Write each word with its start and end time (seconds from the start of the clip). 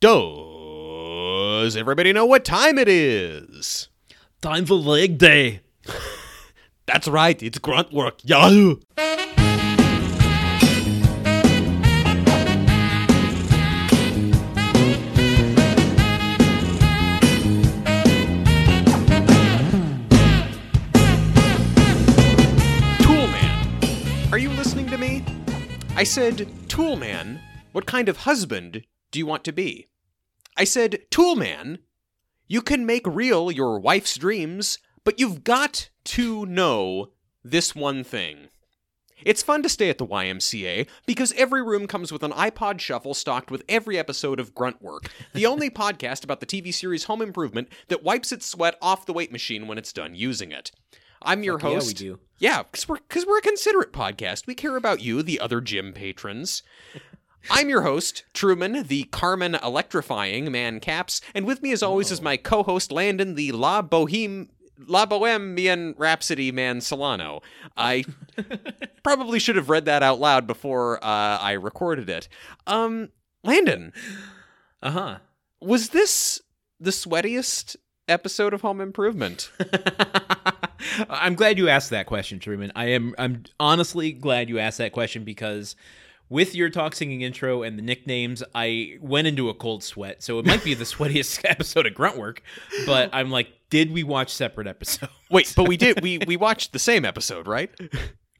Does 0.00 1.76
everybody 1.76 2.14
know 2.14 2.24
what 2.24 2.42
time 2.42 2.78
it 2.78 2.88
is? 2.88 3.90
Time 4.40 4.64
for 4.64 4.72
leg 4.72 5.18
day. 5.18 5.60
That's 6.86 7.06
right, 7.06 7.42
it's 7.42 7.58
grunt 7.58 7.92
work. 7.92 8.20
Yahoo! 8.24 8.76
Toolman, 23.02 24.32
are 24.32 24.38
you 24.38 24.48
listening 24.48 24.86
to 24.86 24.96
me? 24.96 25.22
I 25.94 26.04
said, 26.04 26.48
Toolman, 26.68 27.38
what 27.72 27.84
kind 27.84 28.08
of 28.08 28.16
husband 28.16 28.86
do 29.10 29.18
you 29.18 29.26
want 29.26 29.44
to 29.44 29.52
be? 29.52 29.89
I 30.60 30.64
said, 30.64 30.98
Toolman, 31.10 31.78
you 32.46 32.60
can 32.60 32.84
make 32.84 33.06
real 33.06 33.50
your 33.50 33.80
wife's 33.80 34.18
dreams, 34.18 34.78
but 35.04 35.18
you've 35.18 35.42
got 35.42 35.88
to 36.04 36.44
know 36.44 37.12
this 37.42 37.74
one 37.74 38.04
thing. 38.04 38.50
It's 39.24 39.42
fun 39.42 39.62
to 39.62 39.70
stay 39.70 39.88
at 39.88 39.96
the 39.96 40.06
YMCA 40.06 40.86
because 41.06 41.32
every 41.32 41.62
room 41.62 41.86
comes 41.86 42.12
with 42.12 42.22
an 42.22 42.32
iPod 42.32 42.78
shuffle 42.78 43.14
stocked 43.14 43.50
with 43.50 43.64
every 43.70 43.98
episode 43.98 44.38
of 44.38 44.54
Grunt 44.54 44.82
Work, 44.82 45.10
the 45.32 45.46
only 45.46 45.70
podcast 45.84 46.24
about 46.24 46.40
the 46.40 46.46
TV 46.46 46.74
series 46.74 47.04
Home 47.04 47.22
Improvement 47.22 47.70
that 47.88 48.02
wipes 48.02 48.30
its 48.30 48.44
sweat 48.44 48.76
off 48.82 49.06
the 49.06 49.14
weight 49.14 49.32
machine 49.32 49.66
when 49.66 49.78
it's 49.78 49.94
done 49.94 50.14
using 50.14 50.52
it. 50.52 50.72
I'm 51.22 51.42
your 51.42 51.58
Fuck 51.58 51.72
yeah, 51.72 51.86
we 51.86 51.94
do. 51.94 52.18
Yeah, 52.38 52.62
because 52.64 52.86
we're 52.86 52.96
because 52.96 53.26
we're 53.26 53.38
a 53.38 53.42
considerate 53.42 53.92
podcast. 53.92 54.46
We 54.46 54.54
care 54.54 54.76
about 54.76 55.02
you, 55.02 55.22
the 55.22 55.40
other 55.40 55.60
gym 55.60 55.92
patrons. 55.92 56.62
I'm 57.48 57.68
your 57.68 57.82
host, 57.82 58.24
Truman, 58.34 58.82
the 58.86 59.04
Carmen 59.04 59.54
electrifying 59.54 60.50
man 60.52 60.80
Capps, 60.80 61.20
and 61.34 61.46
with 61.46 61.62
me 61.62 61.72
as 61.72 61.82
always 61.82 62.10
is 62.10 62.20
my 62.20 62.36
co-host 62.36 62.92
Landon, 62.92 63.34
the 63.34 63.52
La 63.52 63.80
Boheme 63.82 64.48
La 64.86 65.06
Bohemian 65.06 65.94
Rhapsody 65.98 66.52
man 66.52 66.80
Solano. 66.80 67.40
I 67.76 68.04
probably 69.02 69.38
should 69.38 69.56
have 69.56 69.70
read 69.70 69.84
that 69.86 70.02
out 70.02 70.20
loud 70.20 70.46
before 70.46 71.02
uh, 71.04 71.38
I 71.38 71.52
recorded 71.52 72.08
it. 72.10 72.28
Um, 72.66 73.10
Landon, 73.44 73.92
Uh 74.82 74.90
huh. 74.90 75.18
was 75.60 75.90
this 75.90 76.40
the 76.78 76.90
sweatiest 76.90 77.76
episode 78.08 78.52
of 78.54 78.60
Home 78.62 78.80
Improvement? 78.80 79.50
I'm 81.10 81.34
glad 81.34 81.58
you 81.58 81.68
asked 81.68 81.90
that 81.90 82.06
question, 82.06 82.38
Truman. 82.38 82.72
I 82.74 82.86
am. 82.86 83.14
I'm 83.18 83.44
honestly 83.58 84.12
glad 84.12 84.48
you 84.48 84.58
asked 84.58 84.78
that 84.78 84.92
question 84.92 85.24
because 85.24 85.76
with 86.30 86.54
your 86.54 86.70
talk 86.70 86.94
singing 86.94 87.20
intro 87.20 87.62
and 87.62 87.76
the 87.76 87.82
nicknames, 87.82 88.42
I 88.54 88.96
went 89.00 89.26
into 89.26 89.50
a 89.50 89.54
cold 89.54 89.82
sweat. 89.82 90.22
So 90.22 90.38
it 90.38 90.46
might 90.46 90.64
be 90.64 90.72
the 90.72 90.84
sweatiest 90.84 91.44
episode 91.44 91.86
of 91.86 91.92
Gruntwork, 91.92 92.38
but 92.86 93.10
I'm 93.12 93.30
like, 93.30 93.48
did 93.68 93.92
we 93.92 94.04
watch 94.04 94.32
separate 94.32 94.66
episodes? 94.66 95.12
Wait, 95.30 95.52
but 95.56 95.68
we 95.68 95.76
did. 95.76 96.00
We 96.00 96.18
we 96.26 96.36
watched 96.36 96.72
the 96.72 96.78
same 96.78 97.04
episode, 97.04 97.46
right? 97.46 97.70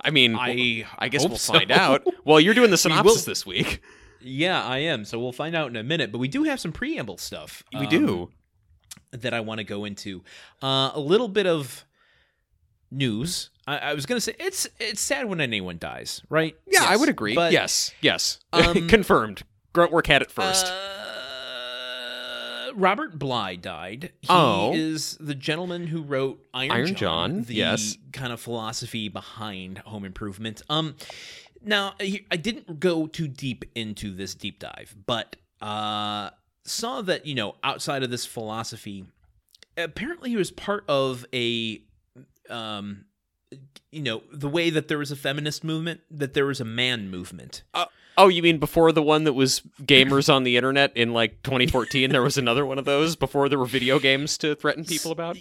I 0.01 0.11
mean, 0.11 0.35
I 0.35 0.87
I 0.99 1.09
guess 1.09 1.27
we'll 1.27 1.37
so. 1.37 1.53
find 1.53 1.71
out. 1.71 2.07
Well, 2.25 2.39
you're 2.39 2.55
doing 2.55 2.71
the 2.71 2.75
We 2.75 2.79
synopsis 2.79 3.25
this 3.25 3.47
week. 3.47 3.83
Yeah, 4.21 4.63
I 4.63 4.79
am. 4.79 5.05
So 5.05 5.19
we'll 5.19 5.33
find 5.33 5.57
out 5.57 5.69
in 5.71 5.77
a 5.77 5.83
minute. 5.83 6.13
But 6.13 6.19
we 6.19 6.29
do 6.29 6.45
have 6.45 6.61
some 6.61 6.71
preamble 6.71 7.17
stuff. 7.17 7.65
We 7.73 7.87
um, 7.87 7.89
do. 7.89 8.31
that 9.11 9.33
I 9.33 9.41
want 9.41 9.59
to 9.59 9.65
go 9.65 9.85
into. 9.85 10.23
Uh, 10.63 10.91
a 10.95 11.01
little 11.01 11.29
bit 11.29 11.47
of 11.47 11.85
news. 12.91 13.51
I, 13.67 13.79
I 13.79 13.95
was 13.95 14.07
gonna 14.07 14.21
say 14.21 14.35
it's 14.39 14.69
it's 14.79 15.01
sad 15.01 15.27
when 15.27 15.41
anyone 15.41 15.79
dies, 15.79 16.23
right? 16.29 16.55
Yeah, 16.67 16.85
I 16.87 16.97
would 16.97 17.09
agree. 17.09 17.35
But, 17.35 17.53
yes, 17.53 17.93
yes. 18.01 18.39
um, 18.53 18.89
Confirmed. 18.89 19.43
Gruntwork 19.73 20.09
had 20.09 20.23
it 20.23 20.33
first. 20.33 20.67
Uh, 20.67 20.97
Robert 22.75 23.19
Bly 23.19 23.57
died. 23.57 24.13
He 24.21 24.29
Oh. 24.29 24.73
is 24.75 25.17
the 25.21 25.35
gentleman 25.35 25.87
who 25.89 26.03
wrote 26.03 26.45
Iron, 26.55 26.71
Iron 26.71 26.87
John, 26.89 26.97
John, 26.97 27.43
the 27.45 27.55
yes. 27.55 27.97
kind 28.13 28.33
of 28.33 28.41
philosophy 28.41 29.09
behind 29.09 29.79
Home 29.79 30.05
Improvement. 30.05 30.63
Um, 30.69 30.97
now 31.63 31.95
I 32.01 32.25
I 32.31 32.37
didn't 32.37 32.81
go 32.81 33.07
too 33.07 33.29
deep 33.29 33.65
into 33.75 34.15
this 34.15 34.35
deep 34.35 34.59
dive, 34.59 34.95
but 35.07 35.37
uh, 35.61 36.31
saw 36.65 37.03
that 37.03 37.27
you 37.27 37.35
know 37.35 37.57
outside 37.63 38.03
of 38.03 38.11
this 38.11 38.25
philosophy, 38.27 39.05
apparently 39.77 40.31
he 40.31 40.37
was 40.37 40.51
part 40.51 40.85
of 40.89 41.27
a 41.35 41.83
um 42.51 43.05
you 43.91 44.03
know 44.03 44.23
the 44.33 44.49
way 44.49 44.71
that 44.71 44.89
there 44.89 44.99
was 44.99 45.11
a 45.11 45.17
feminist 45.17 45.65
movement 45.65 46.01
that 46.11 46.35
there 46.35 46.47
was 46.47 46.61
a 46.61 46.65
man 46.65 47.09
movement 47.09 47.63
oh, 48.21 48.29
you 48.29 48.43
mean 48.43 48.59
before 48.59 48.93
the 48.93 49.03
one 49.03 49.25
that 49.25 49.33
was 49.33 49.63
gamers 49.83 50.33
on 50.33 50.45
the 50.45 50.57
internet 50.57 50.97
in 50.97 51.13
like 51.13 51.43
2014? 51.43 52.11
there 52.11 52.23
was 52.23 52.39
another 52.39 52.67
one 52.67 52.79
of 52.79 52.85
those 52.85 53.17
before 53.17 53.49
there 53.49 53.59
were 53.59 53.67
video 53.67 53.99
games 53.99 54.37
to 54.39 54.55
threaten 54.55 54.85
people 54.85 55.11
about. 55.11 55.37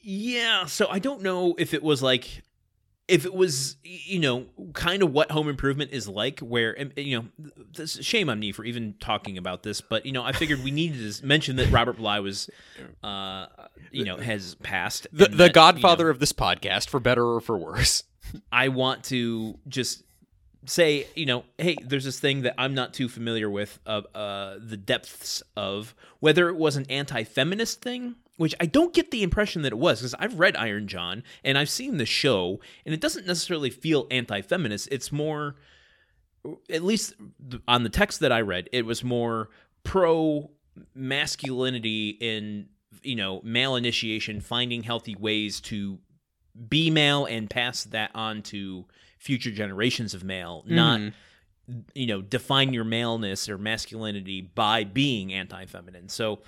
Yeah, 0.00 0.66
so 0.66 0.86
I 0.90 0.98
don't 0.98 1.22
know 1.22 1.54
if 1.58 1.72
it 1.72 1.82
was 1.82 2.02
like 2.02 2.42
if 3.06 3.26
it 3.26 3.34
was 3.34 3.76
you 3.82 4.18
know 4.18 4.46
kind 4.72 5.02
of 5.02 5.12
what 5.12 5.30
home 5.30 5.48
improvement 5.48 5.90
is 5.92 6.08
like 6.08 6.40
where 6.40 6.76
you 6.96 7.18
know 7.18 7.46
this 7.76 7.98
shame 8.02 8.28
on 8.30 8.38
me 8.38 8.50
for 8.52 8.64
even 8.64 8.94
talking 9.00 9.36
about 9.36 9.62
this 9.62 9.80
but 9.80 10.06
you 10.06 10.12
know 10.12 10.22
I 10.22 10.32
figured 10.32 10.64
we 10.64 10.70
needed 10.70 11.14
to 11.14 11.26
mention 11.26 11.56
that 11.56 11.70
Robert 11.70 11.98
Bly 11.98 12.20
was 12.20 12.48
uh 13.02 13.46
you 13.90 14.04
know 14.04 14.16
has 14.16 14.54
passed 14.56 15.06
The 15.12 15.26
the 15.26 15.36
that, 15.36 15.46
you 15.48 15.52
godfather 15.52 16.04
know, 16.04 16.10
of 16.10 16.18
this 16.18 16.32
podcast, 16.32 16.88
for 16.88 17.00
better 17.00 17.24
or 17.24 17.40
for 17.40 17.56
worse. 17.56 18.02
I 18.52 18.68
want 18.68 19.04
to 19.04 19.58
just 19.68 20.02
say, 20.66 21.06
you 21.14 21.26
know, 21.26 21.44
hey, 21.58 21.76
there's 21.82 22.04
this 22.04 22.18
thing 22.18 22.42
that 22.42 22.54
I'm 22.58 22.74
not 22.74 22.94
too 22.94 23.08
familiar 23.08 23.50
with 23.50 23.78
of 23.84 24.06
uh, 24.14 24.56
the 24.58 24.76
depths 24.76 25.42
of 25.56 25.94
whether 26.20 26.48
it 26.48 26.56
was 26.56 26.76
an 26.76 26.86
anti-feminist 26.88 27.82
thing, 27.82 28.16
which 28.36 28.54
I 28.60 28.66
don't 28.66 28.92
get 28.92 29.10
the 29.10 29.22
impression 29.22 29.62
that 29.62 29.72
it 29.72 29.78
was 29.78 30.00
because 30.00 30.14
I've 30.18 30.38
read 30.38 30.56
Iron 30.56 30.88
John 30.88 31.22
and 31.44 31.56
I've 31.56 31.70
seen 31.70 31.98
the 31.98 32.06
show, 32.06 32.60
and 32.84 32.94
it 32.94 33.00
doesn't 33.00 33.26
necessarily 33.26 33.70
feel 33.70 34.06
anti-feminist. 34.10 34.88
It's 34.90 35.12
more, 35.12 35.56
at 36.68 36.82
least 36.82 37.14
on 37.68 37.82
the 37.84 37.88
text 37.88 38.20
that 38.20 38.32
I 38.32 38.40
read, 38.40 38.68
it 38.72 38.84
was 38.86 39.04
more 39.04 39.50
pro 39.84 40.50
masculinity 40.94 42.10
in 42.20 42.68
you 43.02 43.16
know 43.16 43.40
male 43.44 43.76
initiation, 43.76 44.40
finding 44.40 44.82
healthy 44.82 45.14
ways 45.14 45.60
to 45.60 45.98
be 46.68 46.90
male 46.90 47.24
and 47.26 47.50
pass 47.50 47.84
that 47.84 48.10
on 48.14 48.42
to 48.42 48.84
future 49.18 49.50
generations 49.50 50.14
of 50.14 50.22
male, 50.24 50.64
not 50.66 51.00
Mhm. 51.00 51.12
you 51.94 52.06
know 52.06 52.20
define 52.22 52.72
your 52.72 52.84
maleness 52.84 53.48
or 53.48 53.58
masculinity 53.58 54.40
by 54.40 54.84
being 54.84 55.32
anti-feminine. 55.32 56.08
So 56.08 56.42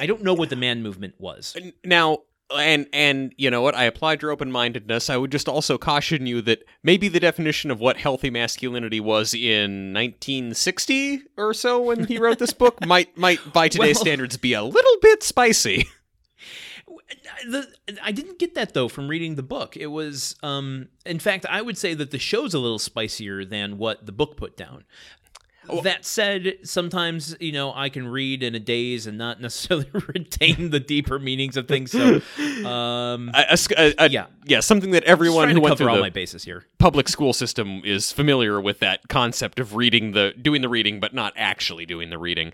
I 0.00 0.06
don't 0.06 0.22
know 0.22 0.34
what 0.34 0.50
the 0.50 0.56
man 0.56 0.82
movement 0.82 1.14
was. 1.18 1.56
Now, 1.84 2.18
and 2.54 2.86
and 2.92 3.32
you 3.36 3.50
know 3.50 3.62
what? 3.62 3.74
I 3.74 3.84
applied 3.84 4.22
your 4.22 4.30
open 4.30 4.52
mindedness. 4.52 5.08
I 5.10 5.16
would 5.16 5.32
just 5.32 5.48
also 5.48 5.78
caution 5.78 6.26
you 6.26 6.42
that 6.42 6.64
maybe 6.82 7.08
the 7.08 7.20
definition 7.20 7.70
of 7.70 7.80
what 7.80 7.96
healthy 7.96 8.30
masculinity 8.30 9.00
was 9.00 9.32
in 9.34 9.92
1960 9.94 11.22
or 11.36 11.54
so 11.54 11.80
when 11.82 12.04
he 12.04 12.18
wrote 12.18 12.38
this 12.38 12.52
book 12.52 12.84
might 12.86 13.16
might 13.16 13.52
by 13.52 13.68
today's 13.68 13.96
Well- 13.96 14.04
standards 14.04 14.36
be 14.36 14.52
a 14.52 14.62
little 14.62 14.96
bit 15.00 15.22
spicy. 15.22 15.88
The, 17.46 17.66
I 18.02 18.12
didn't 18.12 18.38
get 18.38 18.54
that 18.54 18.72
though 18.74 18.88
from 18.88 19.08
reading 19.08 19.34
the 19.34 19.42
book. 19.42 19.76
It 19.76 19.88
was, 19.88 20.36
um, 20.42 20.88
in 21.04 21.18
fact, 21.18 21.44
I 21.48 21.60
would 21.60 21.76
say 21.76 21.94
that 21.94 22.10
the 22.10 22.18
show's 22.18 22.54
a 22.54 22.58
little 22.58 22.78
spicier 22.78 23.44
than 23.44 23.78
what 23.78 24.06
the 24.06 24.12
book 24.12 24.36
put 24.36 24.56
down. 24.56 24.84
That 25.82 26.04
said, 26.04 26.58
sometimes 26.64 27.36
you 27.40 27.52
know 27.52 27.72
I 27.74 27.88
can 27.88 28.06
read 28.08 28.42
in 28.42 28.54
a 28.54 28.60
daze 28.60 29.06
and 29.06 29.16
not 29.18 29.40
necessarily 29.40 29.86
retain 30.08 30.70
the 30.70 30.80
deeper 30.80 31.18
meanings 31.18 31.56
of 31.56 31.68
things. 31.68 31.92
So, 31.92 32.20
um, 32.66 33.30
sc- 33.54 33.72
a- 33.72 33.94
a- 33.98 34.10
Yeah. 34.10 34.26
yeah, 34.44 34.60
something 34.60 34.90
that 34.90 35.04
everyone 35.04 35.50
who 35.50 35.60
went 35.60 35.72
cover 35.72 35.84
through 35.84 35.88
all 35.90 35.96
the 35.96 36.02
my 36.02 36.10
bases 36.10 36.44
here. 36.44 36.64
public 36.78 37.08
school 37.08 37.32
system 37.32 37.82
is 37.84 38.12
familiar 38.12 38.60
with 38.60 38.80
that 38.80 39.08
concept 39.08 39.60
of 39.60 39.74
reading 39.76 40.12
the 40.12 40.32
doing 40.40 40.62
the 40.62 40.68
reading 40.68 41.00
but 41.00 41.14
not 41.14 41.32
actually 41.36 41.86
doing 41.86 42.10
the 42.10 42.18
reading. 42.18 42.52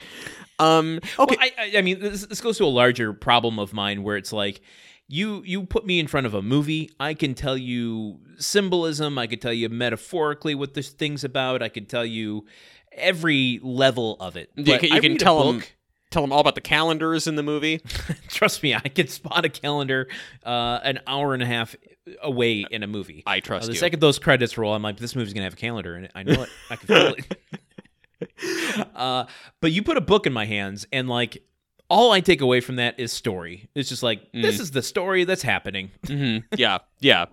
Um, 0.58 0.96
okay, 1.18 1.36
Well, 1.36 1.36
I, 1.40 1.52
I, 1.58 1.78
I 1.78 1.82
mean, 1.82 2.00
this, 2.00 2.26
this 2.26 2.40
goes 2.40 2.58
to 2.58 2.64
a 2.64 2.66
larger 2.66 3.12
problem 3.12 3.58
of 3.60 3.72
mine 3.72 4.02
where 4.02 4.16
it's 4.16 4.32
like, 4.32 4.60
you 5.06 5.42
you 5.46 5.62
put 5.64 5.86
me 5.86 6.00
in 6.00 6.06
front 6.06 6.26
of 6.26 6.34
a 6.34 6.42
movie, 6.42 6.90
I 7.00 7.14
can 7.14 7.34
tell 7.34 7.56
you 7.56 8.18
symbolism, 8.36 9.16
I 9.18 9.26
could 9.26 9.40
tell 9.40 9.52
you 9.52 9.68
metaphorically 9.68 10.54
what 10.54 10.74
this 10.74 10.90
thing's 10.90 11.24
about, 11.24 11.62
I 11.62 11.68
could 11.68 11.88
tell 11.88 12.04
you 12.04 12.44
every 12.92 13.60
level 13.62 14.16
of 14.20 14.36
it. 14.36 14.50
you 14.56 14.64
But 14.64 14.80
can, 14.80 14.92
you 14.92 15.00
can 15.00 15.16
tell 15.18 15.52
them 15.52 15.62
tell 16.10 16.22
them 16.22 16.32
all 16.32 16.40
about 16.40 16.54
the 16.54 16.60
calendars 16.62 17.26
in 17.26 17.36
the 17.36 17.42
movie. 17.42 17.78
Trust 18.28 18.62
me, 18.62 18.74
I 18.74 18.80
can 18.80 19.08
spot 19.08 19.44
a 19.44 19.48
calendar 19.50 20.08
uh, 20.44 20.80
an 20.82 21.00
hour 21.06 21.34
and 21.34 21.42
a 21.42 21.46
half 21.46 21.76
away 22.22 22.64
in 22.70 22.82
a 22.82 22.86
movie. 22.86 23.22
I 23.26 23.38
Uh, 23.38 23.40
trust 23.42 23.66
the 23.66 23.72
you. 23.74 23.78
second 23.78 24.00
those 24.00 24.18
credits 24.18 24.56
roll, 24.56 24.72
I'm 24.74 24.82
like, 24.82 24.96
this 24.96 25.14
movie's 25.14 25.34
gonna 25.34 25.44
have 25.44 25.52
a 25.52 25.56
calendar 25.56 25.96
in 25.96 26.04
it. 26.04 26.12
I 26.14 26.22
know 26.22 26.42
it. 26.42 26.48
I 26.70 26.76
can 26.76 26.86
feel 26.86 27.14
it. 27.18 27.38
uh, 28.94 29.24
but 29.60 29.72
you 29.72 29.82
put 29.82 29.96
a 29.96 30.00
book 30.00 30.26
in 30.26 30.32
my 30.32 30.44
hands, 30.46 30.86
and 30.92 31.08
like, 31.08 31.42
all 31.88 32.10
I 32.12 32.20
take 32.20 32.40
away 32.40 32.60
from 32.60 32.76
that 32.76 32.98
is 32.98 33.12
story. 33.12 33.68
It's 33.74 33.88
just 33.88 34.02
like 34.02 34.32
Mm. 34.32 34.42
this 34.42 34.60
is 34.60 34.70
the 34.72 34.82
story 34.82 35.24
that's 35.24 35.42
happening. 35.42 35.90
hmm 36.06 36.38
Yeah, 36.56 36.78
yeah. 37.00 37.26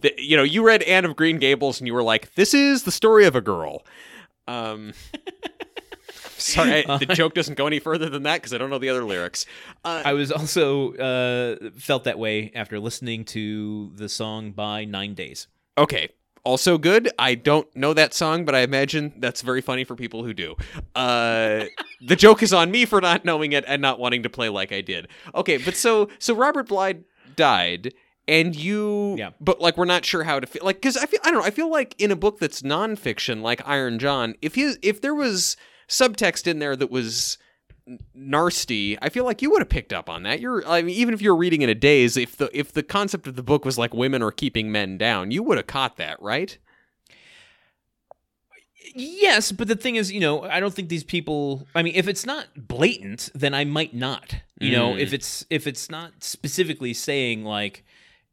The- 0.00 0.14
you 0.18 0.36
know, 0.36 0.42
you 0.42 0.62
read 0.64 0.82
Anne 0.84 1.04
of 1.04 1.16
Green 1.16 1.38
Gables 1.38 1.80
and 1.80 1.86
you 1.86 1.94
were 1.94 2.02
like, 2.02 2.34
"This 2.34 2.54
is 2.54 2.84
the 2.84 2.92
story 2.92 3.24
of 3.26 3.34
a 3.36 3.40
girl." 3.40 3.84
Um, 4.50 4.92
Sorry, 6.36 6.86
I, 6.86 6.96
the 6.96 7.06
joke 7.06 7.34
doesn't 7.34 7.54
go 7.54 7.66
any 7.66 7.78
further 7.78 8.08
than 8.08 8.22
that 8.22 8.36
because 8.36 8.54
I 8.54 8.58
don't 8.58 8.70
know 8.70 8.78
the 8.78 8.88
other 8.88 9.04
lyrics. 9.04 9.44
Uh, 9.84 10.02
I 10.04 10.14
was 10.14 10.32
also 10.32 10.94
uh, 10.94 11.70
felt 11.78 12.04
that 12.04 12.18
way 12.18 12.50
after 12.54 12.80
listening 12.80 13.24
to 13.26 13.92
the 13.94 14.08
song 14.08 14.52
by 14.52 14.84
Nine 14.84 15.14
Days. 15.14 15.46
okay, 15.76 16.08
also 16.42 16.78
good. 16.78 17.10
I 17.18 17.34
don't 17.34 17.74
know 17.76 17.92
that 17.92 18.14
song, 18.14 18.46
but 18.46 18.54
I 18.54 18.60
imagine 18.60 19.12
that's 19.18 19.42
very 19.42 19.60
funny 19.60 19.84
for 19.84 19.94
people 19.94 20.24
who 20.24 20.32
do. 20.32 20.56
Uh, 20.94 21.66
the 22.00 22.16
joke 22.16 22.42
is 22.42 22.52
on 22.54 22.70
me 22.70 22.86
for 22.86 23.00
not 23.00 23.26
knowing 23.26 23.52
it 23.52 23.64
and 23.66 23.82
not 23.82 23.98
wanting 23.98 24.22
to 24.22 24.30
play 24.30 24.48
like 24.48 24.72
I 24.72 24.80
did. 24.80 25.08
Okay, 25.34 25.58
but 25.58 25.76
so 25.76 26.08
so 26.18 26.34
Robert 26.34 26.68
Bly 26.68 27.00
died. 27.36 27.92
And 28.30 28.54
you, 28.54 29.16
Yeah. 29.18 29.30
but 29.40 29.60
like 29.60 29.76
we're 29.76 29.84
not 29.86 30.04
sure 30.04 30.22
how 30.24 30.38
to 30.40 30.46
feel 30.46 30.64
like 30.64 30.76
because 30.76 30.96
I 30.96 31.06
feel 31.06 31.20
I 31.24 31.30
don't 31.30 31.40
know 31.40 31.44
I 31.46 31.50
feel 31.50 31.70
like 31.70 31.94
in 31.98 32.10
a 32.10 32.16
book 32.16 32.38
that's 32.38 32.62
nonfiction 32.62 33.42
like 33.42 33.60
Iron 33.66 33.98
John 33.98 34.34
if 34.40 34.54
his 34.54 34.78
if 34.82 35.00
there 35.00 35.14
was 35.14 35.56
subtext 35.88 36.46
in 36.46 36.60
there 36.60 36.76
that 36.76 36.90
was 36.90 37.38
nasty, 38.14 38.96
I 39.02 39.08
feel 39.08 39.24
like 39.24 39.42
you 39.42 39.50
would 39.50 39.60
have 39.62 39.68
picked 39.68 39.92
up 39.92 40.08
on 40.08 40.22
that. 40.22 40.38
You're, 40.38 40.64
I 40.68 40.80
mean, 40.82 40.94
even 40.94 41.12
if 41.12 41.20
you're 41.20 41.34
reading 41.34 41.62
in 41.62 41.68
a 41.68 41.74
daze, 41.74 42.16
if 42.16 42.36
the 42.36 42.48
if 42.56 42.72
the 42.72 42.84
concept 42.84 43.26
of 43.26 43.34
the 43.34 43.42
book 43.42 43.64
was 43.64 43.76
like 43.78 43.92
women 43.92 44.22
are 44.22 44.30
keeping 44.30 44.70
men 44.70 44.96
down, 44.96 45.32
you 45.32 45.42
would 45.42 45.56
have 45.56 45.66
caught 45.66 45.96
that, 45.96 46.22
right? 46.22 46.56
Yes, 48.94 49.52
but 49.52 49.68
the 49.68 49.76
thing 49.76 49.96
is, 49.96 50.10
you 50.10 50.20
know, 50.20 50.42
I 50.44 50.58
don't 50.58 50.72
think 50.74 50.88
these 50.88 51.04
people. 51.04 51.66
I 51.74 51.82
mean, 51.82 51.94
if 51.94 52.08
it's 52.08 52.24
not 52.26 52.46
blatant, 52.56 53.30
then 53.34 53.54
I 53.54 53.64
might 53.64 53.94
not. 53.94 54.36
You 54.60 54.72
know, 54.72 54.92
Mm. 54.94 55.00
if 55.00 55.12
it's 55.12 55.44
if 55.50 55.66
it's 55.66 55.90
not 55.90 56.22
specifically 56.24 56.92
saying 56.94 57.44
like, 57.44 57.84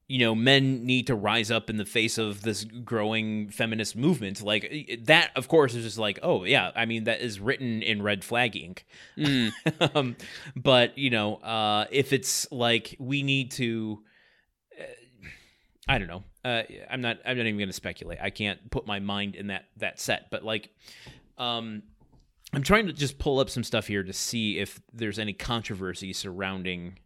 you 0.07 0.19
know, 0.19 0.33
men 0.33 0.85
need 0.85 1.07
to 1.07 1.15
rise 1.15 1.51
up 1.51 1.69
in 1.69 1.75
the 1.75 1.85
face 1.85 2.17
of 2.17 2.41
this 2.41 2.63
growing 2.63 3.49
feminist 3.49 3.95
movement, 3.95 4.41
like 4.41 5.01
that. 5.03 5.31
Of 5.35 5.49
course, 5.49 5.75
is 5.75 5.83
just 5.83 5.97
like, 5.97 6.17
oh 6.23 6.45
yeah, 6.45 6.71
I 6.75 6.85
mean, 6.85 7.03
that 7.05 7.19
is 7.19 7.41
written 7.41 7.81
in 7.83 8.01
red 8.01 8.23
flag 8.23 8.55
ink. 8.55 8.85
Mm. 9.17 9.51
um, 9.95 10.15
but 10.55 10.97
you 10.97 11.09
know, 11.09 11.35
uh, 11.35 11.85
if 11.91 12.13
it's 12.13 12.49
like 12.51 12.95
we 12.99 13.21
need 13.21 13.51
to, 13.51 14.01
uh, 14.79 14.83
I 15.89 15.97
don't 15.97 16.07
know. 16.07 16.23
Uh, 16.45 16.63
I'm 16.89 17.01
not. 17.01 17.17
I'm 17.25 17.37
not 17.37 17.45
even 17.45 17.57
going 17.57 17.67
to 17.67 17.73
speculate. 17.73 18.19
I 18.21 18.29
can't 18.29 18.71
put 18.71 18.87
my 18.87 18.99
mind 18.99 19.35
in 19.35 19.47
that 19.47 19.65
that 19.75 19.99
set. 19.99 20.31
But 20.31 20.41
like, 20.43 20.69
um, 21.37 21.83
I'm 22.53 22.63
trying 22.63 22.87
to 22.87 22.93
just 22.93 23.19
pull 23.19 23.39
up 23.39 23.49
some 23.49 23.65
stuff 23.65 23.87
here 23.87 24.03
to 24.03 24.13
see 24.13 24.57
if 24.57 24.79
there's 24.93 25.19
any 25.19 25.33
controversy 25.33 26.13
surrounding 26.13 26.97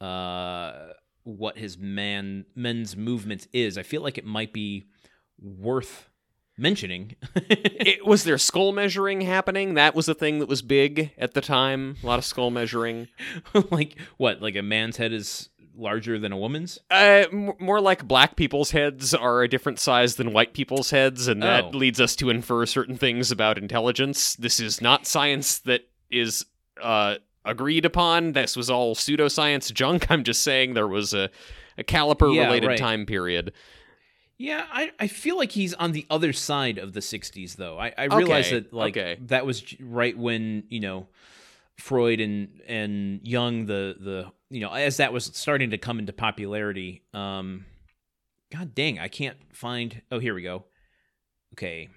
uh, 0.00 0.92
what 1.24 1.58
his 1.58 1.78
man 1.78 2.44
men's 2.54 2.96
movement 2.96 3.46
is. 3.52 3.78
I 3.78 3.82
feel 3.82 4.02
like 4.02 4.18
it 4.18 4.24
might 4.24 4.52
be 4.52 4.86
worth 5.38 6.08
mentioning. 6.56 7.16
It, 7.84 8.06
was 8.06 8.22
there 8.22 8.38
skull 8.38 8.70
measuring 8.70 9.22
happening? 9.22 9.74
That 9.74 9.96
was 9.96 10.08
a 10.08 10.14
thing 10.14 10.38
that 10.38 10.48
was 10.48 10.62
big 10.62 11.10
at 11.18 11.34
the 11.34 11.40
time. 11.40 11.96
A 12.02 12.06
lot 12.06 12.20
of 12.20 12.24
skull 12.24 12.50
measuring. 12.52 13.08
like 13.72 13.96
what? 14.18 14.40
Like 14.40 14.54
a 14.54 14.62
man's 14.62 14.98
head 14.98 15.12
is 15.12 15.48
larger 15.74 16.16
than 16.20 16.30
a 16.30 16.36
woman's? 16.36 16.78
Uh, 16.88 17.24
m- 17.32 17.52
more 17.58 17.80
like 17.80 18.06
black 18.06 18.36
people's 18.36 18.70
heads 18.70 19.14
are 19.14 19.42
a 19.42 19.48
different 19.48 19.80
size 19.80 20.14
than 20.14 20.32
white 20.32 20.54
people's 20.54 20.90
heads, 20.90 21.26
and 21.26 21.42
that 21.42 21.64
Oh. 21.64 21.70
leads 21.70 22.00
us 22.00 22.14
to 22.16 22.30
infer 22.30 22.64
certain 22.66 22.96
things 22.96 23.32
about 23.32 23.58
intelligence. 23.58 24.36
This 24.36 24.60
is 24.60 24.80
not 24.80 25.06
science 25.08 25.58
that 25.60 25.82
is 26.08 26.46
uh, 26.80 27.16
agreed 27.44 27.84
upon. 27.84 28.32
This 28.32 28.56
was 28.56 28.70
all 28.70 28.94
pseudoscience 28.94 29.72
junk. 29.72 30.06
I'm 30.10 30.24
just 30.24 30.42
saying 30.42 30.74
there 30.74 30.88
was 30.88 31.14
a, 31.14 31.30
a 31.78 31.84
caliper 31.84 32.34
Yeah, 32.34 32.44
related 32.44 32.66
right. 32.68 32.78
time 32.78 33.06
period. 33.06 33.52
Yeah, 34.38 34.66
I, 34.72 34.90
I 34.98 35.06
feel 35.06 35.36
like 35.36 35.52
he's 35.52 35.72
on 35.74 35.92
the 35.92 36.04
other 36.10 36.32
side 36.32 36.78
of 36.78 36.94
the 36.94 37.00
60s, 37.00 37.54
though. 37.56 37.78
I, 37.78 37.92
I 37.96 38.04
realize 38.04 38.46
Okay, 38.48 38.60
that, 38.60 38.72
like, 38.72 38.96
okay. 38.96 39.18
that 39.26 39.46
was 39.46 39.62
right 39.80 40.16
when, 40.18 40.64
you 40.68 40.80
know, 40.80 41.06
Freud 41.78 42.20
and, 42.20 42.60
and 42.66 43.20
Jung, 43.22 43.66
the, 43.66 43.94
the, 44.00 44.32
you 44.50 44.60
know, 44.60 44.72
as 44.72 44.96
that 44.96 45.12
was 45.12 45.26
starting 45.26 45.70
to 45.70 45.78
come 45.78 45.98
into 46.00 46.12
popularity. 46.12 47.02
Um, 47.14 47.66
God 48.52 48.74
dang, 48.74 48.98
I 48.98 49.08
can't 49.08 49.36
find. 49.52 50.02
Oh, 50.10 50.18
here 50.18 50.34
we 50.34 50.42
go. 50.42 50.64
Okay. 51.54 51.88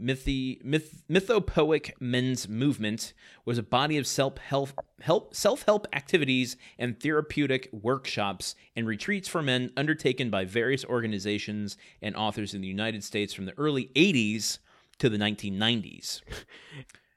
Mythi, 0.00 0.62
myth, 0.64 1.02
mythopoeic 1.08 1.92
men's 2.00 2.48
movement 2.48 3.12
was 3.44 3.58
a 3.58 3.62
body 3.62 3.98
of 3.98 4.06
self 4.06 4.38
help, 4.38 4.70
help, 5.00 5.34
self 5.34 5.62
help 5.64 5.86
activities 5.92 6.56
and 6.78 6.98
therapeutic 6.98 7.68
workshops 7.72 8.54
and 8.74 8.86
retreats 8.86 9.28
for 9.28 9.42
men 9.42 9.70
undertaken 9.76 10.30
by 10.30 10.44
various 10.44 10.84
organizations 10.84 11.76
and 12.00 12.16
authors 12.16 12.54
in 12.54 12.60
the 12.60 12.68
United 12.68 13.04
States 13.04 13.32
from 13.32 13.44
the 13.44 13.56
early 13.58 13.90
80s 13.94 14.58
to 14.98 15.08
the 15.08 15.18
1990s. 15.18 16.22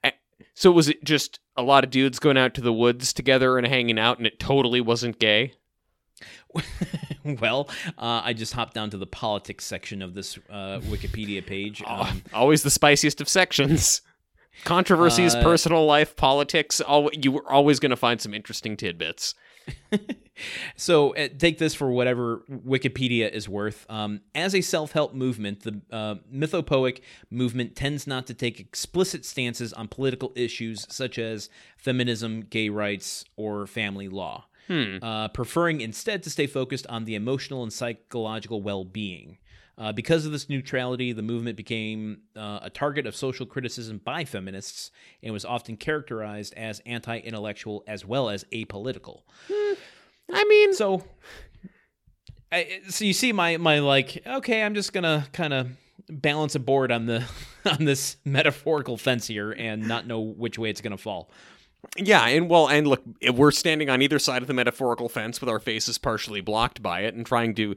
Eh, 0.03 0.11
so 0.53 0.69
was 0.69 0.87
it 0.87 1.03
just 1.03 1.39
a 1.57 1.63
lot 1.63 1.83
of 1.83 1.89
dudes 1.89 2.19
going 2.19 2.37
out 2.37 2.53
to 2.53 2.61
the 2.61 2.71
woods 2.71 3.11
together 3.11 3.57
and 3.57 3.65
hanging 3.65 3.97
out, 3.97 4.19
and 4.19 4.27
it 4.27 4.39
totally 4.39 4.79
wasn't 4.81 5.17
gay? 5.17 5.53
well, 7.41 7.69
uh, 7.97 8.21
I 8.23 8.33
just 8.33 8.53
hopped 8.53 8.73
down 8.73 8.89
to 8.91 8.97
the 8.97 9.05
politics 9.07 9.65
section 9.65 10.01
of 10.01 10.13
this 10.13 10.37
uh, 10.49 10.79
Wikipedia 10.83 11.45
page. 11.45 11.81
Um, 11.87 12.23
Always 12.33 12.63
the 12.63 12.69
spiciest 12.69 13.21
of 13.21 13.29
sections. 13.29 14.01
Controversies, 14.63 15.35
Uh, 15.35 15.43
personal 15.43 15.85
life, 15.85 16.15
politics. 16.15 16.81
Al- 16.87 17.09
you 17.13 17.31
were 17.31 17.51
always 17.51 17.79
going 17.79 17.89
to 17.91 17.95
find 17.95 18.21
some 18.21 18.33
interesting 18.33 18.77
tidbits. 18.77 19.33
So 20.75 21.15
uh, 21.15 21.29
take 21.37 21.59
this 21.59 21.73
for 21.73 21.89
whatever 21.91 22.43
Wikipedia 22.51 23.31
is 23.31 23.47
worth. 23.47 23.85
Um, 23.89 24.19
as 24.33 24.53
a 24.53 24.59
self-help 24.59 25.13
movement, 25.13 25.63
the 25.63 25.81
uh, 25.91 26.15
mythopoeic 26.33 26.99
movement 27.31 27.75
tends 27.75 28.05
not 28.05 28.27
to 28.27 28.33
take 28.33 28.59
explicit 28.59 29.23
stances 29.23 29.71
on 29.71 29.87
political 29.87 30.33
issues 30.35 30.85
such 30.89 31.17
as 31.17 31.49
feminism, 31.77 32.41
gay 32.41 32.67
rights, 32.67 33.23
or 33.37 33.65
family 33.65 34.09
law, 34.09 34.45
uh, 34.69 35.27
preferring 35.29 35.81
instead 35.81 36.23
to 36.23 36.29
stay 36.29 36.47
focused 36.47 36.87
on 36.87 37.05
the 37.05 37.15
emotional 37.15 37.63
and 37.63 37.71
psychological 37.71 38.61
well-being. 38.61 39.37
Uh, 39.77 39.91
because 39.91 40.25
of 40.25 40.31
this 40.31 40.47
neutrality, 40.47 41.11
the 41.11 41.21
movement 41.21 41.57
became 41.57 42.19
uh, 42.37 42.59
a 42.61 42.69
target 42.69 43.05
of 43.05 43.13
social 43.13 43.45
criticism 43.45 43.99
by 44.03 44.23
feminists 44.23 44.89
and 45.21 45.33
was 45.33 45.43
often 45.43 45.75
characterized 45.75 46.53
as 46.55 46.79
anti-intellectual 46.85 47.83
as 47.85 48.05
well 48.05 48.29
as 48.29 48.45
apolitical. 48.53 49.23
I 50.31 50.43
mean, 50.45 50.73
So, 50.73 51.03
I, 52.51 52.79
so 52.87 53.03
you 53.03 53.11
see 53.13 53.33
my 53.33 53.57
my 53.57 53.79
like 53.79 54.23
okay, 54.25 54.63
I'm 54.63 54.75
just 54.75 54.93
gonna 54.93 55.27
kind 55.33 55.53
of 55.53 55.69
balance 56.09 56.55
a 56.55 56.59
board 56.59 56.91
on 56.91 57.05
the 57.05 57.25
on 57.65 57.83
this 57.83 58.15
metaphorical 58.23 58.95
fence 58.97 59.27
here 59.27 59.51
and 59.51 59.87
not 59.87 60.07
know 60.07 60.21
which 60.21 60.57
way 60.57 60.69
it's 60.69 60.81
gonna 60.81 60.97
fall. 60.97 61.29
Yeah, 61.97 62.25
and 62.27 62.49
well, 62.49 62.67
and 62.67 62.87
look, 62.87 63.03
we're 63.33 63.51
standing 63.51 63.89
on 63.89 64.01
either 64.01 64.19
side 64.19 64.41
of 64.41 64.47
the 64.47 64.53
metaphorical 64.53 65.09
fence 65.09 65.39
with 65.41 65.49
our 65.49 65.59
faces 65.59 65.97
partially 65.97 66.41
blocked 66.41 66.81
by 66.81 67.01
it 67.01 67.13
and 67.13 67.25
trying 67.25 67.55
to 67.55 67.75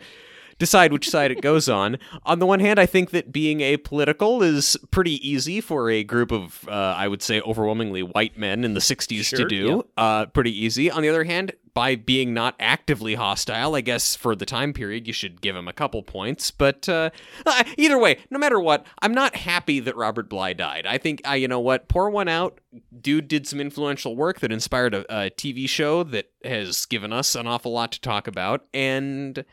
decide 0.59 0.93
which 0.93 1.09
side 1.09 1.31
it 1.31 1.41
goes 1.41 1.69
on. 1.69 1.99
On 2.25 2.39
the 2.41 2.47
one 2.47 2.61
hand, 2.61 2.79
I 2.79 2.87
think 2.87 3.11
that 3.11 3.33
being 3.33 3.59
apolitical 3.61 4.43
is 4.43 4.77
pretty 4.91 5.27
easy 5.29 5.61
for 5.61 5.89
a 5.91 6.03
group 6.03 6.33
of, 6.33 6.67
uh, 6.69 6.73
I 6.73 7.07
would 7.09 7.23
say, 7.23 7.41
overwhelmingly 7.41 8.03
white 8.03 8.37
men 8.37 8.65
in 8.65 8.75
the 8.75 8.81
60s 8.81 9.31
to 9.31 9.37
Sure, 9.37 9.47
do. 9.47 9.87
Uh, 9.97 10.27
pretty 10.27 10.51
easy. 10.65 10.91
On 10.91 11.03
the 11.03 11.09
other 11.09 11.25
hand, 11.25 11.53
by 11.79 11.95
being 11.95 12.35
not 12.35 12.57
actively 12.59 13.15
hostile, 13.15 13.77
I 13.77 13.83
guess 13.83 14.17
for 14.17 14.35
the 14.35 14.45
time 14.45 14.73
period, 14.73 15.07
you 15.07 15.13
should 15.13 15.41
give 15.41 15.55
him 15.55 15.69
a 15.69 15.73
couple 15.73 16.03
points. 16.03 16.51
But 16.51 16.89
uh, 16.89 17.11
uh, 17.47 17.63
either 17.77 17.97
way, 17.97 18.19
no 18.31 18.39
matter 18.41 18.59
what, 18.59 18.85
I'm 19.01 19.15
not 19.15 19.37
happy 19.37 19.79
that 19.79 19.95
Robert 19.95 20.29
Bly 20.29 20.55
died. 20.55 20.87
I 20.87 20.99
think, 20.99 21.23
uh, 21.25 21.35
you 21.35 21.47
know 21.47 21.61
what, 21.61 21.87
pour 21.87 22.11
one 22.11 22.27
out. 22.27 22.59
Dude 23.01 23.29
did 23.29 23.47
some 23.47 23.61
influential 23.61 24.17
work 24.17 24.41
that 24.41 24.51
inspired 24.51 24.93
a, 24.93 25.27
a 25.27 25.31
TV 25.31 25.69
show 25.69 26.03
that 26.03 26.33
has 26.43 26.85
given 26.85 27.13
us 27.13 27.37
an 27.37 27.47
awful 27.47 27.71
lot 27.71 27.93
to 27.93 28.01
talk 28.01 28.27
about. 28.27 28.67
And. 28.75 29.45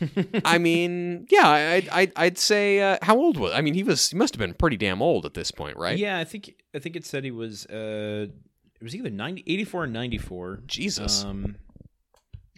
I 0.44 0.58
mean, 0.58 1.26
yeah, 1.28 1.48
I, 1.48 1.88
I, 1.90 2.12
I'd 2.14 2.38
say 2.38 2.80
uh, 2.82 2.98
how 3.02 3.16
old 3.16 3.36
was? 3.36 3.52
I 3.52 3.62
mean, 3.62 3.74
he 3.74 3.82
was 3.82 4.10
he 4.10 4.16
must 4.16 4.32
have 4.32 4.38
been 4.38 4.54
pretty 4.54 4.76
damn 4.76 5.02
old 5.02 5.26
at 5.26 5.34
this 5.34 5.50
point, 5.50 5.76
right? 5.76 5.98
Yeah, 5.98 6.18
I 6.18 6.24
think 6.24 6.54
I 6.72 6.78
think 6.78 6.94
it 6.94 7.04
said 7.04 7.24
he 7.24 7.32
was 7.32 7.66
uh 7.66 8.28
it 8.80 8.82
was 8.82 8.94
either 8.94 9.10
90, 9.10 9.44
84 9.46 9.82
or 9.82 9.86
94. 9.88 10.60
Jesus. 10.66 11.24
Um 11.24 11.56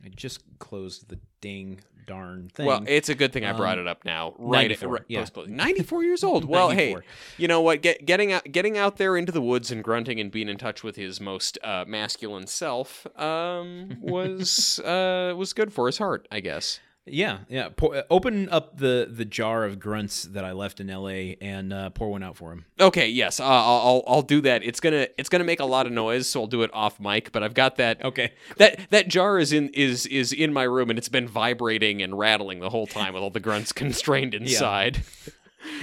I 0.07 0.09
just 0.15 0.41
closed 0.61 1.09
the 1.09 1.19
dang 1.41 1.81
darn 2.07 2.49
thing. 2.55 2.67
Well, 2.67 2.85
it's 2.87 3.09
a 3.09 3.15
good 3.17 3.33
thing 3.33 3.45
I 3.45 3.53
brought 3.53 3.79
Um, 3.79 3.87
it 3.87 3.91
up 3.91 4.05
now. 4.05 4.35
Right, 4.39 4.69
94, 4.71 4.89
right 4.93 5.03
yeah. 5.09 5.27
94 5.49 6.05
years 6.05 6.23
old. 6.23 6.45
Well, 6.49 6.71
hey, 6.71 6.97
you 7.37 7.49
know 7.49 7.61
what? 7.61 7.83
Get, 7.83 8.07
getting 8.07 8.33
out, 8.33 8.45
getting 8.53 8.79
out 8.79 8.97
there 8.99 9.17
into 9.17 9.33
the 9.33 9.43
woods 9.43 9.73
and 9.73 9.83
grunting 9.83 10.21
and 10.21 10.31
being 10.31 10.49
in 10.49 10.59
touch 10.59 10.85
with 10.85 10.95
his 10.95 11.21
most 11.21 11.59
uh, 11.65 11.85
masculine 11.89 12.47
self 12.47 13.05
um, 13.19 13.97
was 14.01 14.79
uh, 14.79 15.35
was 15.37 15.53
good 15.53 15.73
for 15.73 15.87
his 15.87 15.99
heart, 15.99 16.29
I 16.31 16.39
guess. 16.39 16.79
Yeah, 17.09 17.39
yeah. 17.49 17.69
Pour, 17.69 17.95
uh, 17.95 18.03
open 18.11 18.49
up 18.49 18.79
the 18.79 19.09
the 19.11 19.25
jar 19.25 19.65
of 19.65 19.79
grunts 19.79 20.25
that 20.25 20.45
I 20.45 20.51
left 20.53 20.81
in 20.81 20.91
L.A. 20.91 21.37
and 21.41 21.73
uh, 21.73 21.91
pour 21.91 22.11
one 22.11 22.25
out 22.25 22.37
for 22.37 22.53
him. 22.53 22.65
Okay, 22.81 23.09
yes, 23.09 23.39
uh, 23.39 23.45
I'll, 23.45 23.81
I'll 23.87 24.05
I'll 24.09 24.23
do 24.23 24.41
that. 24.41 24.65
It's 24.65 24.81
gonna 24.81 25.07
it's 25.17 25.29
gonna 25.29 25.45
make 25.45 25.61
a 25.61 25.65
lot 25.65 25.87
of 25.87 25.93
noise, 25.93 26.27
so 26.29 26.41
I'll 26.41 26.47
do 26.49 26.63
it 26.63 26.71
off 26.75 26.99
mic. 26.99 27.31
But 27.31 27.45
I've 27.45 27.55
got 27.55 27.77
that 27.77 28.05
Okay. 28.05 28.33
that 28.57 28.91
that 28.91 29.07
jar 29.09 29.39
is 29.39 29.53
in 29.53 29.69
is 29.69 30.07
is 30.07 30.33
in 30.33 30.53
my 30.53 30.65
room, 30.65 30.91
and 30.91 30.99
it's 30.99 31.09
been 31.09 31.29
vibrating 31.29 32.03
and 32.03 32.19
rattling 32.19 32.59
the 32.59 32.71
whole 32.71 32.89
time 32.89 33.15
with 33.15 33.23
all 33.23 33.31
the 33.31 33.41
grunts 33.41 33.71
constrained 33.73 34.35
inside. 34.35 35.05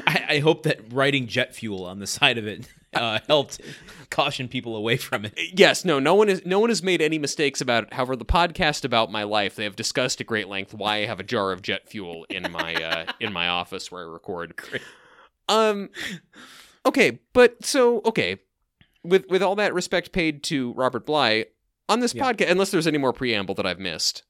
I, 0.06 0.26
I 0.30 0.40
hope 0.40 0.64
that 0.64 0.92
writing 0.92 1.28
jet 1.28 1.56
fuel 1.56 1.86
on 1.86 2.00
the 2.00 2.08
side 2.08 2.38
of 2.38 2.46
it 2.48 2.68
uh, 2.96 3.20
helped 3.28 3.60
caution 4.10 4.48
people 4.48 4.76
away 4.76 4.98
from 4.98 5.26
it. 5.26 5.34
Yes, 5.56 5.84
no, 5.86 6.00
no 6.00 6.16
one 6.16 6.30
is 6.30 6.46
no 6.46 6.60
one 6.60 6.70
has 6.70 6.82
made 6.84 7.02
any 7.02 7.18
mistakes 7.20 7.62
about 7.62 7.84
it. 7.86 7.94
However, 7.94 8.16
the 8.16 8.26
podcast 8.26 8.86
about 8.86 9.12
my 9.12 9.24
life, 9.24 9.56
they 9.56 9.64
have 9.64 9.76
discussed 9.76 10.22
at 10.22 10.28
great 10.28 10.48
length 10.48 10.74
why 10.74 10.98
I 10.98 11.06
have 11.06 11.20
a 11.20 11.24
jar 11.24 11.52
of 11.52 11.62
jet 11.62 11.88
fuel 11.90 12.26
in 12.30 12.52
my 12.52 12.76
uh, 12.76 13.12
in 13.20 13.34
my 13.34 13.48
office 13.48 13.92
where 13.92 14.04
I 14.04 14.12
record. 14.12 14.60
Um 15.50 15.90
okay, 16.86 17.20
but 17.34 17.64
so 17.66 18.02
okay, 18.06 18.38
with 19.04 19.26
with 19.30 19.42
all 19.44 19.56
that 19.56 19.74
respect 19.74 20.12
paid 20.12 20.44
to 20.44 20.74
Robert 20.74 21.06
Bly 21.06 21.46
on 21.90 22.00
this 22.00 22.14
Yeah. 22.14 22.24
podcast, 22.32 22.50
unless 22.50 22.72
there's 22.72 22.88
any 22.88 22.98
more 22.98 23.14
preamble 23.14 23.56
that 23.56 23.66
I've 23.66 23.80
missed. 23.80 24.24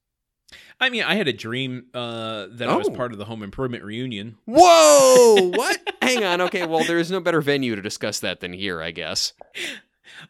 I 0.79 0.89
mean, 0.89 1.03
I 1.03 1.15
had 1.15 1.27
a 1.27 1.33
dream 1.33 1.85
uh, 1.93 2.47
that 2.51 2.67
I 2.69 2.75
was 2.75 2.89
Oh. 2.89 2.91
part 2.93 3.11
of 3.13 3.17
the 3.17 3.25
home 3.25 3.41
improvement 3.43 3.83
reunion. 3.83 4.37
Whoa! 4.45 5.51
What? 5.55 5.79
Hang 6.01 6.23
on. 6.23 6.41
Okay, 6.41 6.65
well, 6.65 6.83
there 6.83 6.97
is 6.99 7.09
no 7.11 7.19
better 7.19 7.41
venue 7.41 7.75
to 7.75 7.81
discuss 7.81 8.19
that 8.21 8.39
than 8.41 8.51
here, 8.53 8.81
I 8.81 8.91
guess. 8.91 9.33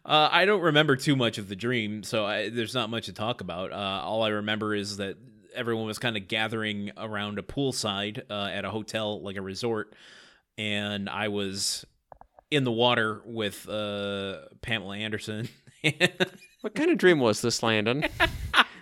Uh, 0.05 0.29
I 0.31 0.45
don't 0.45 0.61
remember 0.61 0.95
too 0.95 1.15
much 1.15 1.37
of 1.37 1.49
the 1.49 1.55
dream, 1.55 2.03
so 2.03 2.25
I, 2.25 2.49
there's 2.49 2.73
not 2.75 2.89
much 2.89 3.05
to 3.07 3.13
talk 3.13 3.41
about. 3.41 3.71
Uh, 3.71 3.75
all 4.03 4.21
I 4.23 4.29
remember 4.29 4.75
is 4.75 4.97
that 4.97 5.17
everyone 5.55 5.85
was 5.85 5.97
kind 5.99 6.15
of 6.17 6.27
gathering 6.27 6.91
around 6.97 7.39
a 7.39 7.43
poolside 7.43 8.21
uh, 8.29 8.45
at 8.51 8.65
a 8.65 8.69
hotel, 8.69 9.21
like 9.21 9.35
a 9.37 9.41
resort, 9.41 9.93
and 10.57 11.09
I 11.09 11.27
was 11.29 11.85
in 12.51 12.63
the 12.63 12.71
water 12.71 13.21
with 13.25 13.67
uh, 13.67 14.39
Pamela 14.61 14.97
Anderson. 14.97 15.49
What 16.61 16.75
kind 16.75 16.91
of 16.91 16.97
dream 16.97 17.19
was 17.19 17.41
this, 17.41 17.61
Landon? 17.61 18.05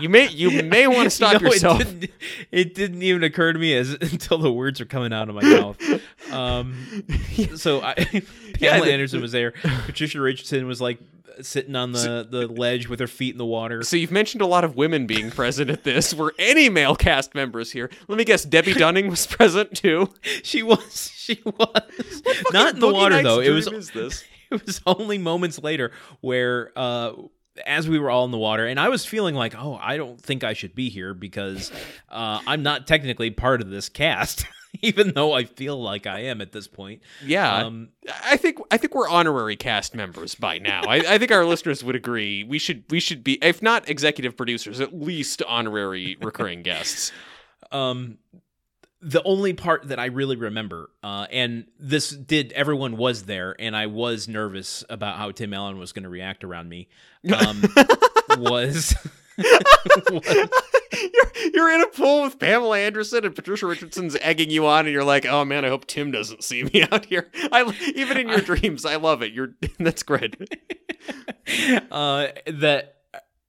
You 0.00 0.08
may 0.08 0.28
you 0.28 0.62
may 0.62 0.86
want 0.86 1.04
to 1.04 1.10
stop 1.14 1.34
You 1.34 1.40
know, 1.40 1.52
yourself. 1.52 1.80
It 1.80 1.84
didn't, 2.00 2.10
it 2.50 2.74
didn't 2.74 3.02
even 3.02 3.22
occur 3.22 3.52
to 3.52 3.58
me 3.58 3.76
as 3.76 3.90
until 4.00 4.38
the 4.38 4.52
words 4.52 4.80
were 4.80 4.86
coming 4.86 5.12
out 5.12 5.28
of 5.28 5.34
my 5.34 5.42
mouth. 5.42 6.32
Um, 6.32 7.04
so 7.56 7.80
I, 7.80 7.94
Pamela 7.94 8.24
Yeah, 8.58 8.92
Anderson 8.92 9.20
was 9.20 9.32
there. 9.32 9.52
Patricia 9.86 10.20
Richardson 10.20 10.66
was 10.66 10.80
like 10.80 10.98
sitting 11.40 11.76
on 11.76 11.92
the, 11.92 12.26
the 12.28 12.48
ledge 12.48 12.88
with 12.88 12.98
her 12.98 13.06
feet 13.06 13.32
in 13.32 13.38
the 13.38 13.46
water. 13.46 13.84
So 13.84 13.96
you've 13.96 14.10
mentioned 14.10 14.42
a 14.42 14.46
lot 14.46 14.64
of 14.64 14.74
women 14.74 15.06
being 15.06 15.30
present 15.30 15.70
at 15.70 15.84
this. 15.84 16.12
Were 16.12 16.34
any 16.38 16.68
male 16.68 16.96
cast 16.96 17.34
members 17.34 17.70
here? 17.70 17.90
Let 18.08 18.18
me 18.18 18.24
guess. 18.24 18.44
Debbe 18.44 18.74
Dunning 18.76 19.08
was 19.08 19.26
present 19.26 19.76
too. 19.76 20.12
She 20.42 20.62
was. 20.62 21.12
She 21.14 21.40
was. 21.44 22.22
Not 22.52 22.74
in 22.74 22.80
the 22.80 22.92
water 22.92 23.22
though. 23.22 23.40
It 23.40 23.50
was. 23.50 23.68
It 24.50 24.64
was 24.64 24.80
only 24.86 25.18
moments 25.18 25.62
later 25.62 25.92
where, 26.20 26.72
uh, 26.74 27.12
as 27.66 27.88
we 27.88 27.98
were 27.98 28.10
all 28.10 28.24
in 28.24 28.30
the 28.30 28.38
water, 28.38 28.66
and 28.66 28.78
I 28.78 28.88
was 28.88 29.04
feeling 29.04 29.34
like, 29.34 29.54
oh, 29.56 29.78
I 29.80 29.96
don't 29.96 30.20
think 30.20 30.44
I 30.44 30.52
should 30.52 30.74
be 30.74 30.88
here 30.88 31.14
because 31.14 31.70
uh, 32.08 32.40
I'm 32.46 32.62
not 32.62 32.86
technically 32.86 33.30
part 33.30 33.60
of 33.60 33.70
this 33.70 33.88
cast, 33.88 34.46
even 34.82 35.12
though 35.14 35.32
I 35.32 35.44
feel 35.44 35.80
like 35.80 36.06
I 36.06 36.20
am 36.20 36.40
at 36.40 36.52
this 36.52 36.68
point. 36.68 37.02
Yeah. 37.24 37.64
Um, 37.64 37.88
I 38.24 38.36
think 38.36 38.58
I 38.70 38.76
think 38.76 38.94
we're 38.94 39.08
honorary 39.08 39.56
cast 39.56 39.94
members 39.94 40.34
by 40.34 40.58
now. 40.58 40.82
I, 40.82 40.96
I 40.96 41.18
think 41.18 41.32
our 41.32 41.44
listeners 41.44 41.82
would 41.84 41.96
agree. 41.96 42.44
We 42.44 42.58
should 42.58 42.84
we 42.90 43.00
should 43.00 43.24
be, 43.24 43.38
if 43.42 43.62
not 43.62 43.88
executive 43.88 44.36
producers, 44.36 44.80
at 44.80 44.94
least 44.94 45.42
honorary 45.46 46.16
recurring 46.20 46.62
guests. 46.62 47.12
um 47.72 48.16
the 49.00 49.22
only 49.22 49.52
part 49.52 49.88
that 49.88 49.98
I 49.98 50.06
really 50.06 50.36
remember, 50.36 50.90
uh, 51.02 51.26
and 51.30 51.66
this 51.78 52.10
did 52.10 52.52
everyone 52.52 52.96
was 52.96 53.24
there, 53.24 53.54
and 53.58 53.76
I 53.76 53.86
was 53.86 54.26
nervous 54.26 54.84
about 54.90 55.16
how 55.16 55.30
Tim 55.30 55.54
Allen 55.54 55.78
was 55.78 55.92
going 55.92 56.02
to 56.02 56.08
react 56.08 56.42
around 56.42 56.68
me. 56.68 56.88
Um, 57.32 57.62
was, 58.38 58.94
was 60.10 60.48
you're, 60.92 61.50
you're 61.54 61.72
in 61.72 61.82
a 61.82 61.86
pool 61.86 62.22
with 62.22 62.38
Pamela 62.40 62.78
Anderson 62.78 63.24
and 63.24 63.34
Patricia 63.34 63.66
Richardson's 63.66 64.16
egging 64.20 64.50
you 64.50 64.66
on, 64.66 64.86
and 64.86 64.92
you're 64.92 65.04
like, 65.04 65.26
"Oh 65.26 65.44
man, 65.44 65.64
I 65.64 65.68
hope 65.68 65.86
Tim 65.86 66.10
doesn't 66.10 66.42
see 66.42 66.64
me 66.64 66.84
out 66.92 67.04
here." 67.04 67.30
I 67.52 67.72
even 67.94 68.18
in 68.18 68.28
your 68.28 68.40
dreams, 68.40 68.84
I 68.84 68.96
love 68.96 69.22
it. 69.22 69.32
You're 69.32 69.54
that's 69.78 70.02
great. 70.02 70.36
uh, 71.90 72.28
that 72.46 72.96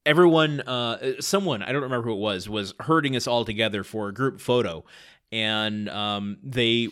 everyone, 0.06 0.62
uh, 0.62 1.22
someone 1.22 1.64
I 1.64 1.72
don't 1.72 1.84
remember 1.84 2.06
who 2.06 2.14
it 2.14 2.20
was, 2.20 2.48
was 2.48 2.74
herding 2.82 3.16
us 3.16 3.28
all 3.28 3.46
together 3.46 3.84
for 3.84 4.10
a 4.10 4.14
group 4.14 4.40
photo, 4.40 4.86
and 5.32 5.90
um, 5.90 6.38
they 6.44 6.90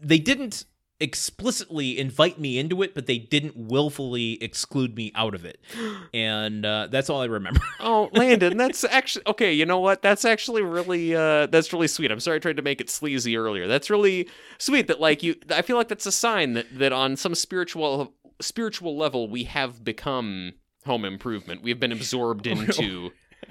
they 0.00 0.18
didn't 0.18 0.64
explicitly 1.00 1.98
invite 1.98 2.38
me 2.38 2.58
into 2.58 2.80
it, 2.82 2.94
but 2.94 3.06
they 3.06 3.18
didn't 3.18 3.56
willfully 3.56 4.42
exclude 4.42 4.94
me 4.96 5.10
out 5.14 5.34
of 5.34 5.44
it, 5.44 5.60
and 6.14 6.64
uh, 6.64 6.88
that's 6.90 7.10
all 7.10 7.20
I 7.20 7.26
remember. 7.26 7.60
Oh, 7.84 8.10
Landon, 8.12 8.56
that's 8.56 8.84
actually 8.84 9.26
okay. 9.26 9.52
You 9.52 9.66
know 9.66 9.80
what? 9.80 10.02
That's 10.02 10.24
actually 10.24 10.62
really 10.62 11.14
uh, 11.16 11.46
that's 11.46 11.72
really 11.72 11.88
sweet. 11.88 12.12
I'm 12.12 12.20
sorry 12.20 12.36
I 12.36 12.38
tried 12.38 12.56
to 12.58 12.62
make 12.62 12.80
it 12.80 12.88
sleazy 12.88 13.36
earlier. 13.36 13.66
That's 13.66 13.90
really 13.90 14.28
sweet. 14.58 14.86
That 14.86 15.00
like 15.00 15.22
you, 15.24 15.34
I 15.50 15.62
feel 15.62 15.76
like 15.76 15.88
that's 15.88 16.06
a 16.06 16.12
sign 16.12 16.52
that 16.54 16.66
that 16.78 16.92
on 16.92 17.16
some 17.16 17.34
spiritual 17.34 18.14
spiritual 18.40 18.96
level 18.96 19.28
we 19.28 19.44
have 19.44 19.82
become 19.84 20.52
home 20.86 21.04
improvement. 21.04 21.62
We 21.62 21.70
have 21.70 21.80
been 21.80 21.92
absorbed 21.92 22.46
into 22.46 23.10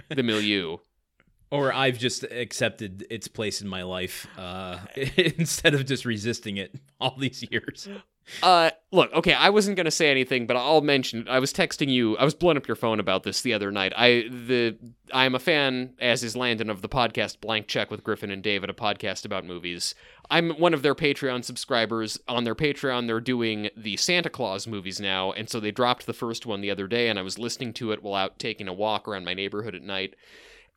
the 0.10 0.24
milieu. 0.24 0.78
Or 1.52 1.74
I've 1.74 2.00
just 2.00 2.24
accepted 2.24 3.06
its 3.10 3.28
place 3.28 3.62
in 3.62 3.68
my 3.68 3.84
life 3.84 4.26
uh, 4.38 4.80
instead 4.96 5.74
of 5.74 5.86
just 5.86 6.06
resisting 6.06 6.58
it 6.58 6.74
all 7.02 7.16
these 7.18 7.44
years. 7.52 7.90
Uh, 8.42 8.70
look, 8.92 9.12
okay, 9.14 9.34
I 9.34 9.50
wasn't 9.50 9.78
gonna 9.78 9.92
say 9.92 10.10
anything, 10.10 10.48
but 10.48 10.56
I'll 10.56 10.82
mention. 10.82 11.28
I 11.28 11.40
was 11.40 11.52
texting 11.52 11.90
you. 11.90 12.18
I 12.18 12.24
was 12.24 12.34
blowing 12.34 12.58
up 12.58 12.68
your 12.68 12.76
phone 12.76 13.00
about 13.00 13.24
this 13.24 13.42
the 13.42 13.54
other 13.54 13.72
night. 13.72 13.94
I 13.96 14.26
the 14.30 14.78
I 15.12 15.26
am 15.26 15.36
a 15.36 15.40
fan, 15.40 15.94
as 16.00 16.24
is 16.24 16.36
Landon, 16.36 16.70
of 16.70 16.82
the 16.82 16.90
podcast 16.90 17.42
Blank 17.42 17.68
Check 17.68 17.92
with 17.92 18.04
Griffin 18.04 18.32
and 18.32 18.42
David, 18.42 18.70
a 18.70 18.74
podcast 18.74 19.26
about 19.26 19.46
movies. 19.46 19.96
I'm 20.30 20.52
one 20.52 20.74
of 20.74 20.82
their 20.82 20.96
Patreon 20.96 21.44
subscribers. 21.44 22.20
On 22.28 22.44
their 22.44 22.56
Patreon, 22.56 23.08
they're 23.08 23.20
doing 23.20 23.70
the 23.76 23.98
Santa 23.98 24.30
Claus 24.30 24.68
movies 24.68 25.00
now, 25.00 25.32
and 25.34 25.50
so 25.50 25.60
they 25.60 25.72
dropped 25.72 26.06
the 26.06 26.14
first 26.14 26.46
one 26.46 26.62
the 26.62 26.72
other 26.72 26.88
day, 26.88 27.10
and 27.10 27.20
I 27.20 27.24
was 27.24 27.38
listening 27.38 27.74
to 27.74 27.92
it 27.92 28.02
while 28.02 28.16
out 28.16 28.40
taking 28.40 28.68
a 28.68 28.74
walk 28.74 29.08
around 29.08 29.26
my 29.26 29.34
neighborhood 29.34 29.76
at 29.76 29.84
night, 29.84 30.16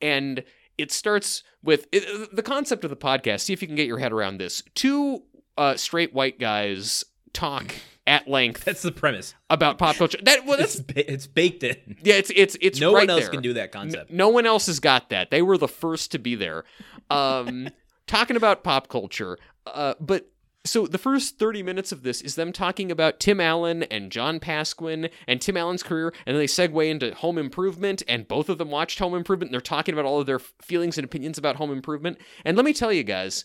and 0.02 0.42
it 0.78 0.90
starts 0.92 1.42
with 1.62 1.86
it, 1.92 2.34
the 2.34 2.42
concept 2.42 2.84
of 2.84 2.90
the 2.90 2.96
podcast. 2.96 3.40
See 3.40 3.52
if 3.52 3.62
you 3.62 3.68
can 3.68 3.76
get 3.76 3.86
your 3.86 3.98
head 3.98 4.12
around 4.12 4.38
this. 4.38 4.62
Two 4.74 5.22
uh, 5.56 5.76
straight 5.76 6.12
white 6.14 6.38
guys 6.38 7.04
talk 7.32 7.74
at 8.06 8.28
length 8.28 8.64
That's 8.64 8.82
the 8.82 8.92
premise. 8.92 9.34
about 9.48 9.78
pop 9.78 9.96
culture. 9.96 10.18
That 10.22 10.44
well, 10.44 10.60
It's, 10.60 10.74
that's 10.74 10.92
ba- 10.92 11.12
it's 11.12 11.26
baked 11.26 11.62
in. 11.62 11.96
yeah, 12.02 12.14
it's 12.16 12.30
it's 12.34 12.56
it's 12.60 12.78
no 12.80 12.92
right 12.92 13.02
one 13.08 13.10
else 13.10 13.22
there. 13.22 13.30
can 13.30 13.42
do 13.42 13.54
that 13.54 13.72
concept. 13.72 14.10
No 14.10 14.28
one 14.28 14.44
else 14.46 14.66
has 14.66 14.78
got 14.80 15.08
that. 15.10 15.30
They 15.30 15.40
were 15.42 15.56
the 15.56 15.68
first 15.68 16.12
to 16.12 16.18
be 16.18 16.34
there. 16.34 16.64
Um, 17.10 17.68
talking 18.06 18.36
about 18.36 18.62
pop 18.62 18.88
culture. 18.88 19.38
Uh, 19.66 19.94
but 20.00 20.28
so 20.64 20.86
the 20.86 20.98
first 20.98 21.38
30 21.38 21.62
minutes 21.62 21.92
of 21.92 22.02
this 22.02 22.22
is 22.22 22.36
them 22.36 22.52
talking 22.52 22.90
about 22.90 23.20
Tim 23.20 23.40
Allen 23.40 23.82
and 23.84 24.10
John 24.10 24.40
Pasquin 24.40 25.10
and 25.26 25.40
Tim 25.40 25.56
Allen's 25.56 25.82
career, 25.82 26.12
and 26.26 26.34
then 26.34 26.40
they 26.40 26.46
segue 26.46 26.88
into 26.88 27.14
Home 27.16 27.36
Improvement, 27.36 28.02
and 28.08 28.26
both 28.26 28.48
of 28.48 28.58
them 28.58 28.70
watched 28.70 28.98
Home 28.98 29.14
Improvement, 29.14 29.50
and 29.50 29.54
they're 29.54 29.60
talking 29.60 29.92
about 29.92 30.06
all 30.06 30.20
of 30.20 30.26
their 30.26 30.38
feelings 30.38 30.96
and 30.96 31.04
opinions 31.04 31.36
about 31.36 31.56
Home 31.56 31.70
Improvement. 31.70 32.18
And 32.44 32.56
let 32.56 32.64
me 32.64 32.72
tell 32.72 32.92
you 32.92 33.02
guys, 33.02 33.44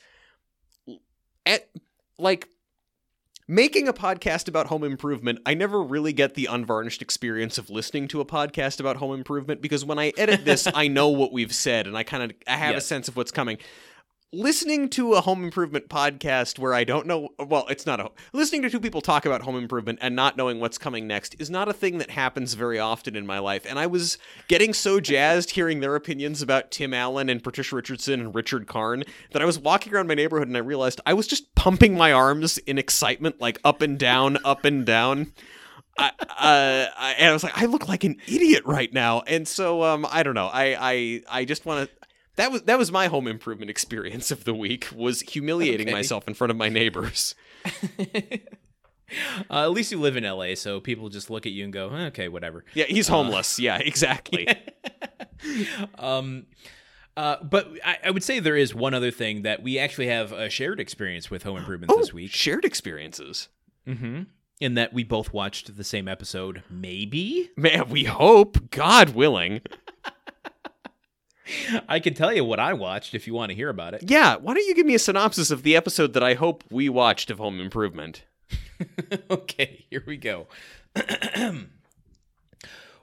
at 1.46 1.70
like 2.18 2.48
making 3.50 3.88
a 3.88 3.94
podcast 3.94 4.48
about 4.48 4.68
home 4.68 4.84
improvement, 4.84 5.40
I 5.46 5.56
never 5.56 5.82
really 5.82 6.14
get 6.14 6.36
the 6.36 6.46
unvarnished 6.46 7.02
experience 7.02 7.58
of 7.58 7.70
listening 7.70 8.08
to 8.10 8.22
a 8.22 8.26
podcast 8.26 8.80
about 8.80 8.98
home 8.98 9.14
improvement 9.14 9.62
because 9.62 9.84
when 9.84 9.98
I 9.98 10.14
edit 10.18 10.46
this, 10.46 10.68
I 10.74 10.88
know 10.88 11.10
what 11.10 11.34
we've 11.34 11.54
said 11.54 11.88
and 11.88 11.98
I 11.98 12.04
kind 12.04 12.24
of 12.24 12.38
I 12.48 12.58
have 12.58 12.76
a 12.76 12.82
sense 12.82 13.08
of 13.08 13.18
what's 13.18 13.32
coming. 13.32 13.58
Listening 14.32 14.90
to 14.90 15.16
a 15.16 15.22
home 15.22 15.44
improvement 15.44 15.90
podcast 15.90 16.60
where 16.60 16.72
I 16.72 16.84
don't 16.84 17.08
know, 17.08 17.30
well, 17.40 17.66
it's 17.68 17.88
not 17.88 18.00
a 18.00 18.12
listening 18.32 18.62
to 18.62 18.70
two 18.70 18.80
people 18.80 19.02
talk 19.02 19.26
about 19.26 19.42
home 19.42 19.56
improvement 19.56 19.98
and 20.04 20.16
not 20.16 20.38
knowing 20.38 20.60
what's 20.60 20.78
coming 20.78 21.08
next 21.08 21.36
is 21.40 21.50
not 21.50 21.68
a 21.68 21.74
thing 21.74 21.98
that 21.98 22.12
happens 22.12 22.54
very 22.54 22.78
often 22.78 23.16
in 23.16 23.26
my 23.26 23.40
life. 23.40 23.66
And 23.68 23.80
I 23.80 23.88
was 23.88 24.20
getting 24.48 24.72
so 24.72 25.00
jazzed 25.00 25.50
hearing 25.50 25.80
their 25.80 25.96
opinions 25.96 26.44
about 26.44 26.70
Tim 26.70 26.94
Allen 26.94 27.28
and 27.28 27.44
Patricia 27.44 27.76
Richardson 27.76 28.20
and 28.20 28.36
Richard 28.36 28.68
Karn 28.68 29.04
that 29.32 29.42
I 29.42 29.46
was 29.46 29.58
walking 29.58 29.96
around 29.96 30.06
my 30.06 30.14
neighborhood 30.14 30.48
and 30.48 30.56
I 30.56 30.60
realized 30.60 31.02
I 31.08 31.16
was 31.16 31.26
just 31.26 31.56
pumping 31.56 31.98
my 31.98 32.12
arms 32.12 32.60
in 32.60 32.78
excitement, 32.78 33.42
like 33.42 33.60
up 33.64 33.82
and 33.82 33.98
down, 33.98 34.38
up 34.46 34.64
and 34.64 34.86
down. 34.86 35.34
I, 35.98 36.12
uh, 36.20 36.88
I, 36.98 37.16
and 37.18 37.30
I 37.30 37.34
was 37.34 37.44
like, 37.44 37.60
I 37.62 37.66
look 37.66 37.90
like 37.90 38.04
an 38.04 38.18
idiot 38.28 38.64
right 38.66 38.94
now, 38.94 39.22
and 39.22 39.46
so 39.46 39.84
um, 39.84 40.08
I 40.10 40.24
don't 40.24 40.34
know. 40.34 40.48
I 40.48 40.78
I, 40.80 41.22
I 41.30 41.46
just 41.46 41.66
want 41.66 41.90
to. 41.90 41.99
That 42.40 42.52
was 42.52 42.62
that 42.64 42.78
was 42.78 42.92
my 42.92 43.08
home 43.08 43.28
improvement 43.28 43.70
experience 43.70 44.32
of 44.32 44.46
the 44.46 44.54
week. 44.56 44.88
Was 44.96 45.22
humiliating 45.22 45.88
Okay. 45.88 45.94
myself 45.96 46.28
in 46.28 46.34
front 46.34 46.52
of 46.52 46.58
my 46.58 46.70
neighbors. 46.70 47.36
Uh, 49.50 49.64
at 49.64 49.72
least 49.72 49.92
you 49.92 50.00
live 50.00 50.16
in 50.16 50.24
LA, 50.24 50.54
so 50.54 50.80
people 50.80 51.10
just 51.10 51.32
look 51.32 51.48
at 51.48 51.52
you 51.52 51.64
and 51.64 51.74
go, 51.74 51.90
"Eh, 51.90 52.06
"Okay, 52.10 52.28
whatever." 52.28 52.64
Yeah, 52.76 52.86
he's 52.86 53.08
homeless. 53.08 53.58
yeah, 53.60 53.78
exactly. 53.84 54.48
Um, 55.98 56.46
uh, 57.18 57.38
but 57.44 57.68
I, 57.84 57.98
I 58.06 58.12
would 58.12 58.24
say 58.24 58.40
there 58.40 58.56
is 58.56 58.76
one 58.76 58.94
other 58.94 59.10
thing 59.10 59.42
that 59.42 59.64
we 59.64 59.80
actually 59.80 60.08
have 60.08 60.32
a 60.32 60.48
shared 60.50 60.80
experience 60.80 61.32
with 61.32 61.42
Home 61.42 61.58
Improvement 61.58 61.92
this 61.98 62.14
week. 62.14 62.30
shared 62.32 62.64
experiences. 62.66 63.50
Mm-hmm. 63.88 64.24
In 64.60 64.74
that 64.76 64.94
we 64.94 65.04
both 65.04 65.34
watched 65.34 65.76
the 65.76 65.84
same 65.84 66.08
episode, 66.08 66.62
maybe. 66.70 67.50
Man, 67.58 67.90
we 67.90 68.04
hope, 68.04 68.70
God 68.70 69.10
willing. 69.16 69.62
I 71.90 72.00
can 72.00 72.14
tell 72.14 72.34
you 72.34 72.44
what 72.44 72.60
I 72.60 72.74
watched 72.74 73.14
if 73.14 73.28
you 73.28 73.34
want 73.34 73.50
to 73.50 73.56
hear 73.56 73.70
about 73.70 73.94
it. 73.94 74.04
Yeah, 74.10 74.36
why 74.38 74.54
don't 74.54 74.68
you 74.68 74.76
give 74.76 74.86
me 74.86 74.96
a 74.96 75.00
synopsis 75.00 75.52
of 75.52 75.64
the 75.64 75.76
episode 75.76 76.14
that 76.14 76.24
I 76.24 76.34
hope 76.34 76.64
we 76.70 76.90
watched 76.90 77.30
of 77.32 77.38
Home 77.38 77.60
Improvement? 77.60 78.24
okay, 79.32 79.86
here 79.90 80.04
we 80.06 80.18
go. 80.18 80.48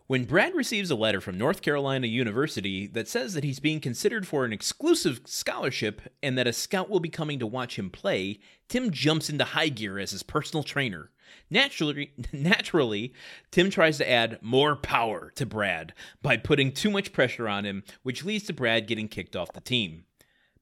when 0.07 0.25
Brad 0.25 0.55
receives 0.55 0.91
a 0.91 0.97
letter 0.97 1.21
from 1.21 1.38
North 1.38 1.62
Carolina 1.62 2.07
University 2.07 2.87
that 2.88 3.09
says 3.09 3.35
that 3.35 3.45
he's 3.45 3.61
being 3.61 3.81
considered 3.81 4.26
for 4.26 4.45
an 4.45 4.53
exclusive 4.53 5.21
scholarship 5.25 6.03
and 6.23 6.37
that 6.38 6.47
a 6.47 6.53
scout 6.53 6.88
will 6.88 7.00
be 7.00 7.09
coming 7.09 7.38
to 7.38 7.47
watch 7.47 7.79
him 7.79 7.91
play, 7.91 8.38
Tim 8.69 8.91
jumps 8.91 9.29
into 9.29 9.45
high 9.45 9.69
gear 9.69 9.99
as 9.99 10.12
his 10.12 10.23
personal 10.23 10.62
trainer. 10.62 11.11
Naturally, 11.50 12.12
naturally, 12.33 13.12
Tim 13.50 13.71
tries 13.71 13.99
to 13.99 14.11
add 14.11 14.38
more 14.42 14.76
power 14.76 15.30
to 15.37 15.47
Brad 15.47 15.95
by 16.23 16.37
putting 16.37 16.73
too 16.73 16.90
much 16.90 17.12
pressure 17.12 17.49
on 17.49 17.64
him, 17.64 17.85
which 18.02 18.25
leads 18.25 18.45
to 18.45 18.52
Brad 18.52 18.87
getting 18.87 19.09
kicked 19.09 19.37
off 19.37 19.52
the 19.52 19.61
team. 19.61 20.04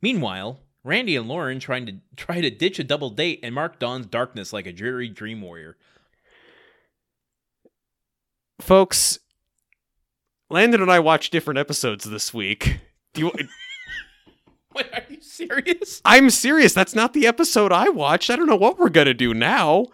Meanwhile, 0.02 0.61
Randy 0.85 1.16
and 1.16 1.26
Lauren 1.26 1.59
trying 1.59 1.87
to 1.87 1.97
try 2.16 2.40
to 2.40 2.50
ditch 2.50 2.78
a 2.78 2.85
double 2.85 3.11
date 3.11 3.40
and 3.42 3.54
mark 3.54 3.78
Dawn's 3.78 4.06
darkness 4.06 4.52
like 4.52 4.66
a 4.66 4.73
dreary 4.73 5.09
dream 5.09 5.40
warrior. 5.40 5.76
Folks, 8.61 9.18
Landon 10.50 10.80
and 10.80 10.90
I 10.90 11.00
watched 11.00 11.33
different 11.33 11.59
episodes 11.59 12.04
this 12.04 12.33
week. 12.33 12.80
Do 13.12 13.23
you 13.23 13.33
Wait, 14.75 14.87
are 14.92 15.02
you 15.09 15.21
serious? 15.21 16.02
I'm 16.04 16.30
serious. 16.30 16.73
That's 16.75 16.94
not 16.94 17.12
the 17.12 17.26
episode 17.26 17.73
I 17.73 17.88
watched. 17.88 18.28
I 18.28 18.37
don't 18.37 18.49
know 18.49 18.56
what 18.56 18.78
we're 18.78 18.88
going 18.88 19.06
to 19.06 19.14
do 19.14 19.33
now. 19.33 19.87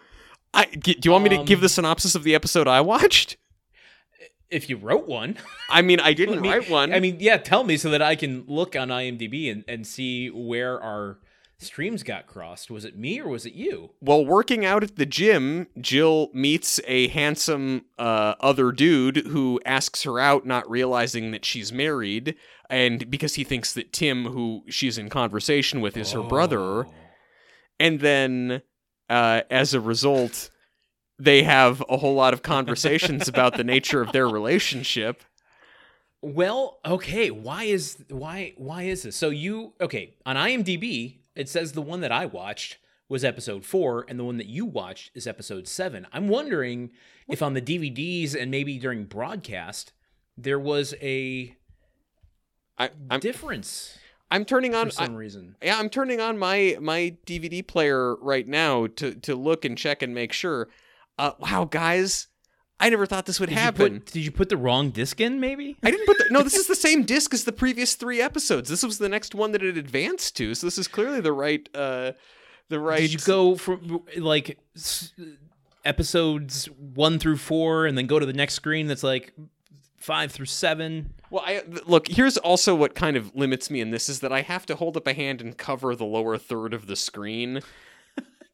I, 0.53 0.65
do 0.65 0.93
you 1.03 1.11
want 1.11 1.23
me 1.23 1.29
to 1.31 1.37
Um, 1.37 1.45
give 1.45 1.61
the 1.61 1.69
synopsis 1.69 2.15
of 2.15 2.23
the 2.23 2.35
episode 2.35 2.67
I 2.67 2.81
watched? 2.81 3.37
If 4.49 4.69
you 4.69 4.75
wrote 4.77 5.07
one, 5.07 5.37
I 5.69 5.81
mean, 5.81 5.99
I 6.01 6.13
didn't 6.21 6.41
mean- 6.41 6.51
write 6.51 6.69
one. 6.69 6.93
I 6.93 6.99
mean, 6.99 7.17
yeah, 7.19 7.37
tell 7.37 7.63
me 7.63 7.77
so 7.77 7.89
that 7.89 8.01
I 8.01 8.15
can 8.15 8.43
look 8.47 8.75
on 8.75 8.89
IMDb 8.89 9.49
and, 9.51 9.63
and 9.67 9.87
see 9.87 10.29
where 10.29 10.81
our 10.81 11.19
streams 11.57 12.03
got 12.03 12.27
crossed. 12.27 12.69
Was 12.69 12.83
it 12.83 12.97
me 12.97 13.21
or 13.21 13.29
was 13.29 13.45
it 13.45 13.53
you? 13.53 13.91
While 13.99 14.25
working 14.25 14.65
out 14.65 14.83
at 14.83 14.97
the 14.97 15.05
gym, 15.05 15.67
Jill 15.79 16.29
meets 16.33 16.81
a 16.85 17.07
handsome 17.09 17.85
uh, 17.97 18.33
other 18.41 18.71
dude 18.73 19.27
who 19.27 19.61
asks 19.65 20.03
her 20.03 20.19
out, 20.19 20.45
not 20.45 20.69
realizing 20.69 21.31
that 21.31 21.45
she's 21.45 21.71
married, 21.71 22.35
and 22.69 23.09
because 23.09 23.35
he 23.35 23.43
thinks 23.45 23.73
that 23.73 23.93
Tim, 23.93 24.25
who 24.25 24.63
she's 24.67 24.97
in 24.97 25.07
conversation 25.09 25.79
with, 25.81 25.95
is 25.95 26.11
her 26.11 26.23
brother. 26.23 26.59
Oh. 26.87 26.93
And 27.79 27.99
then, 28.01 28.61
uh, 29.11 29.43
as 29.51 29.73
a 29.73 29.81
result, 29.81 30.49
they 31.19 31.43
have 31.43 31.83
a 31.89 31.97
whole 31.97 32.15
lot 32.15 32.33
of 32.33 32.41
conversations 32.41 33.27
about 33.27 33.57
the 33.57 33.63
nature 33.63 34.01
of 34.01 34.13
their 34.13 34.27
relationship. 34.27 35.23
Well, 36.21 36.79
okay. 36.85 37.29
Why 37.29 37.63
is 37.65 38.03
why 38.09 38.53
why 38.55 38.83
is 38.83 39.03
this? 39.03 39.15
So 39.15 39.29
you 39.29 39.73
okay 39.81 40.15
on 40.25 40.35
IMDb? 40.35 41.17
It 41.35 41.49
says 41.49 41.73
the 41.73 41.81
one 41.81 42.01
that 42.01 42.11
I 42.11 42.25
watched 42.25 42.77
was 43.09 43.25
episode 43.25 43.65
four, 43.65 44.05
and 44.07 44.17
the 44.17 44.23
one 44.23 44.37
that 44.37 44.47
you 44.47 44.65
watched 44.65 45.11
is 45.13 45.27
episode 45.27 45.67
seven. 45.67 46.07
I'm 46.13 46.29
wondering 46.29 46.91
if 47.27 47.41
on 47.41 47.53
the 47.53 47.61
DVDs 47.61 48.39
and 48.39 48.49
maybe 48.49 48.77
during 48.77 49.05
broadcast 49.05 49.91
there 50.37 50.59
was 50.59 50.93
a 51.01 51.55
I, 52.77 52.89
difference 53.19 53.97
I'm 54.31 54.45
turning 54.45 54.71
for 54.71 54.77
on. 54.79 54.87
I, 54.87 54.89
some 54.91 55.15
reason. 55.15 55.55
yeah, 55.61 55.77
I'm 55.77 55.89
turning 55.89 56.19
on 56.21 56.37
my 56.39 56.77
my 56.81 57.15
DVD 57.27 57.65
player 57.65 58.15
right 58.15 58.47
now 58.47 58.87
to 58.87 59.13
to 59.13 59.35
look 59.35 59.65
and 59.65 59.77
check 59.77 60.01
and 60.01 60.13
make 60.15 60.31
sure. 60.33 60.69
Uh, 61.19 61.33
wow, 61.39 61.65
guys, 61.65 62.27
I 62.79 62.89
never 62.89 63.05
thought 63.05 63.25
this 63.27 63.39
would 63.39 63.49
Did 63.49 63.55
you, 63.55 63.61
happen. 63.61 63.99
put, 63.99 64.11
did 64.13 64.23
you 64.25 64.31
put 64.31 64.49
the 64.49 64.57
wrong 64.57 64.89
disc 64.89 65.19
in? 65.21 65.39
Maybe. 65.39 65.75
I 65.83 65.91
didn't 65.91 66.07
put 66.07 66.17
the 66.17 66.25
no. 66.31 66.41
This 66.41 66.55
is 66.55 66.65
the 66.67 66.75
same 66.87 67.03
disc 67.03 67.33
as 67.33 67.43
the 67.43 67.51
previous 67.51 67.93
three 67.95 68.21
episodes. 68.21 68.69
This 68.69 68.81
was 68.83 68.97
the 68.97 69.09
next 69.09 69.35
one 69.35 69.51
that 69.51 69.61
it 69.61 69.77
advanced 69.77 70.35
to. 70.37 70.55
So 70.55 70.65
this 70.65 70.77
is 70.79 70.87
clearly 70.87 71.19
the 71.21 71.33
right, 71.33 71.67
uh, 71.75 72.13
the 72.69 72.79
right. 72.79 73.01
Did 73.01 73.13
you 73.13 73.19
go 73.19 73.55
from 73.55 74.01
like 74.17 74.57
s- 74.75 75.13
episodes 75.85 76.65
one 76.77 77.19
through 77.19 77.37
four, 77.37 77.85
and 77.85 77.97
then 77.97 78.07
go 78.07 78.17
to 78.19 78.25
the 78.25 78.33
next 78.33 78.53
screen 78.55 78.87
that's 78.87 79.03
like 79.03 79.33
five 79.97 80.31
through 80.31 80.45
seven? 80.47 81.13
Well, 81.31 81.43
I 81.45 81.63
look. 81.87 82.09
Here's 82.09 82.37
also 82.37 82.75
what 82.75 82.93
kind 82.93 83.15
of 83.15 83.33
limits 83.33 83.71
me 83.71 83.79
in 83.79 83.89
this 83.89 84.09
is 84.09 84.19
that 84.19 84.33
I 84.33 84.41
have 84.41 84.65
to 84.65 84.75
hold 84.75 84.97
up 84.97 85.07
a 85.07 85.13
hand 85.13 85.39
and 85.41 85.57
cover 85.57 85.95
the 85.95 86.03
lower 86.03 86.37
third 86.37 86.73
of 86.73 86.87
the 86.87 86.97
screen. 86.97 87.61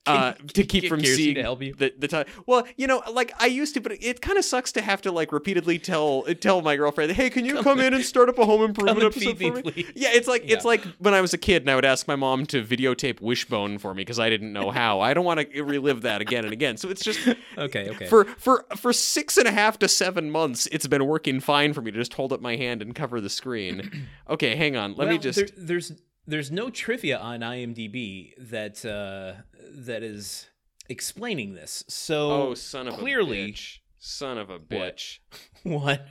Uh, 0.08 0.34
to 0.54 0.64
keep 0.64 0.86
from 0.88 1.00
Kirsten 1.00 1.16
seeing 1.16 1.36
to 1.36 1.42
help 1.42 1.62
you? 1.62 1.74
the 1.74 1.94
the 1.98 2.08
time. 2.08 2.26
Well, 2.46 2.66
you 2.78 2.88
know, 2.88 3.02
like 3.12 3.34
I 3.40 3.48
used 3.48 3.74
to, 3.76 3.82
but 3.82 3.92
it 4.02 4.22
kind 4.22 4.38
of 4.38 4.46
sucks 4.46 4.72
to 4.74 4.82
have 4.82 5.02
to 5.04 5.12
like 5.12 5.32
repeatedly 5.32 5.80
tell 5.80 6.24
tell 6.40 6.62
my 6.62 6.76
girlfriend, 6.76 7.12
"Hey, 7.12 7.30
can 7.30 7.46
you 7.46 7.62
come, 7.62 7.80
in 7.80 7.94
and 7.94 8.04
start 8.04 8.30
up 8.30 8.38
a 8.40 8.46
home 8.46 8.62
improvement 8.70 9.04
episode 9.04 9.38
for 9.38 9.44
me, 9.44 9.52
me?" 9.52 9.62
please. 9.62 9.92
Yeah, 9.96 10.10
it's 10.14 10.28
like 10.28 10.44
it's 10.50 10.66
like 10.66 10.84
when 11.00 11.14
I 11.14 11.22
was 11.22 11.34
a 11.34 11.38
kid 11.38 11.64
and 11.64 11.70
I 11.72 11.76
would 11.76 11.86
ask 11.86 12.08
my 12.08 12.16
mom 12.16 12.46
to 12.48 12.64
videotape 12.64 13.22
Wishbone 13.22 13.78
for 13.78 13.94
me 13.94 14.02
because 14.02 14.20
I 14.20 14.30
didn't 14.30 14.54
know 14.54 14.72
how. 14.72 15.00
I 15.02 15.14
don't 15.14 15.26
want 15.26 15.40
to 15.52 15.62
relive 15.64 16.02
that 16.02 16.22
again 16.22 16.44
and 16.44 16.54
again. 16.54 16.78
So 16.78 16.90
it's 16.90 17.04
just 17.04 17.20
Okay, 17.58 17.90
okay. 17.90 18.08
for 18.08 18.26
for 18.38 18.66
for 18.76 18.94
six 18.94 19.38
and 19.38 19.48
a 19.48 19.52
half 19.52 19.80
to 19.80 19.88
seven 19.88 20.32
months, 20.32 20.68
it's 20.72 20.88
been 20.88 21.06
working 21.06 21.40
fine 21.40 21.74
for 21.74 21.82
me 21.82 21.92
to 21.92 21.98
just 21.98 22.14
hold 22.14 22.32
up 22.34 22.42
my 22.42 22.56
hand 22.56 22.82
and 22.82 22.94
cover 22.96 23.20
the 23.22 23.30
screen. 23.30 24.08
Okay, 24.30 24.56
hang 24.56 24.76
on. 24.76 24.96
Let 24.96 25.08
me 25.08 25.18
just. 25.18 25.38
there- 25.38 25.48
there's 25.58 25.92
there's 26.28 26.52
no 26.52 26.70
trivia 26.70 27.18
on 27.18 27.40
IMDb 27.40 28.34
that 28.38 28.84
uh, 28.86 29.42
that 29.72 30.04
is 30.04 30.48
explaining 30.90 31.54
this. 31.56 31.84
So 31.88 32.32
oh, 32.50 32.54
son 32.54 32.88
of 32.88 32.96
clearly- 32.96 33.42
a 33.46 33.48
bitch! 33.52 33.78
Son 34.00 34.38
of 34.38 34.50
a 34.50 34.60
bitch! 34.60 35.20
what? 35.64 36.06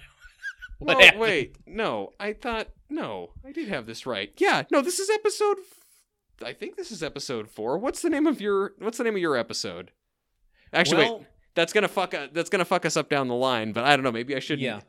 No, 0.81 0.95
What 0.95 1.03
happened? 1.03 1.21
wait, 1.23 1.57
no. 1.67 2.13
I 2.21 2.33
thought 2.35 2.69
no, 2.91 3.31
I 3.47 3.53
did 3.53 3.69
have 3.69 3.87
this 3.87 4.05
right. 4.07 4.31
Yeah, 4.37 4.65
no. 4.71 4.83
This 4.83 4.99
is 4.99 5.09
episode. 5.09 5.57
I 6.45 6.53
think 6.53 6.77
this 6.77 6.93
is 6.93 7.03
episode 7.03 7.49
four. 7.49 7.79
What's 7.79 8.03
the 8.03 8.11
name 8.11 8.27
of 8.27 8.41
your 8.43 8.73
What's 8.79 8.99
the 8.99 9.05
name 9.05 9.15
of 9.15 9.21
your 9.23 9.37
episode? 9.37 9.93
Actually, 10.73 11.05
well, 11.05 11.19
wait. 11.21 11.27
That's 11.55 11.73
gonna 11.73 11.89
fuck. 11.89 12.13
uh, 12.13 12.27
That's 12.33 12.51
gonna 12.51 12.67
fuck 12.67 12.85
us 12.85 12.97
up 12.97 13.09
down 13.09 13.29
the 13.29 13.35
line. 13.35 13.73
But 13.73 13.85
I 13.85 13.97
don't 13.97 14.03
know. 14.03 14.13
Maybe 14.13 14.37
I 14.37 14.41
shouldn't. 14.41 14.63
yeah. 14.65 14.81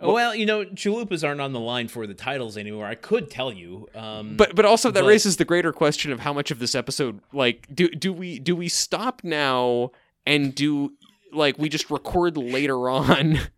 Well- 0.00 0.34
you 0.34 0.44
know, 0.46 0.64
chalupas 0.64 1.26
aren't 1.26 1.40
on 1.40 1.52
the 1.52 1.60
line 1.60 1.88
for 1.88 2.06
the 2.06 2.14
titles 2.14 2.56
anymore. 2.56 2.86
I 2.86 2.94
could 2.94 3.30
tell 3.30 3.52
you, 3.52 3.88
um, 3.94 4.36
But 4.36 4.54
but 4.54 4.64
also 4.64 4.90
that 4.90 5.00
But- 5.02 5.06
raises 5.08 5.36
the 5.36 5.44
greater 5.44 5.72
question 5.72 6.12
of 6.12 6.20
how 6.20 6.32
much 6.32 6.50
of 6.50 6.58
this 6.58 6.74
episode 6.74 7.20
like 7.32 7.66
do 7.74 7.88
do 7.88 8.12
we 8.12 8.38
do 8.38 8.54
we 8.56 8.68
stop 8.68 9.22
now 9.24 9.90
and 10.26 10.54
do 10.54 10.92
like 11.32 11.58
we 11.58 11.68
just 11.68 11.90
record 11.90 12.36
later 12.36 12.88
on? 12.88 13.38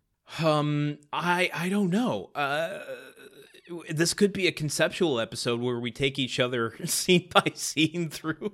Um, 0.43 0.97
I 1.13 1.49
I 1.53 1.69
don't 1.69 1.89
know. 1.89 2.31
Uh, 2.35 2.79
this 3.89 4.13
could 4.13 4.33
be 4.33 4.45
a 4.45 4.51
conceptual 4.51 5.21
episode 5.21 5.61
where 5.61 5.79
we 5.79 5.89
take 5.89 6.19
each 6.19 6.37
other 6.39 6.75
scene 6.85 7.29
by 7.33 7.51
scene 7.55 8.09
through. 8.09 8.51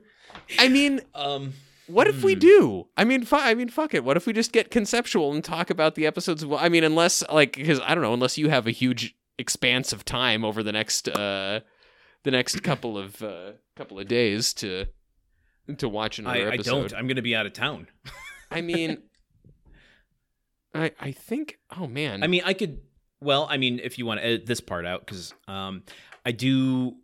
I 0.59 0.67
mean, 0.69 1.01
Um, 1.15 1.53
what 1.87 2.07
if 2.07 2.23
we 2.23 2.33
Hmm. 2.33 2.39
do? 2.39 2.87
I 2.97 3.03
mean, 3.03 3.23
fu- 3.25 3.35
I 3.35 3.53
mean, 3.53 3.69
fuck 3.69 3.93
it. 3.93 4.03
What 4.03 4.17
if 4.17 4.25
we 4.25 4.33
just 4.33 4.51
get 4.51 4.71
conceptual 4.71 5.33
and 5.33 5.43
talk 5.43 5.69
about 5.69 5.95
the 5.95 6.05
episodes? 6.05 6.45
Well, 6.45 6.59
I 6.59 6.69
mean, 6.69 6.83
unless 6.83 7.23
like 7.29 7.55
because 7.55 7.79
I 7.81 7.93
don't 7.95 8.03
know, 8.03 8.13
unless 8.13 8.37
you 8.37 8.49
have 8.49 8.67
a 8.67 8.71
huge 8.71 9.15
expanse 9.39 9.91
of 9.93 10.05
time 10.05 10.45
over 10.45 10.61
the 10.63 10.71
next 10.71 11.09
uh 11.09 11.59
the 12.23 12.31
next 12.31 12.61
couple 12.63 12.97
of 12.97 13.21
uh 13.23 13.53
couple 13.75 13.99
of 13.99 14.07
days 14.07 14.53
to 14.53 14.85
to 15.77 15.89
watch 15.89 16.19
another 16.19 16.47
I, 16.47 16.51
I 16.51 16.53
episode. 16.53 16.89
don't. 16.89 16.93
I'm 16.93 17.07
going 17.07 17.15
to 17.15 17.21
be 17.21 17.35
out 17.35 17.45
of 17.45 17.53
town. 17.53 17.87
I 18.51 18.61
mean, 18.61 18.97
I 20.73 20.91
I 20.99 21.11
think. 21.11 21.57
Oh 21.77 21.87
man. 21.87 22.23
I 22.23 22.27
mean, 22.27 22.41
I 22.45 22.53
could. 22.53 22.81
Well, 23.21 23.47
I 23.49 23.57
mean, 23.57 23.79
if 23.81 23.97
you 23.97 24.05
want 24.05 24.19
to 24.19 24.25
edit 24.25 24.45
this 24.45 24.59
part 24.59 24.85
out, 24.85 25.05
because 25.05 25.33
um, 25.47 25.83
I 26.25 26.31
do. 26.31 26.95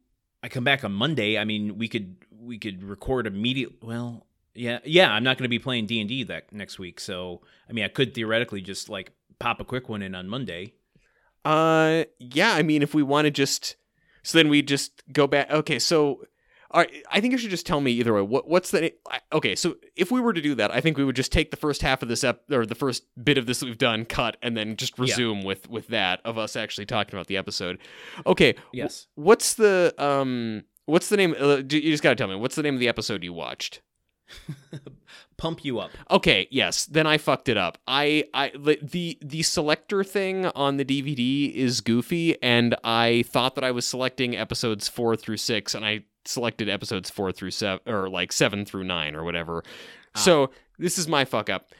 I 0.43 0.47
come 0.49 0.63
back 0.63 0.83
on 0.83 0.91
Monday. 0.93 1.37
I 1.37 1.43
mean, 1.45 1.77
we 1.77 1.87
could 1.87 2.15
we 2.31 2.57
could 2.57 2.83
record 2.83 3.27
immediate. 3.27 3.73
Well, 3.81 4.25
yeah, 4.55 4.79
yeah. 4.83 5.11
I'm 5.11 5.23
not 5.23 5.37
going 5.37 5.43
to 5.45 5.49
be 5.49 5.59
playing 5.59 5.85
D 5.85 5.99
and 5.99 6.09
D 6.09 6.23
that 6.23 6.51
next 6.51 6.79
week, 6.79 6.99
so 6.99 7.41
I 7.69 7.73
mean, 7.73 7.85
I 7.85 7.87
could 7.87 8.13
theoretically 8.13 8.61
just 8.61 8.89
like 8.89 9.11
pop 9.39 9.59
a 9.61 9.65
quick 9.65 9.89
one 9.89 10.01
in 10.01 10.15
on 10.15 10.27
Monday. 10.27 10.73
Uh, 11.45 12.03
yeah. 12.19 12.53
I 12.53 12.63
mean, 12.63 12.81
if 12.81 12.93
we 12.93 13.01
want 13.03 13.25
to 13.25 13.31
just, 13.31 13.75
so 14.23 14.37
then 14.37 14.49
we 14.49 14.61
just 14.61 15.01
go 15.13 15.25
back. 15.27 15.49
Okay, 15.49 15.79
so, 15.79 16.23
all 16.71 16.81
right. 16.81 16.91
I 17.09 17.21
think 17.21 17.31
you 17.31 17.37
should 17.37 17.49
just 17.49 17.65
tell 17.65 17.79
me 17.79 17.91
either 17.93 18.13
way. 18.13 18.21
What 18.21 18.47
what's 18.47 18.71
the 18.71 18.93
okay? 19.31 19.55
So 19.55 19.77
if 19.95 20.11
we 20.11 20.19
were 20.19 20.33
to 20.33 20.41
do 20.41 20.53
that, 20.55 20.71
I 20.71 20.81
think 20.81 20.97
we 20.97 21.05
would 21.05 21.15
just 21.15 21.31
take 21.31 21.49
the 21.51 21.57
first 21.57 21.81
half 21.81 22.01
of 22.03 22.09
this 22.09 22.23
ep 22.23 22.41
or 22.51 22.65
the 22.65 22.75
first 22.75 23.05
bit 23.23 23.37
of 23.37 23.45
this 23.45 23.63
we've 23.63 23.77
done, 23.77 24.05
cut, 24.05 24.37
and 24.41 24.55
then 24.57 24.75
just 24.75 24.97
Yeah. 24.97 25.03
resume 25.03 25.43
with 25.45 25.69
with 25.69 25.87
that 25.87 26.19
of 26.25 26.37
us 26.37 26.55
actually 26.55 26.85
talking 26.85 27.15
about 27.15 27.27
the 27.27 27.37
episode. 27.37 27.79
Okay. 28.27 28.55
Yes. 28.73 29.07
What's 29.15 29.53
the 29.53 29.93
um? 29.97 30.63
What's 30.85 31.09
the 31.09 31.17
name? 31.17 31.35
Uh, 31.39 31.57
you 31.57 31.63
just 31.91 32.03
gotta 32.03 32.15
tell 32.15 32.27
me. 32.27 32.35
What's 32.35 32.55
the 32.55 32.63
name 32.63 32.73
of 32.73 32.79
the 32.79 32.87
episode 32.89 33.23
you 33.23 33.31
watched? 33.33 33.81
Pump 35.37 35.63
you 35.63 35.79
up. 35.79 35.91
Okay, 36.11 36.47
yes, 36.51 36.85
then 36.85 37.07
I 37.07 37.17
fucked 37.17 37.49
it 37.49 37.57
up. 37.57 37.77
I 37.87 38.25
I 38.33 38.51
the 38.55 39.17
the, 39.21 39.43
selector 39.43 40.03
thing 40.03 40.47
on 40.47 40.77
the 40.77 40.85
DVD 40.85 41.53
is 41.53 41.81
goofy 41.81 42.41
and 42.43 42.75
I 42.83 43.23
thought 43.27 43.55
that 43.55 43.63
I 43.63 43.71
was 43.71 43.87
selecting 43.87 44.35
episodes 44.35 44.87
4 44.87 45.15
through 45.15 45.37
6 45.37 45.73
and 45.75 45.85
I 45.85 46.03
selected 46.25 46.69
episodes 46.69 47.09
4 47.09 47.31
through 47.31 47.51
7 47.51 47.81
or 47.91 48.09
like 48.09 48.31
7 48.31 48.65
through 48.65 48.83
9 48.83 49.15
or 49.15 49.23
whatever. 49.23 49.63
Ah. 50.15 50.19
So, 50.19 50.51
this 50.77 50.97
is 50.97 51.07
my 51.07 51.25
fuck 51.25 51.49
up. 51.49 51.71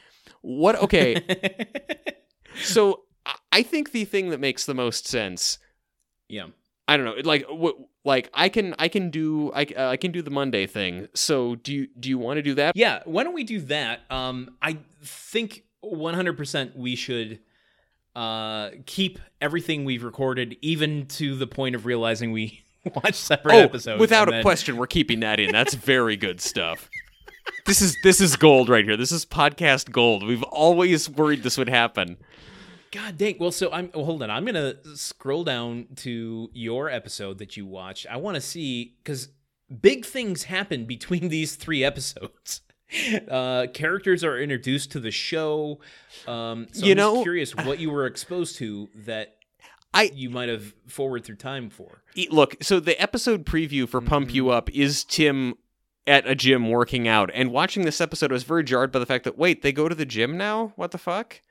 What 0.41 0.75
okay, 0.77 1.21
so 2.63 3.03
I 3.51 3.61
think 3.63 3.91
the 3.91 4.05
thing 4.05 4.29
that 4.29 4.39
makes 4.39 4.65
the 4.65 4.73
most 4.73 5.05
sense 5.05 5.59
yeah. 6.29 6.45
I 6.87 6.95
don't 6.95 7.05
know. 7.05 7.15
Like, 7.23 7.45
what 7.49 7.75
like 8.05 8.29
I 8.33 8.49
can 8.49 8.75
I 8.79 8.87
can 8.87 9.09
do 9.09 9.51
I, 9.53 9.65
uh, 9.77 9.89
I 9.89 9.97
can 9.97 10.11
do 10.11 10.21
the 10.21 10.31
Monday 10.31 10.65
thing. 10.67 11.07
So 11.13 11.55
do 11.55 11.73
you 11.73 11.87
do 11.99 12.09
you 12.09 12.17
want 12.17 12.37
to 12.37 12.41
do 12.41 12.53
that? 12.55 12.75
Yeah, 12.75 13.01
why 13.05 13.23
don't 13.23 13.33
we 13.33 13.43
do 13.43 13.59
that? 13.61 14.01
Um, 14.09 14.55
I 14.61 14.77
think 15.03 15.63
100% 15.83 16.75
we 16.75 16.95
should 16.95 17.39
uh, 18.15 18.71
keep 18.85 19.19
everything 19.39 19.85
we've 19.85 20.03
recorded, 20.03 20.57
even 20.61 21.05
to 21.07 21.35
the 21.35 21.47
point 21.47 21.75
of 21.75 21.85
realizing 21.85 22.31
we 22.31 22.63
watch 22.95 23.15
separate 23.15 23.53
Oh, 23.55 23.59
episodes. 23.59 23.99
without 23.99 24.27
a 24.27 24.31
then- 24.31 24.41
question, 24.43 24.77
we're 24.77 24.87
keeping 24.87 25.19
that 25.21 25.39
in. 25.39 25.51
That's 25.51 25.73
very 25.73 26.17
good 26.17 26.41
stuff. 26.41 26.89
This 27.65 27.81
is 27.81 27.97
this 28.03 28.21
is 28.21 28.35
gold 28.35 28.69
right 28.69 28.85
here. 28.85 28.97
This 28.97 29.11
is 29.11 29.25
podcast 29.25 29.91
gold. 29.91 30.25
We've 30.25 30.43
always 30.43 31.09
worried 31.09 31.43
this 31.43 31.57
would 31.57 31.69
happen. 31.69 32.17
God 32.91 33.17
dang. 33.17 33.37
Well, 33.39 33.51
so 33.51 33.71
I'm 33.71 33.91
well, 33.93 34.05
hold 34.05 34.23
on. 34.23 34.29
I'm 34.31 34.45
gonna 34.45 34.75
scroll 34.95 35.43
down 35.43 35.87
to 35.97 36.49
your 36.53 36.89
episode 36.89 37.37
that 37.39 37.55
you 37.57 37.65
watched. 37.65 38.07
I 38.09 38.17
want 38.17 38.35
to 38.35 38.41
see 38.41 38.95
because 39.03 39.29
big 39.81 40.05
things 40.05 40.43
happen 40.43 40.85
between 40.85 41.29
these 41.29 41.55
three 41.55 41.83
episodes. 41.83 42.61
Uh, 43.29 43.67
characters 43.71 44.23
are 44.23 44.39
introduced 44.39 44.91
to 44.93 44.99
the 44.99 45.11
show. 45.11 45.79
Um, 46.27 46.65
so 46.71 46.87
You 46.87 46.93
I'm 46.93 46.97
just 46.97 47.13
know- 47.15 47.21
curious 47.21 47.55
what 47.55 47.77
you 47.79 47.91
were 47.91 48.07
exposed 48.07 48.55
to 48.55 48.89
that 49.05 49.35
I- 49.93 50.09
you 50.15 50.31
might 50.31 50.49
have 50.49 50.73
forward 50.87 51.23
through 51.23 51.35
time 51.35 51.69
for. 51.69 52.01
Look, 52.31 52.55
so 52.63 52.79
the 52.79 52.99
episode 52.99 53.45
preview 53.45 53.87
for 53.87 54.01
Pump 54.01 54.29
Mm-hmm. 54.29 54.35
You 54.37 54.49
Up 54.49 54.71
is 54.71 55.03
Tim 55.03 55.53
at 56.07 56.25
a 56.27 56.33
gym 56.33 56.67
working 56.71 57.07
out, 57.07 57.29
and 57.35 57.51
watching 57.51 57.85
this 57.85 58.01
episode 58.01 58.31
I 58.31 58.33
was 58.33 58.41
very 58.43 58.63
jarred 58.63 58.91
by 58.91 58.97
the 58.97 59.05
fact 59.05 59.23
that 59.25 59.37
wait, 59.37 59.61
they 59.61 59.71
go 59.71 59.87
to 59.87 59.93
the 59.93 60.03
gym 60.03 60.35
now? 60.35 60.73
What 60.75 60.89
the 60.89 60.97
fuck? 60.97 61.41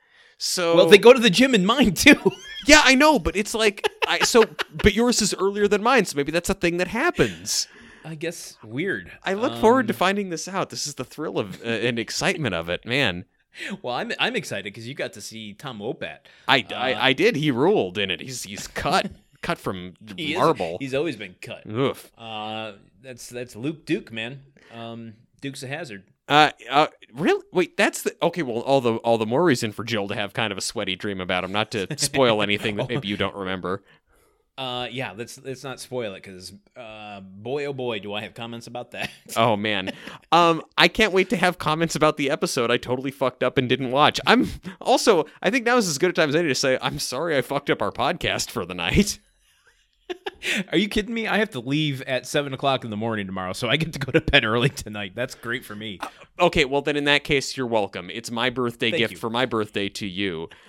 So 0.41 0.75
Well, 0.75 0.87
they 0.87 0.97
go 0.97 1.13
to 1.13 1.19
the 1.19 1.29
gym 1.29 1.53
in 1.53 1.65
mine 1.65 1.93
too. 1.93 2.15
yeah, 2.65 2.81
I 2.83 2.95
know, 2.95 3.19
but 3.19 3.35
it's 3.35 3.53
like 3.53 3.87
I 4.07 4.19
so, 4.19 4.45
but 4.73 4.93
yours 4.95 5.21
is 5.21 5.33
earlier 5.35 5.67
than 5.67 5.83
mine, 5.83 6.05
so 6.05 6.15
maybe 6.15 6.31
that's 6.31 6.49
a 6.49 6.53
thing 6.53 6.77
that 6.77 6.87
happens. 6.87 7.67
I 8.05 8.15
guess 8.15 8.57
weird. 8.63 9.11
I 9.23 9.33
look 9.33 9.57
forward 9.59 9.87
to 9.89 9.93
Um, 9.93 9.97
finding 9.97 10.29
this 10.29 10.47
out. 10.47 10.69
This 10.69 10.87
is 10.87 10.95
the 10.95 11.03
thrill 11.03 11.37
of 11.37 11.61
uh, 11.61 11.67
and 11.67 11.99
excitement 11.99 12.55
of 12.55 12.69
it, 12.69 12.85
man. 12.85 13.25
Well, 13.81 13.93
I'm 13.95 14.13
I'm 14.17 14.35
excited 14.37 14.63
because 14.63 14.87
you 14.87 14.93
got 14.95 15.11
to 15.13 15.21
see 15.21 15.53
Tom 15.53 15.79
Wopat. 15.79 16.19
I, 16.47 16.65
Uh, 16.71 16.75
I, 16.75 17.07
I 17.09 17.13
did. 17.13 17.35
He 17.35 17.51
ruled 17.51 17.97
in 17.97 18.09
it. 18.09 18.21
He's 18.21 18.43
he's 18.43 18.67
cut 18.67 19.11
cut 19.41 19.57
from 19.57 19.95
He 20.15 20.31
is- 20.33 20.37
marble. 20.39 20.77
he's 20.79 20.93
always 20.93 21.17
been 21.17 21.35
cut. 21.41 21.65
Oof. 21.69 22.09
Uh, 22.17 22.73
that's 23.01 23.27
that's 23.27 23.57
Luke 23.57 23.85
Duke, 23.85 24.13
man. 24.13 24.43
Um, 24.73 25.15
Duke's 25.41 25.63
a 25.63 25.67
hazard. 25.67 26.03
Uh, 26.29 26.51
uh, 26.69 26.87
really? 27.13 27.43
Wait, 27.51 27.75
that's 27.75 28.03
the 28.03 28.15
okay. 28.21 28.43
Well, 28.43 28.61
all 28.61 28.81
the 28.81 28.95
all 28.97 29.17
the 29.17 29.25
more 29.25 29.43
reason 29.43 29.71
for 29.71 29.83
Jill 29.83 30.07
to 30.07 30.15
have 30.15 30.33
kind 30.33 30.51
of 30.51 30.57
a 30.57 30.61
sweaty 30.61 30.95
dream 30.95 31.19
about 31.19 31.43
him. 31.43 31.51
Not 31.51 31.71
to 31.71 31.87
spoil 31.97 32.41
anything 32.41 32.75
that 32.75 32.87
maybe 32.87 33.07
you 33.07 33.17
don't 33.17 33.35
remember. 33.35 33.81
Uh, 34.59 34.87
yeah, 34.91 35.13
let's 35.15 35.41
let's 35.41 35.63
not 35.63 35.79
spoil 35.79 36.13
it 36.13 36.21
because 36.21 36.53
uh, 36.77 37.21
boy 37.21 37.65
oh 37.65 37.73
boy, 37.73 37.97
do 37.99 38.13
I 38.13 38.21
have 38.21 38.35
comments 38.35 38.67
about 38.67 38.91
that. 38.91 39.09
Oh 39.37 39.55
man, 39.55 39.91
um, 40.31 40.63
I 40.77 40.87
can't 40.87 41.13
wait 41.13 41.29
to 41.29 41.37
have 41.37 41.57
comments 41.57 41.95
about 41.95 42.17
the 42.17 42.29
episode. 42.29 42.69
I 42.69 42.77
totally 42.77 43.11
fucked 43.11 43.41
up 43.41 43.57
and 43.57 43.69
didn't 43.69 43.91
watch. 43.91 44.19
I'm 44.27 44.49
also. 44.81 45.25
I 45.41 45.49
think 45.49 45.65
now 45.65 45.77
is 45.77 45.87
as 45.87 45.97
good 45.97 46.09
a 46.09 46.13
time 46.13 46.29
as 46.29 46.35
any 46.35 46.49
to 46.49 46.55
say 46.55 46.77
I'm 46.81 46.99
sorry 46.99 47.37
I 47.37 47.41
fucked 47.41 47.69
up 47.69 47.81
our 47.81 47.91
podcast 47.91 48.51
for 48.51 48.65
the 48.65 48.73
night. 48.73 49.19
Are 50.71 50.77
you 50.77 50.87
kidding 50.87 51.13
me? 51.13 51.27
I 51.27 51.37
have 51.37 51.49
to 51.51 51.59
leave 51.59 52.01
at 52.03 52.25
seven 52.25 52.53
o'clock 52.53 52.83
in 52.83 52.89
the 52.89 52.97
morning 52.97 53.25
tomorrow, 53.25 53.53
so 53.53 53.67
I 53.69 53.75
get 53.77 53.93
to 53.93 53.99
go 53.99 54.11
to 54.11 54.21
bed 54.21 54.45
early 54.45 54.69
tonight. 54.69 55.13
That's 55.15 55.35
great 55.35 55.65
for 55.65 55.75
me. 55.75 55.99
Okay, 56.39 56.65
well 56.65 56.81
then 56.81 56.95
in 56.95 57.03
that 57.05 57.23
case 57.23 57.57
you're 57.57 57.67
welcome. 57.67 58.09
It's 58.09 58.31
my 58.31 58.49
birthday 58.49 58.91
Thank 58.91 58.99
gift 58.99 59.11
you. 59.13 59.17
for 59.19 59.29
my 59.29 59.45
birthday 59.45 59.89
to 59.89 60.07
you. 60.07 60.49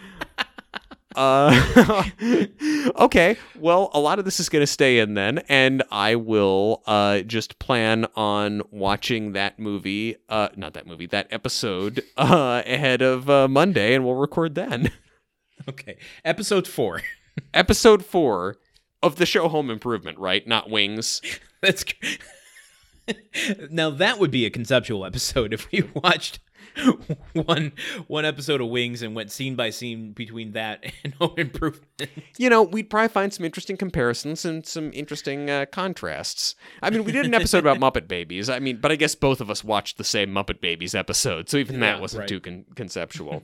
uh 1.16 2.05
okay 2.96 3.37
well 3.59 3.90
a 3.94 3.98
lot 3.98 4.20
of 4.20 4.24
this 4.24 4.38
is 4.38 4.48
going 4.48 4.62
to 4.62 4.66
stay 4.66 5.00
in 5.00 5.14
then 5.14 5.38
and 5.48 5.83
i 5.90 6.14
will 6.14 6.85
uh 6.87 7.18
just 7.22 7.59
plan 7.59 8.07
on 8.14 8.62
watching 8.70 9.33
that 9.33 9.59
movie 9.59 10.14
uh 10.29 10.48
not 10.55 10.72
that 10.72 10.87
movie 10.87 11.07
that 11.07 11.26
episode 11.33 12.00
uh 12.16 12.62
ahead 12.64 13.03
of 13.03 13.29
uh, 13.29 13.48
monday 13.48 13.92
and 13.94 14.05
we'll 14.05 14.14
record 14.14 14.55
then 14.55 14.88
Okay, 15.68 15.98
episode 16.24 16.68
four. 16.68 17.03
episode 17.53 18.05
four 18.05 18.57
of 19.02 19.16
the 19.16 19.26
show 19.26 19.48
home 19.48 19.70
improvement 19.70 20.18
right 20.18 20.46
not 20.46 20.70
wings 20.70 21.20
That's 21.60 21.84
now 23.70 23.90
that 23.90 24.18
would 24.18 24.30
be 24.30 24.46
a 24.46 24.50
conceptual 24.50 25.04
episode 25.04 25.52
if 25.52 25.70
we 25.70 25.82
watched 25.94 26.40
one 27.32 27.72
one 28.06 28.24
episode 28.24 28.60
of 28.60 28.68
Wings 28.68 29.02
and 29.02 29.14
went 29.14 29.32
scene 29.32 29.56
by 29.56 29.70
scene 29.70 30.12
between 30.12 30.52
that 30.52 30.84
and 31.02 31.12
Home 31.14 31.34
Improvement. 31.36 32.10
you 32.38 32.48
know, 32.48 32.62
we'd 32.62 32.88
probably 32.88 33.08
find 33.08 33.34
some 33.34 33.44
interesting 33.44 33.76
comparisons 33.76 34.44
and 34.44 34.64
some 34.64 34.92
interesting 34.94 35.50
uh, 35.50 35.66
contrasts. 35.72 36.54
I 36.80 36.90
mean, 36.90 37.02
we 37.04 37.10
did 37.10 37.26
an 37.26 37.34
episode 37.34 37.66
about 37.66 37.78
Muppet 37.78 38.06
Babies. 38.06 38.48
I 38.48 38.60
mean, 38.60 38.76
but 38.76 38.92
I 38.92 38.96
guess 38.96 39.16
both 39.16 39.40
of 39.40 39.50
us 39.50 39.64
watched 39.64 39.98
the 39.98 40.04
same 40.04 40.30
Muppet 40.30 40.60
Babies 40.60 40.94
episode, 40.94 41.48
so 41.48 41.56
even 41.56 41.80
that 41.80 42.00
wasn't 42.00 42.20
right. 42.20 42.28
too 42.28 42.40
con- 42.40 42.64
conceptual. 42.76 43.42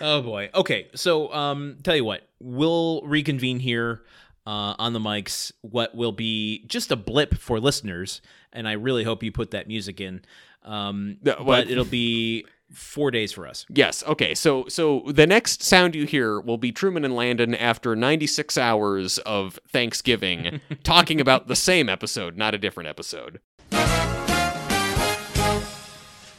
Oh 0.00 0.22
boy. 0.22 0.50
Okay, 0.54 0.88
so 0.94 1.32
um, 1.32 1.78
tell 1.82 1.96
you 1.96 2.04
what, 2.04 2.28
we'll 2.40 3.02
reconvene 3.02 3.58
here 3.60 4.02
uh, 4.46 4.74
on 4.78 4.92
the 4.92 5.00
mics. 5.00 5.52
What 5.62 5.94
will 5.94 6.12
be 6.12 6.64
just 6.66 6.90
a 6.90 6.96
blip 6.96 7.34
for 7.36 7.60
listeners, 7.60 8.20
and 8.52 8.66
I 8.68 8.72
really 8.72 9.04
hope 9.04 9.22
you 9.22 9.32
put 9.32 9.50
that 9.52 9.68
music 9.68 10.00
in. 10.00 10.22
Um, 10.64 11.18
No, 11.22 11.34
but 11.36 11.44
what? 11.46 11.70
it'll 11.70 11.84
be 11.84 12.44
four 12.72 13.10
days 13.10 13.30
for 13.32 13.46
us. 13.46 13.66
yes. 13.68 14.02
Okay. 14.04 14.34
So, 14.34 14.66
so 14.68 15.04
the 15.06 15.26
next 15.26 15.62
sound 15.62 15.94
you 15.94 16.06
hear 16.06 16.40
will 16.40 16.56
be 16.58 16.72
Truman 16.72 17.04
and 17.04 17.14
Landon 17.14 17.54
after 17.54 17.94
96 17.94 18.58
hours 18.58 19.18
of 19.18 19.60
Thanksgiving, 19.68 20.60
talking 20.82 21.20
about 21.20 21.46
the 21.46 21.54
same 21.54 21.88
episode, 21.88 22.36
not 22.36 22.54
a 22.54 22.58
different 22.58 22.88
episode. 22.88 23.38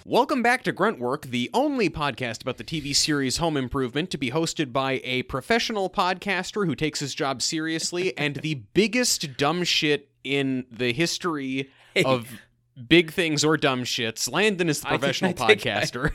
Welcome 0.07 0.43
back 0.43 0.63
to 0.65 0.71
Gruntwork, 0.73 1.31
the 1.31 1.49
only 1.51 1.89
podcast 1.89 2.43
about 2.43 2.57
the 2.57 2.63
TV 2.63 2.95
series 2.95 3.37
Home 3.37 3.57
Improvement 3.57 4.11
to 4.11 4.19
be 4.19 4.29
hosted 4.29 4.71
by 4.71 5.01
a 5.03 5.23
professional 5.23 5.89
podcaster 5.89 6.67
who 6.67 6.75
takes 6.75 6.99
his 6.99 7.15
job 7.15 7.41
seriously 7.41 8.15
and 8.17 8.35
the 8.35 8.53
biggest 8.75 9.35
dumb 9.37 9.63
shit 9.63 10.09
in 10.23 10.67
the 10.69 10.93
history 10.93 11.71
of 12.05 12.39
big 12.87 13.11
things 13.13 13.43
or 13.43 13.57
dumb 13.57 13.81
shits. 13.83 14.31
Landon 14.31 14.69
is 14.69 14.81
the 14.81 14.87
professional 14.89 15.31
I 15.31 15.47
think 15.55 15.65
I- 15.65 15.81
podcaster. 15.81 16.11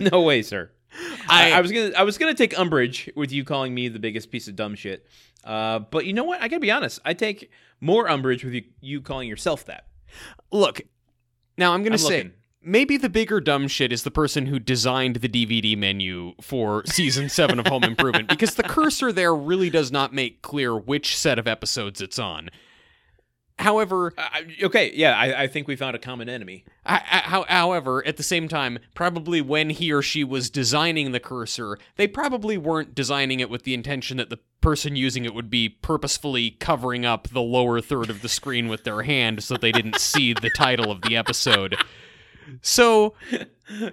no 0.10 0.22
way, 0.22 0.40
sir. 0.40 0.70
I, 1.28 1.52
I- 1.52 1.58
I 1.58 1.60
was 1.60 1.70
gonna 1.70 1.92
I 1.98 2.02
was 2.02 2.16
gonna 2.16 2.32
take 2.34 2.58
umbrage 2.58 3.10
with 3.14 3.30
you 3.30 3.44
calling 3.44 3.74
me 3.74 3.88
the 3.88 3.98
biggest 3.98 4.30
piece 4.30 4.48
of 4.48 4.56
dumb 4.56 4.74
shit. 4.74 5.06
Uh, 5.44 5.80
but 5.80 6.06
you 6.06 6.14
know 6.14 6.24
what? 6.24 6.40
I 6.40 6.48
gotta 6.48 6.60
be 6.60 6.70
honest. 6.70 6.98
I 7.04 7.12
take 7.12 7.50
more 7.78 8.08
umbrage 8.08 8.42
with 8.42 8.54
you, 8.54 8.64
you 8.80 9.00
calling 9.02 9.28
yourself 9.28 9.66
that. 9.66 9.88
Look, 10.50 10.82
now 11.56 11.72
I'm 11.72 11.82
going 11.82 11.92
I'm 11.92 11.98
to 11.98 12.04
say 12.04 12.16
looking. 12.18 12.32
maybe 12.62 12.96
the 12.96 13.08
bigger 13.08 13.40
dumb 13.40 13.68
shit 13.68 13.92
is 13.92 14.02
the 14.02 14.10
person 14.10 14.46
who 14.46 14.58
designed 14.58 15.16
the 15.16 15.28
DVD 15.28 15.76
menu 15.76 16.32
for 16.40 16.82
season 16.86 17.28
7 17.28 17.58
of 17.58 17.66
Home 17.66 17.84
Improvement 17.84 18.28
because 18.28 18.54
the 18.54 18.62
cursor 18.62 19.12
there 19.12 19.34
really 19.34 19.70
does 19.70 19.90
not 19.92 20.12
make 20.12 20.42
clear 20.42 20.76
which 20.76 21.16
set 21.16 21.38
of 21.38 21.46
episodes 21.46 22.00
it's 22.00 22.18
on. 22.18 22.48
However, 23.58 24.12
Uh, 24.18 24.40
okay, 24.64 24.92
yeah, 24.94 25.16
I, 25.16 25.42
I 25.42 25.46
think 25.46 25.68
we 25.68 25.76
found 25.76 25.94
a 25.94 25.98
common 25.98 26.28
enemy. 26.28 26.64
I, 26.86 26.96
I, 26.96 27.18
how, 27.28 27.44
however, 27.48 28.04
at 28.06 28.16
the 28.16 28.22
same 28.22 28.48
time, 28.48 28.78
probably 28.94 29.40
when 29.40 29.70
he 29.70 29.92
or 29.92 30.02
she 30.02 30.24
was 30.24 30.50
designing 30.50 31.12
the 31.12 31.20
cursor, 31.20 31.78
they 31.96 32.08
probably 32.08 32.56
weren't 32.56 32.94
designing 32.94 33.40
it 33.40 33.50
with 33.50 33.62
the 33.64 33.74
intention 33.74 34.16
that 34.16 34.30
the 34.30 34.38
person 34.60 34.96
using 34.96 35.24
it 35.24 35.34
would 35.34 35.50
be 35.50 35.68
purposefully 35.68 36.52
covering 36.52 37.04
up 37.04 37.28
the 37.28 37.42
lower 37.42 37.80
third 37.80 38.10
of 38.10 38.22
the 38.22 38.28
screen 38.28 38.68
with 38.68 38.84
their 38.84 39.02
hand 39.02 39.42
so 39.44 39.56
they 39.56 39.72
didn't 39.72 39.98
see 40.00 40.32
the 40.32 40.50
title 40.56 40.90
of 40.90 41.02
the 41.02 41.16
episode. 41.16 41.76
So, 42.60 43.14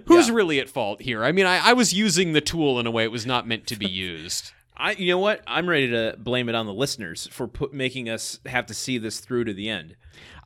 who's 0.06 0.28
Yeah. 0.28 0.34
really 0.34 0.58
at 0.58 0.68
fault 0.68 1.02
here? 1.02 1.24
I 1.24 1.32
mean, 1.32 1.46
I, 1.46 1.70
I 1.70 1.72
was 1.72 1.92
using 1.92 2.32
the 2.32 2.40
tool 2.40 2.80
in 2.80 2.86
a 2.86 2.90
way 2.90 3.04
it 3.04 3.12
was 3.12 3.26
not 3.26 3.46
meant 3.46 3.66
to 3.68 3.76
be 3.76 3.86
used. 3.88 4.52
I, 4.80 4.92
you 4.92 5.12
know 5.12 5.18
what? 5.18 5.42
I'm 5.46 5.68
ready 5.68 5.90
to 5.90 6.16
blame 6.18 6.48
it 6.48 6.54
on 6.54 6.66
the 6.66 6.72
listeners 6.72 7.28
for 7.30 7.46
put, 7.46 7.74
making 7.74 8.08
us 8.08 8.40
have 8.46 8.66
to 8.66 8.74
see 8.74 8.96
this 8.96 9.20
through 9.20 9.44
to 9.44 9.52
the 9.52 9.68
end. 9.68 9.94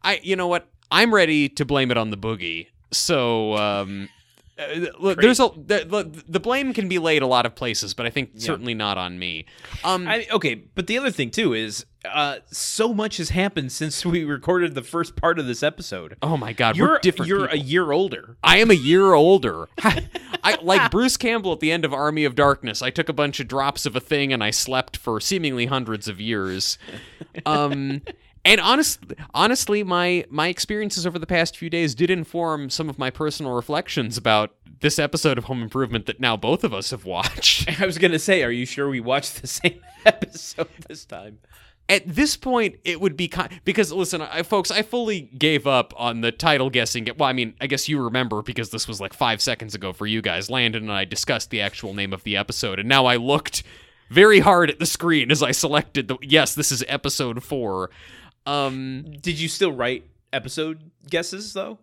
I, 0.02 0.18
you 0.22 0.34
know 0.34 0.48
what? 0.48 0.66
I'm 0.90 1.14
ready 1.14 1.48
to 1.50 1.64
blame 1.64 1.90
it 1.90 1.96
on 1.96 2.10
the 2.10 2.16
boogie. 2.16 2.66
So, 2.90 3.56
um, 3.56 4.08
uh, 4.58 4.86
look, 4.98 5.20
there's 5.20 5.40
a 5.40 5.50
the, 5.56 6.22
the, 6.26 6.40
blame 6.40 6.74
can 6.74 6.88
be 6.88 6.98
laid 6.98 7.22
a 7.22 7.26
lot 7.26 7.46
of 7.46 7.54
places, 7.54 7.94
but 7.94 8.06
I 8.06 8.10
think 8.10 8.32
certainly 8.36 8.74
not 8.74 8.98
on 8.98 9.18
me. 9.18 9.46
Um, 9.84 10.06
I, 10.08 10.26
okay, 10.32 10.54
but 10.54 10.88
the 10.88 10.98
other 10.98 11.10
thing 11.10 11.30
too 11.30 11.54
is 11.54 11.86
uh, 12.04 12.38
so 12.50 12.92
much 12.92 13.16
has 13.16 13.30
happened 13.30 13.72
since 13.72 14.04
we 14.04 14.24
recorded 14.24 14.74
the 14.74 14.82
first 14.82 15.16
part 15.16 15.38
of 15.38 15.46
this 15.46 15.62
episode. 15.62 16.16
oh 16.22 16.36
my 16.36 16.52
God, 16.52 16.76
you're 16.76 16.88
we're 16.88 16.98
different. 16.98 17.28
you're 17.28 17.48
people. 17.48 17.58
a 17.58 17.62
year 17.62 17.92
older. 17.92 18.36
I 18.42 18.58
am 18.58 18.70
a 18.70 18.74
year 18.74 19.14
older. 19.14 19.68
I 19.78 20.58
like 20.62 20.90
Bruce 20.90 21.16
Campbell 21.16 21.52
at 21.52 21.60
the 21.60 21.72
end 21.72 21.84
of 21.84 21.92
Army 21.94 22.24
of 22.24 22.34
Darkness. 22.34 22.82
I 22.82 22.90
took 22.90 23.08
a 23.08 23.14
bunch 23.14 23.40
of 23.40 23.48
drops 23.48 23.86
of 23.86 23.96
a 23.96 24.00
thing 24.00 24.32
and 24.32 24.44
I 24.44 24.50
slept 24.50 24.96
for 24.96 25.20
seemingly 25.20 25.66
hundreds 25.66 26.08
of 26.08 26.20
years. 26.20 26.78
Um, 27.46 28.02
and 28.44 28.60
honestly, 28.60 29.16
honestly, 29.32 29.82
my 29.82 30.26
my 30.28 30.48
experiences 30.48 31.06
over 31.06 31.18
the 31.18 31.26
past 31.26 31.56
few 31.56 31.70
days 31.70 31.94
did 31.94 32.10
inform 32.10 32.68
some 32.68 32.90
of 32.90 32.98
my 32.98 33.10
personal 33.10 33.52
reflections 33.52 34.18
about 34.18 34.54
this 34.80 34.98
episode 34.98 35.38
of 35.38 35.44
Home 35.44 35.62
Improvement 35.62 36.04
that 36.06 36.20
now 36.20 36.36
both 36.36 36.62
of 36.62 36.74
us 36.74 36.90
have 36.90 37.06
watched. 37.06 37.80
I 37.80 37.86
was 37.86 37.96
gonna 37.96 38.18
say, 38.18 38.42
are 38.42 38.50
you 38.50 38.66
sure 38.66 38.88
we 38.88 39.00
watched 39.00 39.40
the 39.40 39.46
same 39.46 39.80
episode 40.04 40.68
this 40.86 41.06
time? 41.06 41.38
At 41.88 42.02
this 42.06 42.36
point 42.36 42.76
it 42.84 43.00
would 43.00 43.16
be 43.16 43.28
kind 43.28 43.60
because 43.64 43.92
listen 43.92 44.22
I, 44.22 44.42
folks 44.42 44.70
i 44.70 44.80
fully 44.82 45.22
gave 45.36 45.66
up 45.66 45.92
on 45.96 46.22
the 46.22 46.32
title 46.32 46.70
guessing 46.70 47.06
well 47.18 47.28
i 47.28 47.32
mean 47.32 47.54
i 47.60 47.66
guess 47.66 47.88
you 47.88 48.02
remember 48.02 48.40
because 48.42 48.70
this 48.70 48.88
was 48.88 49.00
like 49.00 49.12
five 49.12 49.42
seconds 49.42 49.74
ago 49.74 49.92
for 49.92 50.06
you 50.06 50.22
guys 50.22 50.48
landon 50.50 50.84
and 50.84 50.92
i 50.92 51.04
discussed 51.04 51.50
the 51.50 51.60
actual 51.60 51.92
name 51.92 52.12
of 52.12 52.22
the 52.24 52.36
episode 52.36 52.78
and 52.78 52.88
now 52.88 53.04
i 53.04 53.16
looked 53.16 53.62
very 54.10 54.40
hard 54.40 54.70
at 54.70 54.78
the 54.78 54.86
screen 54.86 55.30
as 55.30 55.42
i 55.42 55.50
selected 55.50 56.08
the 56.08 56.16
yes 56.22 56.54
this 56.54 56.72
is 56.72 56.82
episode 56.88 57.42
four 57.42 57.90
um 58.46 59.04
Did 59.20 59.38
you 59.38 59.48
still 59.48 59.72
write 59.72 60.04
episode 60.32 60.90
guesses 61.08 61.52
though? 61.52 61.78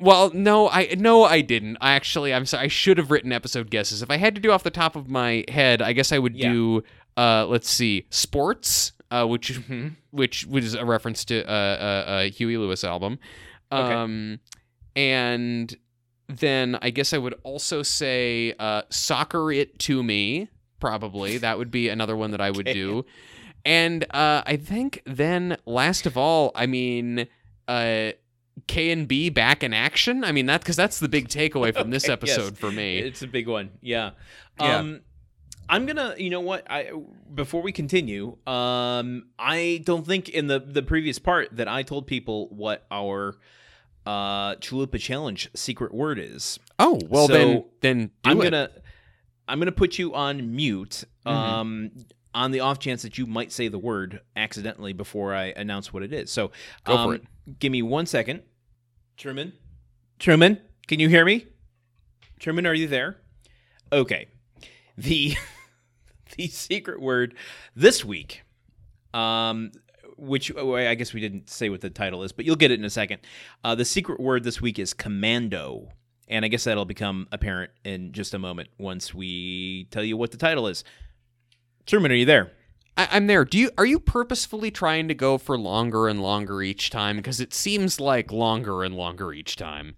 well 0.00 0.30
no 0.34 0.68
i 0.68 0.92
no 0.98 1.22
i 1.22 1.40
didn't 1.40 1.76
i 1.80 1.92
actually 1.92 2.34
i'm 2.34 2.44
sorry 2.44 2.64
i 2.64 2.68
should 2.68 2.98
have 2.98 3.12
written 3.12 3.30
episode 3.30 3.70
guesses 3.70 4.02
if 4.02 4.10
i 4.10 4.16
had 4.16 4.34
to 4.34 4.40
do 4.40 4.50
off 4.50 4.64
the 4.64 4.70
top 4.70 4.96
of 4.96 5.08
my 5.08 5.44
head 5.48 5.80
i 5.80 5.92
guess 5.92 6.10
i 6.10 6.18
would 6.18 6.34
Yeah. 6.36 6.52
do 6.52 6.82
uh 7.16 7.46
let's 7.46 7.70
see 7.70 8.04
sports 8.10 8.90
uh 9.14 9.26
which 9.26 9.52
Mm-hmm. 9.52 9.88
which 10.10 10.46
was 10.46 10.74
a 10.74 10.84
reference 10.84 11.24
to 11.26 11.44
uh, 11.48 11.52
uh, 11.52 12.04
a 12.24 12.30
Huey 12.30 12.56
Lewis 12.56 12.84
album. 12.84 13.18
Okay. 13.72 13.92
Um, 13.94 14.40
and 14.96 15.76
then 16.28 16.78
I 16.80 16.90
guess 16.90 17.12
I 17.12 17.18
would 17.18 17.34
also 17.42 17.82
say 17.82 18.54
uh, 18.58 18.82
"Soccer 18.90 19.52
It 19.52 19.78
to 19.80 20.02
Me." 20.02 20.48
Probably 20.80 21.38
that 21.44 21.58
would 21.58 21.70
be 21.70 21.88
another 21.88 22.16
one 22.16 22.30
that 22.32 22.40
I 22.40 22.50
would 22.50 22.68
Okay. 22.68 22.74
do. 22.74 23.04
And 23.66 24.04
uh, 24.12 24.42
I 24.46 24.56
think 24.56 25.00
then, 25.06 25.56
last 25.64 26.04
of 26.04 26.18
all, 26.18 26.52
I 26.54 26.66
mean, 26.66 27.26
uh, 27.66 28.10
K 28.66 28.90
and 28.90 29.08
B 29.08 29.30
back 29.30 29.62
in 29.62 29.72
action. 29.72 30.22
I 30.22 30.32
mean 30.32 30.46
that 30.46 30.60
because 30.60 30.76
that's 30.76 31.00
the 31.00 31.08
big 31.08 31.28
takeaway 31.28 31.72
from 31.74 31.90
this 31.90 32.08
episode 32.16 32.52
yes. 32.52 32.58
for 32.58 32.70
me. 32.70 32.98
It's 32.98 33.22
a 33.22 33.26
big 33.26 33.48
one. 33.48 33.70
Yeah. 33.80 34.10
Yeah. 34.60 34.76
Um 34.78 35.00
I'm 35.68 35.86
gonna, 35.86 36.14
you 36.18 36.30
know 36.30 36.40
what? 36.40 36.70
I 36.70 36.90
before 37.34 37.62
we 37.62 37.72
continue, 37.72 38.36
um, 38.46 39.26
I 39.38 39.82
don't 39.84 40.06
think 40.06 40.28
in 40.28 40.46
the 40.46 40.60
the 40.60 40.82
previous 40.82 41.18
part 41.18 41.56
that 41.56 41.68
I 41.68 41.82
told 41.82 42.06
people 42.06 42.48
what 42.50 42.86
our 42.90 43.36
uh 44.06 44.56
Chalupa 44.56 44.98
challenge 45.00 45.48
secret 45.54 45.94
word 45.94 46.18
is. 46.18 46.58
oh 46.78 47.00
well, 47.08 47.26
then 47.28 47.56
So, 47.58 47.66
then 47.80 48.06
do 48.22 48.30
I'm 48.30 48.40
it. 48.40 48.44
gonna 48.44 48.70
I'm 49.48 49.58
gonna 49.58 49.72
put 49.72 49.98
you 49.98 50.14
on 50.14 50.54
mute. 50.54 51.04
Mhm. 51.26 51.30
Um, 51.32 51.90
on 52.34 52.50
the 52.50 52.58
off 52.60 52.80
chance 52.80 53.02
that 53.02 53.16
you 53.16 53.26
might 53.26 53.52
say 53.52 53.68
the 53.68 53.78
word 53.78 54.20
accidentally 54.34 54.92
before 54.92 55.32
I 55.34 55.52
announce 55.56 55.92
what 55.92 56.02
it 56.02 56.12
is. 56.12 56.32
So 56.32 56.50
Go 56.82 56.96
for 56.96 56.98
um, 56.98 57.14
it. 57.14 57.58
Give 57.60 57.70
me 57.70 57.80
one 57.80 58.06
second. 58.06 58.42
Truman, 59.16 59.52
Truman, 60.18 60.60
can 60.88 60.98
you 60.98 61.08
hear 61.08 61.24
me? 61.24 61.46
Truman, 62.40 62.66
are 62.66 62.74
you 62.74 62.88
there? 62.88 63.18
Okay. 63.92 64.26
The 64.98 65.34
the 66.36 66.48
secret 66.48 67.00
word 67.00 67.34
this 67.76 68.04
week, 68.04 68.42
um, 69.12 69.72
which 70.16 70.52
oh, 70.56 70.74
I 70.74 70.94
guess 70.94 71.12
we 71.12 71.20
didn't 71.20 71.50
say 71.50 71.68
what 71.68 71.80
the 71.80 71.90
title 71.90 72.22
is, 72.22 72.32
but 72.32 72.44
you'll 72.44 72.56
get 72.56 72.70
it 72.70 72.78
in 72.78 72.84
a 72.84 72.90
second. 72.90 73.20
Uh, 73.62 73.74
the 73.74 73.84
secret 73.84 74.20
word 74.20 74.44
this 74.44 74.60
week 74.60 74.78
is 74.78 74.94
commando, 74.94 75.88
and 76.28 76.44
I 76.44 76.48
guess 76.48 76.64
that'll 76.64 76.84
become 76.84 77.28
apparent 77.32 77.72
in 77.84 78.12
just 78.12 78.34
a 78.34 78.38
moment 78.38 78.68
once 78.78 79.14
we 79.14 79.86
tell 79.90 80.04
you 80.04 80.16
what 80.16 80.30
the 80.30 80.36
title 80.36 80.66
is. 80.66 80.84
Truman, 81.86 82.12
are 82.12 82.16
you 82.16 82.26
there? 82.26 82.52
I, 82.96 83.08
I'm 83.12 83.26
there. 83.26 83.44
Do 83.44 83.58
you 83.58 83.70
are 83.76 83.86
you 83.86 84.00
purposefully 84.00 84.70
trying 84.70 85.08
to 85.08 85.14
go 85.14 85.38
for 85.38 85.58
longer 85.58 86.08
and 86.08 86.20
longer 86.20 86.62
each 86.62 86.90
time? 86.90 87.16
Because 87.16 87.40
it 87.40 87.54
seems 87.54 88.00
like 88.00 88.32
longer 88.32 88.82
and 88.82 88.94
longer 88.94 89.32
each 89.32 89.56
time. 89.56 89.96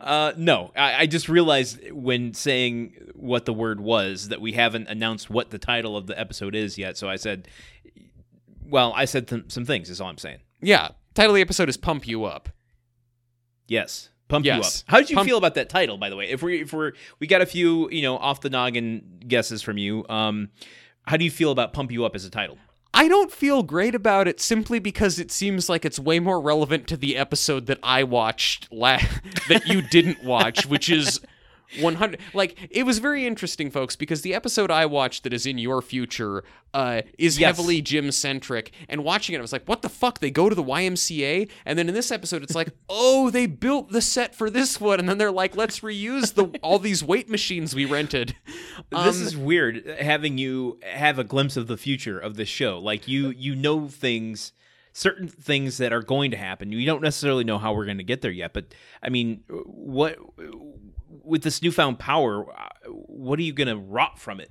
Uh, 0.00 0.32
no, 0.36 0.72
I, 0.76 1.02
I 1.02 1.06
just 1.06 1.28
realized 1.28 1.90
when 1.92 2.32
saying 2.34 2.94
what 3.14 3.44
the 3.44 3.52
word 3.52 3.80
was 3.80 4.28
that 4.28 4.40
we 4.40 4.52
haven't 4.52 4.88
announced 4.88 5.28
what 5.30 5.50
the 5.50 5.58
title 5.58 5.96
of 5.96 6.06
the 6.06 6.18
episode 6.18 6.54
is 6.54 6.78
yet. 6.78 6.96
So 6.96 7.08
I 7.08 7.16
said, 7.16 7.48
well, 8.64 8.92
I 8.94 9.04
said 9.04 9.28
th- 9.28 9.44
some 9.48 9.64
things. 9.64 9.90
Is 9.90 10.00
all 10.00 10.08
I'm 10.08 10.18
saying. 10.18 10.38
Yeah. 10.60 10.90
Title 11.14 11.32
of 11.32 11.36
the 11.36 11.42
episode 11.42 11.68
is 11.68 11.76
"Pump 11.76 12.06
You 12.06 12.24
Up." 12.24 12.48
Yes, 13.66 14.10
pump 14.28 14.44
Yes. 14.46 14.56
you 14.56 14.62
up. 14.62 14.72
How 14.92 14.98
did 15.00 15.10
you 15.10 15.16
Pump- 15.16 15.28
feel 15.28 15.38
about 15.38 15.54
that 15.56 15.68
title, 15.68 15.98
by 15.98 16.08
the 16.10 16.16
way? 16.16 16.28
If 16.28 16.42
we 16.42 16.60
if 16.62 16.72
we're 16.72 16.92
we 17.18 17.26
got 17.26 17.42
a 17.42 17.46
few 17.46 17.90
you 17.90 18.02
know 18.02 18.16
off 18.18 18.40
the 18.40 18.50
noggin 18.50 19.20
guesses 19.26 19.62
from 19.62 19.78
you. 19.78 20.04
Um, 20.08 20.50
how 21.06 21.16
do 21.16 21.24
you 21.24 21.30
feel 21.30 21.50
about 21.50 21.72
pump 21.72 21.90
you 21.90 22.04
up 22.04 22.14
as 22.14 22.24
a 22.26 22.30
title? 22.30 22.58
I 22.98 23.06
don't 23.06 23.30
feel 23.30 23.62
great 23.62 23.94
about 23.94 24.26
it 24.26 24.40
simply 24.40 24.80
because 24.80 25.20
it 25.20 25.30
seems 25.30 25.68
like 25.68 25.84
it's 25.84 26.00
way 26.00 26.18
more 26.18 26.40
relevant 26.40 26.88
to 26.88 26.96
the 26.96 27.16
episode 27.16 27.66
that 27.66 27.78
I 27.80 28.02
watched 28.02 28.66
la- 28.72 28.98
that 29.48 29.68
you 29.68 29.82
didn't 29.82 30.24
watch, 30.24 30.66
which 30.66 30.90
is 30.90 31.20
100 31.80 32.18
like 32.34 32.56
it 32.70 32.84
was 32.84 32.98
very 32.98 33.26
interesting 33.26 33.70
folks 33.70 33.94
because 33.96 34.22
the 34.22 34.34
episode 34.34 34.70
I 34.70 34.86
watched 34.86 35.22
that 35.24 35.32
is 35.32 35.44
in 35.46 35.58
your 35.58 35.82
future 35.82 36.42
uh 36.72 37.02
is 37.18 37.38
Yes. 37.38 37.56
heavily 37.56 37.82
gym 37.82 38.10
centric 38.10 38.72
and 38.88 39.04
watching 39.04 39.34
it 39.34 39.38
I 39.38 39.42
was 39.42 39.52
like 39.52 39.66
what 39.66 39.82
the 39.82 39.88
fuck 39.88 40.18
they 40.20 40.30
go 40.30 40.48
to 40.48 40.54
the 40.54 40.64
YMCA 40.64 41.50
and 41.66 41.78
then 41.78 41.88
in 41.88 41.94
this 41.94 42.10
episode 42.10 42.42
it's 42.42 42.54
like 42.54 42.70
oh 42.88 43.30
they 43.30 43.46
built 43.46 43.90
the 43.90 44.00
set 44.00 44.34
for 44.34 44.48
this 44.50 44.80
one 44.80 44.98
and 44.98 45.08
then 45.08 45.18
they're 45.18 45.30
like 45.30 45.56
let's 45.56 45.80
reuse 45.80 46.34
the 46.34 46.46
all 46.62 46.78
these 46.78 47.04
weight 47.04 47.28
machines 47.28 47.74
we 47.74 47.84
rented 47.84 48.34
this 48.90 49.16
Um, 49.20 49.22
is 49.26 49.36
weird 49.36 49.86
having 50.00 50.38
you 50.38 50.78
have 50.82 51.18
a 51.18 51.24
glimpse 51.24 51.56
of 51.56 51.66
the 51.66 51.76
future 51.76 52.18
of 52.18 52.36
this 52.36 52.48
show. 52.48 52.78
Like 52.78 53.06
you 53.06 53.30
you 53.30 53.54
know 53.54 53.88
things 53.88 54.52
certain 54.94 55.28
things 55.28 55.78
that 55.78 55.92
are 55.92 56.02
going 56.02 56.30
to 56.32 56.36
happen. 56.36 56.72
You 56.72 56.84
don't 56.84 57.02
necessarily 57.02 57.44
know 57.44 57.58
how 57.58 57.72
we're 57.72 57.84
going 57.84 57.98
to 57.98 58.04
get 58.04 58.20
there 58.20 58.32
yet, 58.32 58.52
but 58.52 58.74
I 59.02 59.10
mean, 59.10 59.44
what 59.48 60.16
with 61.28 61.42
this 61.42 61.62
newfound 61.62 61.98
power, 61.98 62.50
uh, 62.50 62.68
what 62.88 63.38
are 63.38 63.42
you 63.42 63.52
going 63.52 63.68
to 63.68 63.76
rot 63.76 64.18
from 64.18 64.40
it? 64.40 64.50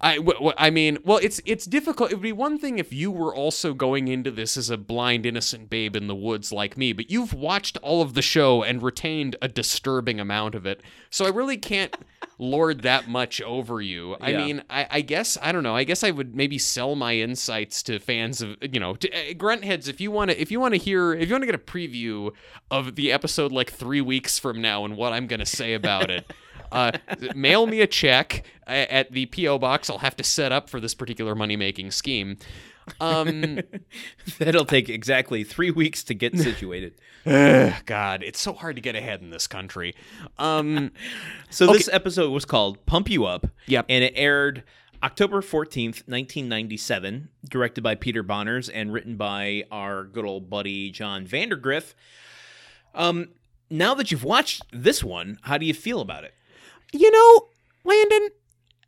I, 0.00 0.14
w- 0.16 0.34
w- 0.34 0.52
I 0.56 0.70
mean, 0.70 0.98
well, 1.04 1.18
it's 1.18 1.40
it's 1.44 1.64
difficult. 1.64 2.12
It 2.12 2.14
would 2.14 2.22
be 2.22 2.30
one 2.32 2.56
thing 2.58 2.78
if 2.78 2.92
you 2.92 3.10
were 3.10 3.34
also 3.34 3.74
going 3.74 4.06
into 4.06 4.30
this 4.30 4.56
as 4.56 4.70
a 4.70 4.76
blind, 4.76 5.26
innocent 5.26 5.68
babe 5.68 5.96
in 5.96 6.06
the 6.06 6.14
woods 6.14 6.52
like 6.52 6.76
me, 6.76 6.92
but 6.92 7.10
you've 7.10 7.34
watched 7.34 7.76
all 7.78 8.00
of 8.00 8.14
the 8.14 8.22
show 8.22 8.62
and 8.62 8.80
retained 8.80 9.34
a 9.42 9.48
disturbing 9.48 10.20
amount 10.20 10.54
of 10.54 10.66
it. 10.66 10.82
So 11.10 11.26
I 11.26 11.30
really 11.30 11.56
can't 11.56 11.96
lord 12.38 12.82
that 12.82 13.08
much 13.08 13.42
over 13.42 13.80
you. 13.80 14.14
I 14.20 14.30
Yeah. 14.30 14.46
mean, 14.46 14.62
I, 14.70 14.86
I 14.88 15.00
guess 15.00 15.36
I 15.42 15.50
don't 15.50 15.64
know. 15.64 15.74
I 15.74 15.82
guess 15.82 16.04
I 16.04 16.12
would 16.12 16.32
maybe 16.36 16.58
sell 16.58 16.94
my 16.94 17.14
insights 17.16 17.82
to 17.84 17.98
fans 17.98 18.40
of 18.40 18.56
you 18.62 18.78
know 18.78 18.94
to, 18.94 19.10
uh, 19.12 19.32
grunt 19.34 19.64
heads 19.64 19.88
if 19.88 20.00
you 20.00 20.12
want 20.12 20.30
to 20.30 20.40
if 20.40 20.52
you 20.52 20.60
want 20.60 20.74
to 20.74 20.78
hear 20.78 21.12
if 21.12 21.28
you 21.28 21.34
want 21.34 21.42
to 21.42 21.46
get 21.46 21.56
a 21.56 21.58
preview 21.58 22.30
of 22.70 22.94
the 22.94 23.10
episode 23.10 23.50
like 23.50 23.72
three 23.72 24.00
weeks 24.00 24.38
from 24.38 24.62
now 24.62 24.84
and 24.84 24.96
what 24.96 25.12
I'm 25.12 25.26
gonna 25.26 25.44
say 25.46 25.74
about 25.74 26.08
it. 26.08 26.32
Uh, 26.72 26.92
mail 27.34 27.66
me 27.66 27.80
a 27.80 27.86
check 27.86 28.44
at 28.66 29.10
the 29.12 29.26
PO 29.26 29.58
box. 29.58 29.88
I'll 29.90 29.98
have 29.98 30.16
to 30.16 30.24
set 30.24 30.52
up 30.52 30.68
for 30.68 30.80
this 30.80 30.94
particular 30.94 31.34
money 31.34 31.56
making 31.56 31.90
scheme. 31.90 32.36
Um, 33.00 33.60
That'll 34.38 34.64
take 34.64 34.88
exactly 34.88 35.44
three 35.44 35.70
weeks 35.70 36.02
to 36.04 36.14
get 36.14 36.38
situated. 36.38 36.94
God, 37.24 38.22
it's 38.22 38.40
so 38.40 38.54
hard 38.54 38.76
to 38.76 38.82
get 38.82 38.94
ahead 38.96 39.20
in 39.20 39.30
this 39.30 39.46
country. 39.46 39.94
Um, 40.38 40.92
So 41.50 41.66
this 41.72 41.88
episode 41.92 42.30
was 42.30 42.44
called 42.44 42.84
"Pump 42.86 43.10
You 43.10 43.24
Up." 43.26 43.46
Yep. 43.66 43.86
and 43.88 44.04
it 44.04 44.12
aired 44.16 44.64
October 45.02 45.42
fourteenth, 45.42 46.02
nineteen 46.06 46.48
ninety 46.48 46.76
seven. 46.76 47.28
Directed 47.48 47.82
by 47.82 47.94
Peter 47.94 48.22
Bonerz 48.24 48.70
and 48.72 48.92
written 48.92 49.16
by 49.16 49.64
our 49.70 50.04
good 50.04 50.24
old 50.24 50.48
buddy 50.50 50.90
Jon 50.90 51.26
Vandergriff. 51.26 51.94
Um, 52.94 53.28
now 53.70 53.94
that 53.94 54.10
you've 54.10 54.24
watched 54.24 54.62
this 54.72 55.04
one, 55.04 55.38
how 55.42 55.58
do 55.58 55.66
you 55.66 55.74
feel 55.74 56.00
about 56.00 56.24
it? 56.24 56.34
You 56.92 57.10
know, 57.10 57.48
Landon, 57.84 58.28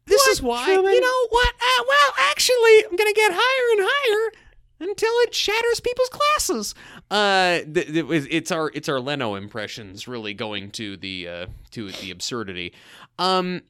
this 0.07 0.27
is 0.29 0.43
why. 0.43 0.65
Truman? 0.65 0.93
You 0.93 1.01
know 1.01 1.27
what? 1.31 1.55
Uh, 1.55 1.85
well, 1.89 2.15
actually, 2.31 2.85
I'm 2.91 2.97
gonna 2.97 3.13
get 3.13 3.33
higher 3.35 3.79
and 3.79 3.89
higher 3.91 4.33
until 4.91 5.13
it 5.21 5.35
shatters 5.35 5.81
people's 5.81 6.09
glasses. 6.09 6.75
Uh, 7.11 7.59
th- 7.73 7.87
th- 7.87 7.97
it's- 8.05 8.27
it's 8.31 8.51
our 8.53 8.71
it's 8.75 8.89
our 8.89 9.01
Leno 9.01 9.35
impressions 9.35 10.09
really 10.09 10.35
going 10.35 10.71
to 10.73 10.97
the 10.97 11.29
uh, 11.29 11.47
to 11.73 11.91
the 11.93 12.11
absurdity. 12.11 12.73
Um, 13.19 13.63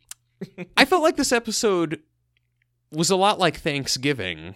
I 0.77 0.85
felt 0.85 1.03
like 1.03 1.17
this 1.17 1.33
episode 1.33 2.01
was 2.93 3.11
a 3.11 3.17
lot 3.17 3.39
like 3.39 3.59
Thanksgiving. 3.61 4.55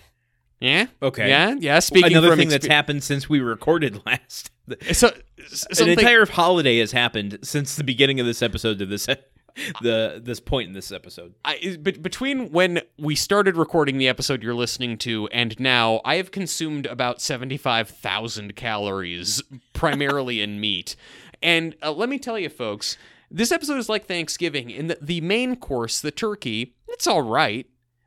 Yeah. 0.60 0.86
Okay. 1.02 1.28
Yeah. 1.28 1.54
Yeah. 1.58 1.78
Speaking 1.80 2.12
Another 2.12 2.30
from 2.30 2.38
thing 2.38 2.48
that's 2.48 2.66
happened 2.66 3.02
since 3.04 3.28
we 3.28 3.40
recorded 3.40 4.00
last. 4.06 4.50
so, 4.92 5.10
s- 5.38 5.66
An 5.80 5.90
entire 5.90 6.24
holiday 6.24 6.78
has 6.78 6.92
happened 6.92 7.38
since 7.42 7.76
the 7.76 7.84
beginning 7.84 8.18
of 8.20 8.24
this 8.26 8.40
episode 8.40 8.78
to 8.78 8.86
this 8.86 9.06
the 9.82 10.20
this 10.22 10.40
point 10.40 10.68
in 10.68 10.74
this 10.74 10.90
episode. 10.90 11.34
I, 11.44 11.76
but 11.80 12.02
between 12.02 12.50
when 12.50 12.80
we 12.98 13.14
started 13.14 13.56
recording 13.56 13.98
the 13.98 14.08
episode 14.08 14.42
you're 14.42 14.54
listening 14.54 14.98
to 14.98 15.28
and 15.28 15.58
now, 15.60 16.00
I 16.04 16.16
have 16.16 16.30
consumed 16.30 16.86
about 16.86 17.20
75,000 17.20 18.56
calories, 18.56 19.42
primarily 19.72 20.40
in 20.40 20.60
meat. 20.60 20.96
And 21.42 21.76
uh, 21.82 21.92
let 21.92 22.08
me 22.08 22.18
tell 22.18 22.38
you, 22.38 22.48
folks, 22.48 22.96
this 23.30 23.52
episode 23.52 23.78
is 23.78 23.88
like 23.88 24.06
Thanksgiving 24.06 24.70
in 24.70 24.88
that 24.88 25.04
the 25.06 25.20
main 25.20 25.56
course, 25.56 26.00
the 26.00 26.10
turkey, 26.10 26.74
it's 26.88 27.06
all 27.06 27.22
right. 27.22 27.66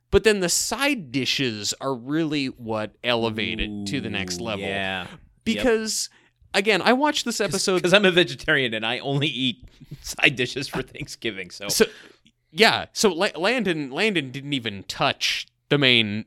But 0.09 0.23
then 0.23 0.39
the 0.39 0.49
side 0.49 1.11
dishes 1.11 1.73
are 1.81 1.93
really 1.93 2.47
what 2.47 2.95
elevate 3.03 3.59
it 3.59 3.87
to 3.87 3.99
the 3.99 4.09
next 4.09 4.39
level. 4.39 4.65
Yeah. 4.65 5.07
Because, 5.43 6.09
again, 6.53 6.81
I 6.81 6.93
watched 6.93 7.25
this 7.25 7.39
episode. 7.41 7.75
Because 7.75 7.93
I'm 7.93 8.05
a 8.05 8.11
vegetarian 8.11 8.73
and 8.73 8.85
I 8.85 8.99
only 8.99 9.27
eat 9.27 9.63
side 10.01 10.35
dishes 10.35 10.67
for 10.67 10.81
Thanksgiving. 10.81 11.49
So, 11.49 11.67
So, 11.67 11.85
yeah. 12.51 12.85
So 12.93 13.13
La- 13.13 13.29
Landon 13.35 13.91
Landon 13.91 14.31
didn't 14.31 14.53
even 14.53 14.83
touch 14.83 15.47
the 15.69 15.77
main 15.77 16.25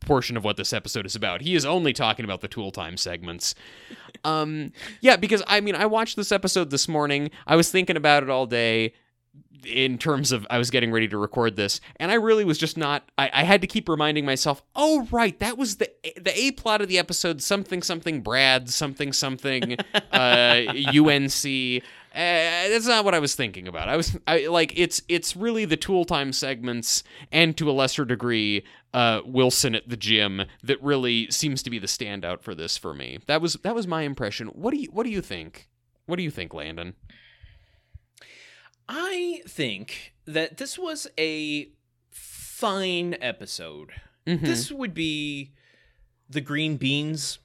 portion 0.00 0.36
of 0.36 0.44
what 0.44 0.56
this 0.56 0.72
episode 0.72 1.06
is 1.06 1.16
about. 1.16 1.40
He 1.40 1.54
is 1.54 1.64
only 1.64 1.92
talking 1.92 2.24
about 2.24 2.40
the 2.40 2.48
tool 2.48 2.70
time 2.70 2.96
segments. 2.96 3.54
Um, 4.24 4.72
yeah, 5.00 5.16
because 5.16 5.42
I 5.46 5.60
mean, 5.60 5.74
I 5.74 5.86
watched 5.86 6.16
this 6.16 6.32
episode 6.32 6.70
this 6.70 6.88
morning. 6.88 7.30
I 7.46 7.56
was 7.56 7.70
thinking 7.70 7.96
about 7.96 8.22
it 8.22 8.30
all 8.30 8.46
day 8.46 8.92
in 9.64 9.98
terms 9.98 10.32
of 10.32 10.46
I 10.50 10.58
was 10.58 10.70
getting 10.70 10.92
ready 10.92 11.08
to 11.08 11.18
record 11.18 11.56
this, 11.56 11.80
and 11.96 12.10
I 12.10 12.14
really 12.14 12.44
was 12.44 12.58
just 12.58 12.76
not. 12.76 13.10
I, 13.18 13.30
I 13.32 13.44
had 13.44 13.60
to 13.60 13.66
keep 13.66 13.88
reminding 13.88 14.24
myself. 14.24 14.62
Oh, 14.74 15.06
right, 15.10 15.38
that 15.40 15.58
was 15.58 15.76
the 15.76 15.90
the 16.20 16.32
a 16.38 16.52
plot 16.52 16.80
of 16.80 16.88
the 16.88 16.98
episode. 16.98 17.42
Something 17.42 17.82
something 17.82 18.20
Brad 18.20 18.68
something 18.70 19.12
something 19.12 19.76
uh, 20.12 20.62
UNC. 20.94 21.82
Uh, 22.12 22.68
that's 22.68 22.88
not 22.88 23.04
what 23.04 23.14
I 23.14 23.20
was 23.20 23.36
thinking 23.36 23.68
about. 23.68 23.88
I 23.88 23.96
was 23.96 24.18
I, 24.26 24.46
like, 24.48 24.72
it's 24.76 25.00
it's 25.08 25.36
really 25.36 25.64
the 25.64 25.76
tool 25.76 26.04
time 26.04 26.32
segments, 26.32 27.04
and 27.30 27.56
to 27.56 27.70
a 27.70 27.72
lesser 27.72 28.04
degree, 28.04 28.64
uh, 28.92 29.20
Wilson 29.24 29.74
at 29.74 29.88
the 29.88 29.96
gym 29.96 30.42
that 30.62 30.82
really 30.82 31.30
seems 31.30 31.62
to 31.62 31.70
be 31.70 31.78
the 31.78 31.86
standout 31.86 32.42
for 32.42 32.54
this 32.54 32.76
for 32.76 32.94
me. 32.94 33.18
That 33.26 33.40
was 33.40 33.54
that 33.62 33.74
was 33.74 33.86
my 33.86 34.02
impression. 34.02 34.48
What 34.48 34.72
do 34.72 34.80
you 34.80 34.88
what 34.90 35.04
do 35.04 35.10
you 35.10 35.22
think? 35.22 35.68
What 36.06 36.16
do 36.16 36.24
you 36.24 36.30
think, 36.30 36.52
Landon? 36.52 36.94
I 38.92 39.42
think 39.46 40.14
that 40.26 40.56
this 40.56 40.76
was 40.78 41.06
a 41.16 41.68
fine 42.10 43.16
episode. 43.20 43.90
Mhm. 44.26 44.40
This 44.42 44.72
would 44.72 44.94
be 44.94 45.52
the 46.28 46.40
green 46.40 46.76
beans. 46.76 47.38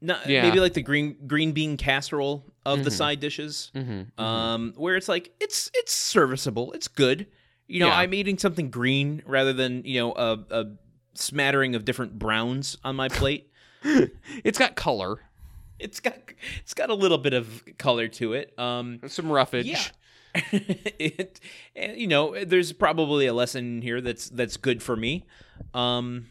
Not, 0.00 0.28
Yeah. 0.28 0.42
Maybe 0.42 0.58
like 0.60 0.74
the 0.74 0.82
green 0.82 1.16
green 1.28 1.52
bean 1.52 1.76
casserole 1.76 2.44
of 2.66 2.82
the 2.84 2.90
Mhm. 2.90 2.94
side 2.96 3.20
dishes. 3.20 3.70
Mm-hmm. 3.74 4.20
Um, 4.20 4.72
where 4.76 4.96
it's 4.96 5.08
like 5.08 5.32
it's 5.40 5.70
it's 5.74 5.92
serviceable, 5.92 6.72
it's 6.72 6.88
good. 6.88 7.26
You 7.68 7.80
know, 7.80 7.88
Yeah. 7.88 7.98
I'm 7.98 8.12
eating 8.14 8.36
something 8.38 8.68
green 8.70 9.22
rather 9.26 9.52
than 9.52 9.84
you 9.84 10.00
know 10.00 10.12
a, 10.12 10.38
a 10.50 10.66
smattering 11.14 11.74
of 11.76 11.84
different 11.84 12.18
browns 12.18 12.76
on 12.84 12.96
my 12.96 13.08
plate. 13.08 13.50
it's 13.82 14.58
got 14.58 14.74
color, 14.76 15.20
It's 15.78 16.00
got 16.00 16.16
it's 16.60 16.74
got 16.74 16.90
a 16.90 16.94
little 16.94 17.18
bit 17.18 17.32
of 17.32 17.62
color 17.78 18.08
to 18.08 18.32
it. 18.34 18.58
Um, 18.58 19.00
some 19.06 19.30
roughage. 19.30 19.66
yeah. 19.66 19.82
it, 20.52 21.40
you 21.74 22.06
know, 22.06 22.44
there's 22.44 22.72
probably 22.72 23.26
a 23.26 23.32
lesson 23.34 23.82
here 23.82 24.00
that's 24.00 24.28
that's 24.28 24.56
good 24.56 24.82
for 24.82 24.96
me. 24.96 25.24
Um, 25.74 26.26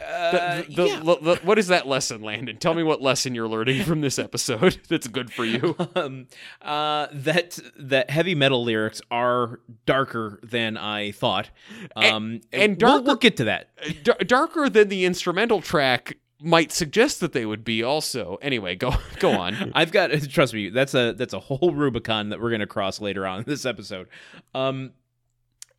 uh, 0.00 0.62
The- 0.62 0.64
the- 0.74 0.86
yeah. 0.88 1.00
the- 1.00 1.18
the- 1.20 1.40
what 1.42 1.58
is 1.58 1.66
that 1.68 1.88
lesson, 1.88 2.22
Landon? 2.22 2.56
Tell 2.58 2.72
me 2.74 2.84
what 2.84 3.02
lesson 3.02 3.34
you're 3.34 3.48
learning 3.48 3.82
from 3.84 4.00
this 4.00 4.16
episode 4.18 4.78
that's 4.88 5.08
good 5.08 5.32
for 5.32 5.44
you. 5.44 5.74
um, 5.96 6.28
uh, 6.62 7.08
that 7.12 7.58
that 7.76 8.08
heavy 8.10 8.34
metal 8.36 8.62
lyrics 8.62 9.00
are 9.10 9.58
darker 9.86 10.38
than 10.44 10.76
I 10.76 11.10
thought. 11.10 11.50
Um, 11.96 12.40
and 12.52 12.80
we'll- 12.80 13.02
We'll, 13.02 13.16
get 13.16 13.36
to 13.38 13.44
that. 13.44 13.70
D- 14.04 14.12
darker 14.24 14.68
than 14.68 14.88
the 14.88 15.04
instrumental 15.04 15.60
track 15.60 16.16
might 16.40 16.72
suggest 16.72 17.20
that 17.20 17.32
they 17.32 17.44
would 17.44 17.64
be. 17.64 17.82
Also, 17.82 18.38
anyway, 18.40 18.76
go 18.76 18.94
go 19.18 19.32
on. 19.32 19.72
I've 19.74 19.92
got 19.92 20.10
trust 20.30 20.54
me. 20.54 20.70
That's 20.70 20.94
a 20.94 21.12
that's 21.12 21.34
a 21.34 21.40
whole 21.40 21.74
Rubicon 21.74 22.30
that 22.30 22.40
we're 22.40 22.50
gonna 22.50 22.66
cross 22.66 23.00
later 23.00 23.26
on 23.26 23.40
in 23.40 23.44
this 23.46 23.66
episode. 23.66 24.08
Um, 24.54 24.92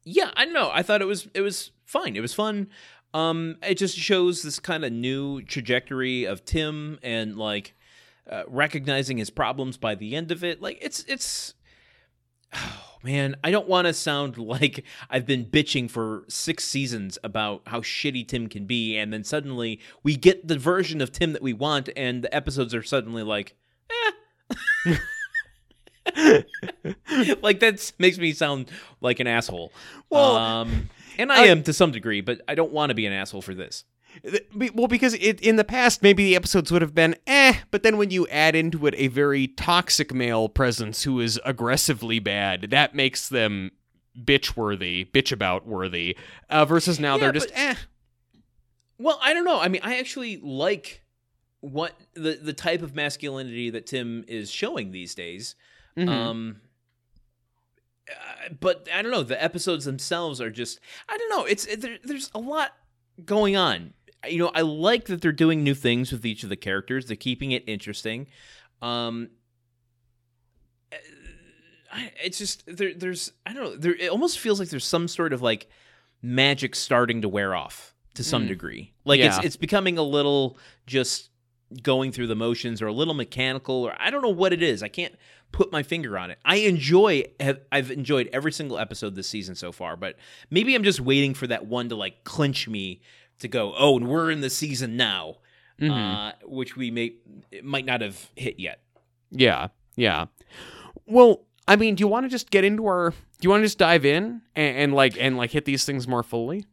yeah, 0.03 0.31
I 0.35 0.45
don't 0.45 0.53
know. 0.53 0.69
I 0.71 0.83
thought 0.83 1.01
it 1.01 1.05
was 1.05 1.27
it 1.33 1.41
was 1.41 1.71
fine. 1.85 2.15
It 2.15 2.21
was 2.21 2.33
fun. 2.33 2.69
Um, 3.13 3.57
it 3.63 3.75
just 3.75 3.97
shows 3.97 4.43
this 4.43 4.59
kind 4.59 4.85
of 4.85 4.91
new 4.91 5.41
trajectory 5.41 6.25
of 6.25 6.45
Tim 6.45 6.99
and 7.01 7.35
like 7.37 7.75
uh, 8.29 8.43
recognizing 8.47 9.17
his 9.17 9.31
problems 9.31 9.77
by 9.77 9.95
the 9.95 10.15
end 10.15 10.31
of 10.31 10.43
it. 10.43 10.61
Like 10.61 10.77
it's 10.81 11.03
it's. 11.07 11.53
Oh 12.51 12.88
man, 13.03 13.35
I 13.43 13.51
don't 13.51 13.67
want 13.67 13.87
to 13.87 13.93
sound 13.93 14.37
like 14.37 14.83
I've 15.09 15.25
been 15.25 15.45
bitching 15.45 15.89
for 15.89 16.23
six 16.27 16.65
seasons 16.65 17.17
about 17.23 17.61
how 17.67 17.81
shitty 17.81 18.27
Tim 18.27 18.47
can 18.47 18.65
be, 18.65 18.97
and 18.97 19.13
then 19.13 19.23
suddenly 19.23 19.79
we 20.03 20.15
get 20.15 20.47
the 20.47 20.57
version 20.57 21.01
of 21.01 21.11
Tim 21.11 21.33
that 21.33 21.41
we 21.41 21.53
want, 21.53 21.89
and 21.95 22.23
the 22.23 22.33
episodes 22.35 22.73
are 22.73 22.83
suddenly 22.83 23.23
like, 23.23 23.55
eh. 24.85 24.97
like 27.41 27.59
that 27.59 27.91
makes 27.99 28.17
me 28.17 28.33
sound 28.33 28.69
like 29.01 29.19
an 29.19 29.27
asshole. 29.27 29.71
Well, 30.09 30.35
um, 30.35 30.89
and 31.17 31.31
I, 31.31 31.43
I- 31.43 31.47
am 31.47 31.63
to 31.63 31.73
some 31.73 31.91
degree, 31.91 32.21
but 32.21 32.41
I 32.47 32.55
don't 32.55 32.71
want 32.71 32.89
to 32.89 32.95
be 32.95 33.05
an 33.05 33.13
asshole 33.13 33.41
for 33.41 33.53
this. 33.53 33.83
Well, 34.73 34.87
because 34.87 35.13
it, 35.13 35.39
in 35.41 35.55
the 35.55 35.63
past, 35.63 36.01
maybe 36.03 36.23
the 36.25 36.35
episodes 36.35 36.71
would 36.71 36.81
have 36.81 36.95
been 36.95 37.15
eh, 37.27 37.53
but 37.71 37.83
then 37.83 37.97
when 37.97 38.11
you 38.11 38.27
add 38.27 38.55
into 38.55 38.85
it 38.87 38.93
a 38.97 39.07
very 39.07 39.47
toxic 39.47 40.13
male 40.13 40.49
presence 40.49 41.03
who 41.03 41.19
is 41.19 41.39
aggressively 41.45 42.19
bad, 42.19 42.69
that 42.71 42.95
makes 42.95 43.29
them 43.29 43.71
bitch 44.19 44.57
worthy, 44.57 45.05
bitch 45.05 45.31
about 45.31 45.65
worthy. 45.67 46.17
Uh, 46.49 46.65
versus 46.65 46.99
now 46.99 47.15
Yeah, 47.15 47.21
they're 47.21 47.31
just 47.33 47.49
but- 47.49 47.57
eh. 47.57 47.75
Well, 48.97 49.19
I 49.21 49.33
don't 49.33 49.45
know. 49.45 49.59
I 49.59 49.69
mean, 49.69 49.81
I 49.83 49.97
actually 49.99 50.37
like 50.37 51.03
what 51.61 51.97
the 52.15 52.39
the 52.41 52.53
type 52.53 52.81
of 52.81 52.95
masculinity 52.95 53.69
that 53.69 53.85
Tim 53.85 54.25
is 54.27 54.51
showing 54.51 54.91
these 54.91 55.15
days. 55.15 55.55
Mhm. 55.97 56.09
Um, 56.09 56.61
uh, 58.09 58.49
but 58.59 58.87
I 58.93 59.01
don't 59.01 59.11
know. 59.11 59.23
The 59.23 59.41
episodes 59.41 59.85
themselves 59.85 60.41
are 60.41 60.49
just 60.49 60.79
I 61.07 61.17
don't 61.17 61.29
know. 61.29 61.45
It's 61.45 61.65
it, 61.65 61.81
there, 61.81 61.97
there's 62.03 62.31
a 62.33 62.39
lot 62.39 62.71
going 63.23 63.55
on. 63.55 63.93
You 64.27 64.39
know, 64.39 64.51
I 64.53 64.61
like 64.61 65.05
that 65.05 65.21
they're 65.21 65.31
doing 65.31 65.63
new 65.63 65.75
things 65.75 66.11
with 66.11 66.25
each 66.25 66.43
of 66.43 66.49
the 66.49 66.55
characters. 66.57 67.05
They're 67.05 67.15
keeping 67.15 67.51
it 67.51 67.63
interesting. 67.67 68.27
Um, 68.81 69.29
I, 71.91 72.11
it's 72.23 72.37
just 72.37 72.63
there. 72.67 72.93
There's 72.93 73.31
I 73.45 73.53
don't 73.53 73.63
know. 73.63 73.75
There 73.75 73.95
it 73.95 74.09
almost 74.09 74.39
feels 74.39 74.59
like 74.59 74.69
there's 74.69 74.85
some 74.85 75.07
sort 75.07 75.33
of 75.33 75.41
like 75.41 75.67
magic 76.21 76.75
starting 76.75 77.21
to 77.21 77.29
wear 77.29 77.55
off 77.55 77.95
to 78.15 78.23
some 78.23 78.45
Mm. 78.45 78.49
degree. 78.49 78.93
Like 79.05 79.19
it's 79.21 79.37
it's 79.43 79.55
becoming 79.55 79.97
a 79.97 80.03
little 80.03 80.57
just 80.85 81.29
going 81.83 82.11
through 82.11 82.27
the 82.27 82.35
motions 82.35 82.81
or 82.81 82.87
a 82.87 82.93
little 82.93 83.13
mechanical 83.13 83.75
or 83.87 83.95
I 83.99 84.09
don't 84.11 84.21
know 84.21 84.29
what 84.29 84.53
it 84.53 84.61
is. 84.61 84.81
I 84.83 84.87
can't 84.87 85.15
put 85.51 85.71
my 85.71 85.81
finger 85.83 86.17
on 86.17 86.29
it. 86.31 86.37
I 86.45 86.57
enjoy 86.57 87.23
have, 87.39 87.59
I've 87.71 87.89
enjoyed 87.91 88.29
every 88.33 88.51
single 88.51 88.77
episode 88.77 89.15
this 89.15 89.27
season 89.27 89.55
so 89.55 89.71
far, 89.71 89.95
but 89.95 90.15
maybe 90.51 90.75
I'm 90.75 90.83
just 90.83 90.99
waiting 90.99 91.33
for 91.33 91.47
that 91.47 91.65
one 91.65 91.89
to 91.89 91.95
like 91.95 92.23
clinch 92.23 92.67
me 92.67 93.01
to 93.39 93.47
go, 93.47 93.73
"Oh, 93.77 93.97
and 93.97 94.07
we're 94.07 94.31
in 94.31 94.41
the 94.41 94.49
season 94.49 94.95
now." 94.97 95.37
Mhm. 95.79 95.91
Uh, 95.91 96.33
which 96.45 96.75
we 96.75 96.91
may 96.91 97.13
it 97.51 97.63
might 97.63 97.85
not 97.85 98.01
have 98.01 98.29
hit 98.35 98.59
yet. 98.59 98.81
Yeah, 99.31 99.67
yeah. 99.95 100.25
Well, 101.05 101.45
I 101.67 101.75
mean, 101.75 101.95
do 101.95 102.01
you 102.01 102.07
want 102.07 102.25
to 102.25 102.29
just 102.29 102.49
get 102.51 102.63
into 102.63 102.85
our? 102.87 103.11
Do 103.11 103.15
you 103.45 103.49
want 103.49 103.61
to 103.61 103.65
just 103.65 103.77
dive 103.77 104.05
in 104.05 104.41
and, 104.55 104.77
and 104.77 104.93
like 104.93 105.15
and 105.19 105.37
like 105.37 105.51
hit 105.51 105.65
these 105.65 105.85
things 105.85 106.07
more 106.07 106.23
fully? 106.23 106.65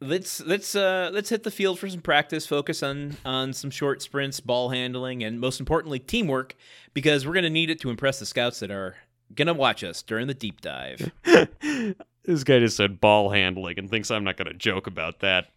Let's 0.00 0.40
let's 0.42 0.74
uh 0.74 1.10
let's 1.12 1.28
hit 1.30 1.42
the 1.42 1.50
field 1.50 1.78
for 1.78 1.88
some 1.88 2.00
practice. 2.02 2.46
Focus 2.46 2.82
on 2.82 3.16
on 3.24 3.52
some 3.52 3.70
short 3.70 4.02
sprints, 4.02 4.40
ball 4.40 4.70
handling, 4.70 5.22
and 5.24 5.40
most 5.40 5.58
importantly, 5.60 5.98
teamwork, 5.98 6.54
because 6.94 7.26
we're 7.26 7.34
gonna 7.34 7.50
need 7.50 7.70
it 7.70 7.80
to 7.80 7.90
impress 7.90 8.18
the 8.18 8.26
scouts 8.26 8.60
that 8.60 8.70
are 8.70 8.96
gonna 9.34 9.54
watch 9.54 9.82
us 9.84 10.02
during 10.02 10.26
the 10.26 10.34
deep 10.34 10.60
dive. 10.60 11.10
this 12.26 12.44
guy 12.44 12.58
just 12.58 12.76
said 12.76 13.00
ball 13.00 13.30
handling 13.30 13.78
and 13.78 13.88
thinks 13.88 14.10
I'm 14.10 14.24
not 14.24 14.36
going 14.36 14.48
to 14.48 14.54
joke 14.54 14.86
about 14.86 15.20
that. 15.20 15.48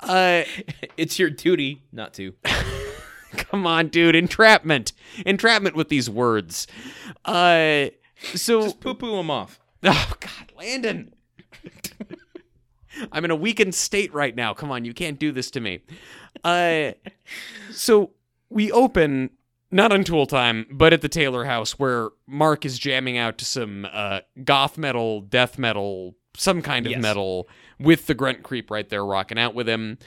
Uh, 0.00 0.42
it's 0.96 1.18
your 1.18 1.30
duty 1.30 1.82
not 1.92 2.14
to. 2.14 2.34
come 3.36 3.66
on, 3.66 3.88
dude, 3.88 4.14
entrapment, 4.14 4.92
entrapment 5.24 5.76
with 5.76 5.88
these 5.88 6.08
words. 6.08 6.66
Uh, 7.24 7.86
so 8.34 8.62
Just 8.62 8.80
poo 8.80 8.94
poo 8.94 9.16
them 9.16 9.30
off. 9.30 9.58
oh 9.82 10.12
god, 10.20 10.52
Landon. 10.56 11.14
I'm 13.12 13.24
in 13.24 13.30
a 13.30 13.36
weakened 13.36 13.74
state 13.74 14.14
right 14.14 14.34
now. 14.34 14.54
Come 14.54 14.70
on, 14.70 14.84
you 14.84 14.94
can't 14.94 15.18
do 15.18 15.32
this 15.32 15.50
to 15.52 15.60
me. 15.60 15.80
Uh, 16.44 16.92
so 17.72 18.10
we 18.50 18.70
open 18.70 19.30
not 19.70 19.92
on 19.92 20.04
Tool 20.04 20.26
Time, 20.26 20.66
but 20.70 20.92
at 20.92 21.00
the 21.00 21.08
Taylor 21.08 21.44
house 21.44 21.78
where 21.78 22.10
Mark 22.26 22.64
is 22.64 22.78
jamming 22.78 23.16
out 23.18 23.38
to 23.38 23.44
some 23.44 23.86
uh, 23.92 24.20
goth 24.44 24.78
metal, 24.78 25.20
death 25.20 25.58
metal, 25.58 26.14
some 26.36 26.62
kind 26.62 26.86
of 26.86 26.92
Yes. 26.92 27.02
metal 27.02 27.48
with 27.78 28.06
the 28.06 28.14
grunt 28.14 28.42
creep 28.42 28.70
right 28.70 28.88
there 28.88 29.04
rocking 29.04 29.38
out 29.38 29.54
with 29.54 29.68
him. 29.68 29.98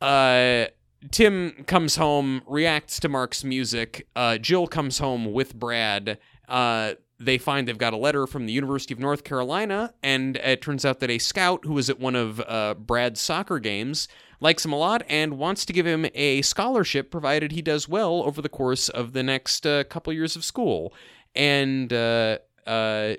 Uh, 0.00 0.66
Tim 1.10 1.64
comes 1.66 1.96
home, 1.96 2.42
reacts 2.46 2.98
to 3.00 3.08
Mark's 3.08 3.44
music. 3.44 4.06
Uh, 4.16 4.38
Jill 4.38 4.66
comes 4.66 4.98
home 4.98 5.32
with 5.32 5.54
Brad. 5.54 6.18
Uh, 6.48 6.94
they 7.18 7.38
find 7.38 7.68
they've 7.68 7.78
got 7.78 7.92
a 7.92 7.98
letter 7.98 8.26
from 8.26 8.46
the 8.46 8.52
University 8.52 8.92
of 8.92 9.00
North 9.00 9.24
Carolina, 9.24 9.94
and 10.02 10.36
it 10.36 10.62
turns 10.62 10.84
out 10.84 11.00
that 11.00 11.10
a 11.10 11.18
scout 11.18 11.64
who 11.64 11.74
was 11.74 11.88
at 11.88 12.00
one 12.00 12.16
of 12.16 12.40
uh, 12.40 12.74
Brad's 12.74 13.20
soccer 13.20 13.58
games 13.58 14.08
likes 14.40 14.64
him 14.64 14.72
a 14.72 14.76
lot 14.76 15.02
and 15.08 15.38
wants 15.38 15.64
to 15.64 15.72
give 15.72 15.86
him 15.86 16.06
a 16.14 16.42
scholarship 16.42 17.10
provided 17.10 17.52
he 17.52 17.62
does 17.62 17.88
well 17.88 18.22
over 18.24 18.42
the 18.42 18.48
course 18.48 18.88
of 18.88 19.12
the 19.12 19.22
next 19.22 19.66
uh, 19.66 19.84
couple 19.84 20.12
years 20.12 20.36
of 20.36 20.44
school. 20.44 20.92
And 21.34 21.92
uh, 21.92 22.38
uh, 22.66 23.14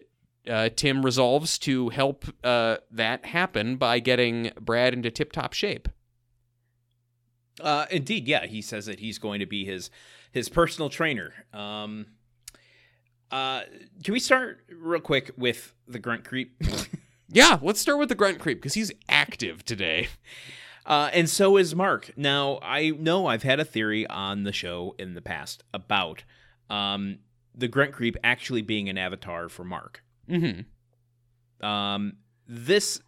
uh, 0.48 0.70
Tim 0.76 1.04
resolves 1.04 1.58
to 1.60 1.90
help 1.90 2.26
uh, 2.44 2.78
that 2.92 3.26
happen 3.26 3.78
by 3.78 4.00
getting 4.00 4.52
Brad 4.60 4.94
into 4.94 5.10
tip 5.10 5.32
top 5.32 5.54
shape. 5.54 5.90
Indeed, 7.90 8.28
yeah. 8.28 8.46
He 8.46 8.62
says 8.62 8.86
that 8.86 9.00
he's 9.00 9.18
going 9.18 9.40
to 9.40 9.46
be 9.46 9.66
his 9.66 9.90
his 10.32 10.50
personal 10.50 10.90
trainer. 10.90 11.34
Um, 11.54 12.08
uh, 13.32 13.62
can 14.04 14.14
we 14.14 14.20
start 14.20 14.60
real 14.70 15.02
quick 15.02 15.32
with 15.38 15.74
the 15.88 16.00
grunt 16.00 16.24
creep? 16.24 16.62
Yeah, 17.28 17.60
let's 17.62 17.80
start 17.80 18.00
with 18.00 18.10
the 18.10 18.16
grunt 18.16 18.40
creep 18.40 18.60
because 18.60 18.76
he's 18.76 18.92
active 19.10 19.66
today. 19.66 20.08
Uh, 20.86 21.10
and 21.12 21.28
so 21.30 21.58
is 21.58 21.74
Mark. 21.74 22.12
Now, 22.16 22.60
I 22.62 22.92
know 22.92 23.26
I've 23.26 23.44
had 23.44 23.60
a 23.60 23.66
theory 23.66 24.06
on 24.08 24.44
the 24.44 24.52
show 24.54 24.96
in 25.00 25.16
the 25.16 25.22
past 25.22 25.64
about 25.74 26.24
um, 26.70 27.18
the 27.56 27.68
Grunt 27.68 27.92
Creep 27.92 28.16
actually 28.24 28.62
being 28.62 28.88
an 28.88 28.98
avatar 28.98 29.50
for 29.50 29.64
Mark. 29.64 30.04
Mm-hmm. 30.30 31.66
Um, 31.66 32.18
this, 32.48 33.02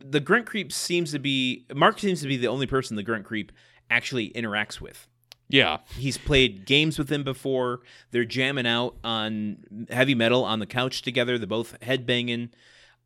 the 0.00 0.18
Grunt 0.18 0.46
Creep 0.46 0.72
seems 0.72 1.12
to 1.12 1.20
be, 1.20 1.64
Mark 1.72 2.00
seems 2.00 2.22
to 2.22 2.28
be 2.28 2.36
the 2.36 2.48
only 2.48 2.66
person 2.66 2.96
the 2.96 3.04
Grunt 3.04 3.24
Creep 3.24 3.52
actually 3.88 4.30
interacts 4.30 4.80
with. 4.80 5.06
Yeah. 5.50 5.78
He's 5.96 6.18
played 6.18 6.64
games 6.64 6.98
with 6.98 7.10
him 7.10 7.24
before. 7.24 7.80
They're 8.10 8.24
jamming 8.24 8.66
out 8.66 8.96
on 9.04 9.86
heavy 9.90 10.14
metal 10.14 10.44
on 10.44 10.58
the 10.58 10.66
couch 10.66 11.02
together. 11.02 11.38
They're 11.38 11.46
both 11.46 11.78
headbanging. 11.80 12.50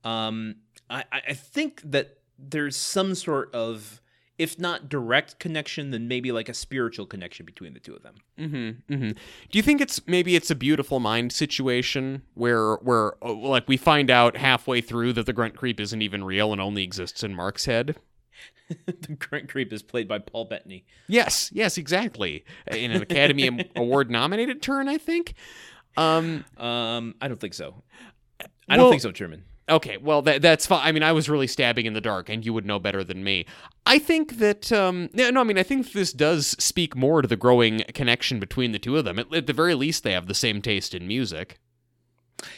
Um, 0.04 0.56
I, 0.90 1.04
I 1.10 1.32
think 1.32 1.80
that 1.84 2.18
there's 2.38 2.76
some 2.76 3.14
sort 3.14 3.54
of, 3.54 4.00
if 4.38 4.58
not 4.58 4.88
direct 4.88 5.38
connection, 5.38 5.90
then 5.90 6.08
maybe 6.08 6.32
like 6.32 6.48
a 6.48 6.54
spiritual 6.54 7.06
connection 7.06 7.46
between 7.46 7.72
the 7.72 7.80
two 7.80 7.94
of 7.94 8.02
them. 8.02 8.16
Mm-hmm, 8.38 8.92
mm-hmm. 8.92 9.10
Do 9.10 9.58
you 9.58 9.62
think 9.62 9.80
it's 9.80 10.06
maybe 10.06 10.36
it's 10.36 10.50
a 10.50 10.54
beautiful 10.54 11.00
mind 11.00 11.32
situation 11.32 12.22
where 12.34 12.74
where 12.76 13.14
uh, 13.24 13.32
like 13.32 13.68
we 13.68 13.76
find 13.76 14.10
out 14.10 14.36
halfway 14.36 14.80
through 14.80 15.12
that 15.14 15.26
the 15.26 15.32
grunt 15.32 15.56
creep 15.56 15.80
isn't 15.80 16.02
even 16.02 16.24
real 16.24 16.52
and 16.52 16.60
only 16.60 16.82
exists 16.82 17.22
in 17.22 17.34
Mark's 17.34 17.64
head? 17.66 17.96
the 18.86 19.14
Grunt 19.18 19.48
Creep 19.48 19.72
is 19.72 19.82
played 19.82 20.08
by 20.08 20.18
Paul 20.18 20.46
Bettany. 20.46 20.84
Yes, 21.08 21.50
yes, 21.52 21.76
exactly. 21.78 22.44
In 22.70 22.90
an 22.90 23.02
Academy 23.02 23.70
Award 23.76 24.10
nominated 24.10 24.62
turn, 24.62 24.88
I 24.88 24.98
think. 24.98 25.34
Um, 25.96 26.44
Um, 26.56 27.14
I 27.20 27.28
don't 27.28 27.40
think 27.40 27.54
so. 27.54 27.82
I 28.40 28.46
Well- 28.76 28.76
don't 28.86 28.90
think 28.90 29.02
so, 29.02 29.12
Truman. 29.12 29.44
Okay, 29.66 29.96
well 29.96 30.20
that 30.20 30.42
that's 30.42 30.66
fine. 30.66 30.86
I 30.86 30.92
mean, 30.92 31.02
I 31.02 31.12
was 31.12 31.26
really 31.30 31.46
stabbing 31.46 31.86
in 31.86 31.94
the 31.94 32.00
dark, 32.02 32.28
and 32.28 32.44
you 32.44 32.52
would 32.52 32.66
know 32.66 32.78
better 32.78 33.02
than 33.02 33.24
me. 33.24 33.46
I 33.86 33.98
think 33.98 34.36
that 34.36 34.70
um, 34.70 35.08
no, 35.14 35.30
no, 35.30 35.40
I 35.40 35.44
mean, 35.44 35.56
I 35.56 35.62
think 35.62 35.92
this 35.92 36.12
does 36.12 36.48
speak 36.62 36.94
more 36.94 37.22
to 37.22 37.28
the 37.28 37.36
growing 37.36 37.78
connection 37.94 38.38
between 38.40 38.72
the 38.72 38.78
two 38.78 38.98
of 38.98 39.06
them. 39.06 39.18
At, 39.18 39.32
at 39.34 39.46
the 39.46 39.54
very 39.54 39.74
least, 39.74 40.02
they 40.04 40.12
have 40.12 40.26
the 40.26 40.34
same 40.34 40.60
taste 40.60 40.94
in 40.94 41.06
music. 41.08 41.58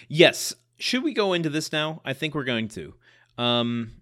Yes. 0.09 0.53
Should 0.79 1.05
we 1.05 1.15
go 1.15 1.33
into 1.33 1.49
this 1.49 1.71
now? 1.71 2.03
I 2.05 2.13
think 2.13 2.35
we're 2.35 2.43
going 2.45 2.67
to. 2.71 2.95
Um, 3.39 3.93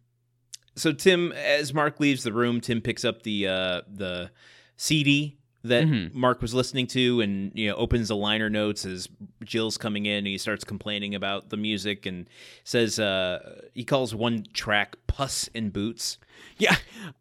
so 0.77 0.93
Tim, 0.93 1.33
as 1.33 1.73
Mark 1.75 2.01
leaves 2.01 2.23
the 2.23 2.33
room, 2.33 2.61
Tim 2.61 2.81
picks 2.81 3.05
up 3.05 3.23
the 3.23 3.49
uh, 3.49 3.83
the 3.93 4.31
CD 4.77 5.37
that 5.63 5.85
Mhm. 5.87 6.13
Mark 6.13 6.43
was 6.43 6.53
listening 6.53 6.87
to, 6.89 7.21
and 7.23 7.51
you 7.55 7.69
know 7.71 7.77
opens 7.77 8.09
the 8.09 8.17
liner 8.17 8.51
notes 8.51 8.85
as 8.85 9.09
Jill's 9.45 9.79
coming 9.79 10.05
in. 10.07 10.19
And 10.19 10.27
he 10.27 10.37
starts 10.39 10.63
complaining 10.65 11.15
about 11.15 11.49
the 11.49 11.57
music 11.57 12.05
and 12.07 12.29
says 12.65 12.99
uh, 12.99 13.61
he 13.73 13.85
calls 13.85 14.15
one 14.15 14.45
track 14.53 14.97
"Puss 15.07 15.49
in 15.55 15.71
Boots." 15.71 16.19
Yeah, 16.59 16.77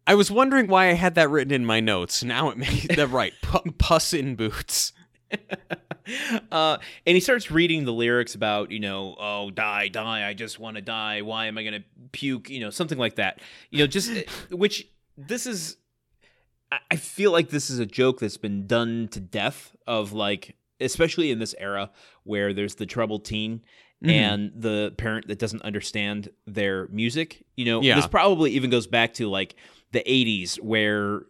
I 0.06 0.14
was 0.14 0.30
wondering 0.30 0.66
why 0.66 0.88
I 0.90 0.92
had 0.94 1.14
that 1.14 1.30
written 1.30 1.52
in 1.54 1.64
my 1.64 1.80
notes. 1.80 2.22
Now 2.22 2.50
it 2.50 2.58
makes 2.58 2.86
that 2.96 3.08
right. 3.10 3.32
Pu- 3.42 3.72
puss 3.78 4.12
in 4.12 4.34
boots. 4.36 4.92
uh, 6.52 6.78
and 7.06 7.14
he 7.14 7.20
starts 7.20 7.50
reading 7.50 7.84
the 7.84 7.92
lyrics 7.92 8.34
about, 8.34 8.70
you 8.70 8.80
know, 8.80 9.14
oh, 9.18 9.50
die, 9.50 9.88
die, 9.88 10.28
I 10.28 10.34
just 10.34 10.58
want 10.58 10.76
to 10.76 10.82
die. 10.82 11.22
Why 11.22 11.46
am 11.46 11.58
I 11.58 11.62
going 11.62 11.80
to 11.82 11.84
puke? 12.12 12.50
You 12.50 12.60
know, 12.60 12.70
something 12.70 12.98
like 12.98 13.16
that. 13.16 13.40
You 13.70 13.78
know, 13.80 13.86
just 13.86 14.10
which 14.50 14.88
this 15.16 15.46
is. 15.46 15.76
I- 16.90 16.96
feel 16.96 17.30
like 17.30 17.50
this 17.50 17.70
is 17.70 17.78
a 17.78 17.86
joke 17.86 18.18
that's 18.18 18.36
been 18.36 18.66
done 18.66 19.06
to 19.12 19.20
death 19.20 19.76
of 19.86 20.12
like, 20.12 20.56
especially 20.80 21.30
in 21.30 21.38
this 21.38 21.54
era 21.56 21.90
where 22.24 22.52
there's 22.52 22.74
the 22.76 22.86
troubled 22.86 23.24
teen 23.24 23.60
Mhm. 24.02 24.10
and 24.10 24.52
the 24.56 24.92
parent 24.98 25.28
that 25.28 25.38
doesn't 25.38 25.62
understand 25.62 26.30
their 26.46 26.88
music. 26.88 27.44
You 27.56 27.64
know, 27.66 27.80
Yeah. 27.82 27.94
this 27.94 28.08
probably 28.08 28.50
even 28.52 28.70
goes 28.70 28.88
back 28.88 29.14
to 29.14 29.28
like 29.28 29.54
the 29.92 30.02
80s 30.04 30.56
where 30.56 31.22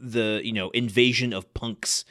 the, 0.00 0.40
you 0.42 0.52
know, 0.52 0.70
invasion 0.70 1.32
of 1.34 1.52
punks 1.52 2.06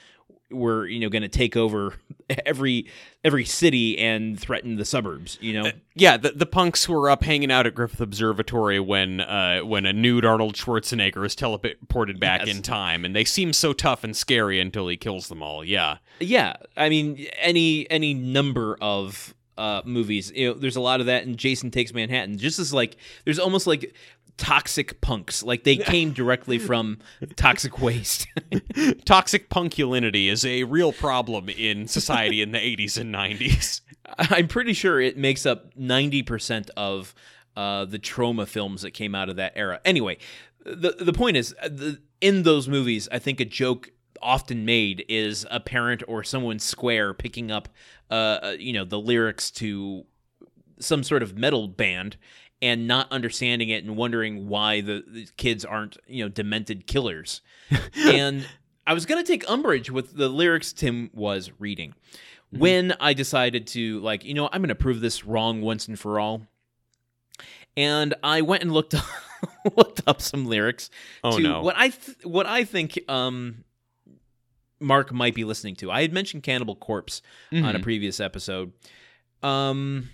were, 0.52 0.88
you 0.88 1.00
know, 1.00 1.10
going 1.10 1.22
to 1.24 1.28
take 1.28 1.58
over 1.58 1.96
every 2.46 2.88
every 3.24 3.44
city 3.46 3.98
and 3.98 4.40
threaten 4.40 4.76
the 4.78 4.86
suburbs, 4.86 5.38
you 5.42 5.54
know. 5.54 5.72
Yeah, 5.96 6.18
the, 6.18 6.30
the 6.32 6.46
punks 6.46 6.88
were 6.88 7.10
up 7.10 7.24
hanging 7.24 7.52
out 7.52 7.66
at 7.68 7.76
Griffith 7.76 8.00
Observatory 8.02 8.80
when 8.80 9.20
uh, 9.22 9.60
when 9.62 9.86
a 9.86 9.94
nude 9.94 10.24
Arnold 10.26 10.56
Schwarzenegger 10.56 11.26
is 11.26 11.36
teleported 11.36 12.20
back 12.20 12.46
Yes. 12.46 12.56
in 12.56 12.62
time, 12.62 13.04
and 13.06 13.16
they 13.16 13.26
seem 13.26 13.52
so 13.54 13.74
tough 13.74 14.04
and 14.04 14.16
scary 14.16 14.60
until 14.60 14.88
he 14.88 14.96
kills 14.98 15.28
them 15.28 15.42
all. 15.44 15.64
Yeah, 15.66 15.98
Yeah, 16.20 16.54
I 16.76 16.90
mean 16.90 17.28
any 17.40 17.90
any 17.90 18.14
number 18.14 18.78
of 18.80 19.34
uh 19.58 19.82
movies. 19.86 20.32
You 20.36 20.50
know, 20.50 20.54
there's 20.54 20.76
a 20.76 20.82
lot 20.82 21.00
of 21.00 21.08
that 21.08 21.24
in 21.24 21.36
Jason 21.36 21.72
Takes 21.72 21.92
Manhattan. 21.94 22.38
Just 22.38 22.60
as 22.60 22.74
like 22.74 22.96
there's 23.26 23.40
almost 23.40 23.66
like 23.68 23.94
toxic 24.38 25.02
punks. 25.02 25.44
Like 25.44 25.64
they 25.64 25.78
came 25.78 26.12
directly 26.12 26.60
from 26.60 27.00
toxic 27.36 27.82
waste. 27.82 28.28
toxic 29.06 29.50
punkulinity 29.50 30.30
is 30.30 30.46
a 30.46 30.64
real 30.64 30.94
problem 30.94 31.50
in 31.50 31.88
society 31.88 32.42
in 32.42 32.52
the 32.52 32.60
80s 32.60 32.98
and 32.98 33.14
90s. 33.14 33.82
I'm 34.18 34.48
pretty 34.48 34.74
sure 34.74 35.02
it 35.02 35.18
makes 35.18 35.46
up 35.46 35.76
90% 35.76 36.70
of 36.78 37.14
uh, 37.56 37.86
the 37.86 38.00
Troma 38.00 38.48
films 38.48 38.84
that 38.84 38.92
came 38.92 39.16
out 39.16 39.30
of 39.30 39.36
that 39.38 39.54
era. 39.56 39.82
Anyway, 39.84 40.18
the 40.64 40.96
the 41.00 41.14
point 41.14 41.38
is, 41.38 41.56
uh, 41.62 41.70
the, 41.70 42.00
in 42.22 42.44
those 42.44 42.68
movies, 42.68 43.08
I 43.12 43.20
think 43.20 43.40
a 43.40 43.46
joke 43.46 43.92
often 44.22 44.66
made 44.66 45.06
is 45.08 45.46
a 45.50 45.60
parent 45.60 46.04
or 46.08 46.24
someone 46.24 46.60
square 46.60 47.14
picking 47.14 47.52
up, 47.52 47.70
uh, 48.10 48.14
uh, 48.14 48.56
you 48.60 48.74
know, 48.74 48.86
the 48.86 49.00
lyrics 49.00 49.52
to 49.52 50.06
some 50.80 51.04
sort 51.04 51.24
of 51.24 51.38
metal 51.38 51.68
band 51.68 52.18
and 52.62 52.88
not 52.88 53.12
understanding 53.12 53.70
it 53.70 53.84
and 53.84 53.96
wondering 53.96 54.48
why 54.48 54.82
the, 54.82 55.04
the 55.08 55.28
kids 55.38 55.64
aren't, 55.64 55.98
you 56.08 56.24
know, 56.24 56.30
demented 56.30 56.88
killers. 56.88 57.42
and 57.96 58.48
I 58.86 58.94
was 58.94 59.06
going 59.06 59.24
to 59.24 59.28
take 59.32 59.50
umbrage 59.50 59.92
with 59.92 60.16
the 60.16 60.30
lyrics 60.30 60.74
Tim 60.74 61.10
was 61.14 61.52
reading. 61.60 61.94
When 62.52 62.94
I 63.00 63.14
decided 63.14 63.68
to 63.68 64.00
like, 64.00 64.24
you 64.24 64.34
know, 64.34 64.48
I'm 64.52 64.62
going 64.62 64.70
to 64.70 64.76
prove 64.76 65.02
this 65.02 65.26
wrong 65.26 65.62
once 65.62 65.88
and 65.88 66.00
for 66.00 66.20
all. 66.20 66.44
And 67.76 68.14
I 68.24 68.42
went 68.42 68.64
and 68.64 68.72
looked 68.72 68.96
up, 68.96 69.06
looked 69.78 70.02
up 70.08 70.22
some 70.22 70.46
lyrics 70.46 70.90
Oh 71.24 71.38
to 71.38 71.44
no. 71.44 71.62
what 71.62 71.76
I 71.78 71.90
th- 71.90 72.18
what 72.24 72.46
I 72.48 72.64
think 72.64 72.98
um 73.08 73.64
Mark 74.80 75.12
might 75.12 75.36
be 75.36 75.44
listening 75.44 75.76
to. 75.78 75.92
I 75.92 76.02
had 76.02 76.14
mentioned 76.14 76.44
Cannibal 76.44 76.76
Corpse 76.76 77.22
on 77.52 77.76
a 77.76 77.80
Mhm. 77.80 77.84
previous 77.84 78.20
episode. 78.20 78.72
Um 79.44 80.10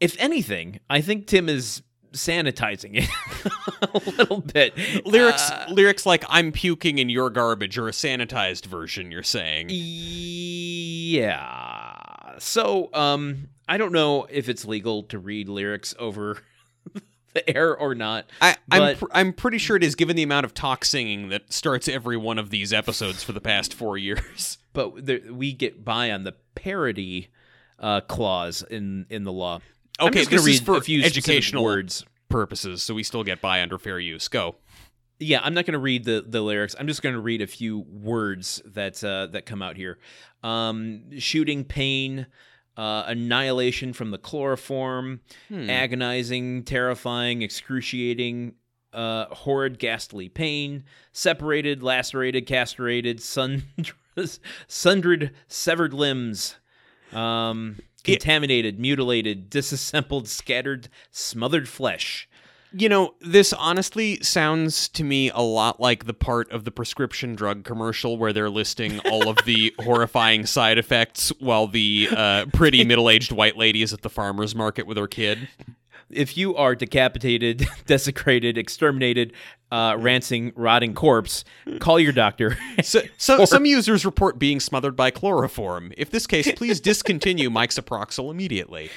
if 0.00 0.16
anything, 0.18 0.80
I 0.90 1.00
think 1.00 1.26
Tim 1.26 1.48
is 1.48 1.82
sanitizing 2.12 2.92
it 2.94 3.08
a 3.82 3.98
little 4.18 4.40
bit. 4.40 4.74
lyrics 5.06 5.50
Uh, 5.50 5.66
lyrics 5.70 6.06
like 6.06 6.24
I'm 6.28 6.52
puking 6.52 6.98
in 6.98 7.08
your 7.10 7.30
garbage 7.30 7.76
or 7.78 7.88
a 7.88 7.92
sanitized 7.92 8.66
version 8.66 9.10
you're 9.10 9.22
saying. 9.22 9.68
Yeah. 11.06 12.38
So, 12.38 12.90
um, 12.92 13.48
I 13.68 13.78
don't 13.78 13.92
know 13.92 14.26
if 14.30 14.48
it's 14.48 14.64
legal 14.64 15.02
to 15.04 15.18
read 15.18 15.48
lyrics 15.48 15.94
over 15.98 16.38
the 17.34 17.48
air 17.56 17.76
or 17.76 17.94
not. 17.94 18.26
I, 18.40 18.56
I'm 18.70 18.96
pr- 18.96 19.06
I'm 19.12 19.32
pretty 19.32 19.58
sure 19.58 19.76
it 19.76 19.82
is 19.82 19.94
given 19.94 20.16
the 20.16 20.22
amount 20.22 20.46
of 20.46 20.54
talk 20.54 20.84
singing 20.84 21.28
that 21.30 21.52
starts 21.52 21.88
every 21.88 22.16
one 22.16 22.38
of 22.38 22.50
these 22.50 22.72
episodes 22.72 23.22
for 23.22 23.32
the 23.32 23.40
past 23.40 23.74
4 23.74 23.98
years. 24.06 24.58
But 24.72 25.02
we 25.30 25.52
get 25.52 25.84
by 25.84 26.10
on 26.10 26.24
the 26.24 26.34
parody 26.54 27.28
uh, 27.78 28.00
clause 28.02 28.62
in 28.62 29.06
in 29.10 29.24
the 29.24 29.32
law. 29.32 29.60
I'm 29.98 30.08
Okay, 30.08 30.18
just 30.20 30.30
gonna 30.30 30.42
this 30.42 30.54
is 30.54 30.60
read 30.60 30.66
for 30.66 30.76
a 30.76 30.80
few 30.80 31.02
educational 31.02 31.64
words. 31.64 32.04
purposes 32.28 32.82
so 32.82 32.94
we 32.94 33.02
still 33.02 33.24
get 33.24 33.40
by 33.40 33.62
under 33.62 33.78
fair 33.78 33.98
use. 33.98 34.28
Go. 34.28 34.56
Yeah, 35.18 35.40
I'm 35.42 35.54
not 35.54 35.64
going 35.64 35.72
to 35.72 35.78
read 35.78 36.04
the, 36.04 36.22
the 36.28 36.42
lyrics. 36.42 36.76
I'm 36.78 36.86
just 36.86 37.00
going 37.00 37.14
to 37.14 37.20
read 37.22 37.40
a 37.40 37.46
few 37.46 37.78
words 37.88 38.60
that 38.66 39.02
uh, 39.02 39.28
that 39.28 39.46
come 39.46 39.62
out 39.62 39.76
here. 39.78 39.98
Um, 40.42 41.04
shooting 41.18 41.64
pain, 41.64 42.26
uh, 42.76 43.04
annihilation 43.06 43.94
from 43.94 44.10
the 44.10 44.18
chloroform, 44.18 45.20
Hmm. 45.48 45.70
agonizing, 45.70 46.64
terrifying, 46.64 47.40
excruciating, 47.40 48.56
uh, 48.92 49.26
horrid, 49.34 49.78
ghastly 49.78 50.28
pain, 50.28 50.84
separated, 51.12 51.82
lacerated, 51.82 52.44
castrated, 52.46 53.22
sun- 53.22 53.62
sundered, 54.68 55.30
severed 55.48 55.94
limbs, 55.94 56.56
um, 57.12 57.76
Contaminated, 58.06 58.78
mutilated, 58.78 59.50
disassembled, 59.50 60.28
scattered, 60.28 60.88
smothered 61.10 61.68
flesh. 61.68 62.28
You 62.72 62.88
know, 62.88 63.14
this 63.20 63.52
honestly 63.52 64.20
sounds 64.22 64.88
to 64.88 65.04
me 65.04 65.30
a 65.30 65.40
lot 65.40 65.80
like 65.80 66.04
the 66.04 66.12
part 66.12 66.50
of 66.50 66.64
the 66.64 66.70
prescription 66.70 67.34
drug 67.34 67.64
commercial 67.64 68.18
where 68.18 68.32
they're 68.32 68.50
listing 68.50 68.98
all 69.00 69.28
of 69.28 69.38
the 69.46 69.74
horrifying 69.80 70.44
side 70.46 70.76
effects 70.76 71.30
while 71.38 71.68
the 71.68 72.08
uh, 72.14 72.46
pretty 72.52 72.84
middle 72.86 73.08
aged 73.08 73.32
white 73.32 73.56
lady 73.56 73.82
is 73.82 73.92
at 73.92 74.02
the 74.02 74.10
farmer's 74.10 74.54
market 74.54 74.86
with 74.86 74.96
her 74.96 75.06
kid. 75.06 75.48
If 76.10 76.36
you 76.36 76.56
are 76.56 76.74
decapitated, 76.74 77.66
desecrated, 77.86 78.58
exterminated, 78.58 79.32
uh, 79.70 79.96
rancing, 79.98 80.52
rotting 80.54 80.94
corpse, 80.94 81.44
call 81.80 81.98
your 81.98 82.12
doctor. 82.12 82.56
So, 82.82 83.00
so 83.16 83.44
some 83.46 83.64
users 83.64 84.04
report 84.04 84.38
being 84.38 84.60
smothered 84.60 84.96
by 84.96 85.10
chloroform. 85.10 85.92
If 85.96 86.10
this 86.10 86.26
case, 86.26 86.50
please 86.52 86.78
discontinue 86.78 87.50
Mike's 87.50 87.78
Aproxil 87.78 88.30
immediately. 88.30 88.90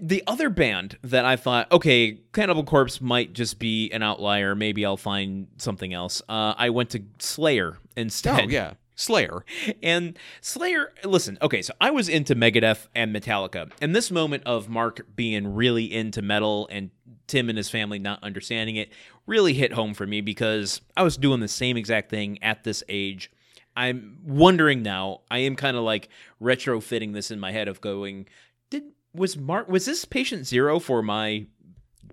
The 0.00 0.22
other 0.26 0.50
band 0.50 0.98
that 1.02 1.24
I 1.24 1.36
thought, 1.36 1.70
okay, 1.72 2.18
Cannibal 2.32 2.64
Corpse 2.64 3.00
might 3.00 3.32
just 3.32 3.58
be 3.58 3.90
an 3.92 4.02
outlier. 4.02 4.54
Maybe 4.54 4.84
I'll 4.84 4.96
find 4.96 5.46
something 5.56 5.94
else. 5.94 6.20
Uh, 6.28 6.54
I 6.58 6.70
went 6.70 6.90
to 6.90 7.02
Slayer 7.18 7.78
instead. 7.96 8.40
Oh 8.40 8.48
yeah, 8.48 8.74
Slayer. 8.98 9.44
And 9.80 10.18
Slayer, 10.40 10.92
listen, 11.04 11.38
okay, 11.40 11.62
so 11.62 11.72
I 11.80 11.92
was 11.92 12.08
into 12.08 12.34
Megadeth 12.34 12.88
and 12.96 13.14
Metallica. 13.14 13.70
And 13.80 13.94
this 13.94 14.10
moment 14.10 14.42
of 14.44 14.68
Mark 14.68 15.06
being 15.14 15.54
really 15.54 15.84
into 15.84 16.20
metal 16.20 16.66
and 16.70 16.90
Tim 17.28 17.48
and 17.48 17.56
his 17.56 17.70
family 17.70 18.00
not 18.00 18.22
understanding 18.24 18.74
it 18.74 18.90
really 19.24 19.52
hit 19.52 19.72
home 19.72 19.94
for 19.94 20.04
me 20.04 20.20
because 20.20 20.80
I 20.96 21.04
was 21.04 21.16
doing 21.16 21.38
the 21.38 21.46
same 21.46 21.76
exact 21.76 22.10
thing 22.10 22.42
at 22.42 22.64
this 22.64 22.82
age. 22.88 23.30
I'm 23.76 24.18
wondering 24.24 24.82
now, 24.82 25.20
I 25.30 25.38
am 25.38 25.54
kind 25.54 25.76
of 25.76 25.84
like 25.84 26.08
retrofitting 26.42 27.12
this 27.12 27.30
in 27.30 27.38
my 27.38 27.52
head 27.52 27.68
of 27.68 27.80
going, 27.80 28.26
did 28.68 28.82
was 29.14 29.36
Mark 29.36 29.68
was 29.68 29.86
this 29.86 30.04
patient 30.04 30.44
zero 30.44 30.80
for 30.80 31.02
my 31.02 31.46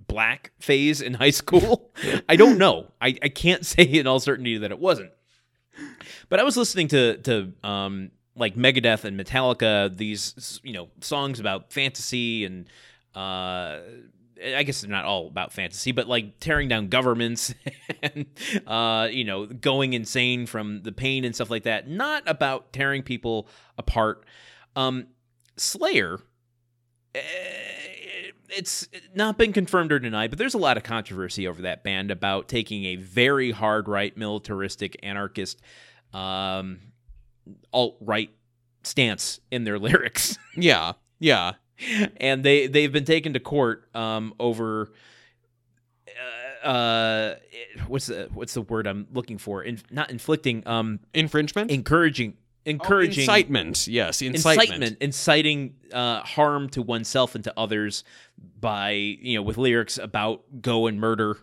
black 0.07 0.51
phase 0.59 1.01
in 1.01 1.15
high 1.15 1.31
school? 1.31 1.91
I 2.29 2.35
don't 2.35 2.59
know. 2.59 2.91
I, 3.01 3.17
I 3.23 3.29
can't 3.29 3.65
say 3.65 3.85
in 3.85 4.05
all 4.05 4.19
certainty 4.19 4.59
that 4.59 4.69
it 4.69 4.77
wasn't. 4.77 5.11
But 6.29 6.39
I 6.39 6.43
was 6.43 6.57
listening 6.57 6.87
to 6.89 7.17
to 7.17 7.51
um 7.63 8.11
like 8.35 8.55
Megadeth 8.55 9.03
and 9.05 9.19
Metallica, 9.19 9.95
these 9.95 10.59
you 10.63 10.73
know 10.73 10.89
songs 11.01 11.39
about 11.39 11.71
fantasy 11.71 12.45
and 12.45 12.67
uh 13.15 13.79
I 14.45 14.63
guess 14.63 14.81
they're 14.81 14.89
not 14.91 15.05
all 15.05 15.27
about 15.27 15.53
fantasy, 15.53 15.93
but 15.93 16.09
like 16.09 16.39
tearing 16.41 16.67
down 16.67 16.89
governments 16.89 17.53
and 18.03 18.25
uh, 18.67 19.07
you 19.09 19.23
know 19.23 19.45
going 19.45 19.93
insane 19.93 20.45
from 20.45 20.83
the 20.83 20.91
pain 20.91 21.23
and 21.23 21.33
stuff 21.33 21.49
like 21.49 21.63
that. 21.63 21.87
Not 21.87 22.23
about 22.27 22.73
tearing 22.73 23.01
people 23.01 23.47
apart. 23.77 24.25
Um, 24.75 25.07
Slayer. 25.55 26.19
eh, 27.13 27.21
It's 28.49 28.89
not 29.13 29.37
been 29.37 29.53
confirmed 29.53 29.93
or 29.93 29.99
denied, 29.99 30.31
but 30.31 30.37
there's 30.39 30.53
a 30.53 30.57
lot 30.59 30.75
of 30.75 30.83
controversy 30.83 31.47
over 31.47 31.61
that 31.61 31.83
band 31.83 32.11
about 32.11 32.49
taking 32.49 32.83
a 32.85 32.97
very 32.97 33.51
hard 33.51 33.87
right, 33.87 34.15
militaristic, 34.17 34.97
anarchist, 35.01 35.61
um, 36.15 36.79
alt 37.73 37.97
right 38.01 38.29
stance 38.83 39.39
in 39.51 39.63
their 39.63 39.79
lyrics 39.87 40.37
Yeah, 40.55 40.93
yeah. 41.19 41.53
and 42.17 42.43
they 42.43 42.67
they've 42.67 42.91
been 42.91 43.05
taken 43.05 43.33
to 43.33 43.39
court 43.39 43.89
um, 43.95 44.33
over 44.39 44.91
uh, 46.63 46.67
uh, 46.67 47.35
what's 47.87 48.07
the 48.07 48.29
what's 48.33 48.53
the 48.53 48.61
word 48.61 48.87
I'm 48.87 49.07
looking 49.13 49.37
for? 49.37 49.61
In, 49.63 49.79
not 49.91 50.09
inflicting, 50.09 50.65
um, 50.67 50.99
Infringement. 51.13 51.69
encouraging, 51.69 52.35
encouraging 52.65 53.29
Oh, 53.29 53.33
incitement. 53.33 53.87
Yes, 53.87 54.21
incitement. 54.21 54.61
incitement, 54.71 54.97
inciting 55.01 55.75
uh, 55.93 56.21
harm 56.21 56.69
to 56.69 56.81
oneself 56.81 57.35
and 57.35 57.43
to 57.43 57.53
others 57.57 58.03
by 58.59 58.91
you 58.91 59.35
know 59.37 59.41
with 59.43 59.57
lyrics 59.57 59.97
about 59.97 60.43
go 60.61 60.87
and 60.87 60.99
murder, 60.99 61.37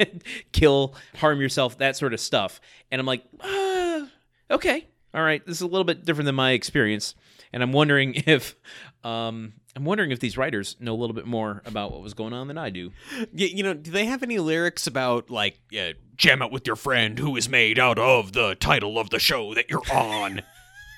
kill, 0.52 0.94
harm 1.16 1.40
yourself, 1.40 1.78
that 1.78 1.96
sort 1.96 2.12
of 2.14 2.20
stuff. 2.20 2.60
And 2.92 3.00
I'm 3.00 3.06
like, 3.06 3.24
uh, 3.40 4.06
okay, 4.50 4.86
all 5.14 5.22
right, 5.22 5.44
this 5.46 5.56
is 5.56 5.62
a 5.62 5.66
little 5.66 5.84
bit 5.84 6.04
different 6.04 6.26
than 6.26 6.34
my 6.34 6.52
experience, 6.52 7.14
and 7.52 7.62
I'm 7.62 7.72
wondering 7.72 8.14
if. 8.26 8.56
Um, 9.04 9.54
I'm 9.76 9.84
wondering 9.84 10.10
if 10.10 10.18
these 10.18 10.36
writers 10.36 10.74
know 10.80 10.92
a 10.92 10.98
little 10.98 11.14
bit 11.14 11.24
more 11.24 11.62
about 11.64 11.92
what 11.92 12.02
was 12.02 12.12
going 12.12 12.32
on 12.32 12.48
than 12.48 12.58
I 12.58 12.68
do. 12.68 12.90
Y- 13.16 13.26
you 13.54 13.62
know, 13.62 13.74
do 13.74 13.92
they 13.92 14.06
have 14.06 14.24
any 14.24 14.38
lyrics 14.38 14.88
about 14.88 15.30
like 15.30 15.60
uh, 15.78 15.92
jam 16.16 16.42
it 16.42 16.50
with 16.50 16.66
your 16.66 16.74
friend 16.74 17.16
who 17.16 17.36
is 17.36 17.48
made 17.48 17.78
out 17.78 17.96
of 17.96 18.32
the 18.32 18.56
title 18.56 18.98
of 18.98 19.10
the 19.10 19.20
show 19.20 19.54
that 19.54 19.70
you're 19.70 19.88
on? 19.92 20.42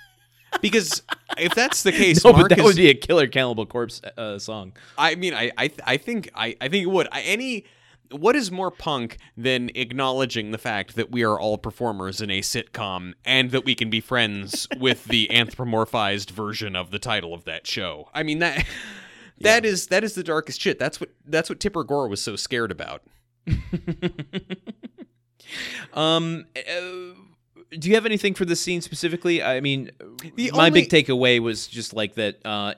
because 0.63 1.03
if 1.37 1.55
that's 1.55 1.83
the 1.83 1.93
case, 1.93 2.25
No, 2.25 2.33
Mark 2.33 2.49
but 2.49 2.57
that 2.57 2.59
is, 2.61 2.65
would 2.65 2.77
be 2.77 2.89
a 2.89 2.95
killer 2.95 3.27
Cannibal 3.27 3.67
Corpse 3.67 4.01
uh, 4.17 4.39
song. 4.39 4.73
I 4.97 5.15
mean, 5.15 5.35
I, 5.35 5.51
I, 5.59 5.71
I 5.85 5.97
think, 5.99 6.31
I, 6.35 6.57
I 6.59 6.69
think 6.69 6.85
it 6.85 6.91
would. 6.91 7.07
I, 7.13 7.21
any, 7.23 7.67
what 8.11 8.35
is 8.37 8.51
more 8.51 8.71
punk 8.71 9.19
than 9.37 9.71
acknowledging 9.75 10.51
the 10.51 10.59
fact 10.59 10.97
that 10.97 11.11
we 11.11 11.23
are 11.25 11.39
all 11.39 11.59
performers 11.59 12.21
in 12.21 12.31
a 12.31 12.41
sitcom 12.41 13.15
and 13.25 13.51
that 13.53 13.65
we 13.65 13.75
can 13.75 13.91
be 13.91 14.01
friends 14.01 14.67
with 14.79 15.05
the 15.07 15.29
anthropomorphized 15.33 16.31
version 16.31 16.75
of 16.77 16.91
the 16.91 16.99
title 16.99 17.33
of 17.35 17.45
that 17.45 17.67
show? 17.67 18.09
I 18.15 18.23
mean 18.23 18.39
that. 18.41 18.65
That 19.43 19.65
is 19.65 19.87
that 19.87 20.05
is 20.05 20.13
the 20.15 20.23
darkest 20.23 20.61
shit. 20.61 20.79
That's 20.79 21.01
what 21.01 21.09
that's 21.25 21.49
what 21.49 21.61
Tipper 21.61 21.83
Gore 21.83 22.09
was 22.09 22.21
so 22.21 22.37
scared 22.37 22.71
about. 22.71 23.03
Um, 25.95 26.47
uh, 26.57 26.61
do 27.79 27.89
you 27.89 27.95
have 27.95 28.07
anything 28.07 28.35
for 28.35 28.45
this 28.45 28.61
scene 28.61 28.81
specifically? 28.81 29.43
I 29.43 29.61
mean, 29.61 29.91
The 30.37 30.51
my 30.53 30.67
only- 30.67 30.83
big 30.87 30.91
takeaway 30.91 31.41
was 31.41 31.67
just 31.67 31.93
like 31.95 32.15
that. 32.15 32.39
Uh, 32.45 32.75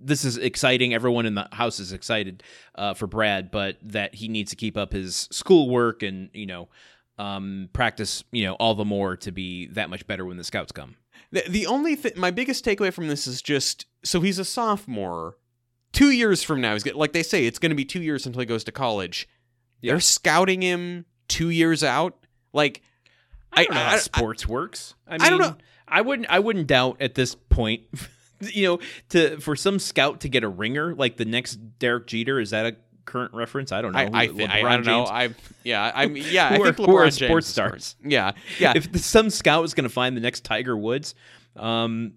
this 0.00 0.24
is 0.24 0.36
exciting. 0.38 0.94
Everyone 0.94 1.26
in 1.26 1.34
the 1.34 1.48
house 1.52 1.78
is 1.78 1.92
excited 1.92 2.42
uh, 2.74 2.94
for 2.94 3.06
Brad, 3.06 3.50
but 3.50 3.76
that 3.82 4.14
he 4.14 4.28
needs 4.28 4.50
to 4.50 4.56
keep 4.56 4.76
up 4.76 4.92
his 4.92 5.28
schoolwork 5.30 6.02
and 6.02 6.30
you 6.32 6.46
know 6.46 6.68
um, 7.18 7.68
practice 7.72 8.24
you 8.32 8.44
know 8.44 8.54
all 8.54 8.74
the 8.74 8.84
more 8.84 9.16
to 9.18 9.30
be 9.30 9.66
that 9.68 9.90
much 9.90 10.06
better 10.06 10.24
when 10.24 10.36
the 10.36 10.44
scouts 10.44 10.72
come. 10.72 10.96
The, 11.32 11.44
the 11.48 11.66
only 11.66 11.94
thing, 11.94 12.12
my 12.16 12.30
biggest 12.30 12.64
takeaway 12.64 12.92
from 12.92 13.08
this 13.08 13.26
is 13.26 13.40
just 13.42 13.86
so 14.02 14.20
he's 14.20 14.38
a 14.38 14.44
sophomore. 14.44 15.36
Two 15.92 16.10
years 16.10 16.42
from 16.42 16.60
now, 16.60 16.72
he's 16.74 16.86
like 16.94 17.12
they 17.12 17.22
say, 17.22 17.46
it's 17.46 17.58
going 17.58 17.70
to 17.70 17.76
be 17.76 17.84
two 17.84 18.00
years 18.02 18.24
until 18.26 18.40
he 18.40 18.46
goes 18.46 18.64
to 18.64 18.72
college. 18.72 19.28
Yeah. 19.80 19.92
They're 19.92 20.00
scouting 20.00 20.62
him 20.62 21.04
two 21.28 21.50
years 21.50 21.82
out. 21.82 22.16
Like, 22.52 22.82
I 23.52 23.64
don't 23.64 23.74
know 23.74 23.80
I- 23.80 23.84
how 23.84 23.94
I- 23.94 23.98
sports 23.98 24.46
works. 24.46 24.94
I, 25.06 25.12
mean, 25.12 25.20
I 25.22 25.30
don't 25.30 25.38
know. 25.40 25.56
I 25.88 26.00
wouldn't. 26.00 26.30
I 26.30 26.38
wouldn't 26.38 26.68
doubt 26.68 26.98
at 27.00 27.14
this 27.16 27.34
point. 27.34 27.82
you 28.52 28.66
know, 28.66 28.78
to 29.10 29.38
for 29.40 29.56
some 29.56 29.78
scout 29.78 30.20
to 30.20 30.28
get 30.28 30.44
a 30.44 30.48
ringer 30.48 30.94
like 30.94 31.16
the 31.16 31.24
next 31.24 31.56
Derek 31.78 32.06
Jeter 32.06 32.40
is 32.40 32.50
that 32.50 32.66
a 32.66 32.76
current 33.04 33.34
reference? 33.34 33.72
I 33.72 33.82
don't 33.82 33.92
know. 33.92 33.98
I, 33.98 34.04
I, 34.04 34.22
I, 34.22 34.62
don't 34.62 34.86
know. 34.86 35.04
I, 35.04 35.30
yeah, 35.64 35.90
I'm, 35.94 36.16
yeah, 36.16 36.48
I 36.48 36.56
are- 36.58 36.72
think 36.72 36.76
who 36.88 36.96
are 36.96 37.06
LeBron 37.06 37.18
James 37.18 37.28
sports 37.28 37.46
stars? 37.48 37.96
Yeah, 38.04 38.32
yeah. 38.58 38.74
If 38.76 39.00
some 39.00 39.30
scout 39.30 39.64
is 39.64 39.74
going 39.74 39.84
to 39.84 39.90
find 39.90 40.16
the 40.16 40.20
next 40.20 40.44
Tiger 40.44 40.76
Woods, 40.76 41.14
um, 41.56 42.14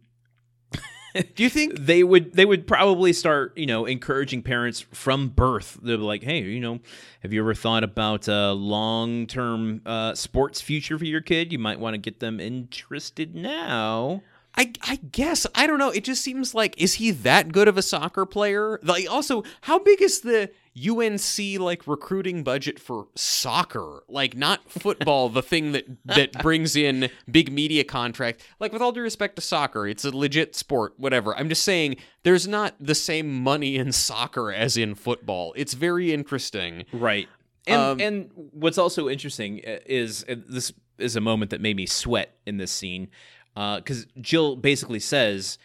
Do 1.13 1.43
you 1.43 1.49
think? 1.49 1.76
they 1.80 2.03
would 2.03 2.34
they 2.34 2.45
would 2.45 2.67
probably 2.67 3.13
start 3.13 3.57
you 3.57 3.65
know 3.65 3.86
encouraging 3.86 4.41
parents 4.41 4.82
from 4.82 5.30
birth. 5.30 5.80
They're 5.82 5.97
like, 5.97 6.24
hey, 6.24 6.41
you 6.41 6.59
know, 6.59 6.80
have 7.21 7.34
you 7.34 7.41
ever 7.41 7.53
thought 7.53 7.84
about 7.84 8.28
a 8.28 8.53
long 8.53 9.28
term 9.28 9.82
uh, 9.86 10.15
sports 10.15 10.61
future 10.61 10.97
for 10.97 11.05
your 11.05 11.21
kid? 11.21 11.51
You 11.51 11.59
might 11.59 11.80
want 11.80 11.93
to 11.93 11.97
get 11.99 12.19
them 12.19 12.39
interested 12.39 13.36
now. 13.36 14.24
I, 14.56 14.72
I 14.84 14.97
guess 14.97 15.47
I 15.56 15.66
don't 15.66 15.80
know. 15.80 15.89
It 15.89 16.04
just 16.04 16.22
seems 16.22 16.54
like 16.54 16.76
is 16.78 16.95
he 16.95 17.12
that 17.12 17.51
good 17.51 17.68
of 17.68 17.78
a 17.78 17.82
soccer 17.82 18.26
player? 18.26 18.80
Like, 18.84 19.10
also, 19.10 19.43
how 19.62 19.80
big 19.80 20.01
is 20.01 20.22
the 20.22 20.51
UNC 20.78 21.60
like 21.60 21.88
recruiting 21.88 22.43
budget 22.43 22.80
for 22.80 23.08
soccer? 23.16 24.04
Like, 24.08 24.38
not 24.38 24.70
football, 24.72 25.30
the 25.30 25.41
thing 25.41 25.72
that 25.72 25.86
that 26.06 26.34
brings 26.43 26.76
in 26.76 27.10
big 27.30 27.51
media 27.51 27.84
contract. 27.84 28.43
Like, 28.60 28.72
with 28.72 28.82
all 28.82 28.91
due 28.91 29.01
respect 29.01 29.38
to 29.38 29.41
soccer, 29.41 29.88
it's 29.88 30.06
a 30.06 30.16
legit 30.16 30.56
sport. 30.56 30.93
Whatever. 30.97 31.36
I'm 31.36 31.49
just 31.49 31.64
saying, 31.64 31.97
there's 32.22 32.47
not 32.47 32.76
the 32.80 32.95
same 32.95 33.43
money 33.43 33.78
in 33.78 33.91
soccer 33.91 34.51
as 34.51 34.78
in 34.78 34.93
football. 34.93 35.54
It's 35.56 35.74
very 35.74 36.14
interesting. 36.14 36.86
Right. 36.93 37.28
And 37.66 37.82
Um, 37.82 37.99
and 38.01 38.30
what's 38.51 38.78
also 38.78 39.10
interesting 39.10 39.62
uh, 39.66 39.78
is 39.86 40.26
this 40.28 40.74
is 40.99 41.16
a 41.16 41.22
moment 41.22 41.49
that 41.49 41.60
made 41.60 41.76
me 41.76 41.88
sweat 41.88 42.38
in 42.45 42.58
this 42.58 42.72
scene 42.72 43.10
because 43.56 44.08
Jill 44.22 44.56
basically 44.56 44.99
says, 44.99 45.58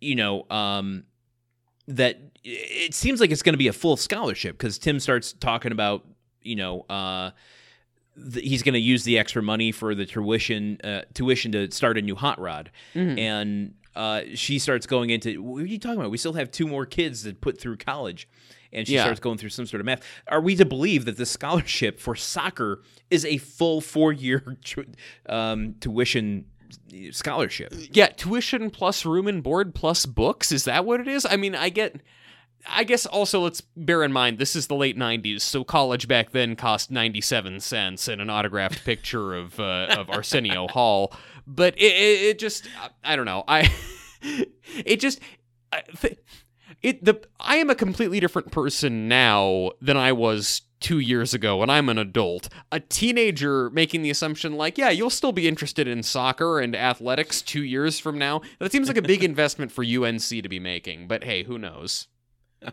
you 0.00 0.14
know, 0.14 0.46
um, 0.50 1.04
that 1.88 2.20
it 2.44 2.94
seems 2.94 3.20
like 3.20 3.30
it's 3.30 3.42
going 3.42 3.54
to 3.54 3.58
be 3.58 3.68
a 3.68 3.72
full 3.72 3.96
scholarship 3.96 4.56
because 4.58 4.78
Tim 4.78 5.00
starts 5.00 5.32
talking 5.32 5.72
about, 5.72 6.06
you 6.42 6.54
know, 6.56 6.82
uh, 6.88 7.30
th- 8.32 8.46
he's 8.48 8.62
going 8.62 8.74
to 8.74 8.80
use 8.80 9.04
the 9.04 9.18
extra 9.18 9.42
money 9.42 9.72
for 9.72 9.94
the 9.94 10.06
tuition 10.06 10.78
uh, 10.84 11.02
tuition 11.14 11.52
to 11.52 11.70
start 11.70 11.98
a 11.98 12.02
new 12.02 12.14
hot 12.14 12.38
rod, 12.40 12.70
and 12.94 13.74
uh, 13.96 14.22
she 14.34 14.58
starts 14.58 14.86
going 14.86 15.10
into 15.10 15.42
what 15.42 15.62
are 15.62 15.66
you 15.66 15.78
talking 15.78 15.98
about? 15.98 16.10
We 16.10 16.18
still 16.18 16.34
have 16.34 16.50
two 16.50 16.66
more 16.68 16.86
kids 16.86 17.24
to 17.24 17.32
put 17.34 17.60
through 17.60 17.78
college, 17.78 18.28
and 18.72 18.86
she 18.86 18.94
Yeah. 18.94 19.02
starts 19.02 19.18
going 19.20 19.38
through 19.38 19.48
some 19.50 19.66
sort 19.66 19.80
of 19.80 19.86
math. 19.86 20.02
Are 20.28 20.40
we 20.40 20.54
to 20.56 20.64
believe 20.64 21.04
that 21.06 21.16
the 21.16 21.26
scholarship 21.26 21.98
for 21.98 22.14
soccer 22.14 22.82
is 23.10 23.24
a 23.24 23.38
full 23.38 23.80
four 23.80 24.12
year 24.12 24.56
um, 25.28 25.74
tuition 25.80 26.44
scholarship? 27.12 27.72
Yeah, 27.92 28.08
tuition 28.08 28.70
plus 28.70 29.04
room 29.04 29.26
and 29.26 29.42
board 29.42 29.74
plus 29.74 30.06
books. 30.06 30.52
Is 30.52 30.64
that 30.64 30.84
what 30.84 31.00
it 31.00 31.08
is? 31.08 31.26
I 31.28 31.36
mean, 31.36 31.54
I 31.54 31.68
get. 31.68 32.00
I 32.66 32.82
guess 32.82 33.06
also 33.06 33.40
let's 33.40 33.60
bear 33.60 34.02
in 34.02 34.12
mind 34.12 34.38
this 34.38 34.56
is 34.56 34.66
the 34.66 34.74
late 34.74 34.98
'90s, 34.98 35.42
so 35.42 35.62
college 35.64 36.08
back 36.08 36.32
then 36.32 36.56
cost 36.56 36.90
97 36.90 37.60
cents 37.60 38.08
and 38.08 38.20
an 38.20 38.28
autographed 38.28 38.84
picture 38.84 39.34
of 39.34 39.58
uh, 39.60 39.94
of 39.96 40.10
Arsenio 40.14 40.66
Hall. 40.66 41.12
But 41.46 41.74
it, 41.78 41.92
it, 41.94 42.22
it 42.22 42.38
just, 42.38 42.68
I 43.04 43.16
don't 43.16 43.24
know. 43.26 43.44
I 43.46 43.72
it 44.74 45.00
just 45.00 45.20
I, 45.72 45.82
th- 45.82 46.18
it 46.82 47.04
the 47.04 47.20
I 47.40 47.56
am 47.56 47.70
a 47.70 47.74
completely 47.74 48.20
different 48.20 48.50
person 48.52 49.08
now 49.08 49.72
than 49.80 49.96
I 49.96 50.12
was 50.12 50.62
two 50.80 50.98
years 50.98 51.34
ago 51.34 51.56
when 51.58 51.70
I'm 51.70 51.88
an 51.88 51.98
adult. 51.98 52.48
A 52.70 52.80
teenager 52.80 53.70
making 53.70 54.02
the 54.02 54.10
assumption 54.10 54.56
like, 54.56 54.78
yeah, 54.78 54.90
you'll 54.90 55.10
still 55.10 55.32
be 55.32 55.48
interested 55.48 55.88
in 55.88 56.02
soccer 56.02 56.60
and 56.60 56.76
athletics 56.76 57.42
two 57.42 57.64
years 57.64 57.98
from 57.98 58.16
now. 58.18 58.42
That 58.60 58.70
seems 58.72 58.88
like 58.88 58.96
a 58.96 59.02
big 59.02 59.24
investment 59.32 59.72
for 59.72 59.84
UNC 59.84 60.22
to 60.22 60.48
be 60.48 60.60
making. 60.60 61.08
But 61.08 61.24
hey, 61.24 61.42
who 61.44 61.58
knows? 61.58 62.06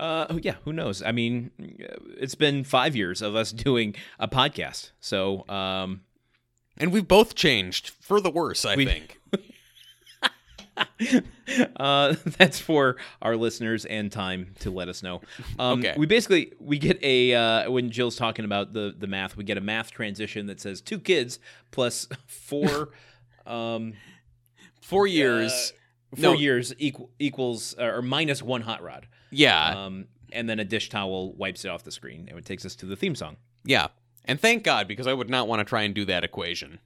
Uh, 0.00 0.38
yeah, 0.42 0.54
who 0.64 0.72
knows? 0.72 1.02
I 1.02 1.12
mean, 1.12 1.50
it's 2.16 2.34
been 2.34 2.64
five 2.64 2.94
years 2.94 3.22
of 3.22 3.34
us 3.34 3.52
doing 3.66 3.94
a 4.18 4.28
podcast, 4.28 4.90
so 5.00 5.48
um, 5.48 6.02
And 6.76 6.92
we've 6.92 7.06
both 7.06 7.34
changed 7.34 7.90
for 7.90 8.20
the 8.20 8.30
worse, 8.30 8.64
I 8.64 8.76
think. 8.76 9.17
uh, 11.76 12.14
that's 12.38 12.58
for 12.60 12.96
our 13.22 13.36
listeners 13.36 13.84
and 13.84 14.10
time 14.12 14.54
to 14.60 14.70
let 14.70 14.88
us 14.88 15.02
know. 15.02 15.20
Um, 15.58 15.80
Okay. 15.80 15.94
We 15.96 16.06
basically 16.06 16.52
we 16.58 16.78
get 16.78 16.98
a 17.02 17.34
uh, 17.34 17.70
when 17.70 17.90
Jill's 17.90 18.16
talking 18.16 18.44
about 18.44 18.72
the 18.72 18.94
the 18.96 19.06
math, 19.06 19.36
we 19.36 19.44
get 19.44 19.58
a 19.58 19.60
math 19.62 19.90
transition 19.90 20.46
that 20.46 20.60
says 20.60 20.80
two 20.80 20.98
kids 20.98 21.38
plus 21.70 22.08
four. 22.26 22.90
um, 23.46 23.94
Four 24.82 25.06
years. 25.06 25.74
four 26.14 26.22
No. 26.22 26.32
years 26.32 26.72
equal, 26.78 27.10
equals 27.18 27.74
uh, 27.78 27.84
or 27.84 28.00
minus 28.02 28.42
one 28.42 28.62
hot 28.62 28.82
rod. 28.82 29.06
yeah. 29.30 29.84
Um, 29.84 30.06
and 30.32 30.48
then 30.48 30.58
a 30.58 30.64
dish 30.64 30.88
towel 30.88 31.34
wipes 31.34 31.64
it 31.64 31.68
off 31.68 31.84
the 31.84 31.90
screen, 31.92 32.26
and 32.28 32.38
it 32.38 32.44
takes 32.46 32.64
us 32.66 32.74
to 32.76 32.86
the 32.86 32.96
theme 32.96 33.14
song. 33.14 33.36
yeah. 33.64 33.88
And 34.24 34.38
thank 34.38 34.62
God, 34.62 34.86
because 34.88 35.06
I 35.06 35.14
would 35.14 35.30
not 35.30 35.48
want 35.48 35.60
to 35.60 35.64
try 35.64 35.82
and 35.84 35.94
do 35.94 36.04
that 36.06 36.22
equation. 36.22 36.80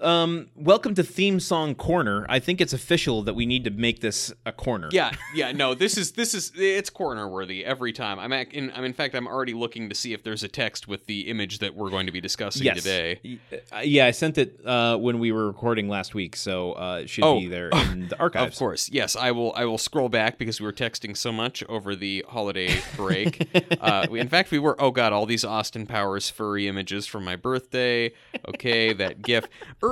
Um, 0.00 0.48
welcome 0.56 0.94
to 0.94 1.02
theme 1.02 1.40
song 1.40 1.74
corner. 1.74 2.24
I 2.28 2.38
think 2.38 2.60
it's 2.62 2.72
official 2.72 3.22
that 3.24 3.34
we 3.34 3.44
need 3.44 3.64
to 3.64 3.70
make 3.70 4.00
this 4.00 4.32
a 4.46 4.52
corner. 4.52 4.88
Yeah, 4.92 5.10
yeah, 5.34 5.52
no, 5.52 5.74
this 5.74 5.98
is 5.98 6.12
this 6.12 6.32
is 6.32 6.52
it's 6.56 6.88
corner 6.88 7.28
worthy 7.28 7.64
every 7.64 7.92
time. 7.92 8.18
I'm 8.18 8.32
ac- 8.32 8.50
in 8.52 8.72
I'm 8.74 8.84
in 8.84 8.94
fact 8.94 9.14
I'm 9.14 9.26
already 9.26 9.52
looking 9.52 9.90
to 9.90 9.94
see 9.94 10.14
if 10.14 10.22
there's 10.22 10.42
a 10.42 10.48
text 10.48 10.88
with 10.88 11.04
the 11.04 11.28
image 11.28 11.58
that 11.58 11.74
we're 11.74 11.90
going 11.90 12.06
to 12.06 12.12
be 12.12 12.20
discussing 12.20 12.62
Yes. 12.64 12.78
today. 12.78 13.20
Y- 13.22 13.38
uh, 13.72 13.80
yeah, 13.80 14.06
I 14.06 14.12
sent 14.12 14.38
it 14.38 14.58
uh, 14.64 14.96
when 14.96 15.18
we 15.18 15.32
were 15.32 15.46
recording 15.46 15.88
last 15.88 16.14
week, 16.14 16.34
so 16.34 16.72
uh, 16.72 17.00
it 17.02 17.10
should 17.10 17.24
Oh. 17.24 17.38
be 17.38 17.48
there 17.48 17.68
in 17.92 18.08
the 18.08 18.18
archives. 18.18 18.54
Of 18.54 18.58
course, 18.58 18.88
yes. 18.90 19.16
I 19.16 19.32
will. 19.32 19.52
I 19.54 19.66
will 19.66 19.76
scroll 19.78 20.08
back 20.08 20.38
because 20.38 20.60
we 20.60 20.66
were 20.66 20.72
texting 20.72 21.14
so 21.14 21.30
much 21.30 21.62
over 21.68 21.94
the 21.94 22.24
holiday 22.28 22.80
break. 22.96 23.48
uh, 23.80 24.06
we, 24.10 24.18
in 24.18 24.28
fact, 24.28 24.50
we 24.50 24.58
were. 24.58 24.80
Oh 24.80 24.92
God, 24.92 25.12
all 25.12 25.26
these 25.26 25.44
Austin 25.44 25.84
Powers 25.86 26.30
furry 26.30 26.68
images 26.68 27.06
from 27.06 27.22
my 27.24 27.36
birthday. 27.36 28.12
Okay, 28.48 28.94
that 28.94 29.20
GIF. 29.20 29.44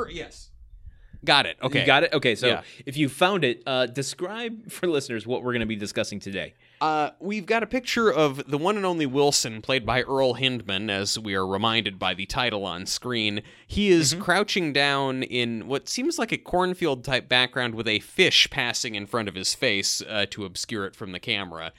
Er, 0.07 0.11
yes, 0.11 0.51
got 1.25 1.47
it. 1.47 1.57
Okay, 1.63 1.81
You 1.81 1.87
got 1.87 2.03
it? 2.05 2.13
Okay, 2.13 2.35
so 2.35 2.47
Yeah. 2.47 2.63
if 2.87 2.97
you 2.97 3.09
found 3.09 3.45
it, 3.45 3.63
uh, 3.67 3.87
describe 3.87 4.71
for 4.71 4.87
listeners 4.87 5.27
what 5.27 5.43
we're 5.43 5.53
going 5.53 5.61
to 5.61 5.67
be 5.67 5.77
discussing 5.77 6.21
today. 6.21 6.55
Uh, 6.81 7.11
we've 7.19 7.45
got 7.45 7.65
a 7.65 7.67
picture 7.67 8.09
of 8.09 8.49
the 8.49 8.57
one 8.57 8.77
and 8.77 8.87
only 8.87 9.05
Wilson, 9.05 9.61
played 9.61 9.85
by 9.85 10.03
Earl 10.03 10.35
Hindman, 10.35 10.89
as 10.91 11.19
we 11.19 11.35
are 11.35 11.45
reminded 11.45 11.99
by 11.99 12.15
the 12.15 12.25
title 12.25 12.65
on 12.65 12.87
screen. 12.87 13.43
He 13.67 13.89
is 13.89 14.15
crouching 14.15 14.73
down 14.73 15.25
in 15.25 15.67
what 15.67 15.89
seems 15.89 16.21
like 16.21 16.31
a 16.31 16.39
cornfield 16.39 17.03
type 17.03 17.29
background 17.29 17.75
with 17.75 17.89
a 17.89 17.99
fish 17.99 18.49
passing 18.51 18.95
in 18.95 19.07
front 19.07 19.29
of 19.29 19.35
his 19.35 19.57
face 19.57 20.01
uh, 20.09 20.27
to 20.31 20.45
obscure 20.45 20.87
it 20.87 20.95
from 20.95 21.11
the 21.11 21.19
camera. 21.19 21.73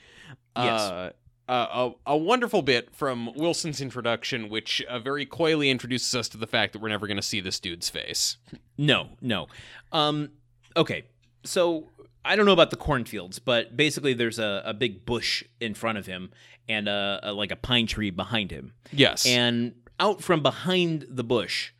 Yes. 0.54 1.12
Uh, 1.50 1.90
a, 2.06 2.12
a 2.12 2.16
wonderful 2.16 2.62
bit 2.62 2.94
from 2.94 3.34
Wilson's 3.34 3.80
introduction, 3.80 4.48
which 4.48 4.80
uh, 4.88 5.00
very 5.00 5.26
coyly 5.26 5.68
introduces 5.68 6.14
us 6.14 6.28
to 6.28 6.36
the 6.36 6.46
fact 6.46 6.72
that 6.72 6.78
we're 6.80 6.88
never 6.88 7.08
going 7.08 7.16
to 7.16 7.22
see 7.24 7.40
this 7.40 7.58
dude's 7.58 7.90
face. 7.90 8.36
No, 8.78 9.08
no. 9.20 9.48
Um, 9.90 10.30
okay, 10.76 11.06
so 11.42 11.88
I 12.24 12.36
don't 12.36 12.46
know 12.46 12.52
about 12.52 12.70
the 12.70 12.76
cornfields, 12.76 13.40
but 13.40 13.76
basically 13.76 14.14
there's 14.14 14.38
a, 14.38 14.62
a 14.64 14.72
big 14.72 15.04
bush 15.04 15.42
in 15.60 15.74
front 15.74 15.98
of 15.98 16.06
him 16.06 16.30
and 16.68 16.86
a, 16.86 17.18
a 17.24 17.32
like 17.32 17.50
a 17.50 17.56
pine 17.56 17.88
tree 17.88 18.10
behind 18.10 18.52
him. 18.52 18.72
Yes. 18.92 19.26
And 19.26 19.74
out 19.98 20.22
from 20.22 20.44
behind 20.44 21.04
the 21.08 21.24
bush, 21.24 21.72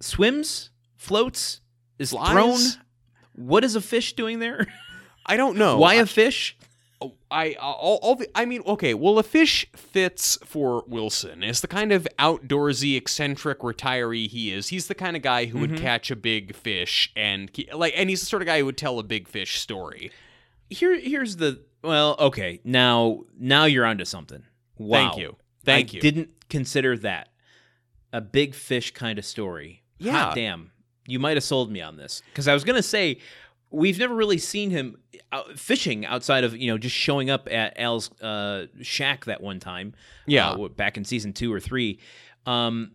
swims, 0.00 0.70
floats, 0.96 1.60
is 1.98 2.10
Flies? 2.10 2.30
thrown. 2.30 2.82
What 3.34 3.64
is 3.64 3.74
a 3.74 3.80
fish 3.80 4.12
doing 4.12 4.38
there? 4.38 4.68
I 5.26 5.36
don't 5.36 5.56
know. 5.56 5.78
Why 5.78 5.94
I- 5.94 6.02
a 6.02 6.06
fish? 6.06 6.56
I 7.34 7.56
uh, 7.60 7.62
all, 7.62 7.98
all 8.02 8.14
the, 8.14 8.28
I 8.34 8.44
mean 8.44 8.62
okay 8.66 8.94
well 8.94 9.18
a 9.18 9.22
fish 9.22 9.66
fits 9.74 10.38
for 10.44 10.84
Wilson 10.86 11.42
as 11.42 11.60
the 11.60 11.66
kind 11.66 11.92
of 11.92 12.06
outdoorsy 12.18 12.96
eccentric 12.96 13.58
retiree 13.58 14.28
he 14.28 14.52
is 14.52 14.68
he's 14.68 14.86
the 14.86 14.94
kind 14.94 15.16
of 15.16 15.22
guy 15.22 15.46
who 15.46 15.58
would 15.58 15.70
mm-hmm. 15.70 15.84
catch 15.84 16.10
a 16.10 16.16
big 16.16 16.54
fish 16.54 17.12
and 17.16 17.50
like 17.74 17.92
and 17.96 18.08
he's 18.08 18.20
the 18.20 18.26
sort 18.26 18.40
of 18.42 18.46
guy 18.46 18.60
who 18.60 18.64
would 18.66 18.78
tell 18.78 18.98
a 18.98 19.02
big 19.02 19.28
fish 19.28 19.58
story 19.58 20.10
Here, 20.70 20.98
here's 20.98 21.36
the 21.36 21.60
well. 21.84 22.16
Okay, 22.18 22.60
now, 22.64 23.24
now 23.38 23.66
you're 23.66 23.84
onto 23.84 24.04
something. 24.04 24.42
Wow. 24.78 25.10
Thank 25.10 25.18
you. 25.18 25.36
Thank 25.64 25.90
I 25.90 25.92
you. 25.94 26.00
Didn't 26.00 26.30
consider 26.48 26.96
that 26.98 27.28
a 28.12 28.20
big 28.20 28.54
fish 28.54 28.92
kind 28.92 29.18
of 29.18 29.24
story. 29.24 29.82
Yeah. 29.98 30.12
Hot 30.12 30.34
damn, 30.34 30.72
you 31.06 31.18
might 31.18 31.36
have 31.36 31.44
sold 31.44 31.70
me 31.70 31.80
on 31.80 31.96
this 31.96 32.22
because 32.30 32.48
I 32.48 32.54
was 32.54 32.64
gonna 32.64 32.82
say 32.82 33.18
we've 33.74 33.98
never 33.98 34.14
really 34.14 34.38
seen 34.38 34.70
him 34.70 34.96
fishing 35.56 36.06
outside 36.06 36.44
of 36.44 36.56
you 36.56 36.70
know 36.70 36.78
just 36.78 36.94
showing 36.94 37.30
up 37.30 37.48
at 37.50 37.78
Al's 37.78 38.10
uh, 38.20 38.66
shack 38.82 39.24
that 39.26 39.40
one 39.42 39.60
time. 39.60 39.94
Yeah. 40.26 40.50
uh, 40.50 40.68
back 40.68 40.96
in 40.96 41.04
season 41.04 41.32
two 41.32 41.52
or 41.52 41.60
three. 41.60 41.98
Um, 42.46 42.92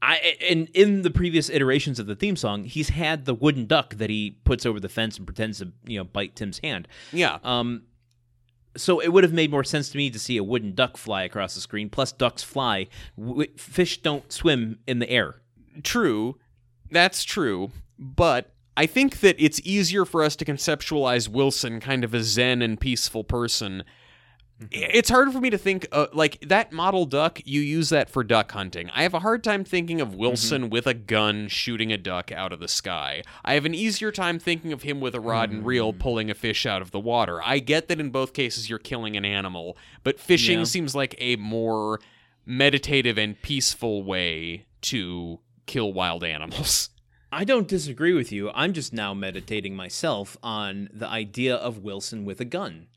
I 0.00 0.36
and 0.50 0.68
in 0.74 1.02
the 1.02 1.10
previous 1.10 1.48
iterations 1.48 1.98
of 1.98 2.06
the 2.06 2.16
theme 2.16 2.36
song, 2.36 2.64
he's 2.64 2.88
had 2.90 3.24
the 3.24 3.34
wooden 3.34 3.66
duck 3.66 3.94
that 3.94 4.10
he 4.10 4.38
puts 4.44 4.66
over 4.66 4.80
the 4.80 4.88
fence 4.88 5.16
and 5.16 5.26
pretends 5.26 5.58
to 5.58 5.72
you 5.86 5.98
know 5.98 6.04
bite 6.04 6.34
Tim's 6.36 6.58
hand. 6.58 6.88
yeah 7.12 7.38
Um, 7.44 7.84
so 8.76 9.00
it 9.00 9.08
would 9.12 9.22
have 9.22 9.32
made 9.34 9.50
more 9.50 9.64
sense 9.64 9.90
to 9.90 9.98
me 9.98 10.10
to 10.10 10.18
see 10.18 10.36
a 10.38 10.44
wooden 10.44 10.74
duck 10.74 10.96
fly 10.96 11.22
across 11.24 11.54
the 11.54 11.60
screen. 11.60 11.90
Plus, 11.90 12.10
ducks 12.10 12.42
fly. 12.42 12.88
W- 13.18 13.50
fish 13.56 14.00
don't 14.02 14.32
swim 14.32 14.78
in 14.86 14.98
the 14.98 15.08
air. 15.10 15.36
true 15.82 16.38
that's 16.90 17.22
true 17.24 17.70
but 17.98 18.51
I 18.76 18.86
think 18.86 19.20
that 19.20 19.36
it's 19.38 19.60
easier 19.64 20.04
for 20.04 20.22
us 20.22 20.34
to 20.36 20.44
conceptualize 20.44 21.28
Wilson 21.28 21.78
kind 21.80 22.04
of 22.04 22.14
a 22.14 22.22
zen 22.22 22.62
and 22.62 22.80
peaceful 22.80 23.22
person. 23.24 23.84
It's 24.70 25.10
hard 25.10 25.32
for 25.32 25.40
me 25.40 25.50
to 25.50 25.58
think 25.58 25.88
uh, 25.90 26.06
like 26.12 26.38
that 26.48 26.70
model 26.72 27.04
duck 27.04 27.40
you 27.44 27.60
use 27.60 27.88
that 27.88 28.08
for 28.08 28.22
duck 28.22 28.52
hunting. 28.52 28.90
I 28.94 29.02
have 29.02 29.12
a 29.12 29.18
hard 29.18 29.42
time 29.42 29.64
thinking 29.64 30.00
of 30.00 30.14
wilson 30.14 30.70
with 30.70 30.86
a 30.86 30.94
gun 30.94 31.48
shooting 31.48 31.92
a 31.92 31.98
duck 31.98 32.30
out 32.30 32.52
of 32.52 32.60
the 32.60 32.68
sky. 32.68 33.24
I 33.44 33.54
have 33.54 33.64
an 33.64 33.74
easier 33.74 34.12
time 34.12 34.38
thinking 34.38 34.72
of 34.72 34.82
him 34.82 35.00
with 35.00 35.16
a 35.16 35.20
rod 35.20 35.50
and 35.50 35.66
reel 35.66 35.92
pulling 35.92 36.30
a 36.30 36.34
fish 36.34 36.64
out 36.64 36.80
of 36.80 36.92
the 36.92 37.00
water. 37.00 37.40
I 37.44 37.58
get 37.58 37.88
that 37.88 37.98
in 37.98 38.10
both 38.10 38.34
cases 38.34 38.70
you're 38.70 38.78
killing 38.78 39.16
an 39.16 39.24
animal 39.24 39.76
but 40.04 40.20
fishing 40.20 40.58
Yeah. 40.60 40.64
seems 40.64 40.94
like 40.94 41.16
a 41.18 41.34
more 41.36 41.98
meditative 42.46 43.18
and 43.18 43.40
peaceful 43.42 44.04
way 44.04 44.66
to 44.82 45.40
kill 45.66 45.92
wild 45.92 46.22
animals 46.36 46.90
I 47.32 47.44
don't 47.44 47.66
disagree 47.66 48.12
with 48.12 48.30
you. 48.30 48.50
I'm 48.54 48.72
just 48.74 48.92
now 48.92 49.14
meditating 49.14 49.74
myself 49.74 50.36
on 50.42 50.90
the 50.92 51.08
idea 51.08 51.56
of 51.56 51.78
Wilson 51.78 52.24
with 52.24 52.40
a 52.40 52.44
gun. 52.44 52.88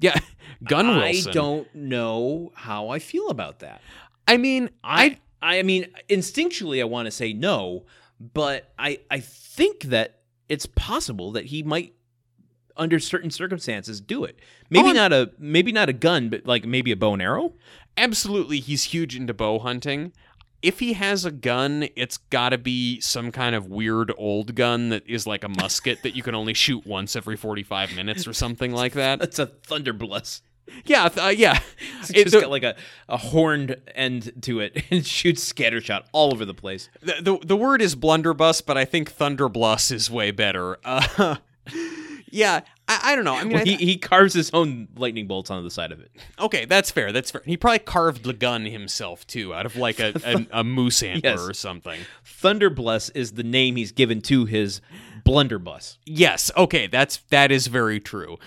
yeah 0.00 0.18
gun 0.64 0.88
wilson 0.88 1.30
I 1.30 1.32
don't 1.32 1.72
know 1.74 2.50
how 2.56 2.88
I 2.88 2.98
feel 2.98 3.28
about 3.28 3.60
that. 3.60 3.80
i 4.26 4.36
mean 4.36 4.70
I 4.82 5.18
I 5.40 5.62
mean 5.62 5.86
instinctually 6.08 6.80
I 6.80 6.84
want 6.84 7.06
to 7.06 7.10
say 7.12 7.32
no, 7.32 7.84
but 8.18 8.72
I 8.78 8.98
I 9.10 9.20
think 9.20 9.84
that 9.84 10.20
it's 10.48 10.66
possible 10.66 11.32
that 11.32 11.46
he 11.46 11.62
might 11.62 11.94
under 12.76 12.98
certain 12.98 13.30
circumstances 13.30 14.00
do 14.00 14.24
it. 14.24 14.40
Maybe 14.68 14.88
Oh, 14.90 14.92
not 14.92 15.12
a 15.12 15.30
maybe 15.38 15.70
not 15.70 15.88
a 15.88 15.92
gun, 15.92 16.28
but 16.30 16.44
like 16.46 16.64
maybe 16.64 16.90
a 16.90 16.96
bow 16.96 17.12
and 17.12 17.22
arrow. 17.22 17.52
absolutely 17.96 18.58
he's 18.58 18.82
huge 18.84 19.14
into 19.14 19.32
bow 19.32 19.58
hunting. 19.60 20.12
If 20.64 20.80
he 20.80 20.94
has 20.94 21.24
a 21.24 21.30
gun, 21.30 21.88
it's 21.94 22.16
got 22.16 22.48
to 22.50 22.58
be 22.58 23.00
some 23.00 23.30
kind 23.30 23.54
of 23.54 23.66
weird 23.68 24.12
old 24.16 24.54
gun 24.54 24.88
that 24.88 25.06
is 25.06 25.26
like 25.26 25.44
a 25.44 25.48
musket 25.48 26.02
that 26.02 26.16
you 26.16 26.22
can 26.22 26.34
only 26.34 26.54
shoot 26.54 26.86
once 26.86 27.14
every 27.16 27.36
45 27.36 27.94
minutes 27.94 28.26
or 28.26 28.32
something 28.32 28.72
like 28.72 28.92
that. 29.02 29.18
That's 29.20 29.38
a 29.38 29.46
thunderblast. 29.46 30.40
Yeah, 30.86 31.08
th- 31.10 31.26
uh, 31.26 31.28
yeah. 31.28 31.58
It's 32.00 32.10
It- 32.10 32.22
just 32.24 32.32
the, 32.34 32.40
got 32.40 32.50
like 32.50 32.62
a, 32.62 32.74
a 33.08 33.18
horned 33.18 33.76
end 33.94 34.32
to 34.42 34.60
it 34.60 34.82
and 34.90 35.06
shoots 35.06 35.52
scattershot 35.52 36.04
all 36.12 36.32
over 36.32 36.44
the 36.46 36.54
place. 36.54 36.88
the, 37.02 37.16
the 37.20 37.46
the 37.46 37.56
word 37.56 37.82
is 37.82 37.94
blunderbuss, 37.94 38.62
but 38.62 38.78
I 38.78 38.86
think 38.86 39.14
thunderbluss 39.14 39.92
is 39.92 40.10
way 40.10 40.30
better. 40.30 40.78
Uh, 40.84 41.36
yeah, 42.30 42.60
I, 42.86 43.00
I 43.12 43.14
don't 43.16 43.24
know. 43.24 43.34
I 43.34 43.44
mean, 43.44 43.56
I 43.58 43.64
he, 43.64 43.76
he 43.76 43.96
carves 43.96 44.34
his 44.34 44.50
own 44.52 44.88
lightning 44.96 45.26
bolts 45.26 45.50
onto 45.50 45.62
the 45.64 45.70
side 45.70 45.90
of 45.92 46.00
it. 46.00 46.10
okay, 46.38 46.64
that's 46.66 46.90
fair. 46.90 47.12
That's 47.12 47.30
fair. 47.30 47.40
He 47.46 47.56
probably 47.56 47.78
carved 47.78 48.24
the 48.24 48.32
gun 48.34 48.64
himself 48.66 49.26
too, 49.26 49.54
out 49.54 49.64
of 49.66 49.76
like 49.76 50.00
a 50.00 50.12
a, 50.52 50.60
a 50.60 50.64
moose 50.64 51.02
antler 51.02 51.30
Yes. 51.30 51.40
or 51.48 51.54
something. 51.54 52.00
Thunderbless 52.24 53.10
is 53.14 53.32
the 53.32 53.42
name 53.42 53.76
he's 53.76 53.92
given 53.92 54.20
to 54.22 54.44
his 54.44 54.80
blunderbuss. 55.24 55.98
Yes. 56.04 56.50
Okay. 56.56 56.86
That's 56.86 57.18
that 57.30 57.50
is 57.50 57.66
very 57.68 58.00
true. 58.00 58.38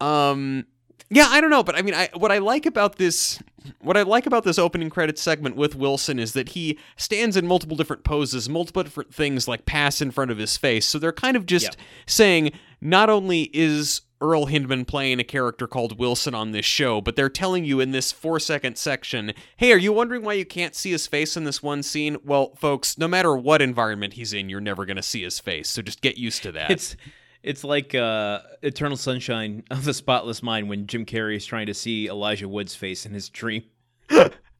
Um. 0.00 0.66
Yeah, 1.10 1.26
I 1.28 1.40
don't 1.40 1.50
know, 1.50 1.62
but 1.62 1.76
I 1.76 1.82
mean, 1.82 1.94
I 1.94 2.08
what 2.14 2.32
I 2.32 2.38
like 2.38 2.66
about 2.66 2.96
this, 2.96 3.38
what 3.80 3.96
I 3.96 4.02
like 4.02 4.26
about 4.26 4.44
this 4.44 4.58
opening 4.58 4.90
credits 4.90 5.22
segment 5.22 5.56
with 5.56 5.74
Wilson 5.74 6.18
is 6.18 6.32
that 6.32 6.50
he 6.50 6.78
stands 6.96 7.36
in 7.36 7.46
multiple 7.46 7.76
different 7.76 8.04
poses, 8.04 8.48
multiple 8.48 8.82
different 8.82 9.14
things 9.14 9.46
like 9.48 9.66
pass 9.66 10.00
in 10.00 10.10
front 10.10 10.30
of 10.30 10.38
his 10.38 10.56
face. 10.56 10.86
So 10.86 10.98
they're 10.98 11.12
kind 11.12 11.36
of 11.36 11.46
just 11.46 11.64
Yeah. 11.66 11.84
saying 12.06 12.52
not 12.80 13.08
only 13.10 13.50
is 13.52 14.02
Earl 14.20 14.46
Hindman 14.46 14.84
playing 14.86 15.20
a 15.20 15.24
character 15.24 15.66
called 15.66 15.98
Wilson 15.98 16.34
on 16.34 16.52
this 16.52 16.64
show, 16.64 17.00
but 17.00 17.14
they're 17.16 17.28
telling 17.28 17.64
you 17.64 17.80
in 17.80 17.90
this 17.90 18.10
four 18.12 18.40
second 18.40 18.78
section, 18.78 19.32
hey, 19.58 19.70
are 19.72 19.76
you 19.78 19.92
wondering 19.92 20.22
why 20.22 20.32
you 20.34 20.46
can't 20.46 20.74
see 20.74 20.92
his 20.92 21.06
face 21.06 21.36
in 21.36 21.44
this 21.44 21.62
one 21.62 21.82
scene? 21.82 22.16
Well, 22.24 22.54
folks, 22.56 22.96
no 22.96 23.06
matter 23.08 23.36
what 23.36 23.60
environment 23.60 24.14
he's 24.14 24.32
in, 24.32 24.48
you're 24.48 24.60
never 24.60 24.86
going 24.86 24.96
to 24.96 25.02
see 25.02 25.22
his 25.22 25.40
face. 25.40 25.68
So 25.68 25.82
just 25.82 26.00
get 26.00 26.16
used 26.16 26.42
to 26.44 26.52
that. 26.52 26.70
It's 26.70 26.96
It's 27.44 27.62
like 27.62 27.94
uh, 27.94 28.40
Eternal 28.62 28.96
Sunshine 28.96 29.64
of 29.70 29.84
the 29.84 29.92
Spotless 29.92 30.42
Mind 30.42 30.68
when 30.68 30.86
Jim 30.86 31.04
Carrey 31.04 31.36
is 31.36 31.44
trying 31.44 31.66
to 31.66 31.74
see 31.74 32.08
Elijah 32.08 32.48
Wood's 32.48 32.74
face 32.74 33.04
in 33.04 33.12
his 33.12 33.28
dream. 33.28 33.64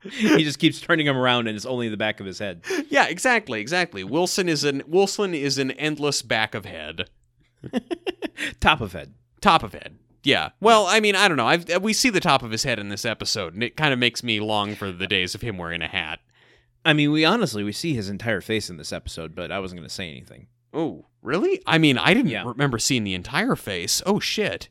he 0.03 0.45
just 0.45 0.59
keeps 0.59 0.80
turning 0.80 1.07
him 1.07 1.16
around, 1.16 1.49
and 1.49 1.57
it's 1.57 1.64
only 1.64 1.89
the 1.89 1.97
back 1.97 2.20
of 2.20 2.26
his 2.26 2.39
head. 2.39 2.62
Yeah, 2.91 3.07
exactly, 3.07 3.61
exactly. 3.61 4.05
Wilson 4.05 4.49
is 4.51 4.64
an 4.64 4.82
Wilson 4.87 5.32
is 5.35 5.57
an 5.57 5.70
endless 5.72 6.20
back 6.20 6.55
of 6.55 6.66
head, 6.66 7.09
Top 8.61 8.80
of 8.82 8.93
head. 8.93 9.14
top 9.41 9.62
of 9.62 9.72
head. 9.72 9.97
Yeah. 10.22 10.51
Well, 10.61 10.87
I 10.87 11.01
mean, 11.01 11.16
I 11.16 11.28
don't 11.28 11.37
know. 11.37 11.47
I've, 11.47 11.82
we 11.82 11.93
see 11.93 12.11
the 12.11 12.20
top 12.20 12.43
of 12.43 12.51
his 12.51 12.64
head 12.64 12.78
in 12.78 12.89
this 12.91 13.05
episode, 13.05 13.55
and 13.55 13.62
it 13.62 13.76
kind 13.76 13.93
of 13.93 13.99
makes 13.99 14.22
me 14.22 14.41
long 14.41 14.74
for 14.74 14.91
the 14.93 15.07
days 15.07 15.35
of 15.35 15.43
him 15.43 15.59
wearing 15.59 15.82
a 15.82 15.89
hat. 15.89 16.20
I 16.85 16.93
mean, 16.93 17.12
we 17.12 17.24
honestly 17.24 17.64
we 17.64 17.72
see 17.72 17.95
his 17.95 18.09
entire 18.11 18.41
face 18.43 18.68
in 18.68 18.76
this 18.76 18.93
episode, 18.93 19.35
but 19.35 19.51
I 19.51 19.59
wasn't 19.59 19.80
going 19.80 19.89
to 19.89 19.95
say 19.95 20.11
anything. 20.11 20.49
Oh, 20.72 21.07
really? 21.25 21.61
I 21.66 21.79
mean, 21.79 21.99
I 21.99 22.14
didn't 22.14 22.31
Yeah. 22.31 22.45
remember 22.47 22.79
seeing 22.79 23.03
the 23.03 23.14
entire 23.14 23.57
face. 23.57 24.01
Oh 24.07 24.20
shit. 24.20 24.68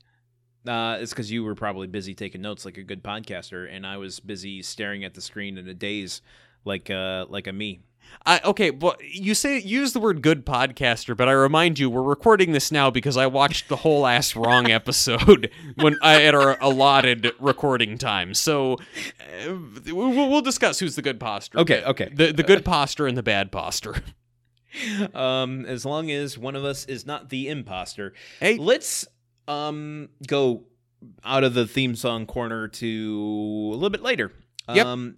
Uh, 0.65 0.97
it's 1.01 1.11
because 1.11 1.29
you 1.29 1.43
were 1.43 1.55
probably 1.55 1.87
busy 1.87 2.13
taking 2.13 2.41
notes 2.41 2.63
like 2.63 2.77
a 2.77 2.83
good 2.83 3.03
podcaster, 3.03 3.67
and 3.69 3.85
I 3.85 3.97
was 3.97 4.21
busy 4.21 4.61
staring 4.61 5.03
at 5.03 5.13
the 5.13 5.19
screen 5.19 5.57
in 5.57 5.67
a 5.67 5.73
daze, 5.73 6.21
like 6.63 6.89
uh, 6.89 7.25
like 7.27 7.47
a 7.47 7.51
me. 7.51 7.81
I, 8.25 8.39
okay, 8.45 8.69
well, 8.71 8.95
you 9.01 9.33
say 9.33 9.59
use 9.59 9.91
the 9.93 9.99
word 9.99 10.21
good 10.21 10.45
podcaster, 10.45 11.15
but 11.17 11.27
I 11.27 11.31
remind 11.31 11.79
you, 11.79 11.89
we're 11.89 12.01
recording 12.01 12.51
this 12.51 12.71
now 12.71 12.89
because 12.91 13.17
I 13.17 13.27
watched 13.27 13.69
the 13.69 13.77
whole 13.77 14.05
ass 14.05 14.35
wrong 14.35 14.69
episode 14.71 15.49
when 15.75 15.97
I 16.01 16.23
at 16.23 16.35
our 16.35 16.57
allotted 16.61 17.31
recording 17.39 17.97
time. 17.97 18.33
So 18.33 18.73
uh, 19.47 19.55
we'll, 19.87 20.29
we'll 20.29 20.41
discuss 20.41 20.79
who's 20.79 20.95
the 20.95 21.01
good 21.01 21.19
posture. 21.19 21.57
Okay, 21.59 21.83
okay. 21.83 22.09
The 22.13 22.31
the 22.31 22.43
good 22.43 22.63
posture 22.63 23.07
and 23.07 23.17
the 23.17 23.23
bad 23.23 23.51
posture. 23.51 23.95
Um, 25.13 25.65
as 25.65 25.85
long 25.85 26.09
as 26.11 26.37
one 26.37 26.55
of 26.55 26.63
us 26.65 26.85
is 26.85 27.05
not 27.05 27.29
the 27.29 27.47
imposter. 27.49 28.13
Hey. 28.39 28.57
let's 28.57 29.07
um 29.47 30.09
go 30.27 30.63
out 31.23 31.43
of 31.43 31.53
the 31.53 31.67
theme 31.67 31.95
song 31.95 32.25
corner 32.25 32.67
to 32.69 33.69
a 33.71 33.75
little 33.75 33.89
bit 33.89 34.01
later. 34.01 34.31
Yep. 34.73 34.85
Um, 34.85 35.17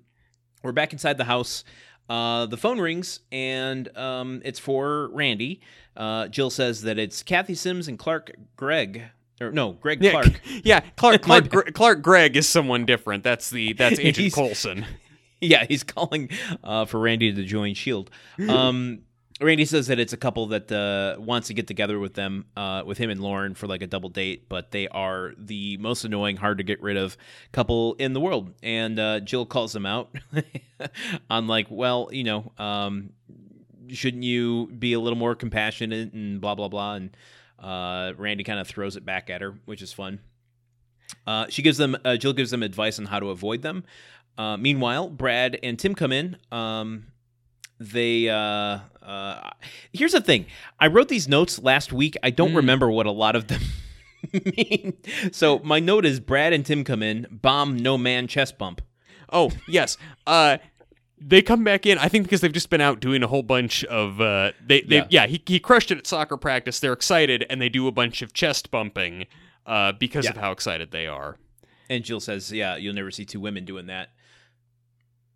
we're 0.63 0.71
back 0.71 0.93
inside 0.93 1.17
the 1.17 1.25
house. 1.25 1.63
Uh, 2.09 2.45
the 2.47 2.57
phone 2.57 2.79
rings 2.79 3.19
and 3.31 3.95
um, 3.97 4.41
it's 4.43 4.59
for 4.59 5.09
Randy. 5.13 5.61
Uh, 5.95 6.27
Jill 6.27 6.49
says 6.49 6.81
that 6.83 6.97
it's 6.99 7.23
Kathy 7.23 7.55
Sims 7.55 7.87
and 7.87 7.97
Clark 7.99 8.35
Gregg. 8.55 9.03
Or 9.41 9.51
no, 9.51 9.73
Greg 9.73 10.01
Yeah, 10.03 10.11
Clark. 10.11 10.41
yeah. 10.63 10.79
Clark 10.95 11.21
Clark, 11.23 11.49
Gre- 11.49 11.71
Clark 11.73 12.01
Gregg 12.01 12.35
is 12.37 12.47
someone 12.49 12.85
different. 12.85 13.23
That's 13.23 13.49
the 13.49 13.73
that's 13.73 13.99
Agent 13.99 14.33
Coulson. 14.33 14.85
yeah, 15.41 15.65
he's 15.65 15.83
calling 15.83 16.29
uh, 16.63 16.85
for 16.85 16.99
Randy 16.99 17.33
to 17.33 17.43
join 17.43 17.73
Shield. 17.75 18.09
Um, 18.47 18.99
Randy 19.41 19.65
says 19.65 19.87
that 19.87 19.99
it's 19.99 20.13
a 20.13 20.17
couple 20.17 20.47
that 20.47 20.71
uh, 20.71 21.19
wants 21.19 21.49
to 21.49 21.53
get 21.53 21.67
together 21.67 21.99
with 21.99 22.13
them, 22.13 22.45
uh, 22.55 22.83
with 22.85 22.97
him 22.97 23.09
and 23.09 23.19
Lauren 23.19 23.53
for 23.53 23.67
like 23.67 23.81
a 23.81 23.87
double 23.87 24.07
date, 24.07 24.47
but 24.47 24.71
they 24.71 24.87
are 24.87 25.33
the 25.37 25.75
most 25.77 26.05
annoying, 26.05 26.37
hard 26.37 26.57
to 26.59 26.63
get 26.63 26.81
rid 26.81 26.95
of 26.95 27.17
couple 27.51 27.95
in 27.95 28.13
the 28.13 28.21
world. 28.21 28.53
And 28.63 28.97
uh, 28.97 29.19
Jill 29.19 29.45
calls 29.45 29.73
them 29.73 29.85
out 29.85 30.15
on 31.29 31.47
like, 31.47 31.67
well, 31.69 32.07
you 32.13 32.23
know, 32.23 32.53
um, 32.57 33.09
shouldn't 33.89 34.23
you 34.23 34.67
be 34.67 34.93
a 34.93 34.99
little 35.01 35.19
more 35.19 35.35
compassionate 35.35 36.13
and 36.13 36.39
blah 36.39 36.55
blah 36.55 36.69
blah. 36.69 36.93
And 36.95 37.17
uh, 37.59 38.13
Randy 38.17 38.45
kind 38.45 38.59
of 38.59 38.69
throws 38.69 38.95
it 38.95 39.05
back 39.05 39.29
at 39.29 39.41
her, 39.41 39.55
which 39.65 39.81
is 39.81 39.91
fun. 39.91 40.19
Uh, 41.27 41.47
she 41.49 41.61
gives 41.61 41.77
them, 41.77 41.97
uh, 42.05 42.15
Jill 42.15 42.33
gives 42.33 42.51
them 42.51 42.63
advice 42.63 42.99
on 42.99 43.05
how 43.05 43.19
to 43.19 43.31
avoid 43.31 43.63
them. 43.63 43.83
Meanwhile, 44.37 45.09
Brad 45.09 45.59
and 45.61 45.77
Tim 45.77 45.93
come 45.93 46.13
in. 46.13 46.37
Um, 46.53 47.07
they 47.79 48.29
uh, 49.05 49.49
here's 49.93 50.13
the 50.13 50.21
thing. 50.21 50.45
I 50.79 50.87
wrote 50.87 51.09
these 51.09 51.27
notes 51.27 51.61
last 51.61 51.93
week. 51.93 52.15
I 52.23 52.29
don't 52.31 52.51
Mm. 52.51 52.55
remember 52.57 52.89
what 52.91 53.05
a 53.05 53.11
lot 53.11 53.35
of 53.35 53.47
them 53.47 53.61
mean. 54.57 54.93
So 55.31 55.59
my 55.59 55.79
note 55.79 56.05
is 56.05 56.19
Brad 56.19 56.53
and 56.53 56.65
Tim 56.65 56.83
come 56.83 57.03
in. 57.03 57.27
Bomb 57.31 57.77
no 57.77 57.97
man 57.97 58.27
chest 58.27 58.57
bump. 58.57 58.81
Oh 59.31 59.51
yes. 59.67 59.97
Uh, 60.25 60.57
they 61.19 61.41
come 61.41 61.63
back 61.63 61.85
in. 61.85 61.97
I 61.97 62.09
think 62.09 62.25
because 62.25 62.41
they've 62.41 62.51
just 62.51 62.69
been 62.69 62.81
out 62.81 62.99
doing 62.99 63.23
a 63.23 63.27
whole 63.27 63.43
bunch 63.43 63.83
of. 63.85 64.19
Uh, 64.19 64.51
they 64.65 64.81
they 64.81 64.97
Yeah. 64.97 65.07
yeah. 65.09 65.27
he 65.27 65.41
he 65.45 65.59
crushed 65.59 65.91
it 65.91 65.97
at 65.97 66.07
soccer 66.07 66.37
practice. 66.37 66.79
They're 66.79 66.93
excited 66.93 67.45
and 67.49 67.61
they 67.61 67.69
do 67.69 67.87
a 67.87 67.91
bunch 67.91 68.21
of 68.21 68.33
chest 68.33 68.71
bumping. 68.71 69.25
Uh, 69.65 69.91
because 69.93 70.25
Yeah. 70.25 70.31
of 70.31 70.37
how 70.37 70.51
excited 70.51 70.91
they 70.91 71.07
are. 71.07 71.37
And 71.89 72.03
Jill 72.03 72.19
says, 72.19 72.51
"Yeah, 72.51 72.75
you'll 72.75 72.93
never 72.93 73.09
see 73.11 73.25
two 73.25 73.39
women 73.39 73.65
doing 73.65 73.87
that." 73.87 74.09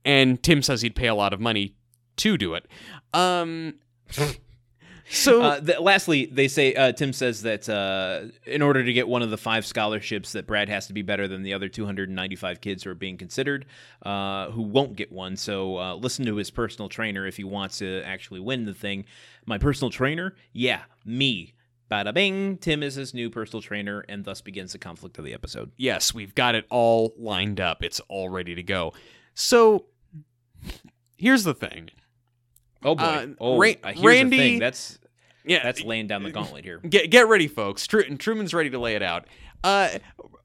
And 0.05 0.41
Tim 0.41 0.61
says 0.61 0.81
he'd 0.81 0.95
pay 0.95 1.07
a 1.07 1.15
lot 1.15 1.33
of 1.33 1.39
money 1.39 1.75
to 2.19 2.37
do 2.37 2.53
it. 2.53 2.65
Um. 3.13 3.75
so 5.09 5.41
Uh, 5.41 5.59
th- 5.59 5.79
lastly, 5.79 6.27
they 6.27 6.47
say 6.47 6.73
uh, 6.75 6.91
Tim 6.91 7.13
says 7.13 7.41
that 7.41 7.67
uh, 7.67 8.27
in 8.45 8.61
order 8.61 8.83
to 8.83 8.93
get 8.93 9.07
one 9.07 9.21
of 9.23 9.29
the 9.31 9.37
five 9.37 9.65
scholarships, 9.65 10.33
that 10.33 10.45
Brad 10.45 10.69
has 10.69 10.87
to 10.87 10.93
be 10.93 11.01
better 11.01 11.27
than 11.27 11.41
the 11.43 11.53
other 11.53 11.67
295 11.67 12.61
kids 12.61 12.83
who 12.83 12.91
are 12.91 12.95
being 12.95 13.17
considered, 13.17 13.65
uh, 14.03 14.51
who 14.51 14.61
won't 14.61 14.95
get 14.95 15.11
one. 15.11 15.35
So 15.35 15.77
uh, 15.77 15.95
listen 15.95 16.25
to 16.25 16.35
his 16.35 16.51
personal 16.51 16.89
trainer 16.89 17.25
if 17.25 17.37
he 17.37 17.43
wants 17.43 17.79
to 17.79 18.03
actually 18.03 18.39
win 18.39 18.65
the 18.65 18.73
thing. 18.73 19.05
My 19.45 19.57
personal 19.57 19.89
trainer, 19.89 20.35
yeah, 20.53 20.81
me. 21.05 21.53
Bada 21.89 22.13
bing. 22.13 22.57
Tim 22.57 22.83
is 22.83 22.93
his 22.93 23.15
new 23.15 23.31
personal 23.31 23.63
trainer, 23.63 24.05
and 24.07 24.23
thus 24.23 24.41
begins 24.41 24.73
the 24.73 24.77
conflict 24.77 25.17
of 25.17 25.25
the 25.25 25.33
episode. 25.33 25.71
yes, 25.75 26.13
we've 26.13 26.35
got 26.35 26.53
it 26.53 26.65
all 26.69 27.15
lined 27.17 27.59
up. 27.59 27.83
It's 27.83 27.99
all 28.09 28.29
ready 28.29 28.53
to 28.53 28.61
go. 28.61 28.93
So 29.33 29.85
here's 31.17 31.43
the 31.45 31.55
thing. 31.55 31.89
Oh 32.83 32.95
boy! 32.95 33.03
Uh, 33.03 33.27
oh, 33.39 33.57
Ra- 33.57 33.69
uh, 33.83 33.91
here's 33.91 34.01
Randy- 34.05 34.37
the 34.37 34.43
thing. 34.43 34.59
That's 34.59 34.99
Yeah, 35.45 35.63
that's 35.63 35.83
laying 35.83 36.07
down 36.07 36.23
the 36.23 36.31
gauntlet 36.31 36.63
here. 36.63 36.79
Get 36.79 37.09
get 37.09 37.27
ready, 37.27 37.47
folks. 37.47 37.85
Tru- 37.87 38.15
Truman's 38.17 38.53
ready 38.53 38.69
to 38.69 38.79
lay 38.79 38.95
it 38.95 39.03
out. 39.03 39.27
Uh, 39.63 39.89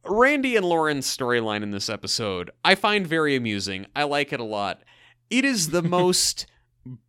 Randy 0.05 0.57
and 0.57 0.66
Lauren's 0.66 1.07
storyline 1.07 1.62
in 1.62 1.70
this 1.70 1.89
episode, 1.89 2.51
I 2.64 2.74
find 2.74 3.07
very 3.07 3.37
amusing. 3.37 3.87
I 3.97 4.05
like 4.05 4.32
it 4.32 4.41
a 4.41 4.45
lot. 4.45 4.82
It 5.30 5.45
is 5.45 5.70
the 5.70 5.82
most 5.99 6.47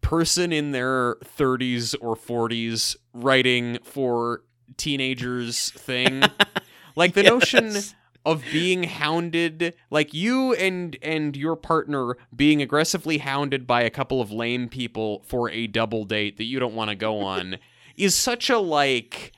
person 0.02 0.54
in 0.54 0.72
their 0.72 1.16
30s 1.38 1.96
or 2.00 2.16
40s 2.16 2.96
writing 3.14 3.80
for 3.84 4.44
teenagers 4.78 5.72
thing. 5.72 6.24
like 6.96 7.14
the 7.14 7.24
notion 7.24 7.66
Yes. 7.74 7.96
Of 8.26 8.44
being 8.52 8.84
hounded 8.84 9.76
like 9.90 10.14
you 10.14 10.54
and 10.54 10.98
and 11.02 11.38
your 11.38 11.56
partner 11.56 12.18
being 12.36 12.62
aggressively 12.62 13.20
hounded 13.20 13.68
by 13.68 13.82
a 13.82 13.90
couple 13.90 14.20
of 14.20 14.32
lame 14.32 14.68
people 14.68 15.22
for 15.26 15.50
a 15.52 15.68
double 15.68 16.04
date 16.06 16.38
that 16.38 16.46
you 16.46 16.60
don't 16.60 16.74
want 16.76 16.90
to 16.90 16.96
go 16.96 17.20
on 17.20 17.58
is 17.96 18.16
such 18.16 18.50
a 18.50 18.58
like 18.58 19.32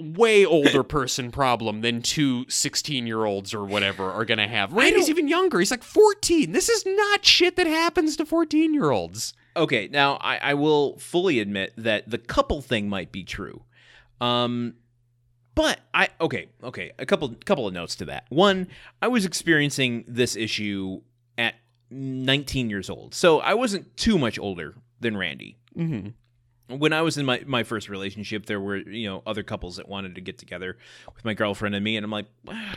way 0.00 0.44
older 0.44 0.82
person 0.82 1.30
problem 1.30 1.82
than 1.82 2.02
two 2.02 2.44
16 2.48 3.06
year 3.06 3.24
olds 3.24 3.54
or 3.54 3.64
whatever 3.64 4.10
are 4.10 4.24
gonna 4.24 4.48
have. 4.48 4.72
Randy's 4.72 5.08
even 5.08 5.28
younger. 5.28 5.58
He's 5.58 5.70
like 5.70 5.84
14 5.84 6.52
this 6.52 6.68
is 6.68 6.84
not 6.86 7.24
shit 7.24 7.56
that 7.56 7.66
happens 7.66 8.16
to 8.16 8.26
14 8.26 8.74
year 8.74 8.90
olds 8.90 9.34
Okay, 9.56 9.88
now 9.92 10.14
I, 10.16 10.38
I 10.38 10.54
will 10.54 10.98
fully 10.98 11.38
admit 11.38 11.74
that 11.76 12.10
the 12.10 12.18
couple 12.18 12.60
thing 12.60 12.88
might 12.88 13.12
be 13.12 13.22
true. 13.22 13.62
Um 14.20 14.74
but 15.54 15.80
I 15.92 16.08
okay, 16.20 16.48
okay, 16.62 16.92
a 16.98 17.06
couple 17.06 17.34
couple 17.44 17.66
of 17.66 17.74
notes 17.74 17.96
to 17.96 18.06
that. 18.06 18.26
One, 18.28 18.68
I 19.00 19.08
was 19.08 19.24
experiencing 19.24 20.04
this 20.08 20.36
issue 20.36 21.02
at 21.38 21.54
19 21.90 22.70
years 22.70 22.90
old. 22.90 23.14
So 23.14 23.40
I 23.40 23.54
wasn't 23.54 23.96
too 23.96 24.18
much 24.18 24.38
older 24.38 24.74
than 25.00 25.16
Randy. 25.16 25.58
mm-hmm. 25.76 26.08
When 26.66 26.94
I 26.94 27.02
was 27.02 27.18
in 27.18 27.26
my, 27.26 27.42
my 27.46 27.62
first 27.62 27.90
relationship, 27.90 28.46
there 28.46 28.58
were, 28.58 28.78
you 28.78 29.06
know, 29.06 29.22
other 29.26 29.42
couples 29.42 29.76
that 29.76 29.86
wanted 29.86 30.14
to 30.14 30.22
get 30.22 30.38
together 30.38 30.78
with 31.14 31.22
my 31.22 31.34
girlfriend 31.34 31.74
and 31.74 31.84
me, 31.84 31.98
and 31.98 32.04
I'm 32.04 32.10
like, 32.10 32.24
"Ah, 32.48 32.76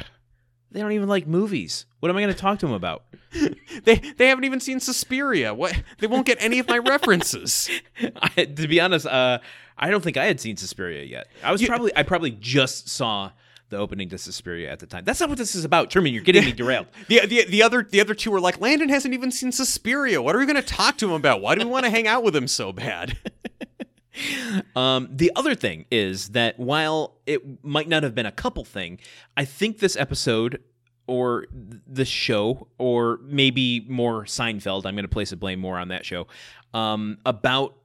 they 0.71 0.81
don't 0.81 0.91
even 0.91 1.07
like 1.07 1.25
movies. 1.25 1.85
What 2.01 2.09
am 2.09 2.17
I 2.17 2.21
going 2.21 2.33
to 2.33 2.39
talk 2.39 2.59
to 2.59 2.65
them 2.65 2.75
about? 2.75 3.05
they 3.83 3.95
they 3.95 4.27
haven't 4.27 4.43
even 4.43 4.59
seen 4.59 4.81
Suspiria. 4.81 5.53
What? 5.53 5.81
They 5.99 6.07
won't 6.07 6.25
get 6.25 6.37
any 6.41 6.59
of 6.59 6.67
my 6.67 6.79
references. 6.79 7.69
I, 8.35 8.43
to 8.43 8.67
be 8.67 8.81
honest, 8.81 9.05
uh, 9.05 9.39
I 9.77 9.89
don't 9.89 10.03
think 10.03 10.17
I 10.17 10.25
had 10.25 10.39
seen 10.39 10.57
Suspiria 10.57 11.03
yet. 11.03 11.27
I 11.43 11.51
was 11.51 11.61
You- 11.61 11.67
probably 11.67 11.91
I 11.95 12.03
probably 12.03 12.31
just 12.31 12.89
saw 12.89 13.31
the 13.69 13.77
opening 13.77 14.07
to 14.09 14.17
Suspiria 14.17 14.71
at 14.71 14.79
the 14.79 14.85
time. 14.87 15.03
That's 15.03 15.19
not 15.19 15.27
what 15.29 15.37
this 15.37 15.53
is 15.53 15.65
about. 15.65 15.91
Truman, 15.91 16.13
you're 16.13 16.23
getting 16.23 16.45
me 16.45 16.51
derailed. 16.53 16.87
The, 17.09 17.25
the 17.25 17.45
the 17.45 17.61
other 17.63 17.83
the 17.83 17.99
other 18.01 18.13
two 18.13 18.31
were 18.31 18.39
like, 18.39 18.59
Landon 18.61 18.89
hasn't 18.89 19.13
even 19.13 19.29
seen 19.31 19.51
Suspiria. 19.51 20.21
What 20.21 20.35
are 20.35 20.39
we 20.39 20.45
going 20.45 20.55
to 20.55 20.61
talk 20.61 20.97
to 20.99 21.05
him 21.07 21.13
about? 21.13 21.41
Why 21.41 21.55
do 21.55 21.65
we 21.65 21.71
want 21.71 21.83
to 21.85 21.91
hang 21.91 22.07
out 22.07 22.23
with 22.23 22.35
him 22.35 22.47
so 22.47 22.71
bad? 22.71 23.17
Um, 24.75 25.09
the 25.11 25.31
other 25.35 25.53
thing 25.53 25.85
is 25.91 26.29
that 26.29 26.57
while 26.59 27.17
it 27.27 27.63
might 27.63 27.87
not 27.87 28.01
have 28.01 28.15
been 28.15 28.25
a 28.25 28.31
couple 28.31 28.63
thing, 28.65 28.97
I 29.35 29.45
think 29.45 29.77
this 29.77 29.95
episode 29.95 30.59
or 31.05 31.45
th- 31.45 31.81
this 31.85 32.07
show, 32.07 32.67
or 32.79 33.19
maybe 33.21 33.85
more 33.87 34.23
Seinfeld, 34.25 34.87
I'm 34.87 34.95
going 34.95 35.03
to 35.03 35.07
place 35.07 35.29
the 35.29 35.35
blame 35.35 35.59
more 35.59 35.77
on 35.77 35.89
that 35.89 36.03
show, 36.03 36.25
um, 36.73 37.19
about 37.27 37.75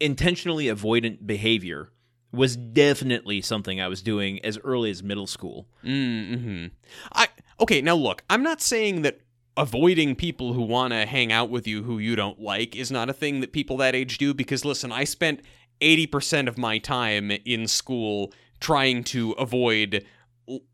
intentionally 0.00 0.66
avoidant 0.66 1.26
behavior 1.26 1.90
was 2.32 2.56
definitely 2.56 3.40
something 3.40 3.80
I 3.80 3.88
was 3.88 4.02
doing 4.02 4.44
as 4.44 4.58
early 4.64 4.90
as 4.90 5.02
middle 5.02 5.26
school. 5.26 5.66
Mm-hmm. 5.84 6.66
I 7.12 7.28
okay. 7.60 7.80
Now 7.80 7.94
look, 7.94 8.24
I'm 8.28 8.42
not 8.42 8.60
saying 8.60 9.02
that 9.02 9.20
avoiding 9.56 10.16
people 10.16 10.52
who 10.52 10.62
want 10.62 10.92
to 10.92 11.06
hang 11.06 11.30
out 11.30 11.48
with 11.48 11.66
you 11.66 11.84
who 11.84 11.98
you 11.98 12.16
don't 12.16 12.40
like 12.40 12.74
is 12.74 12.90
not 12.90 13.08
a 13.08 13.12
thing 13.12 13.40
that 13.40 13.52
people 13.52 13.76
that 13.78 13.94
age 13.94 14.18
do. 14.18 14.34
Because 14.34 14.64
listen, 14.64 14.90
I 14.90 15.04
spent 15.04 15.42
80% 15.80 16.48
of 16.48 16.58
my 16.58 16.78
time 16.78 17.30
in 17.30 17.68
school 17.68 18.32
trying 18.60 19.04
to 19.04 19.32
avoid 19.32 20.04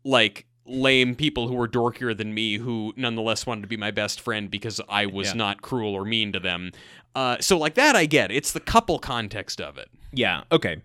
like 0.03 0.47
lame 0.65 1.15
people 1.15 1.47
who 1.47 1.55
were 1.55 1.67
dorkier 1.67 2.15
than 2.15 2.33
me 2.33 2.57
who 2.57 2.93
nonetheless 2.95 3.45
wanted 3.45 3.61
to 3.61 3.67
be 3.67 3.77
my 3.77 3.91
best 3.91 4.21
friend 4.21 4.49
because 4.51 4.79
I 4.87 5.05
was 5.07 5.29
Yeah. 5.29 5.33
not 5.33 5.61
cruel 5.61 5.93
or 5.93 6.05
mean 6.05 6.31
to 6.33 6.39
them. 6.39 6.71
Uh, 7.15 7.37
so 7.39 7.57
like 7.57 7.73
that 7.75 7.95
I 7.95 8.05
get. 8.05 8.31
It's 8.31 8.51
the 8.51 8.59
couple 8.59 8.99
context 8.99 9.59
of 9.59 9.77
it. 9.77 9.89
Yeah. 10.13 10.43
Okay. 10.51 10.81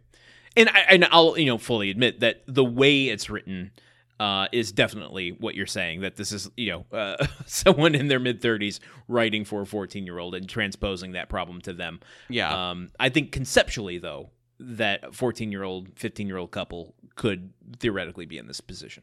And 0.56 0.68
I 0.70 0.78
and 0.88 1.04
I'll 1.10 1.38
you 1.38 1.46
know 1.46 1.58
fully 1.58 1.90
admit 1.90 2.20
that 2.20 2.42
the 2.46 2.64
way 2.64 3.04
it's 3.08 3.28
written 3.28 3.70
uh, 4.18 4.48
is 4.50 4.72
definitely 4.72 5.32
what 5.32 5.54
you're 5.54 5.66
saying. 5.66 6.00
That 6.00 6.16
this 6.16 6.32
is 6.32 6.48
you 6.56 6.70
know 6.90 6.96
uh, 6.98 7.26
someone 7.46 7.94
in 7.94 8.08
their 8.08 8.18
mid 8.18 8.40
30s 8.40 8.80
writing 9.08 9.44
for 9.44 9.60
a 9.60 9.66
14 9.66 10.06
year 10.06 10.18
old 10.18 10.34
and 10.34 10.48
transposing 10.48 11.12
that 11.12 11.28
problem 11.28 11.60
to 11.60 11.74
them. 11.74 12.00
Yeah. 12.30 12.70
Um, 12.70 12.88
I 12.98 13.10
think 13.10 13.30
conceptually 13.32 13.98
though 13.98 14.30
that 14.58 15.14
14 15.14 15.52
year 15.52 15.62
old 15.64 15.90
15 15.96 16.26
year 16.26 16.38
old 16.38 16.50
couple 16.50 16.94
could 17.14 17.52
theoretically 17.78 18.24
be 18.24 18.38
in 18.38 18.46
this 18.46 18.62
position. 18.62 19.02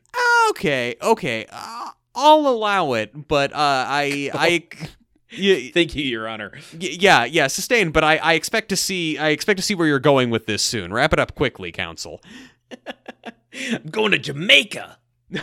Okay, 0.52 0.96
okay. 1.02 1.46
Uh, 1.52 1.90
I'll 2.16 2.48
allow 2.48 2.94
it, 2.94 3.28
but 3.28 3.52
uh, 3.54 3.58
I 3.58 4.30
I 4.34 4.64
y- 5.38 5.72
Thank 5.74 5.96
you, 5.96 6.04
Your 6.04 6.28
Honor. 6.28 6.54
yeah, 6.78 7.26
yeah, 7.26 7.48
sustained, 7.48 7.94
but 7.94 8.04
I, 8.04 8.18
I 8.18 8.34
expect 8.34 8.70
to 8.70 8.76
see 8.76 9.18
I 9.18 9.30
expect 9.30 9.58
to 9.58 9.64
see 9.64 9.76
where 9.76 9.88
you're 9.88 10.00
going 10.00 10.30
with 10.30 10.46
this 10.46 10.62
soon. 10.62 10.94
Wrap 10.94 11.14
it 11.14 11.20
up 11.20 11.36
quickly, 11.36 11.72
counsel. 11.72 12.22
I'm 13.54 13.84
going 13.90 14.12
to 14.12 14.18
Jamaica. 14.20 14.98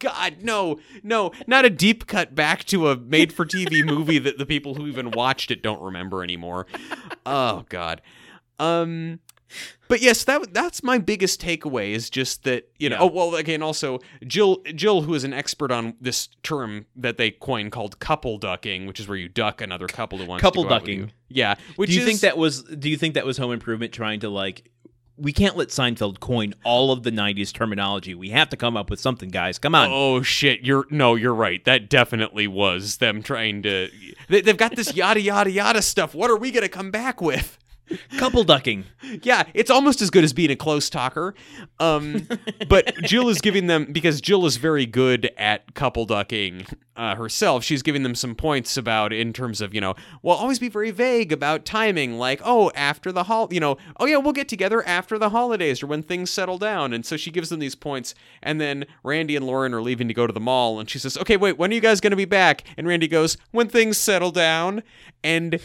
God, 0.00 0.36
no, 0.42 0.78
no, 1.02 1.32
not 1.48 1.64
a 1.64 1.70
deep 1.70 2.06
cut 2.06 2.32
back 2.34 2.62
to 2.66 2.88
a 2.88 2.96
made 2.96 3.32
for 3.32 3.44
TV 3.44 3.84
movie 3.84 4.18
that 4.20 4.38
the 4.38 4.46
people 4.46 4.74
who 4.74 4.86
even 4.86 5.10
watched 5.10 5.50
it 5.50 5.60
don't 5.62 5.82
remember 5.82 6.22
anymore. 6.22 6.66
Oh 7.26 7.64
God. 7.68 8.00
Um 8.60 9.18
but 9.88 10.00
yes, 10.00 10.24
that 10.24 10.52
that's 10.54 10.82
my 10.82 10.98
biggest 10.98 11.40
takeaway 11.40 11.90
is 11.92 12.08
just 12.10 12.44
that, 12.44 12.68
you 12.78 12.88
know, 12.88 12.96
Yeah. 12.96 13.02
oh 13.02 13.06
well 13.06 13.34
again 13.34 13.62
also 13.62 13.98
Jill 14.26 14.62
Jill 14.74 15.02
who 15.02 15.14
is 15.14 15.24
an 15.24 15.32
expert 15.32 15.70
on 15.72 15.94
this 16.00 16.28
term 16.42 16.86
that 16.96 17.16
they 17.16 17.30
coined 17.30 17.72
called 17.72 17.98
couple 17.98 18.38
ducking, 18.38 18.86
which 18.86 19.00
is 19.00 19.08
where 19.08 19.16
you 19.18 19.28
duck 19.28 19.60
another 19.60 19.86
couple 19.86 20.18
who 20.18 20.26
wants 20.26 20.42
Couple 20.42 20.62
to 20.64 20.68
go 20.68 20.74
out 20.74 20.82
with 20.82 20.90
ducking. 20.90 21.12
Yeah, 21.28 21.54
which 21.76 21.90
do 21.90 21.96
you 21.96 22.02
is, 22.02 22.06
think 22.06 22.20
that 22.20 22.36
was 22.38 22.62
do 22.62 22.88
you 22.88 22.96
think 22.96 23.14
that 23.14 23.26
was 23.26 23.38
home 23.38 23.52
improvement 23.52 23.92
trying 23.92 24.20
to 24.20 24.28
like 24.28 24.70
we 25.20 25.32
can't 25.32 25.56
let 25.56 25.68
Seinfeld 25.68 26.20
coin 26.20 26.54
all 26.62 26.92
of 26.92 27.02
the 27.02 27.10
90s 27.10 27.52
terminology. 27.52 28.14
We 28.14 28.28
have 28.30 28.50
to 28.50 28.56
come 28.56 28.76
up 28.76 28.88
with 28.88 29.00
something, 29.00 29.30
guys. 29.30 29.58
Come 29.58 29.74
on. 29.74 29.88
Oh 29.90 30.22
shit! 30.22 30.60
You're 30.60 30.86
no, 30.90 31.16
you're 31.16 31.34
right. 31.34 31.64
That 31.64 31.90
definitely 31.90 32.46
was 32.46 32.98
them 32.98 33.22
trying 33.22 33.62
to. 33.64 33.88
They, 34.28 34.42
they've 34.42 34.56
got 34.56 34.76
this 34.76 34.94
yada 34.94 35.20
yada 35.20 35.50
yada 35.50 35.82
stuff. 35.82 36.14
What 36.14 36.30
are 36.30 36.36
we 36.36 36.52
gonna 36.52 36.68
come 36.68 36.92
back 36.92 37.20
with? 37.20 37.58
Couple 38.18 38.44
ducking. 38.44 38.84
Yeah, 39.22 39.44
it's 39.54 39.70
almost 39.70 40.02
as 40.02 40.10
good 40.10 40.24
as 40.24 40.32
being 40.32 40.50
a 40.50 40.56
close 40.56 40.90
talker. 40.90 41.34
Um, 41.78 42.26
but 42.68 42.94
Jill 43.02 43.28
is 43.28 43.40
giving 43.40 43.66
them 43.66 43.86
because 43.92 44.20
Jill 44.20 44.46
is 44.46 44.56
very 44.56 44.86
good 44.86 45.30
at 45.36 45.74
couple 45.74 46.04
ducking 46.04 46.66
uh, 46.96 47.14
herself. 47.14 47.64
She's 47.64 47.82
giving 47.82 48.02
them 48.02 48.14
some 48.14 48.34
points 48.34 48.76
about 48.76 49.12
in 49.12 49.32
terms 49.32 49.60
of 49.60 49.74
you 49.74 49.80
know, 49.80 49.94
well, 50.22 50.36
always 50.36 50.58
be 50.58 50.68
very 50.68 50.90
vague 50.90 51.32
about 51.32 51.64
timing. 51.64 52.18
Like, 52.18 52.40
oh, 52.44 52.70
after 52.74 53.12
the 53.12 53.24
hol, 53.24 53.48
you 53.50 53.60
know, 53.60 53.76
oh 53.98 54.06
yeah, 54.06 54.16
we'll 54.16 54.32
get 54.32 54.48
together 54.48 54.86
after 54.86 55.18
the 55.18 55.30
holidays 55.30 55.82
or 55.82 55.86
when 55.86 56.02
things 56.02 56.30
settle 56.30 56.58
down. 56.58 56.92
And 56.92 57.06
so 57.06 57.16
she 57.16 57.30
gives 57.30 57.48
them 57.48 57.60
these 57.60 57.74
points, 57.74 58.14
and 58.42 58.60
then 58.60 58.84
Randy 59.02 59.36
and 59.36 59.46
Lauren 59.46 59.72
are 59.74 59.82
leaving 59.82 60.08
to 60.08 60.14
go 60.14 60.26
to 60.26 60.32
the 60.32 60.40
mall, 60.40 60.80
and 60.80 60.90
she 60.90 60.98
says, 60.98 61.16
okay, 61.18 61.36
wait, 61.36 61.58
when 61.58 61.70
are 61.70 61.74
you 61.74 61.80
guys 61.80 62.00
going 62.00 62.10
to 62.10 62.16
be 62.16 62.24
back? 62.24 62.64
And 62.76 62.86
Randy 62.86 63.08
goes, 63.08 63.36
when 63.52 63.68
things 63.68 63.96
settle 63.98 64.30
down, 64.30 64.82
and. 65.22 65.60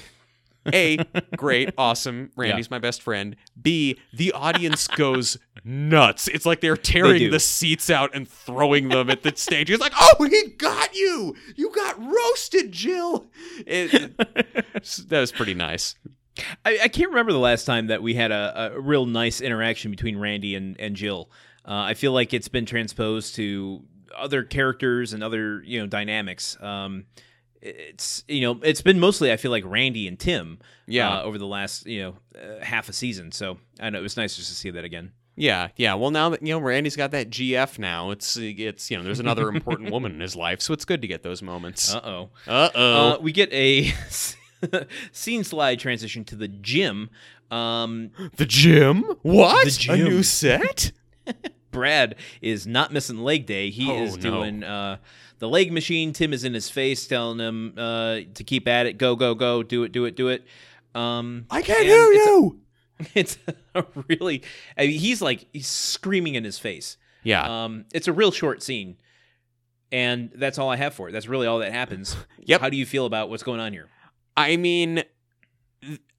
A, 0.72 0.98
great, 1.36 1.72
awesome. 1.78 2.32
Randy's 2.36 2.70
my 2.70 2.80
best 2.80 3.02
friend. 3.02 3.36
B, 3.62 3.98
the 4.14 4.32
audience 4.32 4.88
goes 4.88 5.38
nuts. 5.64 6.28
It's 6.28 6.46
like 6.46 6.62
they're 6.62 6.78
tearing 6.78 7.20
do. 7.20 7.32
the 7.32 7.40
seats 7.40 7.90
out 7.90 8.12
and 8.14 8.28
throwing 8.28 8.90
them 8.90 9.10
at 9.10 9.24
the 9.24 9.36
stage. 9.36 9.70
It's 9.70 9.82
like, 9.82 9.94
oh, 10.00 10.28
he 10.30 10.50
got 10.58 10.96
you. 10.96 11.36
You 11.56 11.72
got 11.72 12.02
roasted, 12.04 12.72
Jill. 12.72 13.28
It, 13.66 14.18
that 14.18 15.20
was 15.20 15.32
pretty 15.32 15.54
nice. 15.54 15.96
I, 16.66 16.80
I 16.84 16.88
can't 16.88 17.10
remember 17.10 17.32
the 17.32 17.40
last 17.40 17.66
time 17.66 17.88
that 17.88 18.02
we 18.02 18.16
had 18.16 18.32
a, 18.32 18.74
a 18.76 18.80
real 18.80 19.06
nice 19.06 19.42
interaction 19.42 19.92
between 19.92 20.18
Randy 20.18 20.56
and, 20.56 20.80
and 20.80 20.96
Jill. 20.96 21.30
Uh, 21.66 21.74
I 21.74 21.94
feel 21.94 22.12
like 22.12 22.34
it's 22.34 22.48
been 22.48 22.66
transposed 22.66 23.36
to 23.36 23.84
other 24.16 24.44
characters 24.44 25.14
and 25.14 25.24
other 25.24 25.62
you 25.64 25.80
know 25.80 25.88
dynamics. 25.88 26.58
Um, 26.62 27.06
it's 27.66 28.24
you 28.28 28.42
know 28.42 28.60
it's 28.64 28.82
been 28.82 29.00
mostly 29.00 29.32
I 29.32 29.38
feel 29.38 29.52
like 29.52 29.64
Randy 29.66 30.08
and 30.08 30.20
Tim 30.20 30.60
Yeah. 30.86 31.20
uh, 31.20 31.24
over 31.24 31.38
the 31.38 31.48
last 31.48 31.86
you 31.86 32.02
know 32.02 32.16
uh, 32.40 32.64
half 32.64 32.90
a 32.90 32.94
season. 32.94 33.32
So 33.32 33.58
I 33.80 33.90
know 33.90 34.00
it 34.00 34.04
was 34.04 34.18
nice 34.18 34.36
just 34.36 34.50
to 34.50 34.56
see 34.56 34.70
that 34.72 34.84
again. 34.84 35.12
Yeah, 35.36 35.70
yeah. 35.78 35.96
Well, 35.96 36.12
now 36.12 36.30
that 36.30 36.42
you 36.46 36.54
know 36.54 36.60
Randy's 36.60 36.96
got 36.96 37.12
that 37.12 37.30
GF 37.32 37.80
now, 37.80 38.12
it's 38.12 38.38
it's 38.38 38.92
you 38.92 38.98
know 38.98 39.04
there's 39.04 39.20
another 39.20 39.50
important 39.50 39.92
woman 39.96 40.12
in 40.14 40.20
his 40.20 40.36
life, 40.36 40.62
so 40.62 40.74
it's 40.74 40.86
good 40.86 41.02
to 41.02 41.08
get 41.08 41.24
those 41.24 41.42
moments. 41.42 41.94
Uh 41.96 42.02
oh. 42.48 42.52
Uh 42.52 43.18
we 43.20 43.32
get 43.32 43.52
a 43.52 43.92
scene 45.12 45.44
slide 45.44 45.80
transition 45.80 46.24
to 46.26 46.36
the 46.36 46.48
gym. 46.48 47.10
Um, 47.50 48.12
the 48.36 48.46
gym? 48.46 49.04
What? 49.22 49.66
The 49.68 49.94
A 49.94 49.98
new 49.98 50.24
set? 50.24 50.92
Brad 51.74 52.16
is 52.42 52.66
not 52.66 52.94
missing 52.94 53.18
leg 53.18 53.46
day. 53.46 53.70
He 53.70 53.92
Oh, 53.92 54.04
is 54.04 54.16
no. 54.16 54.22
doing 54.22 54.64
uh, 54.64 54.98
the 55.40 55.50
leg 55.50 55.74
machine. 55.74 56.14
Tim 56.14 56.32
is 56.32 56.46
in 56.46 56.54
his 56.54 56.70
face, 56.70 57.06
telling 57.06 57.40
him 57.40 57.74
uh, 57.78 58.20
to 58.36 58.44
keep 58.46 58.68
at 58.70 58.86
it. 58.86 58.98
Go, 58.98 59.18
go, 59.18 59.36
go. 59.36 59.62
Do 59.64 59.84
it, 59.84 59.92
do 59.92 60.06
it, 60.06 60.16
do 60.16 60.30
it. 60.30 60.46
Um, 60.96 61.46
I 61.50 61.62
can't 61.62 61.84
hear 61.84 62.08
it's 62.12 62.26
a- 62.28 62.30
you. 62.30 62.60
It's 63.16 63.38
a 63.76 63.84
really. 64.08 64.44
I 64.78 64.88
mean, 64.88 65.00
he's 65.00 65.22
like 65.22 65.48
he's 65.52 65.68
screaming 65.68 66.36
in 66.36 66.44
his 66.46 66.58
face. 66.60 66.96
yeah. 67.24 67.64
Um, 67.66 67.86
it's 67.94 68.08
a 68.08 68.14
real 68.14 68.32
short 68.32 68.62
scene, 68.64 68.96
and 69.92 70.32
that's 70.36 70.58
all 70.60 70.70
I 70.70 70.76
have 70.78 70.94
for 70.94 71.10
it. 71.10 71.12
That's 71.12 71.28
really 71.28 71.48
all 71.48 71.60
that 71.60 71.72
happens. 71.74 72.16
Yep. 72.46 72.62
How 72.62 72.70
do 72.70 72.78
you 72.78 72.86
feel 72.86 73.06
about 73.06 73.30
what's 73.30 73.42
going 73.44 73.60
on 73.62 73.74
here? 73.74 73.88
I 74.38 74.58
mean, 74.58 75.04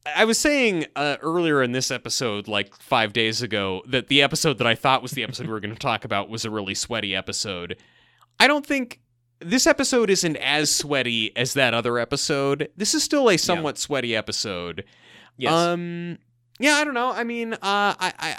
I 0.07 0.24
was 0.24 0.38
saying 0.38 0.86
uh, 0.96 1.16
earlier 1.22 1.62
in 1.62 1.72
this 1.72 1.90
episode, 1.90 2.46
like 2.46 2.74
five 2.76 3.12
days 3.12 3.40
ago, 3.42 3.82
that 3.86 4.09
the 4.09 4.22
episode 4.22 4.59
that 4.59 4.66
I 4.66 4.74
thought 4.74 5.02
was 5.02 5.12
the 5.12 5.22
episode 5.22 5.46
we 5.46 5.52
were 5.52 5.61
going 5.61 5.74
to 5.74 5.80
talk 5.80 6.05
about 6.05 6.28
was 6.28 6.44
a 6.44 6.50
really 6.50 6.74
sweaty 6.74 7.14
episode. 7.14 7.76
I 8.38 8.46
don't 8.46 8.66
think 8.66 9.00
this 9.40 9.66
episode 9.66 10.11
isn't 10.11 10.36
as 10.36 10.74
sweaty 10.74 11.34
as 11.36 11.55
that 11.55 11.72
other 11.72 11.98
episode. 11.98 12.68
This 12.76 12.94
is 12.94 13.02
still 13.02 13.30
a 13.30 13.38
somewhat 13.38 13.78
sweaty 13.78 14.14
episode. 14.14 14.84
Yes. 15.38 15.52
Um. 15.52 16.18
Yeah, 16.61 16.74
I 16.74 16.84
don't 16.84 16.94
know. 16.94 17.11
I 17.11 17.24
mean, 17.24 17.55
uh, 17.55 17.59
I, 17.62 18.12
I, 18.18 18.36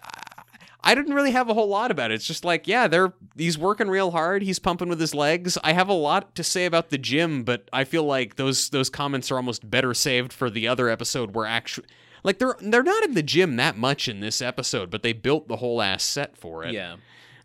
I 0.86 0.94
didn't 0.96 1.16
really 1.16 1.32
have 1.32 1.50
a 1.50 1.54
whole 1.54 1.68
lot 1.68 1.90
about 1.92 2.12
it. 2.12 2.14
It's 2.14 2.28
just 2.28 2.46
like, 2.46 2.68
yeah, 2.68 2.88
they're 2.88 3.12
he's 3.36 3.58
working 3.58 3.88
real 3.90 4.12
hard. 4.12 4.44
He's 4.44 4.60
pumping 4.60 4.88
with 4.88 5.00
his 5.00 5.16
legs. 5.16 5.58
I 5.64 5.74
have 5.74 5.90
a 5.90 5.94
lot 5.94 6.36
to 6.36 6.44
say 6.44 6.66
about 6.66 6.90
the 6.92 6.98
gym, 7.00 7.44
but 7.44 7.68
I 7.74 7.84
feel 7.84 8.04
like 8.04 8.36
those 8.36 8.70
those 8.70 8.90
comments 8.90 9.32
are 9.32 9.38
almost 9.38 9.70
better 9.70 9.94
saved 9.94 10.32
for 10.32 10.50
the 10.50 10.68
other 10.68 10.88
episode 10.88 11.36
where 11.36 11.46
actually. 11.48 11.88
Like 12.24 12.40
they're 12.40 12.56
they're 12.60 12.82
not 12.82 13.04
in 13.04 13.14
the 13.14 13.22
gym 13.22 13.56
that 13.58 13.78
much 13.78 14.08
in 14.08 14.20
this 14.20 14.42
episode, 14.42 14.90
but 14.90 15.04
they 15.04 15.14
built 15.14 15.48
the 15.48 15.58
whole 15.58 15.80
ass 15.80 16.02
set 16.04 16.36
for 16.36 16.64
it. 16.64 16.74
Yeah. 16.74 16.96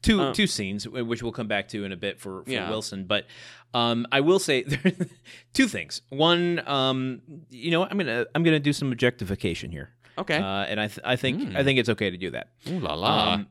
Two 0.01 0.23
Uh, 0.23 0.33
two 0.33 0.47
scenes, 0.47 0.89
which 0.89 1.23
we'll 1.23 1.33
come 1.33 1.49
back 1.49 1.69
to 1.69 1.85
in 1.85 1.93
a 1.93 1.97
bit 1.99 2.19
for, 2.19 2.45
for 2.45 2.51
Yeah. 2.51 2.71
Wilson. 2.71 3.05
But 3.05 3.27
um, 3.75 4.07
I 4.11 4.21
will 4.21 4.39
say 4.39 4.65
two 5.53 5.69
things. 5.69 6.01
One, 6.09 6.67
um, 6.67 7.21
you 7.51 7.71
know, 7.71 7.85
I'm 7.85 7.99
gonna 7.99 8.25
I'm 8.35 8.43
gonna 8.43 8.59
do 8.59 8.73
some 8.73 8.91
objectification 8.91 9.71
here, 9.71 9.91
Okay. 10.21 10.37
uh, 10.39 10.45
and 10.65 10.81
I 10.81 10.87
th- 10.89 11.01
I 11.05 11.17
think 11.17 11.41
Mm. 11.41 11.57
I 11.57 11.65
think 11.65 11.79
it's 11.79 11.89
okay 11.89 12.11
to 12.11 12.17
do 12.17 12.31
that. 12.31 12.49
Ooh 12.69 12.79
la 12.81 12.95
la. 12.95 13.33
Um, 13.35 13.47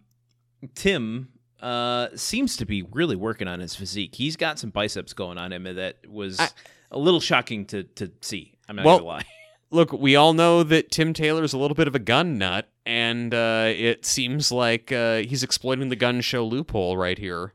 Tim 0.75 1.29
uh, 1.61 2.07
seems 2.15 2.57
to 2.57 2.65
be 2.65 2.83
really 2.91 3.15
working 3.15 3.47
on 3.47 3.59
his 3.59 3.75
physique. 3.75 4.15
He's 4.15 4.35
got 4.37 4.59
some 4.59 4.69
biceps 4.69 5.13
going 5.13 5.37
on 5.37 5.51
him 5.53 5.63
that 5.63 5.97
was 6.07 6.39
I- 6.39 6.49
a 6.91 6.97
little 6.99 7.19
shocking 7.19 7.65
to 7.67 7.83
to 7.83 8.11
see. 8.21 8.53
I'm 8.67 8.75
not 8.77 8.85
Well, 8.85 8.97
gonna 8.99 9.07
lie. 9.09 9.25
Look, 9.71 9.91
we 9.93 10.15
all 10.15 10.33
know 10.33 10.63
that 10.63 10.89
Tim 10.89 11.13
Taylor's 11.13 11.53
a 11.53 11.57
little 11.59 11.75
bit 11.75 11.87
of 11.87 11.93
a 11.93 11.99
gun 11.99 12.39
nut, 12.39 12.67
and 12.87 13.31
uh, 13.35 13.65
it 13.67 14.03
seems 14.03 14.51
like 14.51 14.91
uh, 14.91 15.17
he's 15.17 15.43
exploiting 15.43 15.89
the 15.89 15.95
gun 15.95 16.21
show 16.21 16.43
loophole 16.43 16.97
right 16.97 17.19
here. 17.19 17.53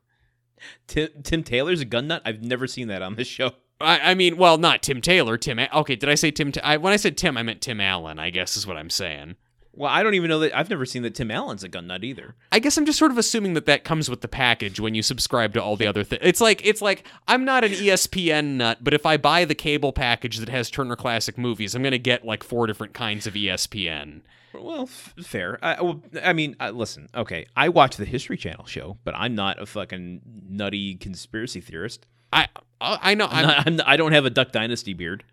Tim, 0.87 1.09
Tim 1.25 1.43
Taylor's 1.43 1.81
a 1.81 1.85
gun 1.85 2.07
nut. 2.07 2.23
I've 2.25 2.41
never 2.41 2.69
seen 2.69 2.87
that 2.89 3.03
on 3.03 3.17
this 3.17 3.27
show. 3.27 3.51
I, 3.81 4.11
I 4.11 4.15
mean, 4.15 4.37
well, 4.37 4.57
not 4.59 4.83
Tim 4.83 5.01
Taylor. 5.01 5.37
Tim. 5.37 5.59
A- 5.59 5.69
Okay, 5.73 5.97
did 5.97 6.09
I 6.09 6.15
say 6.15 6.31
Tim? 6.31 6.53
I, 6.63 6.77
when 6.77 6.93
I 6.93 6.97
said 6.97 7.17
Tim, 7.17 7.37
I 7.37 7.43
meant 7.43 7.61
Tim 7.61 7.81
Allen. 7.81 8.19
I 8.19 8.31
guess 8.31 8.57
is 8.57 8.67
what 8.67 8.77
I'm 8.77 8.91
saying. 8.91 9.37
Well, 9.77 9.91
I 9.91 10.05
don't 10.05 10.15
even 10.15 10.29
know 10.31 10.39
that. 10.39 10.57
I've 10.57 10.71
never 10.71 10.87
seen 10.87 11.03
that 11.03 11.17
Tim 11.17 11.33
Allen's 11.33 11.65
a 11.65 11.69
gun 11.69 11.89
nut 11.89 12.05
either. 12.05 12.37
I 12.53 12.61
guess 12.61 12.77
I'm 12.79 12.87
just 12.87 12.97
sort 12.99 13.11
of 13.11 13.19
assuming 13.19 13.55
that 13.55 13.67
that 13.67 13.83
comes 13.83 14.09
with 14.09 14.21
the 14.21 14.29
package 14.29 14.79
when 14.79 14.95
you 14.95 15.03
subscribe 15.03 15.53
to 15.55 15.63
all 15.63 15.75
the 15.75 15.89
other 15.89 16.05
things. 16.05 16.23
It's 16.25 16.41
like 16.41 16.65
it's 16.65 16.81
like 16.81 17.05
I'm 17.27 17.45
not 17.45 17.65
an 17.65 17.73
ESPN 17.73 18.55
nut, 18.55 18.79
but 18.81 18.95
if 18.95 19.05
I 19.05 19.17
buy 19.17 19.45
the 19.45 19.57
cable 19.57 19.93
package 19.93 20.39
that 20.39 20.49
has 20.49 20.71
Turner 20.71 20.95
Classic 20.95 21.37
Movies, 21.37 21.75
I'm 21.75 21.83
gonna 21.83 21.99
get 21.99 22.25
like 22.25 22.45
four 22.45 22.69
different 22.69 22.95
kinds 22.95 23.27
of 23.27 23.35
ESPN. 23.35 24.21
Well, 24.53 24.83
f- 24.85 25.15
fair. 25.21 25.59
I, 25.61 25.83
well, 25.83 26.01
I 26.23 26.33
mean, 26.33 26.55
uh, 26.61 26.71
listen. 26.71 27.09
Okay, 27.13 27.47
I 27.57 27.69
watch 27.69 27.97
the 27.97 28.05
History 28.05 28.37
Channel 28.37 28.67
show, 28.67 28.99
but 29.03 29.13
I'm 29.17 29.35
not 29.35 29.61
a 29.61 29.67
fucking 29.67 30.21
nutty 30.49 30.95
conspiracy 30.95 31.61
theorist. 31.61 32.07
I 32.33 32.47
I 32.85 32.99
I 33.03 33.15
know 33.15 33.27
I'm 33.27 33.37
I'm, 33.37 33.47
not, 33.47 33.67
I'm, 33.67 33.81
I 33.87 33.97
don't 33.97 34.13
have 34.13 34.25
a 34.25 34.31
Duck 34.31 34.53
Dynasty 34.53 34.95
beard. 34.95 35.25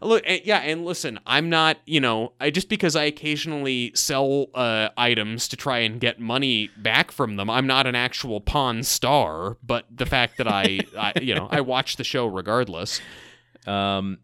Look, 0.00 0.24
yeah, 0.44 0.58
and 0.58 0.84
listen, 0.84 1.18
I'm 1.26 1.48
not, 1.48 1.78
you 1.86 2.00
know, 2.00 2.32
I 2.40 2.50
just 2.50 2.68
because 2.68 2.94
I 2.94 3.04
occasionally 3.04 3.92
sell 3.94 4.46
uh, 4.54 4.90
items 4.96 5.48
to 5.48 5.56
try 5.56 5.78
and 5.78 6.00
get 6.00 6.20
money 6.20 6.70
back 6.76 7.10
from 7.10 7.36
them, 7.36 7.50
I'm 7.50 7.66
not 7.66 7.86
an 7.86 7.94
actual 7.94 8.40
pawn 8.40 8.82
star. 8.82 9.56
But 9.62 9.86
the 9.90 10.06
fact 10.06 10.38
that 10.38 10.46
I, 10.46 10.80
I 10.96 11.14
you 11.20 11.34
know, 11.34 11.48
I 11.50 11.60
watch 11.62 11.96
the 11.96 12.04
show 12.04 12.26
regardless. 12.26 13.00
Um, 13.66 14.18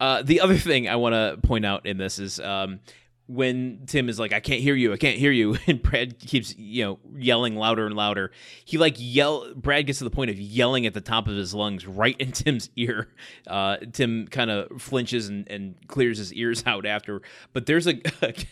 uh, 0.00 0.22
the 0.22 0.40
other 0.40 0.56
thing 0.56 0.88
I 0.88 0.96
want 0.96 1.14
to 1.14 1.46
point 1.46 1.64
out 1.64 1.86
in 1.86 1.96
this 1.96 2.18
is 2.18 2.40
um, 2.40 2.80
when 3.26 3.80
Tim 3.86 4.08
is 4.10 4.18
like, 4.18 4.32
"I 4.32 4.40
can't 4.40 4.60
hear 4.60 4.74
you, 4.74 4.92
I 4.92 4.96
can't 4.98 5.16
hear 5.18 5.32
you," 5.32 5.56
and 5.66 5.82
Brad 5.82 6.18
keeps 6.18 6.54
you 6.56 6.84
know 6.84 6.98
yelling 7.16 7.56
louder 7.56 7.86
and 7.86 7.94
louder. 7.96 8.30
He 8.64 8.76
like 8.78 8.96
yell. 8.98 9.52
Brad 9.54 9.86
gets 9.86 9.98
to 9.98 10.04
the 10.04 10.10
point 10.10 10.30
of 10.30 10.38
yelling 10.38 10.84
at 10.86 10.94
the 10.94 11.00
top 11.00 11.26
of 11.28 11.34
his 11.36 11.54
lungs 11.54 11.86
right 11.86 12.16
in 12.20 12.32
Tim's 12.32 12.68
ear. 12.76 13.08
Uh, 13.46 13.76
Tim 13.92 14.26
kind 14.28 14.50
of 14.50 14.80
flinches 14.82 15.28
and, 15.28 15.48
and 15.48 15.74
clears 15.88 16.18
his 16.18 16.32
ears 16.34 16.62
out 16.66 16.84
after. 16.86 17.22
But 17.52 17.66
there's 17.66 17.86
a 17.86 18.00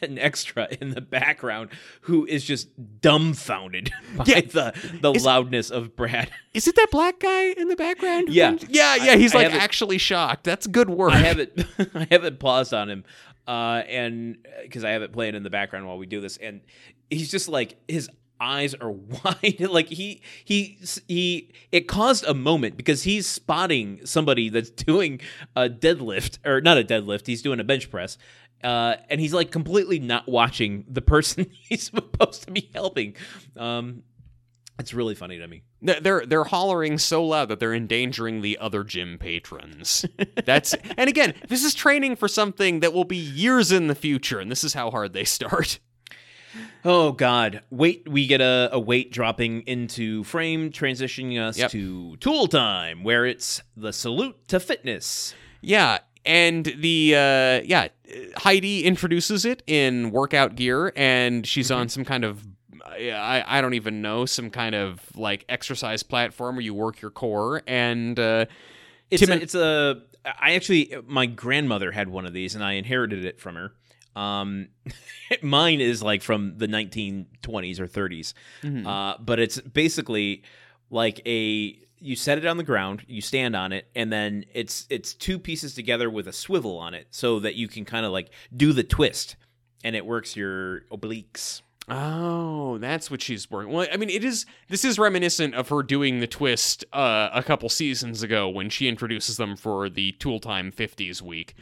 an 0.02 0.18
extra 0.18 0.68
in 0.80 0.90
the 0.90 1.00
background 1.02 1.70
who 2.02 2.24
is 2.26 2.44
just 2.44 2.68
dumbfounded 3.02 3.90
by 4.16 4.24
Yeah. 4.26 4.40
the 4.40 4.98
the 5.00 5.12
Is- 5.12 5.24
loudness 5.24 5.70
of 5.70 5.94
Brad. 5.96 6.30
Is 6.54 6.66
it 6.68 6.76
that 6.76 6.88
black 6.90 7.18
guy 7.18 7.44
in 7.52 7.68
the 7.68 7.76
background? 7.76 8.28
Yeah. 8.28 8.56
yeah, 8.68 8.96
yeah. 8.96 9.16
He's 9.16 9.34
I 9.34 9.38
like 9.44 9.46
it- 9.48 9.54
actually 9.54 9.98
shocked. 9.98 10.44
That's 10.44 10.66
good 10.66 10.90
work. 10.90 11.12
I 11.12 11.16
have 11.18 11.38
it. 11.38 11.64
I 11.94 12.06
have 12.10 12.24
it 12.24 12.38
paused 12.38 12.74
on 12.74 12.90
him, 12.90 13.04
uh, 13.46 13.82
and 13.88 14.38
because 14.62 14.84
I 14.84 14.90
have 14.90 15.02
it 15.02 15.12
playing 15.12 15.34
in 15.34 15.42
the 15.42 15.50
background 15.50 15.86
while 15.86 15.98
we 15.98 16.06
do 16.06 16.20
this, 16.20 16.36
and 16.36 16.60
he's 17.10 17.30
just 17.30 17.48
like 17.48 17.76
his 17.88 18.08
eyes 18.40 18.74
are 18.74 18.90
wide, 19.24 19.60
like 19.60 19.88
he 19.88 20.20
he 20.44 20.78
he. 21.08 21.50
It 21.70 21.88
caused 21.88 22.24
a 22.24 22.34
moment 22.34 22.76
because 22.76 23.02
he's 23.04 23.26
spotting 23.26 24.04
somebody 24.04 24.48
that's 24.48 24.70
doing 24.70 25.20
a 25.56 25.68
deadlift 25.68 26.38
or 26.46 26.60
not 26.60 26.78
a 26.78 26.84
deadlift. 26.84 27.26
He's 27.26 27.42
doing 27.42 27.60
a 27.60 27.64
bench 27.64 27.90
press. 27.90 28.18
Uh, 28.62 28.94
and 29.10 29.20
he's 29.20 29.34
like 29.34 29.50
completely 29.50 29.98
not 29.98 30.28
watching 30.28 30.84
the 30.88 31.02
person 31.02 31.46
he's 31.52 31.84
supposed 31.84 32.44
to 32.46 32.52
be 32.52 32.70
helping. 32.72 33.16
Um, 33.56 34.04
it's 34.82 34.92
really 34.92 35.14
funny 35.14 35.38
to 35.38 35.46
me. 35.48 35.62
They're- 35.80 36.26
They're 36.26 36.44
hollering 36.44 36.98
so 36.98 37.24
loud 37.24 37.48
that 37.48 37.58
they're 37.60 37.72
endangering 37.74 38.40
the 38.42 38.58
other 38.58 38.84
gym 38.84 39.16
patrons. 39.18 40.04
That's 40.44 40.74
and 40.98 41.08
again, 41.08 41.34
this 41.48 41.64
is 41.64 41.74
training 41.74 42.16
for 42.16 42.28
something 42.28 42.80
that 42.80 42.92
will 42.92 43.04
be 43.04 43.16
years 43.16 43.72
in 43.72 43.86
the 43.86 43.94
future, 43.94 44.38
and 44.40 44.50
this 44.50 44.62
is 44.64 44.74
how 44.74 44.90
hard 44.90 45.12
they 45.12 45.24
start. 45.24 45.78
Oh 46.84 47.12
God! 47.12 47.62
Wait, 47.70 48.06
we 48.08 48.26
get 48.26 48.40
a, 48.42 48.68
a 48.72 48.78
weight 48.78 49.10
dropping 49.12 49.62
into 49.62 50.22
frame, 50.24 50.70
transitioning 50.70 51.40
us 51.40 51.56
Yep. 51.56 51.70
to 51.70 52.16
tool 52.18 52.46
time, 52.48 53.04
where 53.04 53.24
it's 53.24 53.62
the 53.76 53.92
salute 53.92 54.36
to 54.48 54.60
fitness. 54.60 55.34
Yeah, 55.62 56.00
and 56.26 56.66
the 56.66 57.14
uh, 57.14 57.64
yeah 57.64 57.88
Heidi 58.36 58.84
introduces 58.84 59.44
it 59.46 59.62
in 59.66 60.10
workout 60.10 60.54
gear, 60.56 60.92
and 60.94 61.46
she's 61.46 61.70
on 61.70 61.88
some 61.88 62.04
kind 62.04 62.24
of 62.24 62.44
I 62.84 63.44
I 63.46 63.60
don't 63.60 63.74
even 63.74 64.02
know 64.02 64.26
some 64.26 64.50
kind 64.50 64.74
of 64.74 65.00
like 65.16 65.44
exercise 65.48 66.02
platform 66.02 66.56
where 66.56 66.62
you 66.64 66.74
work 66.74 67.00
your 67.00 67.10
core, 67.10 67.62
and 67.66 68.18
uh, 68.18 68.46
It's 69.10 69.20
Tim 69.20 69.30
a, 69.30 69.32
and- 69.34 69.42
it's 69.42 69.54
a. 69.54 70.02
I 70.24 70.52
actually, 70.54 70.94
my 71.08 71.26
grandmother 71.26 71.90
had 71.90 72.08
one 72.08 72.26
of 72.26 72.32
these, 72.32 72.54
and 72.54 72.62
I 72.62 72.74
inherited 72.74 73.24
it 73.24 73.40
from 73.40 73.56
her. 73.56 73.72
Um, 74.14 74.68
mine 75.42 75.80
is 75.80 76.00
like 76.02 76.22
from 76.22 76.58
the 76.58 76.68
1920s 76.68 77.80
or 77.80 77.88
30s, 77.88 78.34
Mhm. 78.62 78.86
uh, 78.86 79.16
but 79.20 79.38
it's 79.40 79.60
basically 79.60 80.42
like 80.90 81.20
a. 81.26 81.78
You 82.04 82.16
set 82.16 82.36
it 82.38 82.46
on 82.46 82.56
the 82.56 82.64
ground, 82.64 83.04
you 83.06 83.20
stand 83.20 83.54
on 83.54 83.72
it, 83.72 83.86
and 83.94 84.12
then 84.12 84.44
it's 84.52 84.86
it's 84.90 85.14
two 85.14 85.38
pieces 85.38 85.74
together 85.74 86.10
with 86.10 86.26
a 86.26 86.32
swivel 86.32 86.76
on 86.78 86.94
it, 86.94 87.06
so 87.10 87.38
that 87.40 87.54
you 87.54 87.68
can 87.68 87.84
kind 87.84 88.04
of 88.04 88.10
like 88.12 88.30
do 88.56 88.72
the 88.72 88.82
twist, 88.82 89.36
and 89.84 89.94
it 89.96 90.04
works 90.04 90.36
your 90.36 90.80
obliques. 90.90 91.62
Oh, 91.88 92.78
that's 92.78 93.10
what 93.10 93.20
she's 93.20 93.50
working. 93.50 93.72
Well, 93.72 93.86
I 93.92 93.96
mean, 93.96 94.08
it 94.08 94.22
is. 94.24 94.46
This 94.68 94.84
is 94.84 94.98
reminiscent 94.98 95.54
of 95.54 95.68
her 95.68 95.82
doing 95.82 96.20
the 96.20 96.26
twist 96.28 96.84
uh, 96.92 97.30
a 97.32 97.42
couple 97.42 97.68
seasons 97.68 98.22
ago 98.22 98.48
when 98.48 98.70
she 98.70 98.88
introduces 98.88 99.36
them 99.36 99.56
for 99.56 99.88
the 99.88 100.12
Tool 100.12 100.38
Time 100.38 100.70
50s 100.70 101.20
week. 101.20 101.54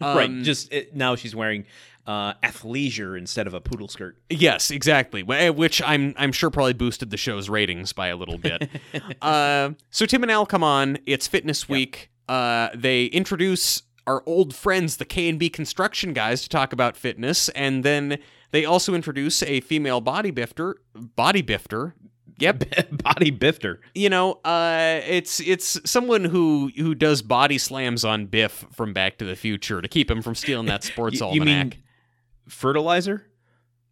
right. 0.00 0.28
Um, 0.28 0.42
Just 0.42 0.72
it, 0.72 0.94
now 0.96 1.14
she's 1.14 1.36
wearing 1.36 1.66
uh, 2.06 2.34
athleisure 2.42 3.16
instead 3.16 3.46
of 3.46 3.54
a 3.54 3.60
poodle 3.60 3.86
skirt. 3.86 4.18
Yes, 4.28 4.72
exactly. 4.72 5.24
Eh, 5.28 5.50
Which 5.50 5.80
I'm 5.82 6.14
I'm 6.16 6.32
sure 6.32 6.50
probably 6.50 6.72
boosted 6.72 7.10
the 7.10 7.16
show's 7.16 7.48
ratings 7.48 7.92
by 7.92 8.08
a 8.08 8.16
little 8.16 8.38
bit. 8.38 8.68
uh, 9.22 9.70
so 9.90 10.04
Tim 10.04 10.24
and 10.24 10.32
Al 10.32 10.46
come 10.46 10.64
on. 10.64 10.98
It's 11.06 11.28
Fitness 11.28 11.68
Week. 11.68 12.10
Uh, 12.28 12.70
they 12.74 13.04
introduce 13.06 13.82
our 14.06 14.24
old 14.26 14.54
friends, 14.54 14.96
the 14.96 15.04
K 15.04 15.28
and 15.28 15.38
B 15.38 15.48
construction 15.48 16.12
guys, 16.12 16.42
to 16.42 16.48
talk 16.48 16.72
about 16.72 16.96
fitness, 16.96 17.48
and 17.50 17.84
then 17.84 18.18
they 18.52 18.64
also 18.64 18.94
introduce 18.94 19.42
a 19.42 19.60
female 19.60 20.00
body 20.00 20.32
bifter. 20.32 20.74
Body 20.94 21.42
bifter. 21.42 21.92
Yep. 22.38 22.64
Body 23.02 23.30
bifter. 23.30 23.78
you 23.94 24.08
know, 24.08 24.40
uh, 24.46 25.00
it's 25.06 25.40
it's 25.40 25.78
someone 25.84 26.24
who 26.24 26.70
who 26.74 26.94
does 26.94 27.20
body 27.20 27.58
slams 27.58 28.02
on 28.02 28.24
Biff 28.26 28.64
from 28.72 28.94
Back 28.94 29.18
to 29.18 29.26
the 29.26 29.36
Future 29.36 29.82
to 29.82 29.88
keep 29.88 30.10
him 30.10 30.22
from 30.22 30.34
stealing 30.34 30.66
that 30.66 30.82
sports 30.84 31.20
Y- 31.20 31.26
almanac. 31.26 31.46
you 31.48 31.54
mean 31.54 31.72
fertilizer? 32.48 33.26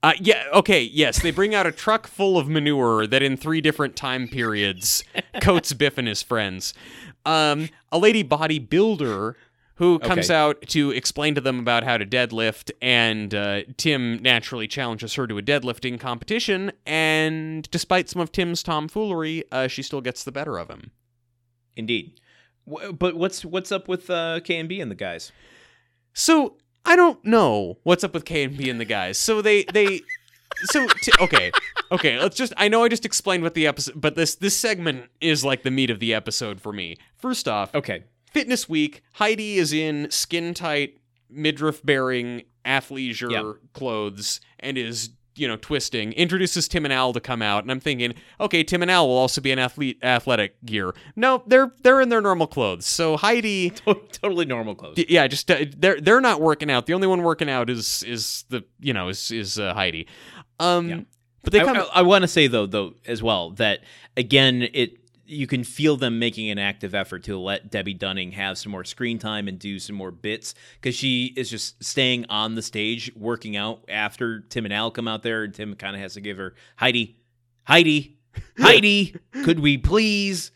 Uh, 0.02 0.12
yeah, 0.20 0.44
okay, 0.54 0.80
yes. 0.82 1.20
They 1.22 1.30
bring 1.32 1.54
out 1.54 1.66
a 1.66 1.72
truck 1.72 2.06
full 2.06 2.38
of 2.38 2.48
manure 2.48 3.06
that 3.06 3.22
in 3.22 3.36
three 3.36 3.60
different 3.60 3.96
time 3.96 4.28
periods 4.28 5.04
coats 5.42 5.72
Biff 5.74 5.98
and 5.98 6.08
his 6.08 6.22
friends. 6.22 6.72
Um, 7.26 7.68
a 7.92 7.98
lady 7.98 8.24
bodybuilder 8.24 9.34
who 9.78 9.98
comes 10.00 10.28
Okay. 10.30 10.34
out 10.38 10.60
to 10.68 10.90
explain 10.90 11.34
to 11.34 11.40
them 11.40 11.58
about 11.58 11.82
how 11.84 11.96
to 11.96 12.04
deadlift, 12.06 12.70
and 12.82 13.34
uh, 13.34 13.62
Tim 13.76 14.20
naturally 14.22 14.68
challenges 14.68 15.14
her 15.14 15.26
to 15.26 15.38
a 15.38 15.42
deadlifting 15.42 15.98
competition, 15.98 16.70
and 16.86 17.68
despite 17.70 18.08
some 18.08 18.20
of 18.20 18.30
Tim's 18.32 18.62
tomfoolery, 18.62 19.44
uh, 19.50 19.66
she 19.68 19.82
still 19.82 20.00
gets 20.00 20.24
the 20.24 20.32
better 20.32 20.58
of 20.58 20.68
him. 20.68 20.90
Indeed. 21.76 22.20
Wh- 22.68 22.90
But 22.92 23.16
what's 23.16 23.44
what's 23.44 23.70
up 23.72 23.88
with 23.88 24.10
uh, 24.10 24.40
K 24.44 24.58
and 24.58 24.68
B 24.68 24.80
and 24.80 24.90
the 24.90 24.94
guys? 24.96 25.32
So 26.12 26.56
I 26.84 26.96
don't 26.96 27.24
know 27.24 27.78
what's 27.84 28.02
up 28.04 28.14
with 28.14 28.24
K 28.24 28.44
and 28.44 28.56
B 28.56 28.68
and 28.70 28.80
the 28.80 28.84
guys. 28.84 29.16
So 29.18 29.40
they 29.42 29.64
they 29.72 30.00
so 30.64 30.88
t- 30.88 31.12
okay 31.20 31.52
okay 31.92 32.18
let's 32.18 32.36
just 32.36 32.52
I 32.56 32.66
know 32.68 32.82
I 32.82 32.88
just 32.88 33.04
explained 33.04 33.44
what 33.44 33.54
the 33.54 33.66
episode, 33.68 34.00
but 34.00 34.16
this 34.16 34.34
this 34.34 34.56
segment 34.56 35.04
is 35.20 35.44
like 35.44 35.62
the 35.62 35.70
meat 35.70 35.90
of 35.90 36.00
the 36.00 36.12
episode 36.14 36.60
for 36.60 36.72
me. 36.72 36.96
First 37.16 37.46
off, 37.46 37.72
Okay. 37.74 38.02
Fitness 38.32 38.68
Week. 38.68 39.02
Heidi 39.14 39.58
is 39.58 39.72
in 39.72 40.10
skin 40.10 40.54
tight 40.54 40.98
midriff 41.30 41.84
bearing 41.84 42.42
athleisure 42.64 43.30
Yeah. 43.30 43.52
clothes 43.72 44.40
and 44.60 44.76
is 44.78 45.10
you 45.36 45.46
know 45.46 45.56
twisting 45.56 46.12
introduces 46.14 46.66
tim 46.66 46.84
and 46.84 46.92
al 46.92 47.12
to 47.12 47.20
come 47.20 47.40
out 47.42 47.62
and 47.62 47.70
i'm 47.70 47.78
thinking 47.78 48.12
okay 48.40 48.64
tim 48.64 48.82
and 48.82 48.90
al 48.90 49.06
will 49.06 49.16
also 49.16 49.40
be 49.40 49.52
in 49.52 49.58
athlete 49.58 49.96
athletic 50.02 50.56
gear 50.64 50.92
no 51.14 51.44
they're 51.46 51.72
they're 51.82 52.00
in 52.00 52.08
their 52.08 52.20
normal 52.20 52.46
clothes 52.48 52.84
so 52.86 53.16
heidi 53.16 53.70
totally 54.12 54.44
normal 54.44 54.74
clothes. 54.74 54.96
D- 54.96 55.06
yeah, 55.08 55.26
just 55.28 55.48
uh, 55.50 55.64
they're 55.76 56.00
they're 56.00 56.20
not 56.20 56.40
working 56.40 56.70
out. 56.70 56.86
The 56.86 56.94
only 56.94 57.06
one 57.06 57.22
working 57.22 57.48
out 57.48 57.70
is 57.70 58.02
is 58.02 58.44
the 58.48 58.64
you 58.80 58.92
know 58.92 59.08
is 59.08 59.30
is 59.30 59.58
uh, 59.60 59.74
Heidi. 59.74 60.08
Um, 60.58 60.88
Yeah. 60.88 61.00
but 61.44 61.52
they 61.52 61.60
I, 61.60 61.64
come. 61.64 61.84
I, 61.94 62.02
want 62.02 62.22
to 62.22 62.28
say 62.28 62.48
though, 62.48 62.66
though 62.66 62.94
as 63.06 63.22
well 63.22 63.50
that 63.52 63.80
again 64.16 64.68
it 64.74 64.96
you 65.28 65.46
can 65.46 65.62
feel 65.62 65.96
them 65.96 66.18
making 66.18 66.50
an 66.50 66.58
active 66.58 66.94
effort 66.94 67.24
to 67.24 67.38
let 67.38 67.70
Debbe 67.70 67.98
Dunning 67.98 68.32
have 68.32 68.56
some 68.56 68.72
more 68.72 68.84
screen 68.84 69.18
time 69.18 69.46
and 69.46 69.58
do 69.58 69.78
some 69.78 69.94
more 69.94 70.10
bits 70.10 70.54
because 70.80 70.94
she 70.94 71.32
is 71.36 71.50
just 71.50 71.82
staying 71.84 72.24
on 72.30 72.54
the 72.54 72.62
stage 72.62 73.12
working 73.14 73.56
out 73.56 73.84
after 73.88 74.40
Tim 74.40 74.64
and 74.64 74.72
Al 74.72 74.90
come 74.90 75.06
out 75.06 75.22
there 75.22 75.44
and 75.44 75.54
Tim 75.54 75.74
kind 75.74 75.94
of 75.94 76.00
has 76.02 76.14
to 76.14 76.20
give 76.20 76.38
her 76.38 76.54
Heidi, 76.76 77.18
Heidi, 77.64 78.16
Heidi, 78.58 79.16
could 79.44 79.60
we 79.60 79.76
please? 79.76 80.50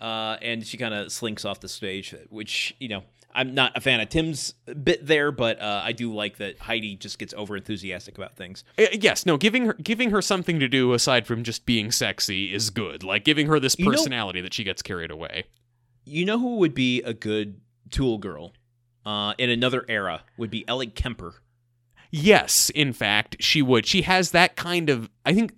Uh, 0.00 0.36
and 0.40 0.64
she 0.64 0.76
kind 0.76 0.94
of 0.94 1.10
slinks 1.10 1.44
off 1.44 1.60
the 1.60 1.68
stage, 1.68 2.14
which 2.30 2.74
you 2.78 2.88
know. 2.88 3.02
I'm 3.34 3.54
not 3.54 3.76
a 3.76 3.80
fan 3.80 4.00
of 4.00 4.08
Tim's 4.08 4.54
bit 4.82 5.06
there, 5.06 5.32
but 5.32 5.60
uh, 5.60 5.80
I 5.84 5.92
do 5.92 6.12
like 6.12 6.38
that 6.38 6.58
Heidi 6.58 6.96
just 6.96 7.18
gets 7.18 7.32
over 7.34 7.56
enthusiastic 7.56 8.16
about 8.18 8.36
things. 8.36 8.64
Uh, 8.78 8.86
yes, 8.92 9.24
no, 9.26 9.36
giving 9.36 9.66
her 9.66 9.72
giving 9.74 10.10
her 10.10 10.20
something 10.22 10.60
to 10.60 10.68
do 10.68 10.92
aside 10.92 11.26
from 11.26 11.42
just 11.44 11.64
being 11.66 11.90
sexy 11.92 12.52
is 12.54 12.70
good. 12.70 13.02
Like 13.02 13.24
giving 13.24 13.46
her 13.48 13.58
this 13.60 13.76
You 13.78 13.86
know- 13.86 13.90
personality 13.92 14.40
that 14.42 14.54
she 14.54 14.64
gets 14.64 14.82
carried 14.82 15.10
away. 15.10 15.44
You 16.04 16.24
know 16.24 16.38
who 16.38 16.56
would 16.56 16.74
be 16.74 17.00
a 17.02 17.14
good 17.14 17.60
tool 17.90 18.18
girl 18.18 18.52
uh, 19.06 19.34
in 19.38 19.50
another 19.50 19.84
era 19.88 20.22
would 20.36 20.50
be 20.50 20.66
Ellie 20.68 20.86
Kemper. 20.88 21.34
Yes, 22.10 22.70
in 22.74 22.92
fact, 22.92 23.36
she 23.40 23.62
would. 23.62 23.86
She 23.86 24.02
has 24.02 24.32
that 24.32 24.54
kind 24.56 24.90
of. 24.90 25.08
I 25.24 25.32
think 25.32 25.54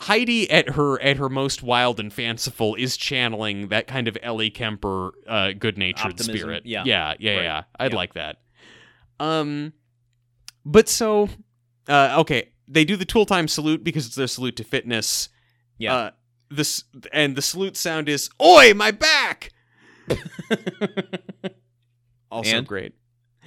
Heidi 0.00 0.50
at 0.50 0.70
her 0.70 1.00
at 1.02 1.16
her 1.16 1.28
most 1.28 1.62
wild 1.62 1.98
and 2.00 2.12
fanciful 2.12 2.74
is 2.74 2.96
channeling 2.96 3.68
that 3.68 3.86
kind 3.86 4.08
of 4.08 4.18
Ellie 4.22 4.50
Kemper 4.50 5.12
uh, 5.26 5.52
good 5.58 5.78
natured 5.78 6.12
Optimism, 6.12 6.36
spirit. 6.36 6.66
yeah. 6.66 6.82
yeah, 6.84 7.14
yeah, 7.18 7.34
Right. 7.34 7.42
yeah. 7.44 7.62
I'd 7.78 7.92
Yeah. 7.92 7.96
like 7.96 8.14
that. 8.14 8.36
Um, 9.18 9.72
but 10.64 10.88
so, 10.90 11.28
uh, 11.88 12.16
okay, 12.20 12.50
they 12.68 12.84
do 12.84 12.96
the 12.96 13.04
tool 13.06 13.24
time 13.24 13.48
salute 13.48 13.82
because 13.84 14.06
it's 14.06 14.16
their 14.16 14.26
salute 14.26 14.56
to 14.56 14.64
fitness. 14.64 15.30
Yeah. 15.78 15.94
Uh, 15.94 16.10
this 16.50 16.84
and 17.12 17.34
the 17.34 17.42
salute 17.42 17.76
sound 17.76 18.08
is 18.08 18.28
"Oi, 18.42 18.74
my 18.74 18.90
back!" 18.90 19.50
Also 22.30 22.56
And? 22.56 22.66
great. 22.66 22.92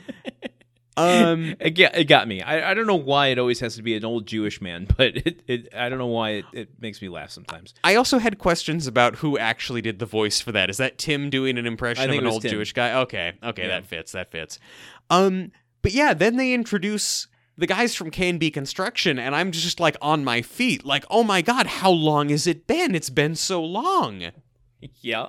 um, 0.97 1.55
It 1.59 1.71
got, 1.71 1.95
it 1.95 2.05
got 2.05 2.27
me. 2.27 2.41
I, 2.41 2.71
I 2.71 2.73
don't 2.73 2.87
know 2.87 2.95
why 2.95 3.27
it 3.27 3.39
always 3.39 3.59
has 3.61 3.75
to 3.75 3.81
be 3.81 3.95
an 3.95 4.03
old 4.05 4.25
Jewish 4.25 4.61
man, 4.61 4.87
but 4.97 5.15
it, 5.17 5.41
it 5.47 5.69
I 5.75 5.89
don't 5.89 5.99
know 5.99 6.07
why 6.07 6.29
it, 6.31 6.45
it 6.53 6.69
makes 6.81 7.01
me 7.01 7.09
laugh 7.09 7.31
sometimes. 7.31 7.73
I 7.83 7.95
also 7.95 8.17
had 8.17 8.37
questions 8.37 8.87
about 8.87 9.17
who 9.17 9.37
actually 9.37 9.81
did 9.81 9.99
the 9.99 10.05
voice 10.05 10.41
for 10.41 10.51
that. 10.51 10.69
Is 10.69 10.77
that 10.77 10.97
Tim 10.97 11.29
doing 11.29 11.57
an 11.57 11.65
impression 11.65 12.09
of 12.09 12.17
an 12.17 12.25
old 12.27 12.41
Tim. 12.41 12.51
Jewish 12.51 12.73
guy? 12.73 12.93
Okay, 13.01 13.33
okay, 13.43 13.63
Yeah. 13.63 13.67
that 13.69 13.85
fits. 13.85 14.11
That 14.11 14.31
fits. 14.31 14.59
Um, 15.09 15.51
but 15.81 15.93
yeah, 15.93 16.13
then 16.13 16.35
they 16.35 16.53
introduce 16.53 17.27
the 17.57 17.67
guys 17.67 17.93
from 17.95 18.09
K 18.09 18.29
and 18.29 18.39
B 18.39 18.51
Construction, 18.51 19.19
and 19.19 19.35
I'm 19.35 19.51
just 19.51 19.79
like 19.79 19.97
on 20.01 20.23
my 20.23 20.41
feet, 20.41 20.85
like, 20.85 21.05
oh 21.09 21.23
my 21.23 21.41
god, 21.41 21.67
how 21.67 21.91
long 21.91 22.29
has 22.29 22.47
it 22.47 22.67
been? 22.67 22.95
It's 22.95 23.09
been 23.09 23.35
so 23.35 23.63
long. 23.63 24.23
Yeah. 25.01 25.27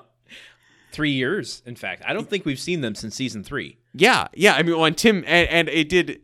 Three 0.92 1.10
years, 1.10 1.60
in 1.66 1.74
fact. 1.74 2.04
I 2.06 2.12
don't 2.12 2.30
think 2.30 2.44
we've 2.44 2.58
seen 2.60 2.82
them 2.82 2.94
since 2.94 3.16
season 3.16 3.42
three. 3.42 3.78
Yeah, 3.92 4.28
yeah. 4.34 4.54
I 4.54 4.62
mean, 4.62 4.78
when 4.78 4.94
Tim 4.94 5.24
and, 5.26 5.48
and 5.48 5.68
it 5.68 5.88
did. 5.88 6.20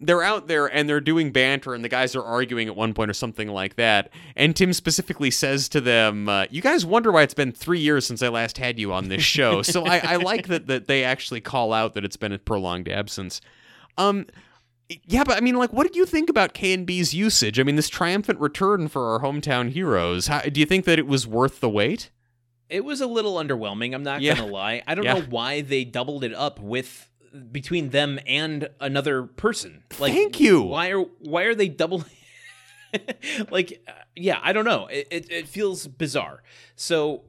They're 0.00 0.22
out 0.22 0.48
there 0.48 0.66
and 0.66 0.86
they're 0.86 1.00
doing 1.00 1.32
banter, 1.32 1.72
and 1.72 1.82
the 1.82 1.88
guys 1.88 2.14
are 2.14 2.22
arguing 2.22 2.68
at 2.68 2.76
one 2.76 2.92
point 2.92 3.10
or 3.10 3.14
something 3.14 3.48
like 3.48 3.76
that. 3.76 4.10
And 4.36 4.54
Tim 4.54 4.74
specifically 4.74 5.30
says 5.30 5.66
to 5.70 5.80
them, 5.80 6.28
uh, 6.28 6.44
"You 6.50 6.60
guys 6.60 6.84
wonder 6.84 7.10
why 7.10 7.22
it's 7.22 7.32
been 7.32 7.52
three 7.52 7.78
years 7.78 8.06
since 8.06 8.20
I 8.20 8.28
last 8.28 8.58
had 8.58 8.78
you 8.78 8.92
on 8.92 9.08
this 9.08 9.22
show." 9.22 9.62
so 9.62 9.86
I, 9.86 9.98
I 9.98 10.16
like 10.16 10.48
that 10.48 10.66
that 10.66 10.88
they 10.88 11.04
actually 11.04 11.40
call 11.40 11.72
out 11.72 11.94
that 11.94 12.04
it's 12.04 12.18
been 12.18 12.32
a 12.32 12.38
prolonged 12.38 12.88
absence. 12.88 13.40
Um, 13.96 14.26
yeah, 14.88 15.24
but 15.24 15.36
I 15.36 15.40
mean, 15.40 15.54
like, 15.54 15.72
what 15.72 15.86
did 15.86 15.96
you 15.96 16.04
think 16.04 16.28
about 16.28 16.52
K 16.52 16.74
and 16.74 16.86
B's 16.86 17.14
usage? 17.14 17.58
I 17.58 17.62
mean, 17.62 17.76
this 17.76 17.88
triumphant 17.88 18.40
return 18.40 18.88
for 18.88 19.12
our 19.12 19.20
hometown 19.20 19.70
heroes. 19.70 20.26
How, 20.26 20.40
do 20.40 20.60
you 20.60 20.66
think 20.66 20.84
that 20.84 20.98
it 20.98 21.06
was 21.06 21.26
worth 21.26 21.60
the 21.60 21.70
wait? 21.70 22.10
It 22.70 22.84
was 22.84 23.00
a 23.00 23.06
little 23.06 23.34
underwhelming, 23.34 23.94
I'm 23.94 24.02
not 24.02 24.20
Yeah. 24.22 24.36
gonna 24.36 24.50
lie. 24.52 24.82
I 24.86 24.94
don't 24.94 25.04
Yeah. 25.04 25.14
know 25.14 25.26
why 25.28 25.60
they 25.60 25.84
doubled 25.84 26.24
it 26.24 26.34
up 26.34 26.58
with 26.60 27.08
between 27.52 27.90
them 27.90 28.18
and 28.26 28.68
another 28.80 29.24
person. 29.24 29.82
Like 29.98 30.12
Thank 30.12 30.40
you. 30.40 30.62
Why 30.62 30.90
are 30.90 31.00
why 31.20 31.42
are 31.44 31.54
they 31.54 31.68
doubling 31.68 32.04
like 33.50 33.82
uh, 33.88 33.92
yeah, 34.16 34.38
I 34.42 34.52
don't 34.52 34.64
know. 34.64 34.86
It, 34.86 35.08
it 35.10 35.30
it 35.32 35.48
feels 35.48 35.86
bizarre. 35.86 36.42
So 36.76 37.22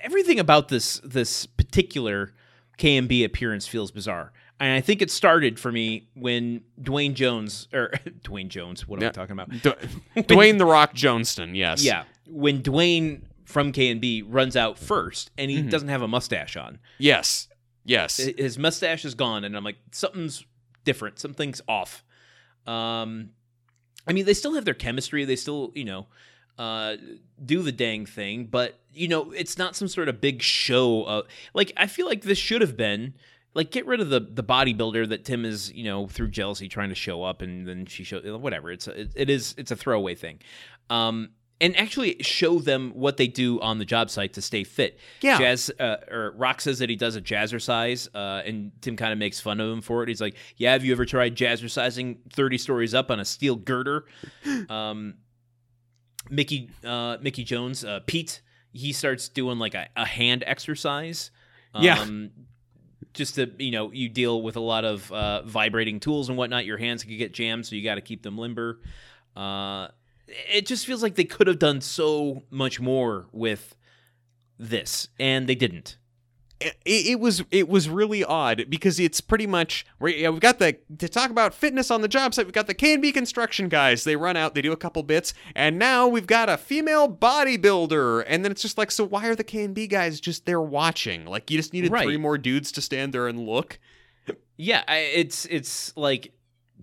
everything 0.00 0.38
about 0.40 0.68
this 0.68 1.00
this 1.04 1.46
particular 1.46 2.32
KMB 2.78 3.24
appearance 3.24 3.66
feels 3.68 3.90
bizarre. 3.90 4.32
And 4.58 4.72
I 4.72 4.80
think 4.80 5.02
it 5.02 5.10
started 5.10 5.58
for 5.58 5.72
me 5.72 6.08
when 6.14 6.62
Dwayne 6.80 7.14
Jones 7.14 7.68
or 7.72 7.90
Dwayne 8.24 8.48
Jones, 8.48 8.86
what 8.86 8.98
am 8.98 9.02
Yeah. 9.02 9.08
I 9.08 9.12
talking 9.12 9.32
about? 9.32 9.50
D- 9.50 9.88
Dwayne 10.22 10.58
the 10.58 10.66
Rock 10.66 10.94
Joneston, 10.94 11.54
yes. 11.56 11.84
Yeah, 11.84 12.04
when 12.28 12.62
Dwayne 12.62 13.22
from 13.44 13.72
K 13.72 13.90
and 13.90 14.00
B 14.00 14.22
runs 14.22 14.56
out 14.56 14.78
first 14.78 15.30
and 15.38 15.50
Mm-hmm. 15.50 15.64
he 15.64 15.68
doesn't 15.70 15.88
have 15.88 16.02
a 16.02 16.08
mustache 16.08 16.56
on. 16.56 16.78
Yes. 16.98 17.48
Yes. 17.84 18.16
His 18.18 18.58
mustache 18.58 19.04
is 19.04 19.14
gone 19.14 19.44
and 19.44 19.56
I'm 19.56 19.64
like 19.64 19.78
something's 19.90 20.44
different, 20.84 21.18
something's 21.18 21.60
off. 21.68 22.04
Um 22.66 23.30
I 24.06 24.12
mean 24.12 24.24
they 24.24 24.34
still 24.34 24.54
have 24.54 24.64
their 24.64 24.74
chemistry, 24.74 25.24
they 25.24 25.36
still, 25.36 25.72
you 25.74 25.84
know, 25.84 26.06
uh 26.58 26.96
do 27.44 27.62
the 27.62 27.72
dang 27.72 28.06
thing, 28.06 28.46
but 28.46 28.78
you 28.92 29.08
know, 29.08 29.32
it's 29.32 29.56
not 29.58 29.74
some 29.74 29.88
sort 29.88 30.08
of 30.08 30.20
big 30.20 30.42
show 30.42 31.04
of 31.04 31.26
like 31.54 31.72
I 31.76 31.86
feel 31.86 32.06
like 32.06 32.22
this 32.22 32.38
should 32.38 32.60
have 32.60 32.76
been 32.76 33.14
like 33.54 33.70
get 33.70 33.86
rid 33.86 34.00
of 34.00 34.10
the 34.10 34.20
the 34.20 34.44
bodybuilder 34.44 35.08
that 35.08 35.24
Tim 35.24 35.44
is, 35.44 35.72
you 35.72 35.84
know, 35.84 36.06
through 36.06 36.28
jealousy 36.28 36.68
trying 36.68 36.90
to 36.90 36.94
show 36.94 37.22
up 37.22 37.42
and 37.42 37.66
then 37.66 37.86
she 37.86 38.04
show 38.04 38.20
whatever. 38.38 38.70
It's 38.70 38.86
a, 38.86 39.00
it, 39.00 39.12
it 39.16 39.30
is 39.30 39.54
it's 39.58 39.70
a 39.70 39.76
throwaway 39.76 40.14
thing. 40.14 40.40
Um 40.88 41.30
and 41.62 41.78
actually 41.78 42.16
show 42.20 42.58
them 42.58 42.90
what 42.90 43.16
they 43.16 43.28
do 43.28 43.60
on 43.60 43.78
the 43.78 43.84
job 43.84 44.10
site 44.10 44.32
to 44.32 44.42
stay 44.42 44.64
fit. 44.64 44.98
Yeah. 45.20 45.38
Jazz 45.38 45.70
uh, 45.78 45.96
or 46.10 46.34
Rock 46.36 46.60
says 46.60 46.80
that 46.80 46.90
he 46.90 46.96
does 46.96 47.14
a 47.14 47.22
jazzercise, 47.22 48.08
uh, 48.14 48.42
and 48.44 48.72
Tim 48.82 48.96
kind 48.96 49.12
of 49.12 49.18
makes 49.18 49.40
fun 49.40 49.60
of 49.60 49.70
him 49.70 49.80
for 49.80 50.02
it. 50.02 50.08
He's 50.08 50.20
like, 50.20 50.34
"Yeah, 50.56 50.72
have 50.72 50.84
you 50.84 50.92
ever 50.92 51.06
tried 51.06 51.36
jazzercising 51.36 52.18
thirty 52.32 52.58
stories 52.58 52.94
up 52.94 53.10
on 53.12 53.20
a 53.20 53.24
steel 53.24 53.54
girder?" 53.54 54.04
um, 54.68 55.14
Mickey 56.28 56.68
uh, 56.84 57.18
Mickey 57.22 57.44
Jones, 57.44 57.84
uh, 57.84 58.00
Pete, 58.06 58.42
he 58.72 58.92
starts 58.92 59.28
doing 59.28 59.58
like 59.58 59.74
a, 59.74 59.88
a 59.96 60.04
hand 60.04 60.42
exercise. 60.44 61.30
Yeah. 61.78 62.00
Um, 62.00 62.32
just 63.14 63.36
to 63.36 63.50
you 63.58 63.70
know, 63.70 63.92
you 63.92 64.08
deal 64.08 64.42
with 64.42 64.56
a 64.56 64.60
lot 64.60 64.84
of 64.84 65.10
uh, 65.12 65.42
vibrating 65.42 66.00
tools 66.00 66.28
and 66.28 66.36
whatnot. 66.36 66.64
Your 66.64 66.78
hands 66.78 67.04
can 67.04 67.16
get 67.16 67.32
jammed, 67.32 67.66
so 67.66 67.76
you 67.76 67.84
got 67.84 67.94
to 67.94 68.00
keep 68.00 68.22
them 68.24 68.36
limber. 68.36 68.80
Uh, 69.36 69.88
it 70.52 70.66
just 70.66 70.86
feels 70.86 71.02
like 71.02 71.14
they 71.16 71.24
could 71.24 71.46
have 71.46 71.58
done 71.58 71.80
so 71.80 72.42
much 72.50 72.80
more 72.80 73.26
with 73.32 73.74
this, 74.58 75.08
and 75.18 75.48
they 75.48 75.54
didn't. 75.54 75.96
it, 76.60 76.76
it 76.84 77.20
was 77.20 77.42
it 77.50 77.68
was 77.68 77.88
really 77.88 78.22
odd 78.22 78.66
because 78.68 79.00
it's 79.00 79.20
pretty 79.20 79.48
much 79.48 79.84
we've 79.98 80.38
got 80.38 80.60
the 80.60 80.78
to 80.98 81.08
talk 81.08 81.30
about 81.30 81.52
fitness 81.52 81.90
on 81.90 82.02
the 82.02 82.08
job 82.08 82.32
site. 82.32 82.46
We've 82.46 82.52
got 82.54 82.68
the 82.68 82.96
B 82.98 83.10
construction 83.10 83.68
guys. 83.68 84.04
They 84.04 84.14
run 84.14 84.36
out, 84.36 84.54
they 84.54 84.62
do 84.62 84.70
a 84.70 84.76
couple 84.76 85.02
bits, 85.02 85.34
and 85.56 85.76
now 85.78 86.06
we've 86.06 86.26
got 86.28 86.48
a 86.48 86.56
female 86.56 87.08
bodybuilder. 87.12 88.24
And 88.28 88.44
then 88.44 88.52
it's 88.52 88.62
just 88.62 88.78
like, 88.78 88.92
so 88.92 89.04
why 89.04 89.26
are 89.26 89.34
the 89.34 89.42
K 89.44 89.64
and 89.64 89.74
B 89.74 89.88
guys 89.88 90.20
just 90.20 90.46
there 90.46 90.60
watching? 90.60 91.24
Like 91.26 91.50
you 91.50 91.58
just 91.58 91.72
needed 91.72 91.90
Right. 91.90 92.04
three 92.04 92.16
more 92.16 92.38
dudes 92.38 92.70
to 92.72 92.80
stand 92.80 93.12
there 93.12 93.26
and 93.26 93.44
look. 93.44 93.80
Yeah, 94.56 94.84
it's 94.92 95.46
it's 95.46 95.96
like 95.96 96.32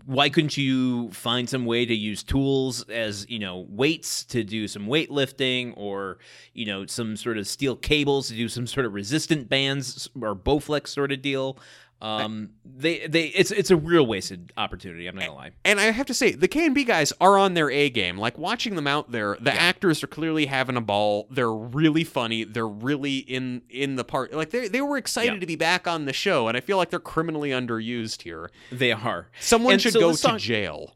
why 0.05 0.29
couldn't 0.29 0.57
you 0.57 1.09
find 1.11 1.49
some 1.49 1.65
way 1.65 1.85
to 1.85 1.93
use 1.93 2.23
tools 2.23 2.83
as 2.89 3.29
you 3.29 3.39
know 3.39 3.65
weights 3.69 4.23
to 4.25 4.43
do 4.43 4.67
some 4.67 4.85
weightlifting 4.85 5.73
or 5.77 6.17
you 6.53 6.65
know 6.65 6.85
some 6.85 7.15
sort 7.15 7.37
of 7.37 7.47
steel 7.47 7.75
cables 7.75 8.27
to 8.29 8.35
do 8.35 8.47
some 8.47 8.67
sort 8.67 8.85
of 8.85 8.93
resistant 8.93 9.49
bands 9.49 10.09
or 10.21 10.35
bowflex 10.35 10.87
sort 10.87 11.11
of 11.11 11.21
deal 11.21 11.57
um 12.01 12.51
they 12.63 13.05
they 13.07 13.25
it's 13.25 13.51
it's 13.51 13.71
a 13.71 13.75
real 13.75 14.05
wasted 14.07 14.53
opportunity 14.55 15.05
i'm 15.07 15.15
not 15.15 15.25
gonna 15.25 15.35
lie 15.35 15.51
And 15.65 15.81
I 15.81 15.91
have 15.91 16.05
to 16.05 16.13
say, 16.13 16.31
the 16.31 16.47
K 16.47 16.65
and 16.65 16.73
B 16.73 16.85
guys 16.85 17.11
are 17.19 17.37
on 17.37 17.53
their 17.55 17.69
A 17.69 17.89
game. 17.89 18.17
Like 18.17 18.37
watching 18.37 18.75
them 18.75 18.87
out 18.87 19.11
there, 19.11 19.37
the 19.41 19.53
actors 19.53 20.01
are 20.01 20.07
clearly 20.07 20.45
having 20.45 20.77
a 20.77 20.81
ball. 20.81 21.27
They're 21.29 21.51
really 21.51 22.05
funny. 22.05 22.45
They're 22.45 22.67
really 22.67 23.17
in 23.17 23.63
in 23.69 23.97
the 23.97 24.05
part. 24.05 24.31
Like 24.33 24.49
they 24.51 24.69
they 24.69 24.81
were 24.81 24.95
excited 24.97 25.33
Yeah. 25.33 25.39
to 25.41 25.45
be 25.45 25.57
back 25.57 25.87
on 25.87 26.05
the 26.05 26.13
show, 26.13 26.47
and 26.47 26.55
I 26.55 26.61
feel 26.61 26.77
like 26.77 26.89
they're 26.89 26.99
criminally 26.99 27.49
underused 27.49 28.21
here. 28.21 28.49
they 28.71 28.93
are 28.93 29.27
Someone 29.41 29.73
And 29.73 29.81
should 29.81 29.93
so 29.93 29.99
go 29.99 30.07
let's 30.07 30.21
to 30.21 30.37
jail. 30.37 30.95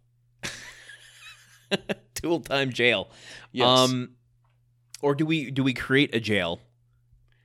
tool 2.14 2.40
time 2.40 2.72
jail 2.72 3.10
Yes. 3.52 3.68
um 3.68 4.12
or 5.02 5.16
do 5.16 5.26
we 5.26 5.52
do 5.52 5.64
we 5.64 5.74
create 5.74 6.14
a 6.16 6.20
jail 6.20 6.62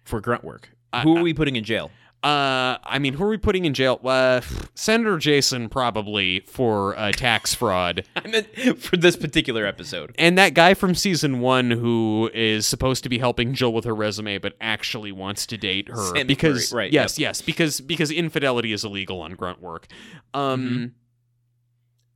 for 0.04 0.20
grunt 0.20 0.44
work 0.44 0.70
I- 0.92 1.02
who 1.02 1.16
are 1.16 1.22
we 1.22 1.34
putting 1.34 1.56
in 1.56 1.64
jail 1.64 1.90
Uh, 2.22 2.78
I 2.82 2.98
mean, 2.98 3.14
who 3.14 3.24
are 3.24 3.28
we 3.28 3.36
putting 3.36 3.64
in 3.64 3.74
jail? 3.74 4.00
Uh, 4.04 4.40
Senator 4.74 5.18
Jason 5.18 5.68
probably 5.68 6.40
for 6.40 6.98
uh, 6.98 7.12
tax 7.12 7.54
fraud, 7.54 8.04
i 8.16 8.26
meant 8.26 8.48
for 8.78 8.96
this 8.96 9.16
particular 9.16 9.64
episode 9.64 10.14
and 10.18 10.36
that 10.36 10.54
guy 10.54 10.74
from 10.74 10.96
season 10.96 11.38
one 11.38 11.70
who 11.70 12.28
is 12.34 12.66
supposed 12.66 13.04
to 13.04 13.08
be 13.08 13.18
helping 13.18 13.54
Jill 13.54 13.72
with 13.72 13.84
her 13.84 13.94
resume, 13.94 14.38
but 14.38 14.54
actually 14.60 15.12
wants 15.12 15.46
to 15.46 15.56
date 15.56 15.88
her 15.88 16.24
because 16.24 16.72
McMurray, 16.72 16.74
right, 16.74 16.92
yes, 16.92 17.20
yes, 17.20 17.40
because 17.40 17.80
because 17.80 18.10
infidelity 18.10 18.72
is 18.72 18.84
illegal 18.84 19.20
on 19.20 19.34
grunt 19.34 19.62
work. 19.62 19.86
Um. 20.34 20.60
Mm-hmm. 20.60 20.86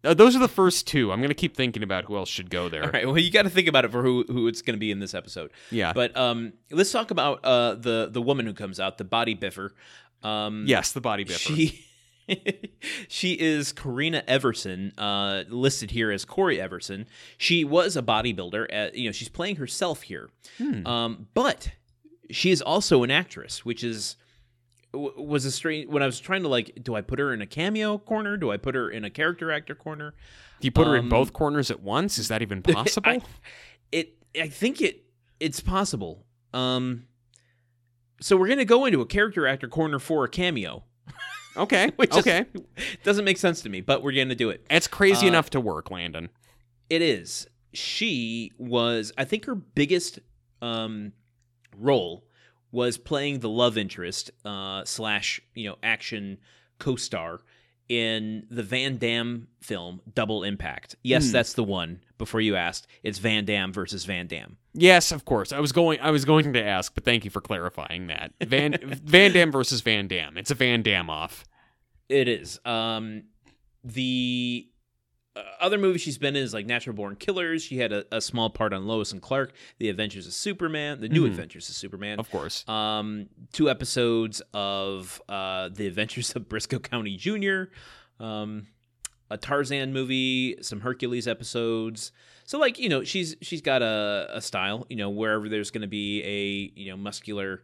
Uh, 0.05 0.15
those 0.15 0.35
are 0.35 0.41
the 0.41 0.49
first 0.49 0.87
two. 0.87 1.13
I'm 1.13 1.21
gonna 1.23 1.35
keep 1.35 1.57
thinking 1.57 1.83
about 1.83 2.05
who 2.07 2.17
else 2.17 2.29
should 2.29 2.51
go 2.51 2.69
there. 2.69 2.85
All 2.85 2.91
right. 2.91 3.07
Well, 3.07 3.19
you 3.19 3.31
got 3.31 3.43
to 3.43 3.51
think 3.51 3.69
about 3.69 3.85
it 3.85 3.93
for 3.93 4.03
who 4.03 4.25
who 4.27 4.49
it's 4.49 4.61
going 4.63 4.75
to 4.75 4.81
be 4.81 4.91
in 4.91 4.99
this 4.99 5.15
episode. 5.15 5.51
Yeah. 5.71 5.93
But 5.93 6.17
um, 6.17 6.55
let's 6.71 6.91
talk 6.91 7.11
about 7.11 7.45
uh 7.45 7.75
the 7.77 8.09
the 8.11 8.21
woman 8.23 8.47
who 8.47 8.53
comes 8.55 8.81
out, 8.81 8.99
the 8.99 9.05
body 9.05 9.35
biffer. 9.35 9.75
Um, 10.23 10.65
yes, 10.67 10.93
the 10.93 11.01
body 11.01 11.25
biffer. 11.25 11.39
She 11.55 11.85
she 13.09 13.33
is 13.35 13.73
Corrina 13.73 14.23
Everson, 14.27 14.93
uh, 14.99 15.45
listed 15.49 15.91
here 15.91 16.11
as 16.11 16.25
Corey 16.25 16.61
Everson. 16.61 17.07
She 17.37 17.65
was 17.65 17.97
a 17.97 18.03
bodybuilder. 18.03 18.67
At, 18.71 18.95
you 18.95 19.07
know, 19.09 19.13
she's 19.13 19.29
playing 19.29 19.57
herself 19.57 20.03
here, 20.03 20.31
Hmm. 20.59 20.87
um, 20.87 21.29
but 21.35 21.71
she 22.31 22.51
is 22.51 22.63
also 22.63 23.03
an 23.03 23.11
actress, 23.11 23.65
which 23.65 23.83
is 23.85 24.17
w- 24.93 25.13
was 25.23 25.45
a 25.45 25.51
strange. 25.51 25.89
When 25.89 26.03
I 26.03 26.07
was 26.07 26.21
trying 26.21 26.43
to 26.43 26.49
like, 26.49 26.79
do 26.83 26.95
I 26.95 27.01
put 27.01 27.19
her 27.19 27.33
in 27.33 27.41
a 27.43 27.47
cameo 27.47 27.99
corner? 27.99 28.37
Do 28.37 28.51
I 28.51 28.57
put 28.57 28.75
her 28.75 28.91
in 28.91 29.05
a 29.05 29.11
character 29.11 29.51
actor 29.53 29.75
corner? 29.75 30.15
Do 30.61 30.67
you 30.67 30.73
put 30.73 30.87
her 30.87 30.95
in 30.97 31.05
um, 31.05 31.09
both 31.09 31.33
corners 31.33 31.71
at 31.71 31.81
once? 31.81 32.19
Is 32.19 32.29
that 32.29 32.43
even 32.43 32.63
possible? 32.63 33.11
I, 33.11 33.21
it 33.91 34.15
I 34.41 34.49
think 34.49 34.81
it 34.81 35.05
it's 35.41 35.61
possible. 35.61 36.25
Um 36.55 37.07
so 38.21 38.37
we're 38.37 38.49
gonna 38.49 38.65
go 38.65 38.85
into 38.85 39.01
a 39.01 39.07
character 39.07 39.47
actor 39.47 39.69
corner 39.69 39.99
for 39.99 40.25
a 40.25 40.29
cameo. 40.29 40.85
okay. 41.57 41.91
Which 41.97 42.13
okay. 42.15 42.47
Doesn't 43.03 43.25
make 43.25 43.39
sense 43.39 43.61
to 43.63 43.69
me, 43.69 43.81
but 43.81 44.03
we're 44.03 44.13
gonna 44.13 44.35
do 44.35 44.51
it. 44.51 44.65
It's 44.71 44.87
crazy 44.87 45.27
Uh, 45.27 45.31
enough 45.31 45.51
to 45.51 45.61
work, 45.61 45.91
Landon. 45.91 46.29
It 46.89 47.03
is. 47.03 47.47
She 47.73 48.53
was 48.59 49.13
I 49.19 49.25
think 49.25 49.47
her 49.47 49.55
biggest 49.55 50.21
um 50.61 51.13
role 51.77 52.25
was 52.73 52.99
playing 52.99 53.39
the 53.41 53.49
love 53.49 53.79
interest 53.79 54.31
uh 54.45 54.85
slash, 54.85 55.41
you 55.55 55.69
know, 55.69 55.77
action 55.83 56.39
co-star 56.79 57.41
in 57.89 58.47
the 58.51 58.63
Van 58.63 58.97
Damme 58.97 59.49
film 59.61 60.01
Double 60.15 60.43
Impact. 60.45 60.97
Yes, 61.03 61.27
Hmm. 61.27 61.33
that's 61.33 61.53
the 61.53 61.65
one. 61.65 62.01
Before 62.17 62.41
you 62.41 62.57
asked, 62.57 62.87
it's 63.03 63.19
Van 63.19 63.45
Damme 63.45 63.73
versus 63.73 64.05
Van 64.05 64.27
Damme. 64.27 64.57
Yes, 64.75 65.13
of 65.13 65.25
course. 65.25 65.53
I 65.53 65.61
was 65.61 65.73
going. 65.73 66.01
I 66.01 66.11
was 66.11 66.25
going 66.25 66.53
to 66.55 66.63
ask, 66.63 66.95
but 66.95 67.05
thank 67.05 67.25
you 67.25 67.31
for 67.31 67.41
clarifying 67.41 68.07
that. 68.07 68.33
Van 68.43 68.77
Van 69.05 69.33
Damme 69.33 69.51
versus 69.53 69.81
Van 69.83 70.09
Damme. 70.09 70.39
It's 70.39 70.51
a 70.51 70.55
Van 70.55 70.83
Damme 70.83 71.11
off. 71.11 71.45
It 72.09 72.29
is. 72.29 72.59
Um, 72.65 73.25
the 73.85 74.69
uh, 75.35 75.41
other 75.61 75.79
movies 75.79 76.01
she's 76.03 76.19
been 76.19 76.37
in 76.37 76.43
is 76.43 76.53
like 76.53 76.67
Natural 76.67 76.95
Born 76.95 77.17
Killers. 77.17 77.63
She 77.63 77.79
had 77.79 77.93
a, 77.93 78.05
a 78.15 78.21
small 78.21 78.51
part 78.51 78.73
on 78.73 78.87
Lois 78.87 79.13
and 79.13 79.23
Clark, 79.23 79.53
The 79.79 79.89
Adventures 79.89 80.27
of 80.27 80.33
Superman, 80.35 81.01
The 81.01 81.09
New 81.09 81.23
Mhm. 81.25 81.29
Adventures 81.31 81.69
of 81.69 81.75
Superman. 81.75 82.19
Of 82.19 82.31
course. 82.31 82.69
um, 82.69 83.29
two 83.53 83.71
episodes 83.71 84.43
of 84.53 85.21
uh, 85.29 85.71
The 85.71 85.87
Adventures 85.87 86.35
of 86.37 86.49
Brisco 86.49 86.83
County 86.83 87.17
Jr., 87.17 87.73
um, 88.23 88.67
a 89.31 89.39
Tarzan 89.39 89.93
movie, 89.95 90.57
some 90.61 90.81
Hercules 90.81 91.27
episodes. 91.27 92.13
So 92.45 92.59
like 92.59 92.79
you 92.79 92.89
know 92.91 93.03
she's 93.03 93.35
she's 93.41 93.63
got 93.63 93.81
a, 93.81 94.29
a 94.31 94.43
style. 94.43 94.87
You 94.91 94.97
know 94.97 95.09
wherever 95.09 95.49
there's 95.49 95.71
going 95.71 95.81
to 95.83 95.89
be 95.89 96.23
a 96.23 96.79
you 96.81 96.91
know 96.91 96.97
muscular. 96.97 97.63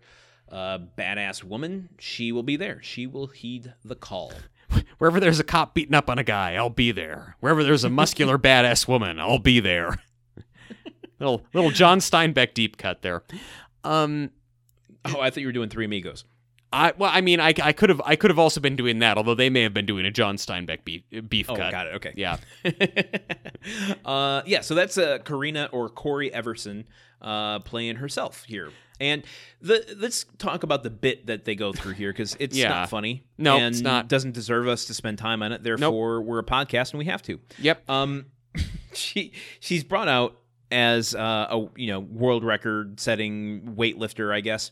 Uh, 0.50 0.78
badass 0.96 1.44
woman, 1.44 1.90
she 1.98 2.32
will 2.32 2.42
be 2.42 2.56
there. 2.56 2.80
She 2.82 3.06
will 3.06 3.26
heed 3.26 3.74
the 3.84 3.94
call. 3.94 4.32
Wherever 4.98 5.20
there's 5.20 5.40
a 5.40 5.44
cop 5.44 5.74
beating 5.74 5.94
up 5.94 6.08
on 6.10 6.18
a 6.18 6.24
guy, 6.24 6.54
I'll 6.54 6.70
be 6.70 6.92
there. 6.92 7.36
Wherever 7.40 7.62
there's 7.64 7.84
a 7.84 7.90
muscular 7.90 8.38
badass 8.38 8.86
woman, 8.88 9.18
I'll 9.20 9.38
be 9.38 9.60
there. 9.60 9.96
little 11.20 11.42
little 11.52 11.70
John 11.70 11.98
Steinbeck 12.00 12.54
deep 12.54 12.76
cut 12.76 13.02
there. 13.02 13.22
Um, 13.84 14.30
Oh, 15.04 15.20
I 15.20 15.30
thought 15.30 15.38
you 15.40 15.46
were 15.46 15.52
doing 15.52 15.68
Three 15.70 15.84
Amigos. 15.84 16.24
I 16.70 16.92
well, 16.98 17.10
I 17.12 17.22
mean, 17.22 17.40
I, 17.40 17.54
I 17.62 17.72
could 17.72 17.88
have 17.88 18.02
I 18.04 18.14
could 18.16 18.30
have 18.30 18.38
also 18.38 18.60
been 18.60 18.76
doing 18.76 18.98
that, 18.98 19.16
although 19.16 19.34
they 19.34 19.48
may 19.48 19.62
have 19.62 19.72
been 19.72 19.86
doing 19.86 20.04
a 20.04 20.10
John 20.10 20.36
Steinbeck 20.36 20.84
beef, 20.84 21.02
beef 21.28 21.48
Oh, 21.48 21.56
cut. 21.56 21.70
got 21.70 21.86
it. 21.86 21.94
Okay. 21.94 22.12
Yeah. 22.14 22.36
uh, 24.04 24.42
yeah, 24.46 24.60
so 24.60 24.74
that's 24.74 24.98
uh, 24.98 25.18
Corrina 25.24 25.68
or 25.72 25.88
Corey 25.88 26.32
Everson 26.32 26.86
uh, 27.22 27.60
playing 27.60 27.96
herself 27.96 28.44
here. 28.44 28.70
And 29.00 29.24
the 29.60 29.96
let's 29.98 30.24
talk 30.38 30.62
about 30.62 30.82
the 30.82 30.90
bit 30.90 31.26
that 31.26 31.44
they 31.44 31.54
go 31.54 31.72
through 31.72 31.94
here 31.94 32.12
because 32.12 32.36
it's 32.40 32.56
Yeah. 32.56 32.68
not 32.70 32.90
funny. 32.90 33.24
No, 33.36 33.56
and 33.56 33.66
it's 33.74 33.80
not. 33.82 34.08
Doesn't 34.08 34.32
deserve 34.32 34.66
us 34.68 34.86
to 34.86 34.94
spend 34.94 35.18
time 35.18 35.42
on 35.42 35.52
it. 35.52 35.62
Therefore, 35.62 36.20
we're 36.22 36.40
a 36.40 36.44
podcast 36.44 36.90
and 36.90 36.98
we 36.98 37.04
have 37.04 37.22
to. 37.22 37.38
Yep. 37.58 37.88
Um, 37.88 38.26
she 38.92 39.32
she's 39.60 39.84
brought 39.84 40.08
out 40.08 40.36
as 40.70 41.14
uh, 41.14 41.46
a 41.50 41.68
you 41.76 41.86
know 41.88 42.00
world 42.00 42.44
record 42.44 42.98
setting 43.00 43.74
weightlifter, 43.76 44.34
I 44.34 44.40
guess, 44.40 44.70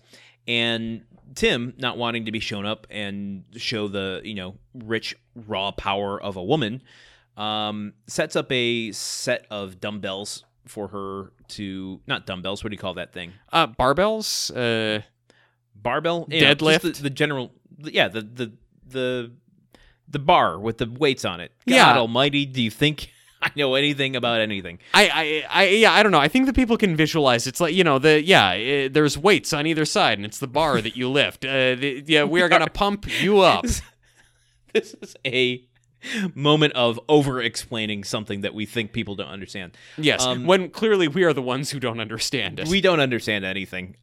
and 0.48 1.02
Tim 1.34 1.74
not 1.78 1.98
wanting 1.98 2.24
to 2.26 2.32
be 2.32 2.40
shown 2.40 2.66
up 2.66 2.86
and 2.90 3.44
show 3.56 3.88
the 3.88 4.20
you 4.24 4.34
know 4.34 4.56
rich 4.74 5.14
raw 5.34 5.70
power 5.70 6.20
of 6.20 6.36
a 6.36 6.42
woman, 6.42 6.82
um, 7.36 7.92
sets 8.06 8.34
up 8.36 8.50
a 8.50 8.92
set 8.92 9.46
of 9.50 9.80
dumbbells 9.80 10.44
for 10.66 10.88
her 10.88 11.32
to 11.48 12.00
not 12.06 12.26
dumbbells. 12.26 12.62
What 12.64 12.70
do 12.70 12.74
you 12.74 12.78
call 12.80 12.94
that 12.94 13.12
thing? 13.12 13.32
Uh, 13.52 13.66
barbells. 13.68 14.50
Uh, 14.54 15.02
Barbell, 15.74 16.26
You 16.30 16.40
know, 16.40 16.54
Deadlift? 16.54 16.80
the, 16.80 17.02
the 17.02 17.10
general, 17.10 17.52
yeah, 17.78 18.08
the 18.08 18.22
the 18.22 18.52
the 18.88 19.30
the 20.08 20.18
bar 20.18 20.58
with 20.58 20.78
the 20.78 20.86
weights 20.86 21.24
on 21.24 21.40
it. 21.40 21.52
God 21.68 21.74
Yeah. 21.74 21.96
Almighty, 21.98 22.46
do 22.46 22.62
you 22.62 22.70
think 22.70 23.10
I 23.42 23.50
know 23.54 23.74
anything 23.74 24.16
about 24.16 24.40
anything? 24.40 24.78
I, 24.94 25.44
I, 25.50 25.60
I, 25.62 25.68
yeah, 25.68 25.92
I 25.92 26.02
don't 26.02 26.10
know. 26.12 26.18
I 26.18 26.28
think 26.28 26.46
that 26.46 26.54
people 26.56 26.76
can 26.76 26.96
visualize. 26.96 27.46
It's 27.46 27.60
like 27.60 27.74
you 27.74 27.84
know, 27.84 27.98
the 27.98 28.22
yeah, 28.22 28.48
uh, 28.86 28.88
there's 28.90 29.16
weights 29.18 29.52
on 29.52 29.66
either 29.66 29.84
side, 29.84 30.18
and 30.18 30.24
it's 30.24 30.38
the 30.38 30.48
bar 30.48 30.80
that 30.80 30.96
you 30.96 31.08
lift. 31.08 31.44
Uh, 31.44 31.74
the, 31.76 32.02
yeah, 32.06 32.24
we 32.24 32.40
are 32.42 32.48
gonna 32.48 32.70
pump 32.82 33.06
you 33.22 33.40
up. 33.40 33.64
this 34.72 34.94
is 35.02 35.14
a 35.24 35.62
moment 36.34 36.72
of 36.74 37.00
over 37.08 37.40
explaining 37.42 38.04
something 38.04 38.42
that 38.42 38.54
we 38.54 38.66
think 38.66 38.92
people 38.92 39.14
don't 39.14 39.28
understand. 39.28 39.76
Yes, 39.96 40.24
Um, 40.24 40.44
when 40.44 40.70
clearly 40.70 41.08
we 41.08 41.24
are 41.24 41.32
the 41.32 41.42
ones 41.42 41.70
who 41.70 41.80
don't 41.80 42.00
understand 42.00 42.60
it. 42.60 42.68
We 42.68 42.80
don't 42.80 43.00
understand 43.00 43.44
anything. 43.44 43.96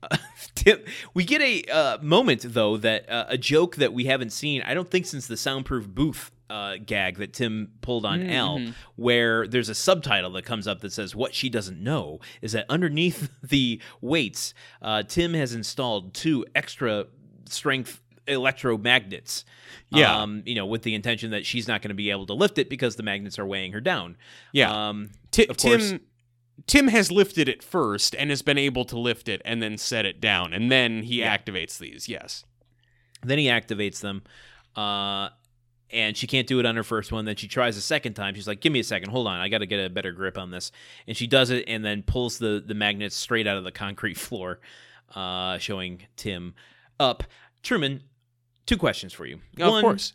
Tim, 0.55 0.79
we 1.13 1.23
get 1.23 1.41
a 1.41 1.63
uh, 1.71 1.97
moment 2.01 2.41
though 2.45 2.77
that 2.77 3.09
uh, 3.09 3.25
a 3.29 3.37
joke 3.37 3.77
that 3.77 3.93
we 3.93 4.05
haven't 4.05 4.31
seen. 4.31 4.61
I 4.63 4.73
don't 4.73 4.89
think 4.89 5.05
since 5.05 5.27
the 5.27 5.37
soundproof 5.37 5.87
booth 5.87 6.31
uh, 6.49 6.75
gag 6.85 7.17
that 7.17 7.33
Tim 7.33 7.71
pulled 7.81 8.05
on 8.05 8.29
Al, 8.29 8.61
where 8.95 9.47
there's 9.47 9.69
a 9.69 9.75
subtitle 9.75 10.31
that 10.33 10.45
comes 10.45 10.67
up 10.67 10.81
that 10.81 10.93
says 10.93 11.15
"What 11.15 11.33
she 11.33 11.49
doesn't 11.49 11.81
know 11.81 12.19
is 12.41 12.51
that 12.51 12.65
underneath 12.69 13.29
the 13.43 13.81
weights, 14.01 14.53
uh, 14.81 15.03
Tim 15.03 15.33
has 15.33 15.53
installed 15.53 16.13
two 16.13 16.45
extra 16.53 17.07
strength 17.49 18.01
electromagnets." 18.27 19.43
Yeah. 19.89 20.21
um, 20.21 20.43
you 20.45 20.55
know, 20.55 20.65
with 20.65 20.81
the 20.83 20.95
intention 20.95 21.31
that 21.31 21.45
she's 21.45 21.67
not 21.67 21.81
going 21.81 21.89
to 21.89 21.95
be 21.95 22.09
able 22.11 22.25
to 22.27 22.33
lift 22.33 22.57
it 22.57 22.69
because 22.69 22.95
the 22.95 23.03
magnets 23.03 23.37
are 23.37 23.45
weighing 23.45 23.73
her 23.73 23.81
down. 23.81 24.17
Yeah. 24.51 24.89
um, 24.89 25.11
Ti- 25.31 25.47
of 25.47 25.57
course- 25.57 25.89
Tim 25.91 25.99
Tim 26.67 26.87
has 26.87 27.11
lifted 27.11 27.49
it 27.49 27.63
first 27.63 28.15
and 28.15 28.29
has 28.29 28.41
been 28.43 28.59
able 28.59 28.85
to 28.85 28.97
lift 28.99 29.27
it 29.27 29.41
and 29.43 29.61
then 29.61 29.77
set 29.77 30.05
it 30.05 30.21
down, 30.21 30.53
and 30.53 30.71
then 30.71 31.03
he 31.03 31.19
Yeah. 31.19 31.35
activates 31.35 31.77
these. 31.79 32.07
Yes. 32.07 32.45
Then 33.23 33.37
he 33.39 33.45
activates 33.45 34.01
them. 34.01 34.21
Uh, 34.75 35.29
and 35.89 36.15
she 36.17 36.25
can't 36.27 36.47
do 36.47 36.59
it 36.59 36.65
on 36.65 36.75
her 36.75 36.83
first 36.83 37.11
one. 37.11 37.25
Then 37.25 37.35
she 37.35 37.47
tries 37.47 37.77
a 37.77 37.81
second 37.81 38.13
time. 38.15 38.33
She's 38.35 38.47
like, 38.47 38.61
"Give 38.61 38.71
me 38.73 38.79
a 38.79 38.83
second. 38.83 39.09
Hold 39.11 39.27
on. 39.27 39.39
I 39.39 39.47
got 39.49 39.59
to 39.59 39.65
get 39.67 39.83
a 39.83 39.89
better 39.89 40.11
grip 40.11 40.37
on 40.39 40.49
this." 40.51 40.71
And 41.07 41.15
she 41.15 41.27
does 41.27 41.49
it, 41.51 41.65
and 41.67 41.83
then 41.85 42.01
pulls 42.03 42.37
the 42.39 42.63
the 42.65 42.73
magnets 42.73 43.15
straight 43.15 43.45
out 43.47 43.57
of 43.57 43.63
the 43.63 43.71
concrete 43.71 44.17
floor, 44.17 44.59
uh, 45.15 45.57
showing 45.59 46.03
Tim 46.15 46.53
up. 46.99 47.23
Truman, 47.61 48.03
two 48.65 48.77
questions 48.77 49.14
for 49.14 49.26
you. 49.26 49.40
Of 49.60 49.72
One, 49.72 49.81
course. 49.84 50.14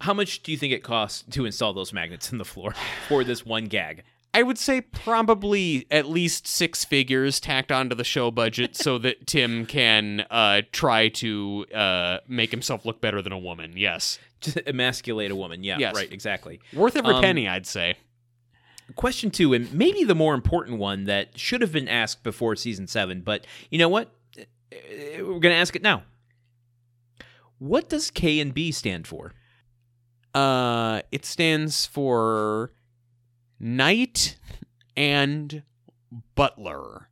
How 0.00 0.12
much 0.12 0.42
do 0.42 0.52
you 0.52 0.58
think 0.58 0.72
it 0.72 0.82
costs 0.82 1.24
to 1.30 1.46
install 1.46 1.72
those 1.72 1.92
magnets 1.92 2.30
in 2.32 2.38
the 2.38 2.44
floor 2.44 2.74
for 3.08 3.24
this 3.24 3.44
one 3.46 3.64
gag? 3.64 4.02
I 4.34 4.42
would 4.42 4.58
say 4.58 4.82
probably 4.82 5.86
at 5.90 6.06
least 6.10 6.46
six 6.46 6.84
figures 6.84 7.40
tacked 7.40 7.72
onto 7.72 7.96
the 7.96 8.04
show 8.04 8.30
budget 8.30 8.76
so 8.76 8.98
that 9.04 9.26
Tim 9.26 9.64
can 9.64 10.26
uh, 10.30 10.60
try 10.72 11.08
to 11.08 11.64
uh, 11.74 12.18
make 12.28 12.50
himself 12.50 12.84
look 12.84 13.00
better 13.00 13.22
than 13.22 13.32
a 13.32 13.38
woman. 13.38 13.72
Yes. 13.76 14.18
Just 14.42 14.58
emasculate 14.66 15.30
a 15.30 15.36
woman. 15.36 15.64
Yeah, 15.64 15.78
Yes. 15.78 15.94
right. 15.94 16.12
Exactly. 16.12 16.60
Worth 16.74 16.96
every 16.96 17.14
Um, 17.14 17.22
penny, 17.22 17.48
I'd 17.48 17.66
say. 17.66 17.96
Question 18.94 19.30
two, 19.30 19.52
and 19.54 19.72
maybe 19.72 20.04
the 20.04 20.14
more 20.14 20.34
important 20.34 20.78
one 20.78 21.04
that 21.04 21.36
should 21.38 21.60
have 21.62 21.72
been 21.72 21.88
asked 21.88 22.22
before 22.22 22.54
season 22.54 22.86
seven, 22.86 23.20
but 23.22 23.44
you 23.70 23.78
know 23.78 23.88
what? 23.88 24.12
Uh, 24.38 24.42
We're 25.18 25.40
going 25.40 25.42
to 25.42 25.54
ask 25.54 25.74
it 25.74 25.82
now. 25.82 26.02
What 27.58 27.88
does 27.88 28.10
K 28.10 28.40
and 28.40 28.52
B 28.52 28.70
stand 28.72 29.06
for? 29.06 29.32
Uh, 30.34 31.00
it 31.10 31.24
stands 31.24 31.86
for 31.86 32.72
Knight 33.58 34.36
and 34.96 35.62
Butler. 36.34 37.08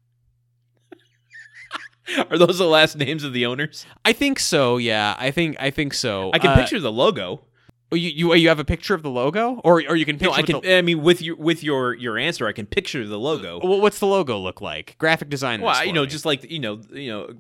Are 2.31 2.37
those 2.37 2.59
the 2.59 2.67
last 2.67 2.97
names 2.97 3.25
of 3.25 3.33
the 3.33 3.47
owners? 3.47 3.87
I 4.05 4.13
think 4.13 4.39
so. 4.39 4.77
Yeah, 4.77 5.17
I 5.19 5.31
think 5.31 5.57
I 5.59 5.71
think 5.71 5.95
so. 5.95 6.31
I 6.35 6.39
can 6.39 6.51
Uh, 6.51 6.57
picture 6.57 6.79
the 6.79 6.93
logo. 6.93 7.47
oh, 7.91 7.97
You, 7.97 8.11
you 8.11 8.35
you 8.35 8.49
have 8.49 8.59
a 8.59 8.65
picture 8.65 8.93
of 8.95 9.03
the 9.03 9.09
logo, 9.09 9.59
or 9.65 9.83
or 9.89 9.97
you 9.97 10.05
can 10.05 10.17
picture 10.19 10.31
No, 10.31 10.37
I 10.37 10.43
can. 10.43 10.61
the- 10.61 10.77
I 10.77 10.83
mean, 10.83 11.03
with 11.03 11.23
your 11.23 11.37
with 11.37 11.65
your 11.65 11.95
your 11.95 12.19
answer, 12.19 12.47
I 12.47 12.53
can 12.53 12.67
picture 12.67 13.07
the 13.07 13.19
logo. 13.19 13.59
well, 13.63 13.81
what's 13.81 13.99
the 14.01 14.07
logo 14.07 14.39
look 14.39 14.61
like? 14.61 14.97
Graphic 14.99 15.31
design. 15.31 15.63
Well, 15.63 15.83
you 15.87 15.95
know, 15.95 16.03
me. 16.03 16.09
just 16.09 16.27
like 16.27 16.51
you 16.51 16.59
know, 16.59 16.81
you 16.93 17.11
know, 17.11 17.35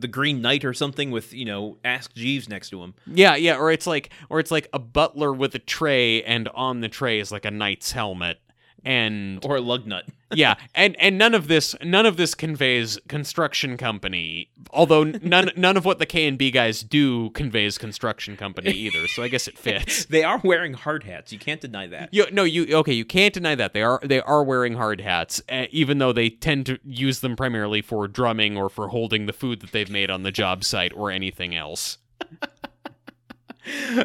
the 0.00 0.08
Green 0.08 0.40
Knight 0.40 0.64
or 0.64 0.72
something 0.72 1.10
with 1.10 1.32
you 1.32 1.44
know, 1.44 1.78
Ask 1.84 2.14
Jeeves 2.14 2.48
next 2.48 2.70
to 2.70 2.82
him. 2.82 2.94
Yeah, 3.06 3.36
yeah, 3.36 3.56
or 3.56 3.70
it's 3.70 3.86
like 3.86 4.10
or 4.28 4.40
it's 4.40 4.50
like 4.50 4.68
a 4.72 4.78
butler 4.78 5.32
with 5.32 5.54
a 5.54 5.58
tray 5.58 6.22
and 6.22 6.48
on 6.48 6.80
the 6.80 6.88
tray 6.88 7.20
is 7.20 7.32
like 7.32 7.44
a 7.44 7.50
knight's 7.50 7.92
helmet. 7.92 8.40
And 8.88 9.44
or 9.44 9.56
a 9.56 9.60
lug 9.60 9.86
nut. 9.86 10.06
yeah, 10.34 10.54
and 10.74 10.96
and 10.98 11.18
none 11.18 11.34
of 11.34 11.46
this 11.46 11.74
none 11.82 12.06
of 12.06 12.16
this 12.16 12.34
conveys 12.34 12.98
construction 13.06 13.76
company. 13.76 14.48
Although 14.70 15.04
none 15.04 15.50
none 15.56 15.76
of 15.76 15.84
what 15.84 15.98
the 15.98 16.06
K 16.06 16.26
and 16.26 16.38
B 16.38 16.50
guys 16.50 16.82
do 16.82 17.28
conveys 17.30 17.76
construction 17.76 18.34
company 18.34 18.70
either. 18.70 19.06
So 19.08 19.22
I 19.22 19.28
guess 19.28 19.46
it 19.46 19.58
fits. 19.58 20.06
They 20.18 20.24
are 20.24 20.40
wearing 20.42 20.72
hard 20.72 21.04
hats. 21.04 21.32
You 21.32 21.38
can't 21.38 21.60
deny 21.60 21.86
that. 21.88 22.08
You, 22.12 22.26
no, 22.32 22.44
you 22.44 22.76
okay? 22.78 22.94
You 22.94 23.04
can't 23.04 23.34
deny 23.34 23.54
that 23.56 23.74
they 23.74 23.82
are 23.82 24.00
they 24.02 24.22
are 24.22 24.42
wearing 24.42 24.74
hard 24.74 25.02
hats, 25.02 25.42
uh, 25.50 25.66
even 25.70 25.98
though 25.98 26.12
they 26.12 26.30
tend 26.30 26.64
to 26.66 26.78
use 26.82 27.20
them 27.20 27.36
primarily 27.36 27.82
for 27.82 28.08
drumming 28.08 28.56
or 28.56 28.70
for 28.70 28.88
holding 28.88 29.26
the 29.26 29.34
food 29.34 29.60
that 29.60 29.72
they've 29.72 29.90
made 29.90 30.10
on 30.10 30.22
the 30.22 30.32
job 30.32 30.64
site 30.64 30.94
or 30.94 31.10
anything 31.10 31.54
else. 31.54 31.98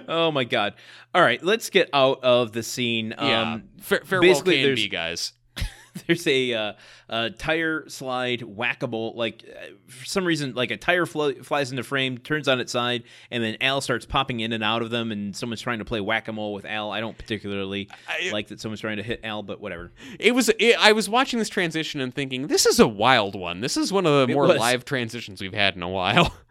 Oh 0.08 0.32
my 0.32 0.44
god! 0.44 0.74
All 1.16 1.22
right, 1.22 1.44
let's 1.44 1.70
get 1.70 1.90
out 1.94 2.24
of 2.24 2.52
the 2.52 2.64
scene. 2.64 3.14
Yeah, 3.18 3.54
Um, 3.54 3.64
Fa- 3.80 4.02
farewell 4.06 4.30
basically, 4.32 4.56
K 4.56 4.64
and 4.70 4.78
there's- 4.78 4.88
guys. 4.90 5.34
there's 6.08 6.26
a, 6.26 6.52
uh, 6.56 6.74
a 7.08 7.30
tire 7.30 7.88
slide 7.88 8.40
whackable 8.40 9.16
like 9.16 9.44
uh, 9.48 9.68
for 9.86 10.04
some 10.06 10.26
reason 10.26 10.56
like 10.56 10.72
a 10.72 10.78
tire 10.78 11.06
flo- 11.06 11.36
flies 11.44 11.70
into 11.70 11.84
frame 11.84 12.18
turns 12.18 12.48
on 12.48 12.60
its 12.60 12.72
side 12.72 13.04
and 13.30 13.44
then 13.44 13.56
al 13.62 13.80
starts 13.80 14.04
popping 14.04 14.40
in 14.40 14.52
and 14.54 14.64
out 14.64 14.82
of 14.82 14.90
them 14.90 15.12
and 15.12 15.36
someone's 15.36 15.62
trying 15.62 15.78
to 15.78 15.86
play 15.86 16.02
whack-a-mole 16.02 16.52
with 16.56 16.66
al 16.66 16.92
i 16.92 17.00
don't 17.00 17.16
particularly 17.16 17.88
I- 18.08 18.32
like 18.32 18.48
that 18.48 18.60
someone's 18.60 18.82
trying 18.82 18.98
to 18.98 19.04
hit 19.04 19.20
al 19.24 19.44
but 19.44 19.62
whatever 19.62 19.92
It 20.20 20.34
was. 20.34 20.50
It, 20.58 20.76
I 20.80 20.94
was 20.94 21.08
watching 21.08 21.38
this 21.38 21.50
transition 21.50 22.02
and 22.02 22.12
thinking, 22.12 22.48
this 22.48 22.66
is 22.66 22.80
a 22.80 22.88
wild 22.88 23.36
one. 23.36 23.62
This 23.62 23.78
is 23.78 23.94
one 23.94 24.08
of 24.08 24.14
the 24.28 24.32
It 24.32 24.36
more 24.36 24.48
was. 24.48 24.58
live 24.58 24.86
transitions 24.86 25.42
we've 25.42 25.54
had 25.54 25.76
in 25.76 25.84
a 25.84 25.90
while. 25.90 26.34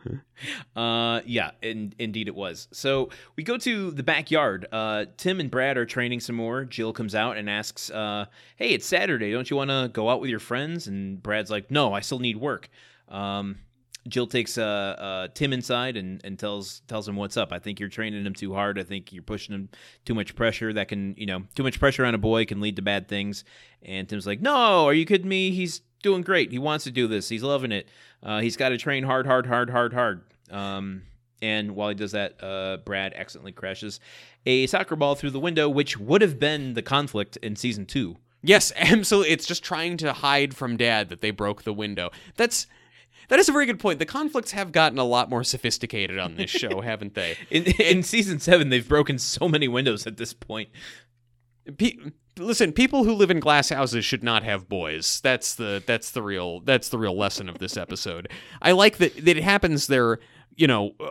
Uh, 0.75 1.21
yeah, 1.25 1.53
in, 1.63 1.95
indeed 1.99 2.27
it 2.27 2.35
was. 2.35 2.67
So 2.73 3.11
we 3.37 3.45
go 3.45 3.57
to 3.59 3.91
the 3.93 4.03
backyard. 4.03 4.67
Uh, 4.73 5.05
Tim 5.17 5.39
and 5.39 5.51
Brad 5.51 5.77
are 5.77 5.87
training 5.87 6.21
some 6.21 6.37
more. 6.37 6.65
Jill 6.65 6.93
comes 6.93 7.15
out 7.15 7.37
and 7.37 7.49
asks, 7.49 7.91
uh, 7.91 8.27
"Hey, 8.57 8.71
it's 8.71 8.87
Saturday. 8.87 9.31
Don't 9.33 9.49
you 9.51 9.57
want 9.57 9.71
to 9.71 9.91
go 9.93 10.11
out 10.11 10.21
with 10.21 10.31
your 10.31 10.41
friends?" 10.41 10.89
And 10.89 11.23
Brad's 11.23 11.51
like, 11.51 11.71
"No, 11.71 11.93
I 11.93 12.01
still 12.01 12.19
need 12.19 12.37
work." 12.39 12.69
Um, 13.09 13.59
Jill 14.09 14.27
takes 14.27 14.59
uh, 14.59 14.63
uh, 14.63 15.29
Tim 15.33 15.53
inside 15.53 15.97
and, 15.97 16.21
and 16.25 16.39
tells 16.39 16.81
tells 16.89 17.09
him 17.09 17.17
what's 17.17 17.37
up. 17.37 17.53
I 17.53 17.59
think 17.59 17.79
you're 17.79 17.89
training 17.89 18.27
him 18.27 18.35
too 18.35 18.53
hard. 18.53 18.79
I 18.79 18.83
think 18.83 19.13
you're 19.13 19.23
pushing 19.23 19.55
him 19.55 19.69
too 20.05 20.15
much 20.15 20.35
pressure. 20.35 20.73
That 20.73 20.89
can 20.89 21.15
you 21.17 21.27
know 21.27 21.45
too 21.55 21.63
much 21.63 21.79
pressure 21.79 22.05
on 22.05 22.15
a 22.15 22.19
boy 22.19 22.45
can 22.45 22.61
lead 22.61 22.77
to 22.77 22.83
bad 22.83 23.07
things. 23.07 23.45
And 23.83 24.09
Tim's 24.09 24.27
like, 24.27 24.41
No, 24.41 24.87
are 24.87 24.95
you 24.95 25.07
kidding 25.07 25.29
me? 25.29 25.53
He's 25.53 25.83
doing 26.03 26.23
great. 26.23 26.51
He 26.51 26.59
wants 26.59 26.85
to 26.85 26.91
do 26.91 27.07
this. 27.07 27.29
He's 27.29 27.43
loving 27.43 27.73
it. 27.73 27.89
Uh, 28.23 28.41
he's 28.41 28.57
got 28.57 28.71
to 28.71 28.79
train 28.79 29.05
hard, 29.05 29.27
hard, 29.27 29.47
hard, 29.47 29.71
hard, 29.71 29.93
hard. 29.93 30.23
Um, 30.51 31.03
and 31.41 31.75
while 31.75 31.89
he 31.89 31.95
does 31.95 32.13
that, 32.13 32.43
uh, 32.43 32.79
Brad 32.85 33.15
accidentally 33.15 33.53
crashes 33.53 33.99
a 34.47 34.67
soccer 34.69 34.97
ball 34.97 35.15
through 35.15 35.31
the 35.31 35.41
window, 35.41 35.69
which 35.69 35.99
would 35.99 36.23
have 36.23 36.39
been 36.39 36.75
the 36.75 36.83
conflict 36.83 37.37
in 37.39 37.57
season 37.57 37.87
two. 37.87 38.17
Yes, 38.43 38.73
absolutely. 38.77 39.33
It's 39.33 39.47
just 39.47 39.65
trying 39.65 39.97
to 39.99 40.13
hide 40.13 40.55
from 40.55 40.77
dad 40.77 41.09
that 41.09 41.21
they 41.21 41.31
broke 41.31 41.63
the 41.63 41.73
window. 41.73 42.11
That's 42.37 42.67
that 43.29 43.39
is 43.39 43.49
a 43.49 43.53
very 43.53 43.67
good 43.67 43.79
point. 43.79 43.99
The 43.99 44.07
conflicts 44.07 44.51
have 44.53 44.73
gotten 44.73 44.99
a 44.99 45.05
lot 45.05 45.31
more 45.31 45.45
sophisticated 45.45 46.19
on 46.19 46.37
this 46.37 46.51
show, 46.51 46.81
haven't 46.83 47.15
they? 47.15 47.37
In, 47.51 47.65
in 47.81 48.03
season 48.03 48.41
seven, 48.41 48.69
they've 48.69 48.87
broken 48.87 49.19
so 49.19 49.49
many 49.49 49.69
windows 49.69 50.07
at 50.07 50.17
this 50.17 50.33
point. 50.33 50.69
Listen, 52.39 52.73
people 52.73 53.05
who 53.05 53.13
live 53.13 53.31
in 53.31 53.41
glass 53.41 53.69
houses 53.69 54.05
should 54.05 54.23
not 54.23 54.43
have 54.45 54.69
boys. 54.69 55.21
That's 55.21 55.55
the 55.55 55.83
that's 55.87 56.11
the 56.13 56.23
real 56.23 56.61
that's 56.61 56.89
the 56.89 56.99
real 56.99 57.17
lesson 57.17 57.49
of 57.49 57.59
this 57.59 57.77
episode. 57.77 58.29
I 58.61 58.73
like 58.73 58.99
that 58.99 59.15
that 59.25 59.37
it 59.37 59.43
happens 59.43 59.87
there. 59.87 60.19
You 60.55 60.67
know, 60.67 60.93
uh, 61.01 61.11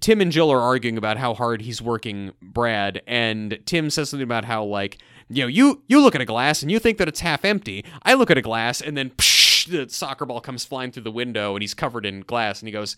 Tim 0.00 0.20
and 0.20 0.32
Jill 0.32 0.50
are 0.50 0.60
arguing 0.60 0.98
about 0.98 1.16
how 1.16 1.34
hard 1.34 1.62
he's 1.62 1.80
working 1.80 2.32
Brad, 2.42 3.02
and 3.06 3.58
Tim 3.66 3.90
says 3.90 4.10
something 4.10 4.24
about 4.24 4.44
how 4.44 4.64
like 4.64 4.98
you 5.28 5.42
know 5.42 5.48
you 5.48 5.82
you 5.88 6.00
look 6.00 6.14
at 6.14 6.20
a 6.20 6.26
glass 6.26 6.62
and 6.62 6.70
you 6.70 6.78
think 6.78 6.98
that 6.98 7.08
it's 7.08 7.20
half 7.20 7.44
empty. 7.44 7.84
I 8.02 8.14
look 8.14 8.30
at 8.30 8.38
a 8.38 8.42
glass 8.42 8.80
and 8.80 8.96
then 8.96 9.10
psh, 9.10 9.68
the 9.68 9.88
soccer 9.88 10.26
ball 10.26 10.40
comes 10.40 10.64
flying 10.64 10.92
through 10.92 11.04
the 11.04 11.10
window 11.10 11.54
and 11.54 11.62
he's 11.62 11.74
covered 11.74 12.06
in 12.06 12.20
glass 12.20 12.60
and 12.60 12.68
he 12.68 12.72
goes, 12.72 12.96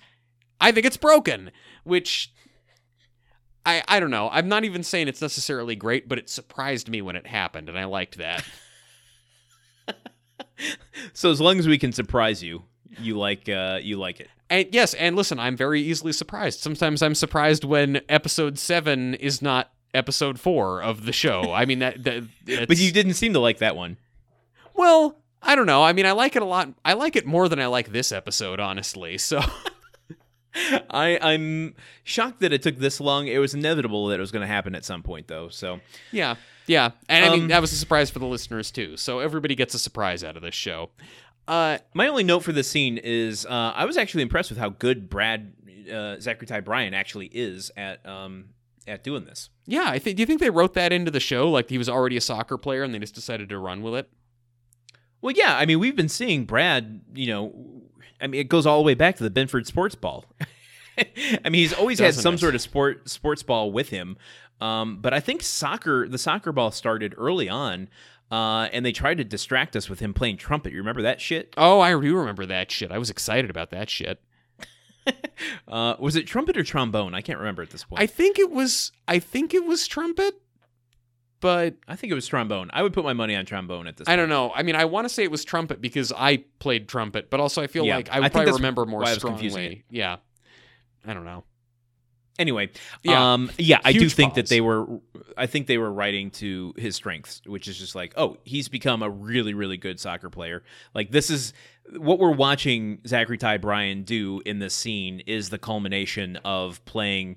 I 0.60 0.72
think 0.72 0.86
it's 0.86 0.96
broken, 0.96 1.50
which 1.84 2.32
I, 3.64 3.82
I 3.86 4.00
don't 4.00 4.10
know. 4.10 4.28
I'm 4.30 4.48
not 4.48 4.64
even 4.64 4.82
saying 4.82 5.08
it's 5.08 5.20
necessarily 5.20 5.76
great, 5.76 6.08
but 6.08 6.18
it 6.18 6.30
surprised 6.30 6.88
me 6.88 7.02
when 7.02 7.16
it 7.16 7.26
happened, 7.26 7.68
and 7.68 7.78
I 7.78 7.84
liked 7.84 8.18
that. 8.18 8.44
so 11.12 11.30
as 11.30 11.40
long 11.40 11.58
as 11.58 11.68
we 11.68 11.78
can 11.78 11.92
surprise 11.92 12.42
you, 12.42 12.64
you 12.98 13.18
like 13.18 13.48
uh, 13.48 13.78
you 13.82 13.98
like 13.98 14.20
it. 14.20 14.28
And 14.48 14.68
yes, 14.72 14.94
and 14.94 15.14
listen, 15.14 15.38
I'm 15.38 15.56
very 15.56 15.80
easily 15.80 16.12
surprised. 16.12 16.60
Sometimes 16.60 17.02
I'm 17.02 17.14
surprised 17.14 17.64
when 17.64 18.00
episode 18.08 18.58
seven 18.58 19.14
is 19.14 19.42
not 19.42 19.70
episode 19.94 20.40
four 20.40 20.82
of 20.82 21.04
the 21.04 21.12
show. 21.12 21.52
I 21.52 21.66
mean 21.66 21.80
that, 21.80 22.02
that 22.04 22.28
but 22.68 22.78
you 22.78 22.92
didn't 22.92 23.14
seem 23.14 23.34
to 23.34 23.40
like 23.40 23.58
that 23.58 23.76
one. 23.76 23.98
Well, 24.74 25.18
I 25.42 25.54
don't 25.54 25.66
know. 25.66 25.82
I 25.82 25.92
mean, 25.92 26.06
I 26.06 26.12
like 26.12 26.34
it 26.36 26.42
a 26.42 26.46
lot. 26.46 26.72
I 26.84 26.94
like 26.94 27.16
it 27.16 27.26
more 27.26 27.48
than 27.48 27.60
I 27.60 27.66
like 27.66 27.92
this 27.92 28.12
episode, 28.12 28.60
honestly. 28.60 29.18
So. 29.18 29.40
I 30.54 31.18
I'm 31.22 31.74
shocked 32.04 32.40
that 32.40 32.52
it 32.52 32.62
took 32.62 32.76
this 32.76 33.00
long. 33.00 33.26
It 33.28 33.38
was 33.38 33.54
inevitable 33.54 34.08
that 34.08 34.18
it 34.18 34.20
was 34.20 34.32
going 34.32 34.42
to 34.42 34.46
happen 34.52 34.74
at 34.74 34.84
some 34.84 35.02
point, 35.02 35.28
though. 35.28 35.48
So 35.48 35.80
yeah, 36.12 36.36
yeah, 36.66 36.90
and 37.08 37.24
I 37.24 37.30
mean 37.30 37.42
Um, 37.42 37.48
that 37.48 37.60
was 37.60 37.72
a 37.72 37.76
surprise 37.76 38.10
for 38.10 38.18
the 38.18 38.26
listeners 38.26 38.70
too. 38.70 38.96
So 38.96 39.20
everybody 39.20 39.54
gets 39.54 39.74
a 39.74 39.78
surprise 39.78 40.24
out 40.24 40.36
of 40.36 40.42
this 40.42 40.54
show. 40.54 40.90
Uh, 41.48 41.78
my 41.94 42.06
only 42.06 42.22
note 42.24 42.40
for 42.40 42.52
this 42.52 42.68
scene 42.68 42.98
is 42.98 43.44
uh, 43.46 43.72
I 43.74 43.84
was 43.84 43.96
actually 43.96 44.22
impressed 44.22 44.50
with 44.50 44.58
how 44.58 44.68
good 44.68 45.08
Brad 45.08 45.52
uh, 45.88 46.16
Zachery 46.18 46.46
Ty 46.46 46.60
Bryan 46.60 46.94
actually 46.94 47.26
is 47.26 47.70
at 47.76 48.04
um 48.06 48.50
at 48.86 49.04
doing 49.04 49.24
this. 49.24 49.50
yeah, 49.66 49.84
I 49.86 49.98
think. 49.98 50.16
Do 50.16 50.22
you 50.22 50.26
think 50.26 50.40
they 50.40 50.50
wrote 50.50 50.74
that 50.74 50.92
into 50.92 51.10
the 51.10 51.20
show? 51.20 51.48
Like 51.50 51.68
he 51.68 51.78
was 51.78 51.88
already 51.88 52.16
a 52.16 52.20
soccer 52.20 52.56
player, 52.58 52.82
and 52.82 52.92
they 52.94 52.98
just 52.98 53.14
decided 53.14 53.48
to 53.50 53.58
run 53.58 53.82
with 53.82 53.94
it? 53.94 54.10
Well, 55.22 55.34
yeah, 55.36 55.56
I 55.56 55.66
mean 55.66 55.78
we've 55.78 55.96
been 55.96 56.08
seeing 56.08 56.44
Brad. 56.44 57.02
You 57.14 57.26
know, 57.28 57.79
I 58.20 58.26
mean 58.26 58.40
it 58.40 58.48
goes 58.48 58.66
all 58.66 58.78
the 58.78 58.84
way 58.84 58.94
back 58.94 59.16
to 59.16 59.22
the 59.24 59.30
Binford 59.30 59.66
sports 59.66 59.94
ball. 59.94 60.24
I 60.98 61.48
mean 61.48 61.54
he's 61.54 61.72
always 61.72 61.98
had 61.98 62.06
Doesn't 62.06 62.22
some 62.22 62.34
it? 62.34 62.38
sort 62.38 62.54
of 62.54 62.60
sport 62.60 63.08
sports 63.08 63.42
ball 63.42 63.72
with 63.72 63.88
him. 63.90 64.16
Um, 64.60 64.98
but 65.00 65.14
I 65.14 65.20
think 65.20 65.42
soccer, 65.42 66.06
the 66.06 66.18
soccer 66.18 66.52
ball 66.52 66.70
started 66.70 67.14
early 67.16 67.48
on, 67.48 67.88
uh, 68.30 68.68
and 68.72 68.84
they 68.84 68.92
tried 68.92 69.16
to 69.16 69.24
distract 69.24 69.74
us 69.74 69.88
with 69.88 70.00
him 70.00 70.12
playing 70.12 70.36
trumpet. 70.36 70.72
You 70.72 70.78
remember 70.78 71.00
that 71.02 71.20
shit? 71.20 71.54
Oh, 71.56 71.80
I 71.80 71.98
do 71.98 72.16
remember 72.16 72.44
that 72.46 72.70
shit. 72.70 72.92
I 72.92 72.98
was 72.98 73.08
excited 73.08 73.48
about 73.50 73.70
that 73.70 73.88
shit. 73.90 74.20
Uh, 75.66 75.96
was 75.98 76.14
it 76.14 76.26
trumpet 76.26 76.56
or 76.56 76.62
trombone? 76.62 77.14
I 77.14 77.22
can't 77.22 77.38
remember 77.38 77.62
at 77.62 77.70
this 77.70 77.84
point. 77.84 78.02
I 78.02 78.06
think 78.06 78.38
it 78.38 78.50
was. 78.50 78.92
I 79.08 79.18
think 79.18 79.54
it 79.54 79.64
was 79.64 79.86
trumpet, 79.86 80.34
but 81.40 81.76
I 81.88 81.96
think 81.96 82.10
it 82.10 82.14
was 82.14 82.26
trombone. 82.26 82.70
I 82.72 82.82
would 82.82 82.92
put 82.92 83.04
my 83.04 83.12
money 83.14 83.34
on 83.34 83.46
trombone 83.46 83.86
at 83.86 83.96
this. 83.96 84.06
I 84.06 84.12
point. 84.12 84.18
don't 84.18 84.28
know. 84.28 84.52
I 84.54 84.62
mean, 84.62 84.76
I 84.76 84.84
want 84.84 85.06
to 85.06 85.08
say 85.08 85.22
it 85.22 85.30
was 85.30 85.44
trumpet 85.44 85.80
because 85.80 86.12
I 86.16 86.44
played 86.58 86.88
trumpet, 86.88 87.30
but 87.30 87.40
also 87.40 87.62
I 87.62 87.66
feel 87.66 87.84
Yeah, 87.84 87.96
like 87.96 88.10
I 88.10 88.16
I 88.16 88.20
would 88.20 88.24
think 88.32 88.44
probably 88.44 88.52
remember 88.52 88.86
more 88.86 89.04
I 89.04 89.14
strongly. 89.14 89.84
Yeah, 89.90 90.16
I 91.06 91.14
don't 91.14 91.24
know. 91.24 91.44
Anyway, 92.38 92.70
Yeah. 93.02 93.34
um, 93.34 93.50
yeah, 93.58 93.80
I 93.84 93.92
do 93.92 94.08
think 94.08 94.34
that 94.34 94.48
they 94.48 94.62
were. 94.62 94.86
I 95.36 95.46
think 95.46 95.66
they 95.66 95.76
were 95.76 95.92
writing 95.92 96.30
to 96.32 96.72
his 96.78 96.96
strengths, 96.96 97.42
which 97.44 97.68
is 97.68 97.78
just 97.78 97.94
like, 97.94 98.14
oh, 98.16 98.38
he's 98.44 98.68
become 98.68 99.02
a 99.02 99.10
really, 99.10 99.52
really 99.52 99.76
good 99.76 100.00
soccer 100.00 100.30
player. 100.30 100.62
Like 100.94 101.10
this 101.10 101.28
is 101.28 101.52
what 101.96 102.18
we're 102.18 102.32
watching 102.32 102.98
Zachery 102.98 103.38
Ty 103.38 103.58
Bryan 103.58 104.04
do 104.04 104.40
in 104.46 104.58
this 104.58 104.74
scene 104.74 105.20
is 105.26 105.50
the 105.50 105.58
culmination 105.58 106.36
of 106.44 106.82
playing 106.86 107.36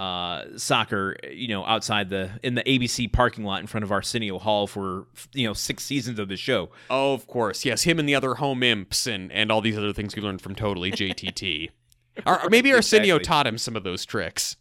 uh, 0.00 0.56
soccer, 0.56 1.14
you 1.30 1.46
know, 1.48 1.62
outside 1.66 2.08
the 2.08 2.30
in 2.42 2.54
the 2.54 2.62
ABC 2.62 3.12
parking 3.12 3.44
lot 3.44 3.60
in 3.60 3.66
front 3.66 3.84
of 3.84 3.92
Arsenio 3.92 4.38
Hall 4.38 4.66
for 4.66 5.06
you 5.34 5.46
know 5.46 5.52
six 5.52 5.84
seasons 5.84 6.18
of 6.18 6.28
the 6.28 6.38
show. 6.38 6.70
Oh, 6.88 7.12
of 7.12 7.26
course. 7.26 7.66
Yes, 7.66 7.82
him 7.82 7.98
and 7.98 8.08
the 8.08 8.14
other 8.14 8.36
home 8.36 8.62
imps 8.62 9.06
and, 9.06 9.30
and 9.30 9.52
all 9.52 9.60
these 9.60 9.76
other 9.76 9.92
things 9.92 10.16
we 10.16 10.22
learned 10.22 10.40
from 10.40 10.54
Totally 10.54 10.90
JTT. 10.90 11.68
or, 12.26 12.44
or 12.44 12.48
maybe 12.48 12.72
Arsenio 12.72 13.16
exactly. 13.16 13.24
taught 13.26 13.46
him 13.46 13.58
some 13.58 13.76
of 13.76 13.84
those 13.84 14.06
tricks. 14.06 14.56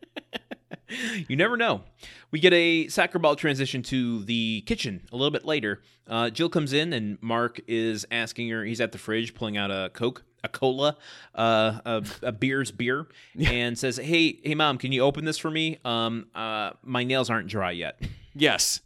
You 1.28 1.34
never 1.34 1.56
know. 1.56 1.82
We 2.30 2.38
get 2.38 2.52
a 2.52 2.86
soccer 2.88 3.18
ball 3.18 3.34
transition 3.34 3.82
to 3.84 4.22
the 4.24 4.60
kitchen 4.66 5.02
a 5.12 5.16
little 5.16 5.32
bit 5.32 5.44
later. 5.44 5.82
Uh, 6.06 6.30
Jill 6.30 6.48
comes 6.48 6.72
in 6.72 6.92
and 6.92 7.18
Mark 7.20 7.60
is 7.66 8.06
asking 8.12 8.50
her. 8.50 8.64
He's 8.64 8.80
at 8.80 8.92
the 8.92 8.98
fridge 8.98 9.34
pulling 9.34 9.56
out 9.56 9.70
a 9.72 9.90
Coke, 9.92 10.24
a 10.44 10.48
cola, 10.48 10.96
uh, 11.34 11.80
a, 11.84 12.04
a 12.22 12.32
beer's 12.32 12.70
beer, 12.70 13.06
and 13.44 13.76
says, 13.76 13.96
"Hey, 13.96 14.38
hey, 14.44 14.54
mom, 14.54 14.78
can 14.78 14.92
you 14.92 15.00
open 15.02 15.24
this 15.24 15.38
for 15.38 15.50
me? 15.50 15.78
Um, 15.84 16.26
uh, 16.34 16.70
my 16.84 17.02
nails 17.02 17.30
aren't 17.30 17.48
dry 17.48 17.72
yet." 17.72 18.00
Yes. 18.34 18.80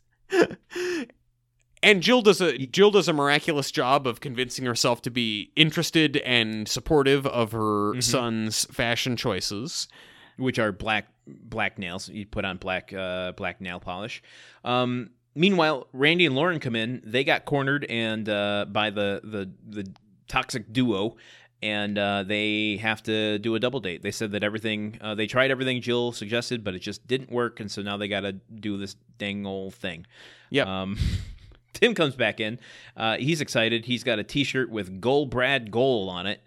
and 1.82 2.02
Jill 2.02 2.22
does 2.22 2.40
a 2.40 2.56
Jill 2.66 2.90
does 2.90 3.08
a 3.08 3.12
miraculous 3.12 3.70
job 3.70 4.06
of 4.06 4.20
convincing 4.20 4.64
herself 4.64 5.02
to 5.02 5.10
be 5.10 5.52
interested 5.56 6.16
and 6.18 6.68
supportive 6.68 7.26
of 7.26 7.52
her 7.52 7.94
Mhm. 7.94 8.02
son's 8.02 8.64
fashion 8.66 9.16
choices. 9.16 9.88
which 10.36 10.56
are 10.60 10.70
black 10.70 11.06
black 11.26 11.78
nails. 11.80 12.08
You 12.08 12.24
put 12.24 12.44
on 12.44 12.58
black 12.58 12.92
uh, 12.92 13.32
black 13.32 13.60
nail 13.60 13.80
polish. 13.80 14.22
Um, 14.64 15.10
meanwhile, 15.34 15.88
Randy 15.92 16.26
and 16.26 16.36
Lauren 16.36 16.60
come 16.60 16.76
in. 16.76 17.02
They 17.04 17.24
got 17.24 17.44
cornered 17.44 17.84
and 17.90 18.28
uh, 18.28 18.66
by 18.70 18.90
the 18.90 19.20
the 19.24 19.50
the 19.68 19.90
toxic 20.28 20.72
duo, 20.72 21.16
and 21.62 21.98
uh, 21.98 22.22
they 22.22 22.76
have 22.80 23.02
to 23.04 23.38
do 23.38 23.54
a 23.54 23.60
double 23.60 23.80
date. 23.80 24.02
They 24.02 24.10
said 24.10 24.32
that 24.32 24.42
everything 24.44 24.98
uh, 25.00 25.14
they 25.14 25.26
tried 25.26 25.50
everything 25.50 25.80
Jill 25.80 26.12
suggested, 26.12 26.62
but 26.64 26.74
it 26.74 26.80
just 26.80 27.06
didn't 27.06 27.30
work, 27.32 27.60
and 27.60 27.70
so 27.70 27.82
now 27.82 27.96
they 27.96 28.08
got 28.08 28.20
to 28.20 28.32
do 28.32 28.76
this 28.76 28.96
dang 29.18 29.44
old 29.46 29.74
thing. 29.74 30.06
Yep. 30.50 30.66
Um, 30.66 30.98
Tim 31.74 31.94
comes 31.94 32.16
back 32.16 32.40
in. 32.40 32.58
Uh, 32.96 33.16
he's 33.18 33.40
excited. 33.40 33.84
He's 33.84 34.02
got 34.02 34.18
a 34.18 34.24
T-shirt 34.24 34.70
with 34.70 35.00
"Goal 35.00 35.26
Brad 35.26 35.70
Goal" 35.70 36.08
on 36.10 36.26
it. 36.26 36.40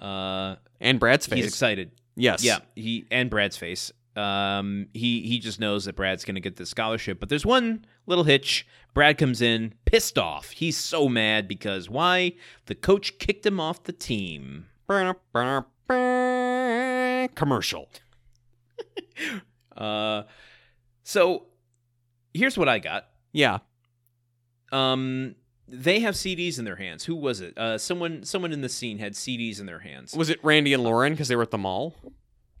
Uh, 0.00 0.56
And 0.80 0.98
Brad's 0.98 1.26
face. 1.26 1.36
he's 1.44 1.46
excited. 1.46 1.92
yes. 2.16 2.42
Yeah, 2.42 2.58
he 2.74 3.04
and 3.10 3.30
Brad's 3.30 3.56
face. 3.56 3.92
Um, 4.16 4.88
he 4.92 5.22
he 5.22 5.38
just 5.38 5.58
knows 5.58 5.86
that 5.86 5.96
Brad's 5.96 6.24
going 6.24 6.34
to 6.34 6.40
get 6.40 6.56
the 6.56 6.66
scholarship, 6.66 7.18
but 7.18 7.28
there's 7.28 7.46
one 7.46 7.84
little 8.06 8.24
hitch. 8.24 8.66
Brad 8.94 9.16
comes 9.16 9.40
in 9.40 9.74
pissed 9.86 10.18
off. 10.18 10.50
He's 10.50 10.76
so 10.76 11.08
mad 11.08 11.48
because 11.48 11.88
why? 11.88 12.32
The 12.66 12.74
coach 12.74 13.18
kicked 13.18 13.46
him 13.46 13.58
off 13.58 13.84
the 13.84 13.92
team. 13.92 14.66
Commercial. 17.34 17.88
Uh, 19.74 20.24
so 21.02 21.46
here's 22.34 22.58
what 22.58 22.68
I 22.68 22.78
got. 22.78 23.06
Yeah. 23.32 23.58
Um, 24.70 25.34
they 25.66 26.00
have 26.00 26.14
CDs 26.14 26.58
in 26.58 26.64
their 26.66 26.76
hands. 26.76 27.04
Who 27.04 27.16
was 27.16 27.40
it? 27.40 27.56
Uh, 27.56 27.78
someone 27.78 28.22
someone 28.24 28.52
in 28.52 28.60
the 28.60 28.68
scene 28.68 28.98
had 28.98 29.14
CDs 29.14 29.60
in 29.60 29.66
their 29.66 29.78
hands. 29.78 30.14
Was 30.14 30.28
it 30.28 30.38
Randy 30.44 30.74
and 30.74 30.82
Lauren 30.84 31.14
because 31.14 31.28
they 31.28 31.36
were 31.36 31.42
at 31.42 31.50
the 31.50 31.58
mall? 31.58 31.94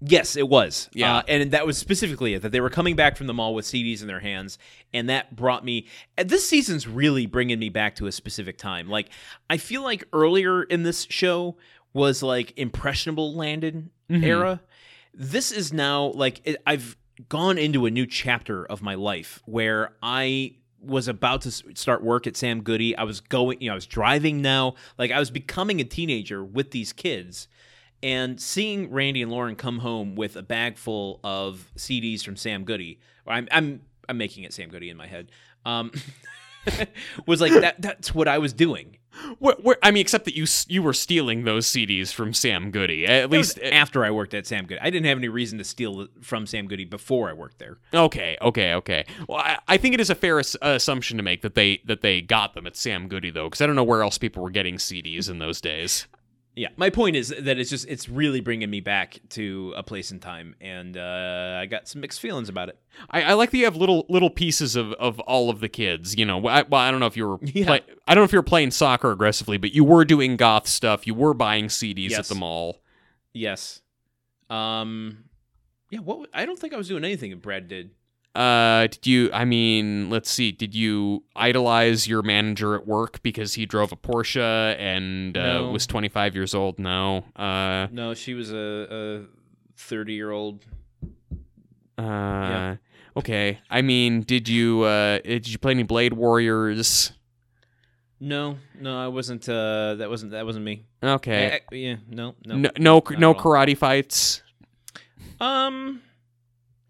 Yes, 0.04 0.36
it 0.36 0.48
was. 0.48 0.88
Yeah. 0.92 1.18
Uh, 1.18 1.22
and 1.28 1.50
that 1.52 1.64
was 1.64 1.78
specifically 1.78 2.34
it 2.34 2.42
that 2.42 2.50
they 2.50 2.60
were 2.60 2.70
coming 2.70 2.96
back 2.96 3.16
from 3.16 3.28
the 3.28 3.34
mall 3.34 3.54
with 3.54 3.64
CDs 3.64 4.00
in 4.02 4.08
their 4.08 4.20
hands, 4.20 4.58
and 4.92 5.08
that 5.08 5.36
brought 5.36 5.64
me. 5.64 5.86
This 6.16 6.48
season's 6.48 6.88
really 6.88 7.26
bringing 7.26 7.58
me 7.60 7.68
back 7.68 7.94
to 7.96 8.06
a 8.06 8.12
specific 8.12 8.58
time. 8.58 8.88
Like 8.88 9.10
I 9.48 9.58
feel 9.58 9.82
like 9.82 10.04
earlier 10.12 10.62
in 10.64 10.82
this 10.82 11.06
show, 11.08 11.56
was 11.92 12.22
like 12.22 12.52
impressionable 12.56 13.34
Landon 13.34 13.90
Mhm. 14.10 14.24
era. 14.24 14.60
This 15.14 15.52
is 15.52 15.72
now 15.72 16.06
like 16.14 16.40
it, 16.44 16.56
I've 16.66 16.96
gone 17.28 17.58
into 17.58 17.84
a 17.86 17.90
new 17.90 18.06
chapter 18.06 18.64
of 18.64 18.80
my 18.82 18.94
life 18.94 19.42
where 19.44 19.92
I 20.02 20.54
was 20.80 21.06
about 21.06 21.42
to 21.42 21.50
start 21.52 22.02
work 22.02 22.26
at 22.26 22.36
Sam 22.36 22.62
Goody. 22.62 22.96
I 22.96 23.04
was 23.04 23.20
going, 23.20 23.60
you 23.60 23.68
know, 23.68 23.74
I 23.74 23.76
was 23.76 23.86
driving 23.86 24.40
now. 24.42 24.74
Like 24.98 25.10
I 25.12 25.18
was 25.20 25.30
becoming 25.30 25.80
a 25.80 25.84
teenager 25.84 26.42
with 26.42 26.70
these 26.72 26.92
kids. 26.92 27.46
And 28.02 28.40
seeing 28.40 28.90
Randy 28.90 29.22
and 29.22 29.30
Lauren 29.30 29.54
come 29.54 29.78
home 29.78 30.16
with 30.16 30.36
a 30.36 30.42
bag 30.42 30.76
full 30.76 31.20
of 31.22 31.70
CDs 31.76 32.24
from 32.24 32.36
Sam 32.36 32.64
Goody, 32.64 32.98
I'm 33.26 33.46
I'm 33.50 33.82
I'm 34.08 34.18
making 34.18 34.44
it 34.44 34.52
Sam 34.52 34.68
Goody 34.70 34.90
in 34.90 34.96
my 34.96 35.06
head. 35.06 35.30
Um, 35.64 35.92
was 37.26 37.40
like 37.40 37.52
that. 37.52 37.80
That's 37.80 38.14
what 38.14 38.28
I 38.28 38.38
was 38.38 38.52
doing. 38.52 38.98
Where, 39.38 39.56
where, 39.60 39.76
I 39.82 39.90
mean, 39.90 40.00
except 40.00 40.24
that 40.24 40.34
you 40.34 40.46
you 40.68 40.82
were 40.82 40.94
stealing 40.94 41.44
those 41.44 41.66
CDs 41.66 42.12
from 42.12 42.32
Sam 42.32 42.70
Goody. 42.70 43.06
At 43.06 43.30
least, 43.30 43.58
after 43.60 44.04
I 44.04 44.10
worked 44.10 44.32
at 44.32 44.46
Sam 44.46 44.64
Goody, 44.64 44.80
I 44.80 44.90
didn't 44.90 45.06
have 45.06 45.18
any 45.18 45.28
reason 45.28 45.58
to 45.58 45.64
steal 45.64 46.08
from 46.22 46.46
Sam 46.46 46.66
Goody 46.66 46.84
before 46.84 47.28
I 47.28 47.34
worked 47.34 47.58
there. 47.58 47.78
okay, 47.92 48.38
okay, 48.40 48.74
okay. 48.74 49.04
Well, 49.28 49.38
I, 49.38 49.58
I 49.68 49.76
think 49.76 49.94
it 49.94 50.00
is 50.00 50.08
a 50.08 50.14
fair 50.14 50.38
ass- 50.38 50.56
assumption 50.62 51.18
to 51.18 51.22
make 51.22 51.42
that 51.42 51.54
they 51.54 51.82
that 51.84 52.00
they 52.00 52.22
got 52.22 52.54
them 52.54 52.66
at 52.66 52.74
Sam 52.76 53.06
Goody 53.06 53.30
though, 53.30 53.48
because 53.48 53.60
I 53.60 53.66
don't 53.66 53.76
know 53.76 53.84
where 53.84 54.02
else 54.02 54.16
people 54.16 54.42
were 54.42 54.50
getting 54.50 54.76
CDs 54.76 55.28
in 55.28 55.38
those 55.38 55.60
days. 55.60 56.06
Yeah, 56.54 56.68
my 56.76 56.90
point 56.90 57.16
is 57.16 57.28
that 57.28 57.58
it's 57.58 57.70
just 57.70 57.88
it's 57.88 58.10
really 58.10 58.40
bringing 58.40 58.68
me 58.68 58.80
back 58.80 59.18
to 59.30 59.72
a 59.74 59.82
place 59.82 60.12
in 60.12 60.20
time, 60.20 60.54
and 60.60 60.98
uh, 60.98 61.58
I 61.58 61.64
got 61.64 61.88
some 61.88 62.02
mixed 62.02 62.20
feelings 62.20 62.50
about 62.50 62.68
it. 62.68 62.78
I, 63.10 63.22
I 63.22 63.32
like 63.32 63.50
that 63.52 63.56
you 63.56 63.64
have 63.64 63.76
little 63.76 64.04
little 64.10 64.28
pieces 64.28 64.76
of, 64.76 64.92
of 64.94 65.18
all 65.20 65.48
of 65.48 65.60
the 65.60 65.70
kids. 65.70 66.14
You 66.14 66.26
know, 66.26 66.46
I, 66.46 66.62
well, 66.62 66.82
I 66.82 66.90
don't 66.90 67.00
know 67.00 67.06
if 67.06 67.16
you 67.16 67.26
were 67.26 67.38
Yeah. 67.42 67.66
play, 67.66 67.80
I 68.06 68.14
don't 68.14 68.20
know 68.20 68.26
if 68.26 68.32
you 68.32 68.38
were 68.38 68.42
playing 68.42 68.70
soccer 68.70 69.10
aggressively, 69.12 69.56
but 69.56 69.72
you 69.72 69.82
were 69.82 70.04
doing 70.04 70.36
goth 70.36 70.68
stuff. 70.68 71.06
You 71.06 71.14
were 71.14 71.32
buying 71.32 71.66
CDs 71.68 72.12
at 72.12 72.26
the 72.26 72.34
mall. 72.34 72.82
Yes, 73.32 73.80
um, 74.50 75.24
yeah. 75.90 76.00
What 76.00 76.28
i 76.34 76.44
don't 76.44 76.58
think 76.58 76.74
I 76.74 76.76
was 76.76 76.88
doing 76.88 77.02
anything 77.02 77.30
that 77.30 77.40
Brad 77.40 77.66
did. 77.66 77.92
Uh, 78.34 78.86
did 78.86 79.06
you? 79.06 79.30
I 79.32 79.44
mean, 79.44 80.08
let's 80.08 80.30
see. 80.30 80.52
Did 80.52 80.74
you 80.74 81.22
idolize 81.36 82.06
your 82.08 82.22
manager 82.22 82.74
at 82.74 82.86
work 82.86 83.22
because 83.22 83.54
he 83.54 83.66
drove 83.66 83.92
a 83.92 83.96
Porsche 83.96 84.74
and 84.78 85.36
uh, 85.36 85.68
was 85.70 85.86
25 85.86 86.34
years 86.34 86.54
old? 86.54 86.78
No. 86.78 87.24
Uh, 87.36 87.88
No, 87.92 88.14
she 88.14 88.32
was 88.34 88.50
a 88.52 88.56
a 88.56 89.22
thirty 89.76 90.14
year 90.14 90.30
old. 90.30 90.64
uh, 91.98 92.76
okay. 93.16 93.58
I 93.70 93.82
mean, 93.82 94.22
did 94.22 94.48
you? 94.48 94.82
Uh, 94.82 95.18
did 95.18 95.48
you 95.48 95.58
play 95.58 95.72
any 95.72 95.82
Blade 95.82 96.14
Warriors? 96.14 97.12
No, 98.18 98.56
no, 98.80 98.98
I 98.98 99.08
wasn't. 99.08 99.48
Uh, 99.48 99.96
that 99.96 100.08
wasn't 100.08 100.32
that 100.32 100.46
wasn't 100.46 100.64
me. 100.64 100.84
Okay. 101.02 101.52
I- 101.54 101.56
I- 101.56 101.74
yeah, 101.76 101.96
no, 102.08 102.34
no, 102.46 102.54
no, 102.56 102.70
no, 102.78 103.02
no 103.18 103.34
karate 103.34 103.76
fights. 103.76 104.42
Um, 105.40 106.00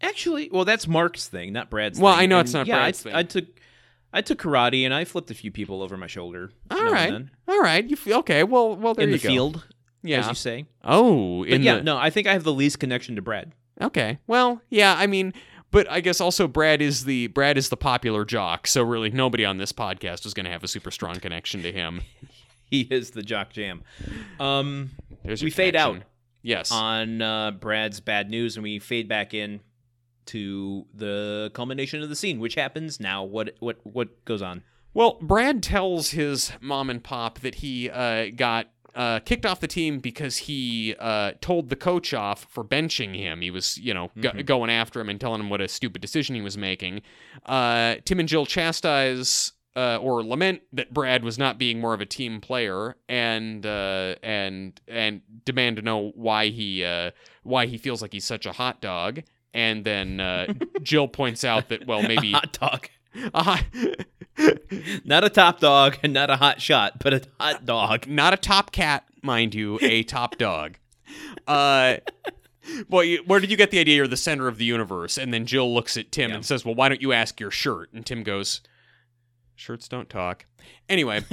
actually, 0.03 0.49
well, 0.51 0.65
that's 0.65 0.87
Mark's 0.87 1.27
thing, 1.27 1.53
not 1.53 1.69
Brad's. 1.69 1.99
Well, 1.99 2.13
thing. 2.13 2.23
I 2.23 2.25
know 2.27 2.39
And 2.39 2.45
it's 2.47 2.53
not 2.53 2.67
yeah, 2.67 2.75
Brad's 2.77 2.99
I, 3.01 3.03
thing. 3.03 3.15
I 3.15 3.23
took, 3.23 3.45
I 4.13 4.21
took 4.21 4.39
karate 4.41 4.83
and 4.85 4.93
I 4.93 5.05
flipped 5.05 5.31
a 5.31 5.33
few 5.33 5.51
people 5.51 5.81
over 5.81 5.97
my 5.97 6.07
shoulder. 6.07 6.51
All 6.69 6.91
right. 6.91 7.25
All 7.47 7.59
right. 7.61 7.87
You 7.87 7.95
feel 7.95 8.19
okay? 8.19 8.43
Well, 8.43 8.75
well, 8.75 8.93
there 8.93 9.05
in 9.05 9.09
you 9.11 9.17
the 9.17 9.23
go. 9.23 9.29
field, 9.29 9.67
Yeah. 10.03 10.19
as 10.19 10.27
you 10.27 10.35
say. 10.35 10.65
oh, 10.83 11.39
But 11.43 11.49
in 11.53 11.63
yeah, 11.63 11.75
the 11.77 11.83
no, 11.83 11.97
I 11.97 12.09
think 12.09 12.27
I 12.27 12.33
have 12.33 12.43
the 12.43 12.53
least 12.53 12.79
connection 12.79 13.15
to 13.15 13.21
Brad. 13.21 13.53
Okay. 13.81 14.19
Well, 14.27 14.61
yeah, 14.69 14.95
I 14.97 15.07
mean, 15.07 15.33
but 15.71 15.89
I 15.89 15.99
guess 15.99 16.21
also 16.21 16.47
Brad 16.47 16.79
is 16.81 17.05
the 17.05 17.27
Brad 17.27 17.57
is 17.57 17.69
the 17.69 17.77
popular 17.77 18.23
jock, 18.23 18.67
so 18.67 18.83
really 18.83 19.09
nobody 19.09 19.43
on 19.45 19.57
this 19.57 19.71
podcast 19.71 20.25
is 20.27 20.35
going 20.35 20.45
to 20.45 20.51
have 20.51 20.63
a 20.63 20.67
super 20.67 20.91
strong 20.91 21.19
connection 21.19 21.63
to 21.63 21.71
him. 21.71 22.01
He 22.65 22.81
is 22.89 23.11
the 23.11 23.21
jock 23.21 23.51
jam. 23.51 23.83
Um, 24.39 24.91
There's 25.23 25.43
we 25.43 25.51
fade 25.51 25.75
out 25.75 26.01
Yes. 26.41 26.71
on 26.71 27.21
uh, 27.21 27.51
Brad's 27.51 27.99
bad 27.99 28.31
news, 28.31 28.55
and 28.55 28.63
we 28.63 28.79
fade 28.79 29.07
back 29.07 29.35
in 29.35 29.59
to 30.27 30.85
the 30.93 31.51
culmination 31.53 32.01
of 32.01 32.09
the 32.09 32.15
scene, 32.15 32.39
which 32.39 32.55
happens 32.55 32.99
now. 32.99 33.23
What 33.23 33.55
what 33.59 33.77
what 33.83 34.23
goes 34.25 34.41
on? 34.41 34.63
well, 34.93 35.17
Brad 35.21 35.63
tells 35.63 36.11
his 36.11 36.51
mom 36.61 36.89
and 36.89 37.03
pop 37.03 37.39
that 37.39 37.55
he 37.55 37.89
uh, 37.89 38.27
got 38.35 38.67
uh, 38.95 39.19
kicked 39.19 39.45
off 39.45 39.59
the 39.59 39.67
team 39.67 39.99
because 39.99 40.37
he 40.37 40.95
uh, 40.99 41.31
told 41.41 41.69
the 41.69 41.75
coach 41.75 42.13
off 42.13 42.45
for 42.49 42.63
benching 42.63 43.15
him. 43.15 43.41
He 43.41 43.49
was, 43.49 43.77
you 43.79 43.91
know, 43.93 44.11
go- 44.19 44.33
going 44.43 44.69
after 44.69 44.99
him 44.99 45.09
and 45.09 45.19
telling 45.19 45.39
him 45.39 45.49
what 45.49 45.61
a 45.61 45.67
stupid 45.67 46.01
decision 46.01 46.35
he 46.35 46.41
was 46.41 46.57
making. 46.57 47.01
Uh, 47.45 47.95
Tim 48.05 48.19
and 48.19 48.29
Jill 48.29 48.45
chastise 48.45 49.53
uh, 49.75 49.97
or 49.97 50.23
lament 50.23 50.61
that 50.73 50.93
Brad 50.93 51.23
was 51.23 51.39
not 51.39 51.57
being 51.57 51.79
more 51.79 51.95
of 51.95 52.01
a 52.01 52.05
team 52.05 52.39
player, 52.39 52.95
and 53.09 53.65
uh, 53.65 54.15
and 54.21 54.79
and 54.87 55.21
demand 55.45 55.77
to 55.77 55.81
know 55.81 56.11
why 56.13 56.49
he 56.49 56.83
uh, 56.83 57.11
why 57.41 57.65
he 57.65 57.77
feels 57.77 58.01
like 58.01 58.13
he's 58.13 58.25
such 58.25 58.45
a 58.45 58.51
hot 58.51 58.81
dog. 58.81 59.23
And 59.53 59.85
then 59.85 60.19
uh, 60.19 60.53
Jill 60.81 61.07
points 61.07 61.43
out 61.43 61.69
that 61.69 61.85
well 61.85 62.01
maybe 62.01 62.31
hot 62.33 62.57
dog, 62.59 62.87
a 63.33 63.43
hot, 63.43 63.63
not 65.05 65.23
a 65.23 65.29
top 65.29 65.59
dog 65.59 65.97
and 66.03 66.13
not 66.13 66.29
a 66.29 66.37
hot 66.37 66.61
shot, 66.61 66.99
but 66.99 67.13
a 67.13 67.21
hot 67.39 67.65
dog. 67.65 68.07
not 68.07 68.33
a 68.33 68.37
top 68.37 68.71
cat, 68.71 69.03
mind 69.21 69.53
you, 69.53 69.77
a 69.81 70.03
top 70.03 70.37
dog. 70.37 70.77
Uh, 71.47 71.97
well, 72.89 73.03
you, 73.03 73.21
where 73.27 73.39
did 73.39 73.51
you 73.51 73.57
get 73.57 73.71
the 73.71 73.79
idea 73.79 73.97
you're 73.97 74.07
the 74.07 74.17
center 74.17 74.47
of 74.47 74.57
the 74.57 74.65
universe? 74.65 75.17
And 75.17 75.33
then 75.33 75.45
Jill 75.45 75.71
looks 75.73 75.97
at 75.97 76.11
Tim 76.11 76.29
Yeah. 76.31 76.37
and 76.37 76.45
says, 76.45 76.65
"Well, 76.65 76.75
why 76.75 76.89
don't 76.89 77.01
you 77.01 77.13
ask 77.13 77.39
your 77.39 77.51
shirt?" 77.51 77.91
And 77.93 78.05
Tim 78.05 78.23
goes, 78.23 78.61
"Shirts 79.63 79.87
don't 79.87 80.09
talk." 80.09 80.45
Anyway, 80.89 81.23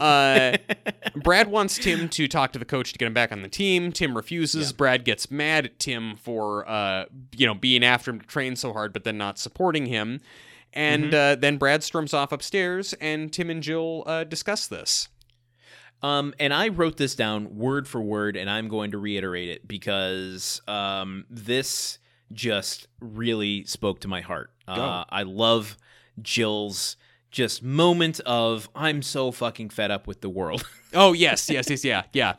uh, 0.00 0.56
Brad 1.16 1.48
wants 1.48 1.78
Tim 1.78 2.08
to 2.10 2.28
talk 2.28 2.52
to 2.52 2.58
the 2.58 2.64
coach 2.64 2.92
to 2.92 2.98
get 2.98 3.06
him 3.06 3.14
back 3.14 3.32
on 3.32 3.42
the 3.42 3.48
team. 3.48 3.90
Tim 3.92 4.14
refuses. 4.14 4.70
Yeah. 4.70 4.76
Brad 4.76 5.04
gets 5.04 5.30
mad 5.30 5.64
at 5.64 5.78
Tim 5.78 6.16
for 6.16 6.68
uh, 6.68 7.06
you 7.36 7.46
know 7.46 7.54
being 7.54 7.82
after 7.84 8.10
him 8.10 8.20
to 8.20 8.26
train 8.26 8.56
so 8.56 8.72
hard, 8.72 8.92
but 8.92 9.04
then 9.04 9.16
not 9.18 9.38
supporting 9.38 9.86
him. 9.86 10.20
And 10.74 11.04
Mm-hmm. 11.04 11.14
uh, 11.14 11.34
then 11.40 11.56
Brad 11.56 11.82
storms 11.82 12.12
off 12.12 12.30
upstairs, 12.30 12.92
and 13.00 13.32
Tim 13.32 13.48
and 13.48 13.62
Jill 13.62 14.02
uh, 14.06 14.24
discuss 14.24 14.66
this. 14.66 15.08
Um, 16.02 16.32
and 16.38 16.52
I 16.54 16.68
wrote 16.68 16.96
this 16.98 17.14
down 17.16 17.56
word 17.56 17.88
for 17.88 18.00
word, 18.00 18.36
and 18.36 18.48
I'm 18.50 18.68
going 18.68 18.90
to 18.92 18.98
reiterate 18.98 19.48
it 19.48 19.66
because 19.66 20.60
um, 20.68 21.24
this 21.30 21.98
just 22.32 22.86
really 23.00 23.64
spoke 23.64 24.00
to 24.00 24.08
my 24.08 24.20
heart. 24.20 24.50
Uh, 24.68 25.04
I 25.08 25.22
love 25.22 25.78
Jill's 26.20 26.96
just 27.30 27.62
moment 27.62 28.20
of 28.20 28.68
I'm 28.74 29.02
so 29.02 29.30
fucking 29.30 29.70
fed 29.70 29.90
up 29.90 30.06
with 30.06 30.20
the 30.20 30.28
world. 30.28 30.66
Oh 30.94 31.12
yes, 31.12 31.50
yes, 31.50 31.68
yes, 31.68 31.84
yeah, 31.84 32.04
yeah. 32.14 32.36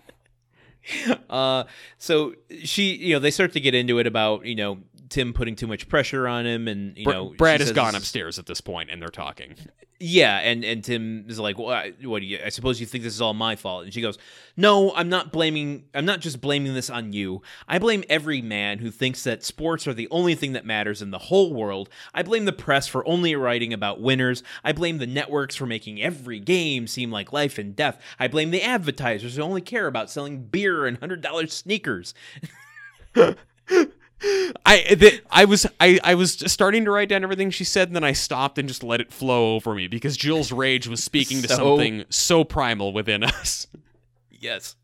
uh, 1.30 1.66
so 2.00 2.34
she, 2.64 2.96
you 2.96 3.14
know, 3.14 3.20
they 3.20 3.30
start 3.30 3.54
to 3.54 3.60
get 3.60 3.76
into 3.76 4.00
it 4.00 4.08
about 4.08 4.44
you 4.46 4.56
know 4.56 4.80
Tim 5.10 5.34
putting 5.34 5.56
too 5.56 5.68
much 5.68 5.88
pressure 5.90 6.28
on 6.28 6.46
him, 6.46 6.68
and 6.68 6.98
you 6.98 7.06
Br- 7.06 7.12
know 7.12 7.34
Brad 7.38 7.60
has 7.60 7.70
says- 7.70 7.76
gone 7.76 7.96
upstairs 7.96 8.40
at 8.40 8.46
this 8.46 8.62
point, 8.62 8.90
and 8.92 9.02
they're 9.02 9.10
talking. 9.10 9.56
Yeah, 10.02 10.38
and 10.38 10.64
and 10.64 10.82
Tim 10.82 11.26
is 11.28 11.40
like, 11.40 11.58
well, 11.60 11.72
I- 11.72 11.92
"What 12.04 12.22
do 12.22 12.26
you? 12.26 12.40
I 12.46 12.48
suppose 12.50 12.80
you 12.80 12.86
think 12.86 13.04
this 13.04 13.14
is 13.14 13.20
all 13.22 13.34
my 13.34 13.58
fault?" 13.58 13.84
And 13.84 13.94
she 13.94 14.00
goes, 14.00 14.18
"No, 14.56 14.94
I'm 14.96 15.10
not 15.10 15.34
blaming. 15.34 15.84
I'm 15.94 16.06
not 16.06 16.22
just 16.22 16.40
blaming 16.40 16.74
this 16.74 16.90
on 16.90 17.12
you. 17.12 17.42
I 17.68 17.80
blame 17.80 18.06
every 18.08 18.42
man 18.42 18.80
who 18.80 18.92
thinks 18.92 19.26
that 19.26 19.44
sports 19.44 19.88
are 19.88 19.94
the 19.94 20.08
only 20.10 20.36
thing 20.36 20.54
that 20.54 20.66
matters 20.66 21.02
in 21.02 21.12
the 21.12 21.18
whole 21.18 21.54
world. 21.54 21.90
I 22.14 22.24
blame 22.24 22.46
the 22.46 22.54
press 22.54 22.88
for 22.88 23.06
only 23.06 23.36
writing 23.36 23.74
about 23.74 24.00
winners. 24.00 24.42
I 24.64 24.72
blame 24.72 25.00
the 25.00 25.06
networks 25.08 25.56
for 25.56 25.66
making 25.66 26.02
every 26.02 26.40
game 26.40 26.88
seem 26.88 27.12
like 27.12 27.34
life 27.34 27.58
and 27.58 27.76
death. 27.76 28.02
I 28.18 28.30
blame 28.30 28.52
the 28.52 28.62
advertisers 28.64 29.36
who 29.36 29.42
only 29.42 29.60
care 29.62 29.88
about 29.88 30.10
selling 30.10 30.44
beer 30.46 30.86
and 30.86 30.98
hundred 31.00 31.20
dollars 31.20 31.52
sneakers." 31.54 32.14
I 34.66 34.80
th- 35.00 35.24
I 35.32 35.46
was 35.46 35.66
I, 35.80 36.00
I 36.04 36.16
was 36.16 36.34
starting 36.52 36.86
to 36.86 36.92
write 36.92 37.10
down 37.10 37.24
everything 37.24 37.52
she 37.52 37.64
said, 37.64 37.88
and 37.88 37.96
then 37.96 38.04
I 38.04 38.12
stopped 38.12 38.58
and 38.58 38.68
just 38.68 38.84
let 38.84 39.00
it 39.00 39.12
flow 39.12 39.56
over 39.56 39.74
me 39.74 39.88
because 39.88 40.18
Jill's 40.18 40.52
rage 40.52 40.88
was 40.88 41.04
speaking 41.04 41.42
to 41.42 41.48
something 41.48 42.06
so 42.10 42.44
primal 42.44 42.92
within 42.94 43.24
us. 43.24 43.68
Yes. 44.32 44.76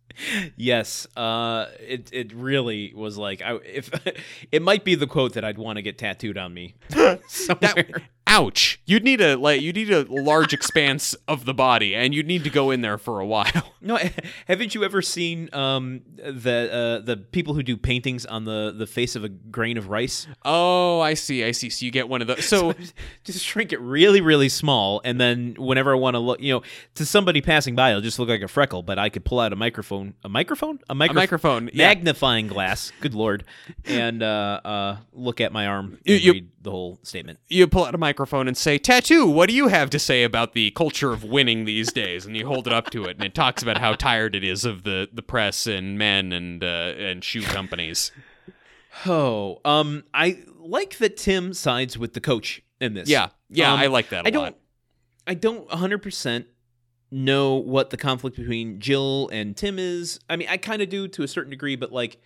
Yes, 0.56 1.07
uh, 1.18 1.66
it 1.80 2.10
it 2.14 2.34
really 2.34 2.94
was 2.95 3.18
like 3.18 3.41
I 3.41 3.56
if 3.66 3.91
it 4.52 4.62
might 4.62 4.86
be 4.86 4.95
the 4.95 5.07
quote 5.07 5.34
that 5.34 5.44
I'd 5.44 5.57
want 5.57 5.76
to 5.78 5.82
get 5.82 5.98
tattooed 5.98 6.38
on 6.38 6.53
me. 6.53 6.76
That, 6.95 8.02
ouch! 8.27 8.80
You'd 8.85 9.03
need 9.03 9.22
a 9.22 9.35
like 9.35 9.61
you 9.61 9.72
need 9.73 9.91
a 9.91 10.03
large 10.03 10.53
expanse 10.53 11.14
of 11.27 11.45
the 11.45 11.53
body, 11.53 11.95
and 11.95 12.14
you'd 12.14 12.27
need 12.27 12.43
to 12.43 12.49
go 12.49 12.72
in 12.72 12.81
there 12.81 12.97
for 12.97 13.19
a 13.19 13.26
while. 13.26 13.73
no, 13.81 13.99
haven't 14.47 14.76
you 14.76 14.84
ever 14.84 15.02
seen 15.02 15.49
um 15.53 16.02
the 16.18 16.99
uh, 17.02 17.06
the 17.06 17.18
people 17.18 17.53
who 17.53 17.64
do 17.64 17.77
paintings 17.77 18.26
on 18.26 18.45
the 18.45 18.73
the 18.76 18.88
face 18.88 19.15
of 19.15 19.23
a 19.23 19.30
grain 19.30 19.77
of 19.77 19.89
rice? 19.89 20.27
Oh, 20.43 20.99
I 20.99 21.14
see, 21.14 21.43
I 21.43 21.52
see. 21.52 21.69
So 21.69 21.85
you 21.85 21.91
get 21.91 22.10
one 22.10 22.22
of 22.22 22.27
those. 22.27 22.45
So 22.45 22.73
just 23.23 23.43
shrink 23.43 23.73
it 23.73 23.80
really 23.81 24.22
really 24.22 24.49
small, 24.49 25.02
and 25.03 25.19
then 25.19 25.56
whenever 25.57 25.93
I 25.93 25.97
want 25.97 26.15
to 26.15 26.19
look, 26.19 26.39
you 26.41 26.53
know, 26.53 26.61
to 26.95 27.06
somebody 27.06 27.41
passing 27.41 27.76
by, 27.76 27.89
it'll 27.91 28.02
just 28.02 28.19
look 28.19 28.30
like 28.30 28.41
a 28.41 28.47
freckle. 28.47 28.84
But 28.84 28.99
I 28.99 29.10
could 29.10 29.26
pull 29.26 29.39
out 29.39 29.53
a 29.53 29.56
microphone, 29.56 30.14
a 30.23 30.30
microphone, 30.30 30.80
a, 30.89 30.93
a 30.93 30.95
micro- 30.95 31.15
microphone, 31.15 31.69
yeah. 31.73 31.88
magnifying 31.88 32.47
glass. 32.47 32.91
Good 33.02 33.14
lord, 33.14 33.45
and 33.85 34.23
uh, 34.23 34.61
uh, 34.65 34.97
look 35.14 35.41
at 35.41 35.52
my 35.52 35.68
arm. 35.68 35.99
You- 36.03 36.15
you- 36.15 36.31
read 36.34 36.49
the 36.66 36.72
whole 36.72 37.00
statement. 37.04 37.40
You 37.48 37.66
pull 37.68 37.86
out 37.86 37.96
a 37.96 37.98
microphone 37.98 38.48
and 38.50 38.58
say, 38.58 38.78
"Tattoo, 38.78 39.26
what 39.28 39.48
do 39.48 39.56
you 39.56 39.70
have 39.70 39.90
to 39.92 40.00
say 40.00 40.24
about 40.24 40.52
the 40.54 40.72
culture 40.72 41.14
of 41.14 41.24
winning 41.24 41.64
these 41.64 41.94
days?" 41.94 42.26
And 42.26 42.36
you 42.36 42.46
hold 42.46 42.68
it 42.68 42.74
up 42.74 42.90
to 42.90 43.06
it, 43.06 43.16
and 43.16 43.24
it 43.26 43.34
talks 43.34 43.64
about 43.64 43.78
how 43.78 43.94
tired 43.94 44.36
it 44.36 44.44
is 44.44 44.66
of 44.66 44.84
the 44.84 45.08
the 45.14 45.22
press 45.22 45.66
and 45.68 45.98
men 45.98 46.34
and 46.34 46.62
uh, 46.64 46.94
and 46.98 47.24
shoe 47.24 47.44
companies. 47.44 48.12
Oh, 49.06 49.60
um, 49.66 50.04
I 50.14 50.40
like 50.58 51.00
that 51.00 51.18
Tim 51.18 51.54
sides 51.54 51.98
with 51.98 52.14
the 52.14 52.22
coach 52.22 52.62
in 52.80 52.94
this. 52.94 53.10
Yeah, 53.10 53.28
yeah, 53.50 53.74
Um, 53.74 53.80
I 53.80 53.88
like 53.88 54.08
that 54.10 54.24
a 54.24 54.28
I 54.28 54.32
don't. 54.32 54.44
lot. 54.44 54.58
I 55.28 55.34
don't 55.34 55.68
100 55.68 56.02
percent 56.02 56.48
know 57.12 57.56
what 57.56 57.90
the 57.90 57.98
conflict 57.98 58.38
between 58.38 58.80
Jill 58.80 59.28
and 59.34 59.56
Tim 59.58 59.78
is. 59.80 60.20
I 60.30 60.38
mean, 60.38 60.48
I 60.50 60.56
kind 60.58 60.82
of 60.82 60.88
do 60.90 61.08
to 61.10 61.24
a 61.24 61.28
certain 61.28 61.50
degree, 61.52 61.76
but 61.76 61.92
like, 61.92 62.22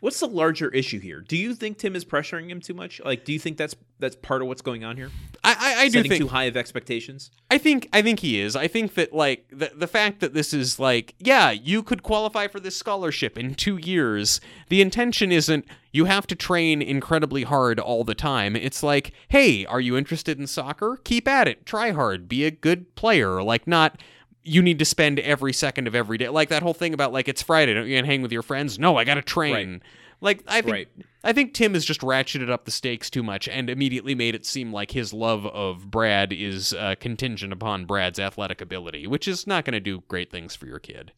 what's 0.00 0.20
the 0.20 0.28
larger 0.28 0.68
issue 0.68 1.00
here? 1.00 1.20
Do 1.20 1.36
you 1.36 1.54
think 1.54 1.78
Tim 1.78 1.96
is 1.96 2.04
pressuring 2.04 2.48
him 2.48 2.60
too 2.60 2.74
much? 2.74 3.00
Like, 3.04 3.24
do 3.24 3.32
you 3.32 3.38
think 3.38 3.56
that's 3.56 3.74
that's 3.98 4.16
part 4.16 4.42
of 4.42 4.48
what's 4.48 4.62
going 4.62 4.84
on 4.84 4.96
here? 4.96 5.10
I 5.42 5.56
I, 5.58 5.82
I 5.82 5.88
do 5.88 6.02
think 6.02 6.22
too 6.22 6.28
high 6.28 6.44
of 6.44 6.56
expectations. 6.56 7.30
I 7.50 7.58
think 7.58 7.88
I 7.92 8.02
think 8.02 8.20
he 8.20 8.40
is. 8.40 8.54
I 8.56 8.68
think 8.68 8.94
that 8.94 9.12
like 9.12 9.46
the 9.50 9.72
the 9.74 9.86
fact 9.86 10.20
that 10.20 10.34
this 10.34 10.54
is 10.54 10.78
like 10.78 11.14
yeah, 11.18 11.50
you 11.50 11.82
could 11.82 12.02
qualify 12.02 12.46
for 12.46 12.60
this 12.60 12.76
scholarship 12.76 13.38
in 13.38 13.54
2 13.54 13.78
years. 13.78 14.40
The 14.68 14.80
intention 14.80 15.32
isn't 15.32 15.66
you 15.92 16.04
have 16.04 16.26
to 16.28 16.36
train 16.36 16.82
incredibly 16.82 17.44
hard 17.44 17.80
all 17.80 18.04
the 18.04 18.14
time. 18.14 18.54
It's 18.54 18.82
like, 18.82 19.12
"Hey, 19.28 19.64
are 19.66 19.80
you 19.80 19.96
interested 19.96 20.38
in 20.38 20.46
soccer? 20.46 21.00
Keep 21.04 21.26
at 21.26 21.48
it. 21.48 21.66
Try 21.66 21.90
hard. 21.90 22.28
Be 22.28 22.44
a 22.44 22.50
good 22.50 22.94
player." 22.94 23.42
Like 23.42 23.66
not 23.66 24.00
you 24.44 24.62
need 24.62 24.78
to 24.78 24.84
spend 24.84 25.18
every 25.20 25.52
second 25.52 25.86
of 25.86 25.94
every 25.94 26.18
day. 26.18 26.28
Like 26.28 26.48
that 26.48 26.62
whole 26.62 26.74
thing 26.74 26.94
about 26.94 27.12
like 27.12 27.28
it's 27.28 27.42
Friday, 27.42 27.74
don't 27.74 27.86
you 27.86 27.96
gonna 27.96 28.06
hang 28.06 28.22
with 28.22 28.32
your 28.32 28.42
friends? 28.42 28.78
No, 28.78 28.96
I 28.96 29.04
got 29.04 29.14
to 29.14 29.22
train. 29.22 29.72
Right. 29.72 29.82
Like 30.20 30.42
I 30.46 30.60
think 30.60 30.72
Right. 30.72 30.88
I 31.22 31.32
think 31.32 31.52
Tim 31.54 31.74
has 31.74 31.84
just 31.84 32.00
ratcheted 32.00 32.50
up 32.50 32.64
the 32.64 32.70
stakes 32.70 33.10
too 33.10 33.22
much 33.22 33.48
and 33.48 33.68
immediately 33.68 34.14
made 34.14 34.34
it 34.34 34.46
seem 34.46 34.72
like 34.72 34.92
his 34.92 35.12
love 35.12 35.46
of 35.46 35.90
Brad 35.90 36.32
is 36.32 36.72
uh, 36.72 36.94
contingent 37.00 37.52
upon 37.52 37.84
Brad's 37.86 38.18
athletic 38.18 38.60
ability, 38.60 39.06
which 39.06 39.28
is 39.28 39.46
not 39.46 39.64
going 39.64 39.74
to 39.74 39.80
do 39.80 40.02
great 40.08 40.30
things 40.30 40.54
for 40.54 40.66
your 40.66 40.78
kid. 40.78 41.12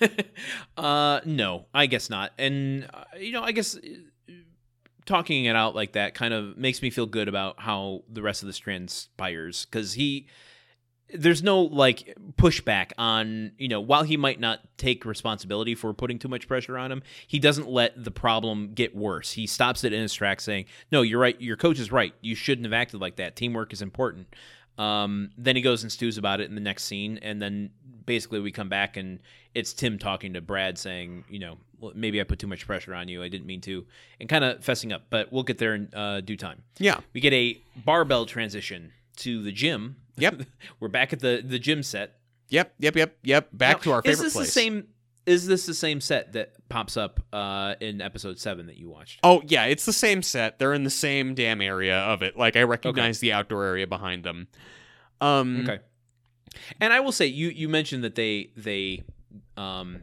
uh, 0.76 1.20
no, 1.24 1.66
I 1.74 1.86
guess 1.86 2.08
not. 2.08 2.32
And 2.38 2.88
uh, 2.92 3.04
you 3.18 3.32
know, 3.32 3.42
I 3.42 3.52
guess 3.52 3.76
uh, 3.76 4.32
talking 5.04 5.46
it 5.46 5.56
out 5.56 5.74
like 5.74 5.92
that 5.92 6.14
kind 6.14 6.32
of 6.32 6.56
makes 6.56 6.80
me 6.80 6.90
feel 6.90 7.06
good 7.06 7.28
about 7.28 7.60
how 7.60 8.02
the 8.08 8.22
rest 8.22 8.42
of 8.42 8.46
this 8.46 8.58
transpires 8.58 9.66
because 9.66 9.94
he 9.94 10.26
there's 11.14 11.42
no 11.42 11.62
like 11.62 12.16
pushback 12.36 12.90
on 12.98 13.52
you 13.58 13.68
know 13.68 13.80
while 13.80 14.02
he 14.02 14.16
might 14.16 14.40
not 14.40 14.60
take 14.76 15.04
responsibility 15.04 15.74
for 15.74 15.94
putting 15.94 16.18
too 16.18 16.28
much 16.28 16.48
pressure 16.48 16.76
on 16.76 16.90
him 16.90 17.02
he 17.26 17.38
doesn't 17.38 17.68
let 17.68 18.02
the 18.02 18.10
problem 18.10 18.72
get 18.74 18.94
worse. 18.94 19.32
He 19.32 19.46
stops 19.46 19.84
it 19.84 19.92
in 19.92 20.02
his 20.02 20.12
tracks 20.12 20.44
saying 20.44 20.66
no 20.90 21.02
you're 21.02 21.20
right. 21.20 21.40
Your 21.40 21.56
coach 21.56 21.78
is 21.78 21.92
right. 21.92 22.12
You 22.20 22.34
shouldn't 22.34 22.66
have 22.66 22.72
acted 22.72 23.00
like 23.00 23.16
that. 23.16 23.36
Teamwork 23.36 23.72
is 23.72 23.80
important. 23.82 24.26
Um, 24.76 25.30
then 25.38 25.54
he 25.54 25.62
goes 25.62 25.84
and 25.84 25.92
stews 25.92 26.18
about 26.18 26.40
it 26.40 26.48
in 26.48 26.56
the 26.56 26.60
next 26.60 26.84
scene 26.84 27.18
and 27.22 27.40
then 27.40 27.70
basically 28.06 28.40
we 28.40 28.50
come 28.50 28.68
back 28.68 28.96
and 28.96 29.20
it's 29.54 29.72
tim 29.72 29.98
talking 29.98 30.34
to 30.34 30.40
brad 30.40 30.76
saying 30.76 31.24
you 31.30 31.38
know 31.38 31.56
"Well, 31.78 31.92
maybe 31.94 32.20
i 32.20 32.24
put 32.24 32.38
too 32.40 32.48
much 32.48 32.66
pressure 32.66 32.92
on 32.92 33.06
you. 33.08 33.22
I 33.22 33.28
didn't 33.28 33.46
mean 33.46 33.60
to 33.62 33.86
and 34.18 34.28
kind 34.28 34.42
of 34.44 34.60
fessing 34.60 34.92
up 34.92 35.02
but 35.10 35.32
we'll 35.32 35.44
get 35.44 35.58
there 35.58 35.74
in 35.76 35.88
uh, 35.94 36.20
due 36.22 36.36
time. 36.36 36.62
Yeah. 36.78 36.98
we 37.12 37.20
get 37.20 37.32
a 37.32 37.60
barbell 37.84 38.26
transition 38.26 38.92
to 39.18 39.42
the 39.42 39.52
gym. 39.52 39.96
Yep. 40.16 40.42
We're 40.80 40.88
back 40.88 41.12
at 41.12 41.20
the 41.20 41.42
the 41.44 41.58
gym 41.58 41.82
set. 41.82 42.18
Yep, 42.50 42.74
yep, 42.78 42.96
yep, 42.96 43.16
yep. 43.22 43.48
Back 43.52 43.78
Now, 43.78 43.82
to 43.82 43.92
our 43.92 43.98
is 44.04 44.04
favorite 44.04 44.24
this 44.24 44.32
place. 44.34 44.46
the 44.46 44.52
same? 44.52 44.88
Is 45.26 45.46
this 45.46 45.64
the 45.64 45.72
same 45.74 46.02
set 46.02 46.34
that 46.34 46.52
pops 46.68 46.98
up 46.98 47.18
uh, 47.32 47.76
in 47.80 48.02
episode 48.02 48.38
seven 48.38 48.66
that 48.66 48.76
you 48.76 48.90
watched? 48.90 49.20
Oh, 49.22 49.42
yeah, 49.46 49.64
it's 49.64 49.86
the 49.86 49.92
same 49.94 50.20
set. 50.22 50.58
They're 50.58 50.74
in 50.74 50.84
the 50.84 50.90
same 50.90 51.34
damn 51.34 51.62
area 51.62 51.98
of 51.98 52.22
it. 52.22 52.36
Like 52.36 52.56
I 52.56 52.62
recognize 52.64 53.20
the 53.20 53.32
outdoor 53.32 53.64
area 53.64 53.86
behind 53.86 54.22
them. 54.24 54.48
Um 55.22 55.60
Okay. 55.62 55.78
And 56.80 56.92
I 56.92 57.00
will 57.00 57.10
say, 57.12 57.26
you 57.26 57.48
you 57.48 57.68
mentioned 57.70 58.04
that 58.04 58.14
they 58.16 58.50
they 58.56 59.04
um, 59.56 60.02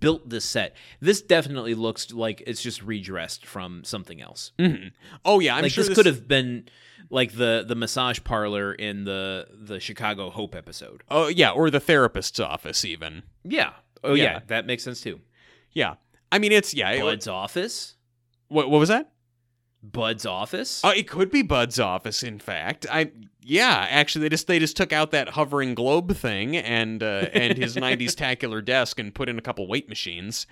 built 0.00 0.28
this 0.28 0.44
set. 0.44 0.74
This 1.00 1.22
definitely 1.22 1.74
looks 1.74 2.12
like 2.12 2.42
it's 2.46 2.60
just 2.60 2.82
redressed 2.82 3.46
from 3.46 3.84
something 3.84 4.20
else. 4.20 4.52
mhm. 4.58 4.92
Oh 5.24 5.38
yeah, 5.40 5.54
I'm 5.56 5.62
like 5.62 5.72
sure 5.72 5.84
this, 5.84 5.94
could 5.94 6.06
have 6.06 6.26
been 6.28 6.68
like 7.10 7.32
the 7.32 7.64
the 7.66 7.74
massage 7.74 8.20
parlor 8.24 8.72
in 8.72 9.04
the 9.04 9.46
the 9.52 9.80
Chicago 9.80 10.30
Hope 10.30 10.54
episode. 10.54 11.02
Oh 11.10 11.28
yeah, 11.28 11.50
or 11.50 11.70
the 11.70 11.80
therapist's 11.80 12.40
office 12.40 12.84
even. 12.84 13.22
Yeah. 13.44 13.72
Oh 14.04 14.14
yeah, 14.14 14.24
Yeah. 14.24 14.40
that 14.48 14.66
makes 14.66 14.82
sense 14.84 15.00
too. 15.00 15.20
Yeah. 15.72 15.94
I 16.30 16.38
mean 16.38 16.52
it's 16.52 16.74
yeah, 16.74 16.90
it- 16.90 17.00
Bud's 17.00 17.26
office. 17.28 17.94
what 18.48 18.70
what 18.70 18.78
was 18.78 18.88
that? 18.88 19.10
Bud's 19.82 20.26
office. 20.26 20.82
Oh, 20.84 20.90
it 20.90 21.06
could 21.08 21.30
be 21.30 21.42
Bud's 21.42 21.78
office. 21.78 22.22
In 22.24 22.38
fact, 22.40 22.84
I 22.90 23.12
yeah, 23.42 23.86
actually, 23.88 24.22
they 24.22 24.28
just 24.30 24.46
they 24.48 24.58
just 24.58 24.76
took 24.76 24.92
out 24.92 25.12
that 25.12 25.30
hovering 25.30 25.74
globe 25.74 26.16
thing 26.16 26.56
and 26.56 27.00
uh, 27.02 27.26
and 27.32 27.56
his 27.56 27.76
'90s 27.76 28.14
tacular 28.14 28.62
desk 28.62 28.98
and 28.98 29.14
put 29.14 29.28
in 29.28 29.38
a 29.38 29.40
couple 29.40 29.66
weight 29.68 29.88
machines. 29.88 30.46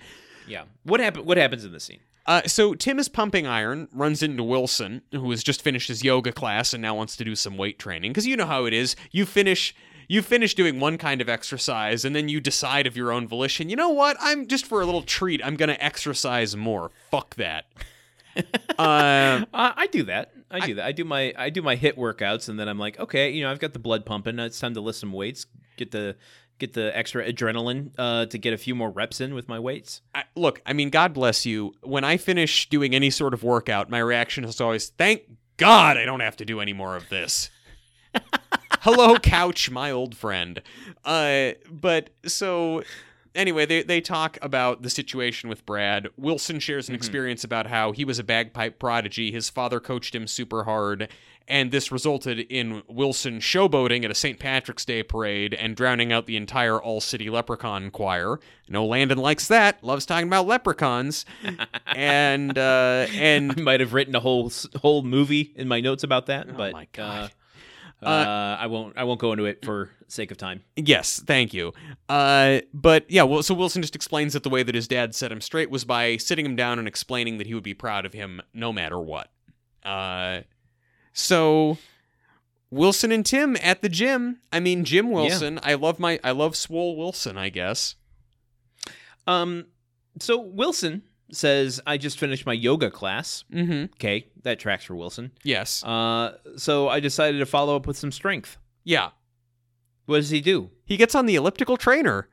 yeah. 0.47 0.63
What 0.83 1.01
happen? 1.01 1.25
What 1.25 1.37
happens 1.37 1.65
in 1.65 1.73
the 1.73 1.79
scene? 1.81 1.99
Uh, 2.27 2.41
so 2.45 2.73
Tim 2.73 2.99
is 2.99 3.07
pumping 3.07 3.47
iron, 3.47 3.87
runs 3.93 4.21
into 4.21 4.43
Wilson, 4.43 5.01
who 5.13 5.31
has 5.31 5.43
just 5.43 5.61
finished 5.61 5.87
his 5.87 6.03
yoga 6.03 6.33
class 6.33 6.73
and 6.73 6.81
now 6.81 6.93
wants 6.93 7.15
to 7.15 7.23
do 7.23 7.35
some 7.35 7.57
weight 7.57 7.79
training. 7.79 8.11
Because 8.11 8.27
you 8.27 8.35
know 8.35 8.45
how 8.45 8.65
it 8.65 8.73
is, 8.73 8.95
you 9.11 9.25
finish. 9.25 9.73
You 10.09 10.21
finish 10.21 10.55
doing 10.55 10.79
one 10.79 10.97
kind 10.97 11.19
of 11.19 11.27
exercise 11.27 12.05
and 12.05 12.15
then 12.15 12.29
you 12.29 12.39
decide 12.39 12.87
of 12.87 12.95
your 12.95 13.11
own 13.11 13.27
volition, 13.27 13.67
you 13.67 13.75
know 13.75 13.89
what? 13.89 14.15
I'm 14.21 14.47
just 14.47 14.65
for 14.65 14.81
a 14.81 14.85
little 14.85 15.01
treat. 15.01 15.41
I'm 15.43 15.57
going 15.57 15.67
to 15.67 15.83
exercise 15.83 16.55
more. 16.55 16.91
Fuck 17.11 17.35
that. 17.35 17.65
uh, 18.79 19.43
I 19.53 19.87
do 19.91 20.03
that. 20.03 20.31
I 20.49 20.65
do 20.65 20.75
that. 20.75 20.85
I 20.85 20.91
do 20.93 21.03
my 21.03 21.33
I 21.37 21.49
do 21.49 21.61
my 21.61 21.75
HIIT 21.75 21.97
workouts, 21.97 22.47
and 22.47 22.57
then 22.57 22.69
I'm 22.69 22.79
like, 22.79 22.99
okay, 22.99 23.29
you 23.29 23.43
know, 23.43 23.51
I've 23.51 23.59
got 23.59 23.73
the 23.73 23.79
blood 23.79 24.05
pumping. 24.05 24.39
It's 24.39 24.59
time 24.59 24.73
to 24.75 24.81
lift 24.81 24.99
some 24.99 25.11
weights. 25.11 25.45
Get 25.75 25.91
the 25.91 26.15
get 26.59 26.73
the 26.73 26.95
extra 26.97 27.25
adrenaline 27.31 27.91
uh, 27.97 28.25
to 28.27 28.37
get 28.37 28.53
a 28.53 28.57
few 28.57 28.75
more 28.75 28.89
reps 28.89 29.21
in 29.21 29.33
with 29.33 29.47
my 29.47 29.59
weights. 29.59 30.01
I, 30.13 30.23
look, 30.35 30.61
I 30.65 30.73
mean, 30.73 30.89
God 30.89 31.13
bless 31.13 31.45
you. 31.45 31.73
When 31.81 32.03
I 32.03 32.17
finish 32.17 32.69
doing 32.69 32.95
any 32.95 33.09
sort 33.09 33.33
of 33.33 33.43
workout, 33.43 33.89
my 33.89 33.99
reaction 33.99 34.43
is 34.43 34.59
always, 34.59 34.89
thank 34.89 35.23
God 35.57 35.97
I 35.97 36.05
don't 36.05 36.19
have 36.19 36.37
to 36.37 36.45
do 36.45 36.59
any 36.59 36.73
more 36.73 36.95
of 36.95 37.09
this. 37.09 37.49
Hello, 38.81 39.17
couch, 39.17 39.69
my 39.69 39.91
old 39.91 40.15
friend. 40.15 40.61
Uh, 41.03 41.51
but 41.69 42.11
so 42.25 42.83
anyway, 43.37 43.65
they, 43.65 43.83
they 43.83 44.01
talk 44.01 44.37
about 44.41 44.81
the 44.81 44.89
situation 44.89 45.47
with 45.47 45.65
Brad. 45.65 46.09
Wilson 46.17 46.59
shares 46.59 46.89
an 46.89 46.95
experience 46.95 47.43
about 47.43 47.67
how 47.67 47.91
he 47.93 48.03
was 48.03 48.19
a 48.19 48.23
bagpipe 48.23 48.79
prodigy. 48.79 49.31
His 49.31 49.49
father 49.49 49.79
coached 49.79 50.13
him 50.13 50.27
super 50.27 50.65
hard. 50.65 51.09
And 51.49 51.71
this 51.71 51.93
resulted 51.93 52.39
in 52.39 52.83
Wilson 52.89 53.39
showboating 53.39 54.03
at 54.03 54.11
a 54.11 54.15
St. 54.15 54.37
Patrick's 54.37 54.83
Day 54.83 55.01
parade 55.01 55.53
and 55.53 55.77
drowning 55.77 56.11
out 56.11 56.25
the 56.25 56.35
entire 56.35 56.77
All 56.77 56.99
City 56.99 57.29
Leprechaun 57.29 57.89
choir. 57.89 58.41
No, 58.67 58.85
Landon 58.85 59.17
likes 59.17 59.47
that. 59.47 59.81
Loves 59.81 60.05
talking 60.05 60.27
about 60.27 60.45
leprechauns. 60.45 61.25
and 61.87 62.57
uh, 62.57 63.07
and 63.13 63.53
I 63.57 63.61
might 63.61 63.79
have 63.79 63.93
written 63.93 64.13
a 64.13 64.19
whole 64.19 64.51
whole 64.81 65.03
movie 65.03 65.53
in 65.55 65.69
my 65.69 65.79
notes 65.79 66.03
about 66.03 66.25
that, 66.25 66.57
but 66.57 66.73
my 66.73 66.87
God. 66.91 67.25
Uh, 67.25 67.29
uh, 68.03 68.57
I 68.59 68.67
won't 68.67 68.97
I 68.97 69.03
won't 69.03 69.19
go 69.19 69.31
into 69.31 69.45
it 69.45 69.65
for 69.65 69.89
sake 70.07 70.31
of 70.31 70.37
time. 70.37 70.63
Yes, 70.75 71.21
thank 71.25 71.53
you. 71.53 71.73
Uh, 72.07 72.59
but 72.73 73.09
yeah, 73.09 73.23
well, 73.23 73.41
so 73.43 73.53
Wilson 73.53 73.81
just 73.81 73.95
explains 73.95 74.33
that 74.33 74.43
the 74.43 74.49
way 74.49 74.63
that 74.63 74.75
his 74.75 74.87
dad 74.87 75.15
set 75.15 75.31
him 75.31 75.41
straight 75.41 75.69
was 75.69 75.83
by 75.83 76.17
sitting 76.17 76.45
him 76.45 76.55
down 76.55 76.79
and 76.79 76.87
explaining 76.87 77.37
that 77.39 77.47
he 77.47 77.53
would 77.53 77.63
be 77.63 77.73
proud 77.73 78.05
of 78.05 78.13
him 78.13 78.41
no 78.53 78.71
matter 78.71 78.99
what. 78.99 79.29
Uh, 79.83 80.41
so 81.13 81.77
Wilson 82.69 83.11
and 83.11 83.25
Tim 83.25 83.57
at 83.61 83.81
the 83.81 83.89
gym. 83.89 84.39
I 84.51 84.59
mean, 84.59 84.85
Jim 84.85 85.09
Wilson. 85.09 85.59
I 85.63 85.73
love 85.73 85.99
my, 85.99 86.19
I 86.23 86.31
love 86.31 86.55
Swole 86.55 86.95
Wilson. 86.95 87.37
I 87.37 87.49
guess. 87.49 87.95
Um, 89.25 89.65
so 90.19 90.39
Wilson 90.39 91.03
says, 91.31 91.79
"I 91.85 91.97
just 91.97 92.17
finished 92.19 92.45
my 92.45 92.53
yoga 92.53 92.89
class." 92.91 93.43
Mm-hmm. 93.53 93.93
Okay, 93.95 94.27
that 94.43 94.59
tracks 94.59 94.85
for 94.85 94.95
Wilson. 94.95 95.31
Yes. 95.43 95.83
Uh, 95.83 96.37
so 96.57 96.87
I 96.89 96.99
decided 96.99 97.39
to 97.39 97.45
follow 97.45 97.75
up 97.75 97.87
with 97.87 97.97
some 97.97 98.11
strength. 98.11 98.57
yeah. 98.83 99.09
What 100.05 100.17
does 100.17 100.29
he 100.29 100.39
do? 100.39 100.69
He 100.85 100.95
gets 100.95 101.15
on 101.15 101.25
the 101.25 101.35
elliptical 101.35 101.75
trainer. 101.75 102.29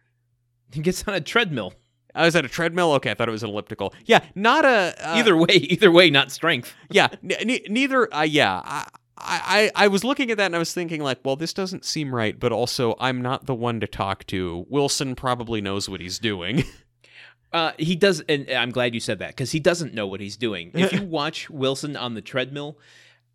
He 0.72 0.80
gets 0.80 1.08
on 1.08 1.14
a 1.14 1.20
treadmill. 1.20 1.74
I 2.14 2.24
was 2.24 2.36
at 2.36 2.44
a 2.44 2.48
treadmill. 2.48 2.92
Okay, 2.92 3.10
I 3.10 3.14
thought 3.14 3.28
it 3.28 3.32
was 3.32 3.42
an 3.42 3.50
elliptical. 3.50 3.92
Yeah, 4.04 4.20
not 4.36 4.64
a 4.64 4.94
uh, 5.00 5.14
either 5.16 5.36
way, 5.36 5.54
either 5.56 5.90
way, 5.90 6.08
not 6.08 6.30
strength. 6.30 6.72
yeah, 6.90 7.08
n- 7.28 7.46
ne- 7.48 7.66
neither. 7.68 8.14
Uh, 8.14 8.22
yeah, 8.22 8.60
I, 8.64 8.86
I, 9.18 9.70
I 9.74 9.88
was 9.88 10.04
looking 10.04 10.30
at 10.30 10.36
that 10.36 10.46
and 10.46 10.54
I 10.54 10.60
was 10.60 10.72
thinking 10.72 11.02
like, 11.02 11.18
well, 11.24 11.34
this 11.34 11.52
doesn't 11.52 11.84
seem 11.84 12.14
right, 12.14 12.38
but 12.38 12.52
also 12.52 12.94
I'm 13.00 13.20
not 13.20 13.46
the 13.46 13.54
one 13.56 13.80
to 13.80 13.88
talk 13.88 14.24
to. 14.28 14.64
Wilson 14.68 15.16
probably 15.16 15.60
knows 15.60 15.88
what 15.88 16.00
he's 16.00 16.20
doing. 16.20 16.62
Uh, 17.54 17.72
he 17.78 17.94
does, 17.94 18.20
and 18.28 18.50
I'm 18.50 18.72
glad 18.72 18.94
you 18.94 19.00
said 19.00 19.20
that 19.20 19.28
because 19.28 19.52
he 19.52 19.60
doesn't 19.60 19.94
know 19.94 20.08
what 20.08 20.18
he's 20.20 20.36
doing. 20.36 20.72
If 20.74 20.92
you 20.92 21.02
watch 21.20 21.48
Wilson 21.48 21.96
on 21.96 22.14
the 22.14 22.20
treadmill, 22.20 22.78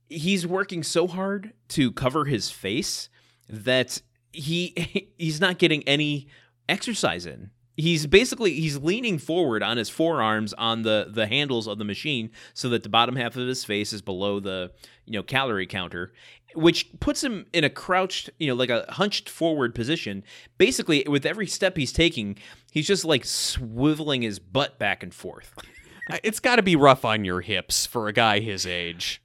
he's 0.09 0.45
working 0.45 0.83
so 0.83 1.07
hard 1.07 1.53
to 1.69 1.89
cover 1.93 2.25
his 2.25 2.51
face 2.51 3.07
that 3.47 4.01
he 4.33 5.09
he's 5.17 5.39
not 5.39 5.57
getting 5.57 5.87
any 5.87 6.27
exercise 6.67 7.25
in. 7.25 7.49
he's 7.77 8.05
basically 8.07 8.53
he's 8.59 8.77
leaning 8.77 9.17
forward 9.17 9.63
on 9.63 9.77
his 9.77 9.89
forearms 9.89 10.53
on 10.53 10.81
the 10.81 11.07
the 11.09 11.25
handles 11.25 11.65
of 11.65 11.77
the 11.77 11.85
machine 11.85 12.29
so 12.53 12.67
that 12.69 12.83
the 12.83 12.89
bottom 12.89 13.15
half 13.15 13.37
of 13.37 13.47
his 13.47 13.63
face 13.63 13.93
is 13.93 14.01
below 14.01 14.39
the 14.41 14.69
you 15.05 15.13
know 15.13 15.23
calorie 15.23 15.65
counter 15.65 16.11
which 16.55 16.91
puts 16.99 17.23
him 17.23 17.45
in 17.53 17.63
a 17.63 17.69
crouched 17.69 18.29
you 18.37 18.47
know 18.47 18.53
like 18.53 18.69
a 18.69 18.85
hunched 18.89 19.29
forward 19.29 19.73
position 19.73 20.23
basically 20.57 21.03
with 21.07 21.25
every 21.25 21.47
step 21.47 21.77
he's 21.77 21.93
taking 21.93 22.37
he's 22.71 22.87
just 22.87 23.05
like 23.05 23.23
swiveling 23.23 24.23
his 24.23 24.39
butt 24.39 24.79
back 24.79 25.03
and 25.03 25.13
forth 25.13 25.53
it's 26.23 26.39
got 26.39 26.57
to 26.57 26.63
be 26.63 26.75
rough 26.75 27.05
on 27.05 27.25
your 27.25 27.41
hips 27.41 27.85
for 27.85 28.07
a 28.07 28.13
guy 28.13 28.39
his 28.39 28.65
age 28.65 29.21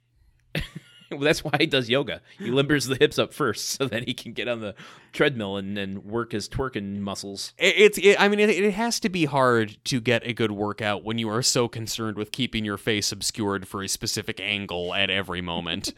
well, 1.11 1.21
that's 1.21 1.43
why 1.43 1.51
he 1.59 1.65
does 1.65 1.89
yoga. 1.89 2.21
He 2.37 2.49
limbers 2.49 2.87
the 2.87 2.95
hips 2.95 3.19
up 3.19 3.33
first 3.33 3.69
so 3.69 3.85
that 3.87 4.07
he 4.07 4.13
can 4.13 4.33
get 4.33 4.47
on 4.47 4.59
the 4.59 4.75
treadmill 5.13 5.57
and, 5.57 5.77
and 5.77 6.03
work 6.03 6.31
his 6.31 6.49
twerking 6.49 6.99
muscles. 6.99 7.53
It, 7.57 7.75
it's, 7.77 7.97
it, 7.97 8.19
I 8.19 8.27
mean, 8.27 8.39
it, 8.39 8.49
it 8.49 8.73
has 8.73 8.99
to 9.01 9.09
be 9.09 9.25
hard 9.25 9.77
to 9.85 10.01
get 10.01 10.25
a 10.25 10.33
good 10.33 10.51
workout 10.51 11.03
when 11.03 11.17
you 11.17 11.29
are 11.29 11.41
so 11.41 11.67
concerned 11.67 12.17
with 12.17 12.31
keeping 12.31 12.65
your 12.65 12.77
face 12.77 13.11
obscured 13.11 13.67
for 13.67 13.83
a 13.83 13.87
specific 13.87 14.39
angle 14.39 14.93
at 14.93 15.09
every 15.09 15.41
moment. 15.41 15.93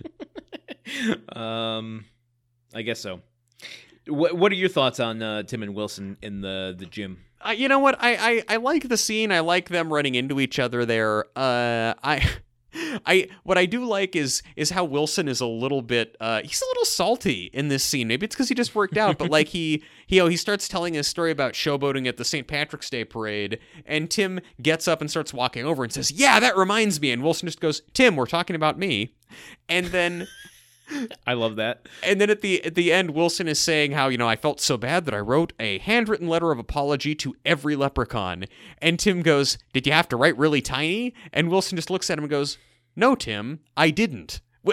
um, 1.36 2.06
I 2.74 2.82
guess 2.82 3.00
so. 3.00 3.22
What 4.08 4.38
What 4.38 4.52
are 4.52 4.56
your 4.56 4.70
thoughts 4.70 5.00
on 5.00 5.22
uh, 5.22 5.44
Tim 5.44 5.64
and 5.64 5.76
Wilson 5.76 6.18
in 6.22 6.42
the 6.42 6.74
the 6.78 6.86
gym? 6.86 7.24
Uh, 7.48 7.52
you 7.52 7.68
know 7.70 7.80
what? 7.80 7.96
I, 8.00 8.44
I 8.50 8.56
I 8.56 8.58
like 8.58 8.90
the 8.90 8.98
scene. 8.98 9.32
I 9.32 9.40
like 9.40 9.70
them 9.70 9.92
running 9.92 10.16
into 10.16 10.40
each 10.40 10.60
other 10.60 10.86
there. 10.86 11.26
Uh, 11.36 11.94
I. 12.04 12.30
I 13.08 13.30
what 13.42 13.58
I 13.58 13.66
do 13.66 13.86
like 13.86 14.16
is 14.16 14.44
is 14.56 14.70
how 14.70 14.84
Wilson 14.84 15.28
is 15.28 15.42
a 15.42 15.48
little 15.48 15.82
bit 15.82 16.16
uh 16.20 16.42
he's 16.44 16.62
a 16.62 16.66
little 16.66 16.86
salty 16.86 17.50
in 17.52 17.70
this 17.70 17.84
scene. 17.84 18.08
Maybe 18.08 18.26
it's 18.26 18.36
because 18.36 18.50
he 18.50 18.56
just 18.56 18.76
worked 18.76 18.98
out, 18.98 19.18
but 19.18 19.32
like 19.32 19.48
he 19.48 19.84
he 20.06 20.18
know, 20.18 20.28
he 20.28 20.38
starts 20.38 20.68
telling 20.68 20.94
his 20.94 21.08
story 21.08 21.32
about 21.32 21.54
showboating 21.54 22.08
at 22.08 22.18
the 22.18 22.26
St. 22.26 22.46
Patrick's 22.46 22.90
Day 22.92 23.04
parade, 23.04 23.58
and 23.88 24.12
Tim 24.12 24.42
gets 24.62 24.88
up 24.88 25.02
and 25.02 25.10
starts 25.10 25.34
walking 25.34 25.66
over 25.66 25.84
and 25.84 25.92
says, 25.92 26.12
"Yeah, 26.12 26.40
that 26.40 26.56
reminds 26.56 27.02
me." 27.02 27.12
And 27.12 27.24
Wilson 27.24 27.48
just 27.48 27.62
goes, 27.62 27.82
"Tim, 27.94 28.16
we're 28.16 28.28
talking 28.28 28.56
about 28.56 28.78
me," 28.78 29.16
and 29.68 29.88
then. 29.88 30.28
I 31.26 31.34
love 31.34 31.56
that. 31.58 31.88
And 32.04 32.20
then 32.22 32.30
at 32.30 32.42
the 32.42 32.64
at 32.64 32.76
the 32.76 32.94
end, 32.94 33.12
Wilson 33.12 33.48
is 33.48 33.60
saying 33.60 33.92
how 33.92 34.08
you 34.08 34.18
know 34.18 34.28
I 34.28 34.36
felt 34.36 34.62
so 34.62 34.78
bad 34.78 35.06
that 35.06 35.14
I 35.14 35.20
wrote 35.20 35.54
a 35.60 35.80
handwritten 35.80 36.28
letter 36.28 36.52
of 36.52 36.60
apology 36.60 37.14
to 37.16 37.36
every 37.46 37.76
leprechaun. 37.76 38.46
And 38.82 38.98
Tim 39.00 39.22
goes, 39.22 39.58
"Did 39.74 39.86
you 39.86 39.94
have 39.94 40.08
to 40.10 40.18
write 40.18 40.38
really 40.38 40.62
tiny?" 40.62 41.14
And 41.34 41.50
Wilson 41.50 41.76
just 41.76 41.90
looks 41.90 42.10
at 42.10 42.18
him 42.18 42.24
and 42.24 42.32
goes, 42.32 42.58
"No, 42.96 43.16
Tim, 43.16 43.60
I 43.76 43.90
didn't." 43.90 44.42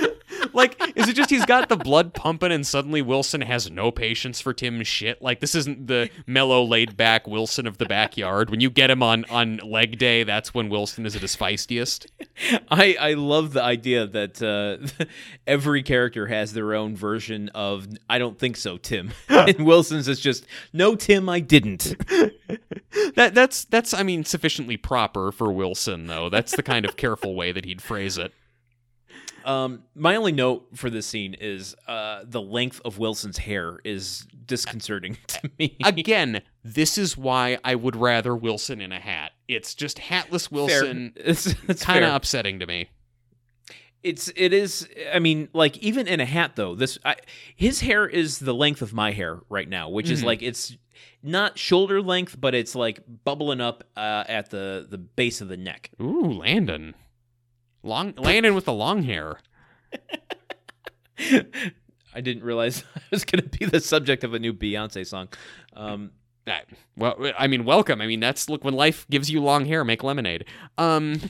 like, 0.52 0.80
is 0.96 1.08
it 1.08 1.14
just 1.14 1.30
he's 1.30 1.44
got 1.46 1.68
the 1.68 1.76
blood 1.76 2.14
pumping 2.14 2.52
and 2.52 2.66
suddenly 2.66 3.02
Wilson 3.02 3.40
has 3.42 3.70
no 3.70 3.90
patience 3.90 4.40
for 4.40 4.52
Tim's 4.52 4.86
shit? 4.86 5.20
Like, 5.22 5.40
this 5.40 5.54
isn't 5.54 5.86
the 5.86 6.10
mellow, 6.26 6.62
laid 6.62 6.96
back 6.96 7.26
Wilson 7.26 7.66
of 7.66 7.78
the 7.78 7.86
backyard. 7.86 8.50
When 8.50 8.60
you 8.60 8.70
get 8.70 8.90
him 8.90 9.02
on 9.02 9.24
on 9.26 9.58
leg 9.58 9.98
day, 9.98 10.24
that's 10.24 10.54
when 10.54 10.68
Wilson 10.68 11.06
is 11.06 11.16
at 11.16 11.22
his 11.22 11.36
feistiest. 11.36 12.06
I 12.70 12.96
I 12.98 13.12
love 13.14 13.52
the 13.52 13.62
idea 13.62 14.06
that 14.06 14.42
uh, 14.42 15.04
every 15.46 15.82
character 15.82 16.26
has 16.26 16.52
their 16.52 16.74
own 16.74 16.96
version 16.96 17.48
of 17.50 17.86
"I 18.08 18.18
don't 18.18 18.38
think 18.38 18.56
so, 18.56 18.76
Tim," 18.78 19.12
and 19.28 19.66
Wilson's 19.66 20.08
is 20.08 20.20
just 20.20 20.46
"No, 20.72 20.94
Tim, 20.94 21.28
I 21.28 21.40
didn't." 21.40 21.94
that 23.14 23.34
that's 23.34 23.64
that's 23.66 23.94
I 23.94 24.02
mean 24.02 24.24
sufficiently 24.24 24.76
proper 24.76 25.32
for 25.32 25.52
Wilson 25.52 26.06
though. 26.06 26.28
That's 26.28 26.56
the 26.56 26.62
kind 26.62 26.84
of 26.84 26.96
careful 26.96 27.34
way 27.34 27.52
that 27.52 27.64
he'd 27.64 27.82
phrase 27.82 28.18
it. 28.18 28.32
Um, 29.44 29.82
my 29.94 30.16
only 30.16 30.32
note 30.32 30.66
for 30.74 30.90
this 30.90 31.06
scene 31.06 31.34
is 31.40 31.74
uh, 31.88 32.22
the 32.24 32.40
length 32.40 32.80
of 32.84 32.98
Wilson's 32.98 33.38
hair 33.38 33.78
is 33.84 34.26
disconcerting 34.46 35.16
to 35.28 35.50
me. 35.58 35.76
Again, 35.84 36.42
this 36.64 36.98
is 36.98 37.16
why 37.16 37.58
I 37.64 37.74
would 37.74 37.96
rather 37.96 38.34
Wilson 38.36 38.80
in 38.80 38.92
a 38.92 39.00
hat. 39.00 39.32
It's 39.48 39.74
just 39.74 39.98
hatless 39.98 40.50
Wilson. 40.50 41.12
It's, 41.16 41.46
it's 41.68 41.84
kind 41.84 42.04
of 42.04 42.14
upsetting 42.14 42.60
to 42.60 42.66
me. 42.66 42.88
It's 44.02 44.32
it 44.34 44.52
is. 44.52 44.88
I 45.14 45.20
mean, 45.20 45.48
like 45.52 45.78
even 45.78 46.08
in 46.08 46.18
a 46.18 46.24
hat 46.24 46.56
though, 46.56 46.74
this 46.74 46.98
I, 47.04 47.14
his 47.54 47.80
hair 47.82 48.04
is 48.06 48.40
the 48.40 48.52
length 48.52 48.82
of 48.82 48.92
my 48.92 49.12
hair 49.12 49.38
right 49.48 49.68
now, 49.68 49.88
which 49.90 50.10
is 50.10 50.22
Mhm. 50.22 50.26
like 50.26 50.42
it's 50.42 50.76
not 51.22 51.56
shoulder 51.56 52.02
length, 52.02 52.40
but 52.40 52.52
it's 52.52 52.74
like 52.74 52.98
bubbling 53.24 53.60
up 53.60 53.84
uh, 53.96 54.24
at 54.26 54.50
the 54.50 54.88
the 54.90 54.98
base 54.98 55.40
of 55.40 55.46
the 55.46 55.56
neck. 55.56 55.90
Ooh, 56.00 56.32
Landon. 56.32 56.96
Long 57.82 58.14
Landon 58.16 58.54
with 58.54 58.64
the 58.64 58.72
long 58.72 59.02
hair. 59.02 59.38
I 62.14 62.20
didn't 62.20 62.44
realize 62.44 62.84
I 62.96 63.00
was 63.10 63.24
going 63.24 63.42
to 63.42 63.58
be 63.58 63.64
the 63.64 63.80
subject 63.80 64.24
of 64.24 64.34
a 64.34 64.38
new 64.38 64.52
Beyonce 64.52 65.06
song. 65.06 65.28
Um, 65.74 66.10
That- 66.44 66.66
well, 66.96 67.16
I 67.38 67.46
mean, 67.46 67.64
welcome. 67.64 68.00
I 68.00 68.06
mean, 68.06 68.20
that's 68.20 68.48
look 68.48 68.64
when 68.64 68.74
life 68.74 69.06
gives 69.10 69.30
you 69.30 69.40
long 69.40 69.64
hair, 69.64 69.84
make 69.84 70.02
lemonade. 70.02 70.44
Um, 70.76 71.20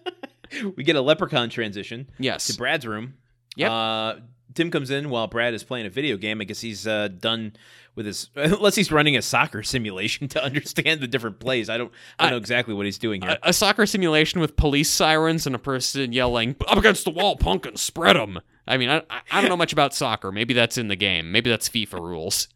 we 0.76 0.84
get 0.84 0.96
a 0.96 1.00
leprechaun 1.00 1.50
transition 1.50 2.08
yes. 2.18 2.46
to 2.46 2.56
Brad's 2.56 2.86
room. 2.86 3.14
Yeah. 3.56 3.72
Uh, 3.72 4.20
Tim 4.54 4.70
comes 4.70 4.90
in 4.90 5.10
while 5.10 5.26
Brad 5.26 5.52
is 5.52 5.62
playing 5.64 5.86
a 5.86 5.90
video 5.90 6.16
game. 6.16 6.40
I 6.40 6.44
guess 6.44 6.60
he's 6.60 6.86
uh, 6.86 7.08
done 7.08 7.54
with 7.96 8.06
his, 8.06 8.30
unless 8.36 8.76
he's 8.76 8.92
running 8.92 9.16
a 9.16 9.22
soccer 9.22 9.64
simulation 9.64 10.28
to 10.34 10.44
understand 10.44 11.00
the 11.00 11.08
different 11.08 11.40
plays. 11.40 11.68
I 11.68 11.76
don't, 11.78 11.90
I 12.18 12.24
don't 12.24 12.28
I- 12.28 12.30
know 12.30 12.36
exactly 12.36 12.74
what 12.74 12.86
he's 12.86 12.98
doing 12.98 13.22
here. 13.22 13.38
a, 13.42 13.48
a 13.48 13.52
soccer 13.52 13.86
simulation 13.86 14.40
with 14.40 14.54
police 14.56 14.88
sirens 14.90 15.46
and 15.46 15.56
a 15.56 15.58
person 15.58 16.12
yelling 16.12 16.54
up 16.68 16.78
against 16.78 17.04
the 17.04 17.10
wall, 17.10 17.34
punk 17.36 17.66
and 17.66 17.76
spread 17.78 18.14
them. 18.14 18.38
I 18.68 18.76
mean, 18.76 18.90
I, 18.90 18.98
I- 19.10 19.22
I 19.32 19.40
don't 19.40 19.50
know 19.50 19.56
much 19.56 19.72
about 19.72 19.92
soccer. 19.94 20.30
Maybe 20.30 20.54
that's 20.54 20.78
in 20.78 20.86
the 20.88 20.96
game. 20.96 21.32
Maybe 21.32 21.50
that's 21.50 21.68
FIFA 21.68 22.00
rules. 22.00 22.48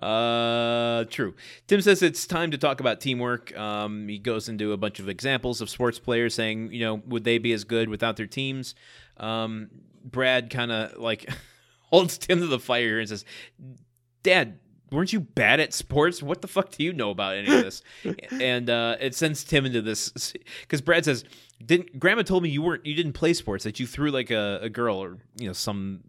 Uh, 0.00 1.04
true. 1.04 1.34
Tim 1.66 1.80
says 1.80 2.02
it's 2.02 2.26
time 2.26 2.50
to 2.52 2.58
talk 2.58 2.80
about 2.80 3.00
teamwork. 3.00 3.56
Um, 3.58 4.06
he 4.08 4.18
goes 4.18 4.48
into 4.48 4.72
a 4.72 4.76
bunch 4.76 5.00
of 5.00 5.08
examples 5.08 5.60
of 5.60 5.68
sports 5.70 5.98
players 5.98 6.34
saying, 6.34 6.72
you 6.72 6.80
know, 6.80 7.02
would 7.06 7.24
they 7.24 7.38
be 7.38 7.52
as 7.52 7.64
good 7.64 7.88
without 7.88 8.16
their 8.16 8.26
teams? 8.26 8.74
Um, 9.16 9.68
Brad 10.04 10.50
kind 10.50 10.70
of 10.70 10.98
like 10.98 11.28
holds 11.82 12.18
Tim 12.18 12.40
to 12.40 12.46
the 12.46 12.58
fire 12.60 13.00
and 13.00 13.08
says, 13.08 13.24
"Dad, 14.28 14.58
weren't 14.90 15.12
you 15.12 15.20
bad 15.20 15.60
at 15.60 15.72
sports? 15.72 16.22
What 16.22 16.42
the 16.42 16.48
fuck 16.48 16.70
do 16.70 16.84
you 16.84 16.92
know 16.92 17.10
about 17.10 17.36
any 17.36 17.54
of 17.54 17.64
this?" 17.64 17.82
and 18.30 18.68
uh, 18.68 18.96
it 19.00 19.14
sends 19.14 19.44
Tim 19.44 19.64
into 19.64 19.82
this 19.82 20.34
because 20.60 20.80
Brad 20.80 21.04
says, 21.04 21.24
"Didn't 21.64 21.98
Grandma 21.98 22.22
told 22.22 22.42
me 22.42 22.50
you 22.50 22.62
weren't 22.62 22.84
you 22.84 22.94
didn't 22.94 23.14
play 23.14 23.32
sports 23.32 23.64
that 23.64 23.80
you 23.80 23.86
threw 23.86 24.10
like 24.10 24.30
a, 24.30 24.60
a 24.62 24.68
girl 24.68 25.02
or 25.02 25.18
you 25.36 25.46
know 25.46 25.52
some 25.52 26.02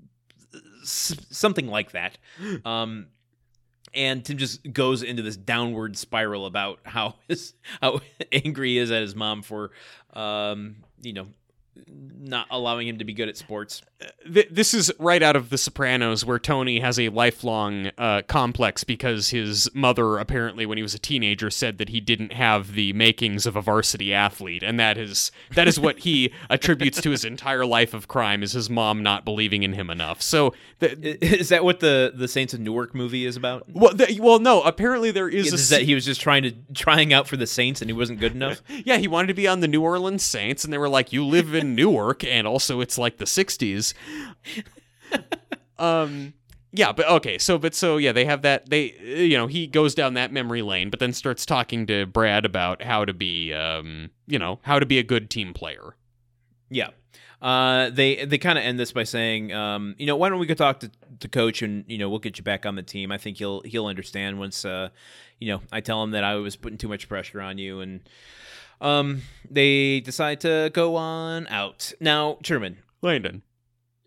something 0.84 1.68
like 1.68 1.92
that." 1.92 2.18
Um, 2.66 3.08
and 3.94 4.24
Tim 4.24 4.38
just 4.38 4.72
goes 4.72 5.04
into 5.04 5.24
this 5.24 5.38
downward 5.38 5.98
spiral 5.98 6.46
about 6.46 6.80
how 6.84 7.16
his 7.28 7.54
how 7.82 8.02
angry 8.32 8.70
he 8.70 8.78
is 8.78 8.92
at 8.92 9.02
his 9.02 9.16
mom 9.16 9.42
for, 9.42 9.72
um, 10.14 10.78
you 11.02 11.14
know, 11.14 11.28
not 11.88 12.48
allowing 12.52 12.88
him 12.88 12.98
to 13.00 13.06
be 13.06 13.14
good 13.14 13.30
at 13.30 13.38
sports. 13.38 13.82
Th- 14.34 14.48
this 14.50 14.74
is 14.74 14.94
right 14.98 15.22
out 15.22 15.36
of 15.36 15.50
The 15.50 15.58
Sopranos, 15.58 16.24
where 16.24 16.40
Tony 16.40 16.80
has 16.80 16.98
a 16.98 17.10
lifelong 17.10 17.92
uh, 17.98 18.22
complex 18.28 18.86
because 18.86 19.30
his 19.32 19.70
mother, 19.74 20.18
apparently, 20.18 20.66
when 20.66 20.78
he 20.78 20.82
was 20.82 20.94
a 20.94 21.00
teenager, 21.00 21.50
said 21.50 21.78
that 21.80 21.90
he 21.90 22.00
didn't 22.00 22.32
have 22.32 22.74
the 22.76 22.94
makings 22.94 23.46
of 23.46 23.58
a 23.58 23.62
varsity 23.62 24.14
athlete, 24.14 24.64
and 24.64 24.80
that 24.80 24.98
is 24.98 25.34
that 25.54 25.68
is 25.68 25.78
what 25.78 26.00
he 26.00 26.32
attributes 26.50 27.02
to 27.02 27.10
his 27.10 27.26
entire 27.26 27.66
life 27.66 27.94
of 27.94 28.08
crime: 28.08 28.42
is 28.42 28.54
his 28.54 28.70
mom 28.70 29.04
not 29.04 29.26
believing 29.26 29.64
in 29.64 29.74
him 29.74 29.90
enough. 29.90 30.22
So, 30.22 30.54
the, 30.80 30.92
I- 30.92 31.26
Is 31.26 31.50
that 31.50 31.66
what 31.66 31.82
the 31.82 32.14
the 32.16 32.30
Saints 32.30 32.54
of 32.54 32.62
Newark 32.62 32.96
movie 32.96 33.26
is 33.26 33.36
about? 33.36 33.66
well, 33.70 33.94
the, 33.94 34.18
well, 34.22 34.40
no. 34.40 34.62
Apparently, 34.62 35.12
there 35.12 35.28
is 35.28 35.52
a 35.52 35.56
Is 35.56 35.70
that 35.70 35.82
he 35.82 35.94
was 35.94 36.06
just 36.06 36.22
trying 36.22 36.44
to 36.44 36.54
trying 36.74 37.12
out 37.12 37.28
for 37.28 37.36
the 37.36 37.48
Saints 37.48 37.82
and 37.82 37.90
he 37.90 37.94
wasn't 37.94 38.20
good 38.22 38.34
enough? 38.34 38.62
Yeah, 38.86 38.98
he 38.98 39.10
wanted 39.10 39.28
to 39.28 39.34
be 39.34 39.46
on 39.48 39.60
the 39.60 39.68
New 39.68 39.82
Orleans 39.82 40.24
Saints, 40.24 40.64
and 40.64 40.72
they 40.72 40.78
were 40.78 40.88
like, 40.88 41.12
"You 41.12 41.26
live 41.26 41.54
in 41.54 41.76
Newark, 41.76 42.24
and 42.24 42.48
also 42.48 42.80
it's 42.80 42.98
like 42.98 43.18
the 43.18 43.26
'60s." 43.26 43.89
um, 45.80 46.34
yeah, 46.72 46.92
but 46.92 47.08
okay, 47.08 47.38
so 47.38 47.58
but 47.58 47.74
so 47.74 47.98
yeah, 47.98 48.12
they 48.12 48.26
have 48.26 48.44
that. 48.44 48.70
They, 48.70 48.94
you 49.02 49.38
know, 49.38 49.48
he 49.48 49.68
goes 49.68 49.96
down 49.96 50.14
that 50.16 50.32
memory 50.32 50.62
lane, 50.62 50.90
but 50.90 51.00
then 51.00 51.14
starts 51.14 51.46
talking 51.46 51.88
to 51.88 52.06
Brad 52.06 52.46
about 52.46 52.84
how 52.84 53.06
to 53.06 53.14
be, 53.14 53.54
um, 53.54 54.12
you 54.28 54.38
know, 54.38 54.60
how 54.64 54.80
to 54.80 54.86
be 54.86 55.00
a 55.00 55.04
good 55.04 55.30
team 55.30 55.54
player. 55.54 55.96
Yeah. 56.70 56.90
Uh, 57.42 57.90
they 57.90 58.26
they 58.26 58.38
kind 58.38 58.58
of 58.58 58.66
end 58.66 58.78
this 58.78 58.92
by 58.92 59.04
saying, 59.04 59.54
um, 59.54 59.96
you 59.98 60.06
know, 60.06 60.16
why 60.16 60.30
don't 60.30 60.40
we 60.40 60.46
go 60.46 60.54
talk 60.54 60.82
to, 60.82 60.92
the 61.20 61.28
coach 61.28 61.62
and 61.62 61.86
you 61.88 61.98
know 61.98 62.10
we'll 62.10 62.20
get 62.20 62.38
you 62.38 62.44
back 62.44 62.66
on 62.66 62.76
the 62.76 62.84
team. 62.84 63.12
I 63.12 63.18
think 63.18 63.38
he'll 63.38 63.62
he'll 63.62 63.88
understand 63.88 64.40
once 64.40 64.66
uh, 64.66 64.90
you 65.40 65.52
know 65.52 65.62
I 65.72 65.82
tell 65.82 66.04
him 66.04 66.12
that 66.12 66.24
I 66.24 66.36
was 66.36 66.56
putting 66.56 66.78
too 66.78 66.88
much 66.88 67.10
pressure 67.10 67.42
on 67.42 67.58
you 67.58 67.82
and 67.82 68.02
um 68.82 69.24
they 69.50 70.00
decide 70.00 70.42
to 70.42 70.72
go 70.74 70.96
on 70.96 71.48
out. 71.48 71.94
Now, 72.00 72.38
Truman, 72.44 72.78
Landon. 73.02 73.42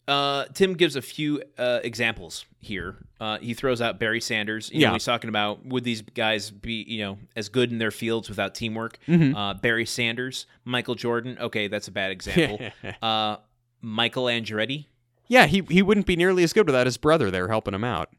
Uh, 0.08 0.44
Tim 0.54 0.74
gives 0.74 0.96
a 0.96 1.02
few 1.02 1.42
uh, 1.58 1.80
examples 1.84 2.44
here. 2.58 2.96
Uh, 3.20 3.38
he 3.38 3.54
throws 3.54 3.80
out 3.80 3.98
Barry 4.00 4.20
Sanders. 4.20 4.70
You 4.72 4.80
Yeah. 4.80 4.88
know, 4.88 4.92
he's 4.94 5.04
talking 5.04 5.28
about 5.28 5.64
would 5.64 5.84
these 5.84 6.02
guys 6.02 6.50
be, 6.50 6.84
you 6.88 7.02
know, 7.04 7.18
as 7.36 7.48
good 7.48 7.70
in 7.70 7.78
their 7.78 7.90
fields 7.92 8.28
without 8.28 8.54
teamwork? 8.54 8.98
Mhm. 9.08 9.34
Uh, 9.36 9.54
Barry 9.54 9.86
Sanders, 9.86 10.46
Michael 10.64 10.94
Jordan. 10.96 11.36
Okay, 11.40 11.68
that's 11.68 11.88
a 11.88 11.92
bad 11.92 12.10
example. 12.10 12.58
uh, 13.02 13.36
Michael 13.80 14.24
Andretti. 14.24 14.86
Yeah, 15.28 15.46
he 15.46 15.62
he 15.70 15.82
wouldn't 15.82 16.06
be 16.06 16.16
nearly 16.16 16.42
as 16.42 16.52
good 16.52 16.66
without 16.66 16.86
his 16.86 16.96
brother 16.98 17.30
there 17.30 17.48
helping 17.48 17.72
him 17.74 17.84
out. 17.84 18.10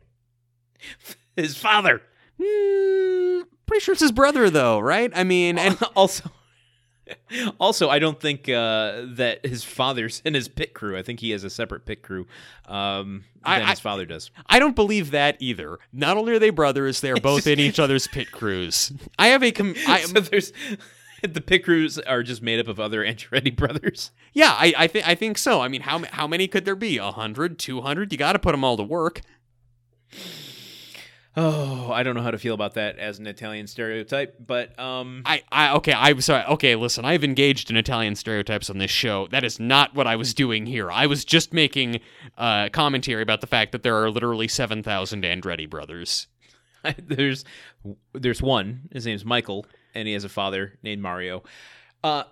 his 1.36 1.56
father. 1.58 2.02
Mm, 2.40 3.44
pretty 3.66 3.82
sure 3.84 3.94
it's 3.94 4.02
his 4.02 4.12
brother, 4.12 4.50
though, 4.50 4.80
right? 4.80 5.12
I 5.16 5.24
mean, 5.24 5.58
and 5.58 5.78
also, 5.96 6.30
also, 7.60 7.90
I 7.90 8.00
don't 8.00 8.20
think 8.20 8.50
uh, 8.50 9.04
that 9.16 9.46
his 9.46 9.64
father's 9.64 10.22
in 10.26 10.34
his 10.34 10.48
pit 10.48 10.74
crew. 10.74 10.98
I 10.98 11.02
think 11.04 11.20
he 11.20 11.32
has 11.32 11.44
a 11.44 11.50
separate 11.50 11.86
pit 11.86 12.02
crew 12.02 12.28
um, 12.68 13.24
I- 13.44 13.60
than 13.60 13.68
I- 13.68 13.70
his 13.72 13.80
father 13.80 14.06
does. 14.06 14.32
I 14.48 14.60
don't 14.60 14.76
believe 14.76 15.12
that 15.12 15.38
either. 15.40 15.80
Not 15.92 16.18
only 16.18 16.34
are 16.34 16.40
they 16.40 16.50
brothers, 16.50 17.02
they 17.02 17.12
are 17.12 17.16
both 17.22 17.48
in 17.48 17.60
each 17.60 17.80
other's 17.80 18.08
pit 18.08 18.32
crews. 18.32 18.92
I 19.20 19.28
have 19.28 19.44
a 19.44 19.52
com- 19.52 19.76
I, 19.88 20.02
so 20.02 20.20
there's 20.20 20.54
the 21.22 21.40
pit 21.42 21.64
crews 21.64 21.98
are 22.00 22.22
just 22.24 22.42
made 22.42 22.60
up 22.60 22.68
of 22.68 22.80
other 22.80 23.04
Andretti 23.04 23.56
brothers. 23.56 24.12
yeah, 24.34 24.52
I 24.58 24.74
I 24.78 24.88
think 24.88 25.08
I 25.08 25.16
think 25.16 25.38
so. 25.38 25.62
I 25.62 25.68
mean, 25.70 25.82
how 25.82 26.04
how 26.12 26.28
many 26.28 26.48
could 26.48 26.66
there 26.66 26.76
be? 26.76 26.98
A 26.98 27.12
hundred, 27.12 27.58
two 27.60 27.82
hundred? 27.82 28.12
You 28.12 28.18
got 28.18 28.34
to 28.34 28.40
put 28.40 28.52
them 28.52 28.64
all 28.64 28.76
to 28.78 28.84
work. 28.84 29.22
Oh, 31.36 31.92
I 31.92 32.04
don't 32.04 32.16
know 32.16 32.22
how 32.22 32.30
to 32.30 32.38
feel 32.38 32.54
about 32.54 32.76
that 32.76 33.00
as 33.00 33.18
an 33.18 33.26
Italian 33.26 33.66
stereotype, 33.66 34.36
but 34.46 34.78
um, 34.80 35.24
I, 35.26 35.42
I 35.52 35.74
okay, 35.74 35.94
I'm 35.94 36.22
sorry. 36.22 36.44
Okay, 36.46 36.76
listen, 36.76 37.06
I've 37.06 37.24
engaged 37.24 37.72
in 37.72 37.78
Italian 37.78 38.16
stereotypes 38.16 38.70
on 38.70 38.78
this 38.78 38.92
show. 38.92 39.28
That 39.28 39.44
is 39.44 39.60
not 39.60 39.96
what 39.96 40.06
I 40.06 40.16
was 40.16 40.36
doing 40.36 40.68
here. 40.68 40.92
I 40.92 41.08
was 41.08 41.26
just 41.26 41.52
making 41.52 42.02
uh, 42.38 42.70
commentary 42.70 43.24
about 43.24 43.42
the 43.42 43.48
fact 43.48 43.72
that 43.72 43.82
there 43.82 43.96
are 44.04 44.12
literally 44.12 44.48
seven 44.48 44.84
thousand 44.84 45.24
Andretti 45.24 45.68
brothers. 45.68 46.28
there's 46.98 47.46
there's 48.14 48.42
one. 48.42 48.90
His 48.92 49.08
name's 49.08 49.26
Michael, 49.26 49.66
and 49.96 50.08
he 50.08 50.14
has 50.14 50.24
a 50.24 50.30
father 50.30 50.78
named 50.84 51.02
Mario. 51.02 51.42
Uh, 52.04 52.26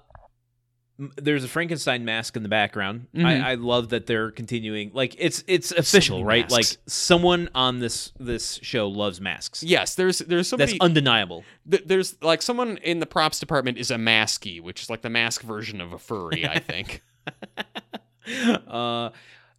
there's 1.18 1.44
a 1.44 1.48
Frankenstein 1.48 2.06
mask 2.06 2.36
in 2.36 2.44
the 2.44 2.50
background. 2.50 3.08
Mhm. 3.16 3.26
I, 3.26 3.52
I 3.52 3.56
love 3.56 3.90
that 3.90 4.06
they're 4.06 4.32
continuing. 4.32 4.92
Like 4.94 5.16
it's 5.18 5.44
it's 5.48 5.72
official, 5.72 6.18
many 6.18 6.28
right? 6.28 6.52
Like 6.52 6.66
someone 6.88 7.50
on 7.56 7.80
this 7.80 8.12
this 8.20 8.60
show 8.62 8.88
loves 8.88 9.20
masks. 9.20 9.64
Yes, 9.64 9.96
there's 9.96 10.20
there's 10.20 10.48
somebody 10.48 10.74
That's 10.74 10.82
undeniable. 10.82 11.44
th- 11.70 11.84
there's 11.86 12.22
like 12.22 12.42
someone 12.42 12.78
in 12.78 13.00
the 13.00 13.06
props 13.06 13.40
department 13.40 13.78
is 13.78 13.90
a 13.92 13.96
masky, 13.96 14.62
which 14.62 14.84
is 14.84 14.90
like 14.90 15.02
the 15.02 15.10
mask 15.10 15.42
version 15.42 15.82
of 15.82 15.94
a 15.94 16.00
furry. 16.00 16.48
I 16.48 16.60
think. 16.60 17.02
uh, 18.68 19.10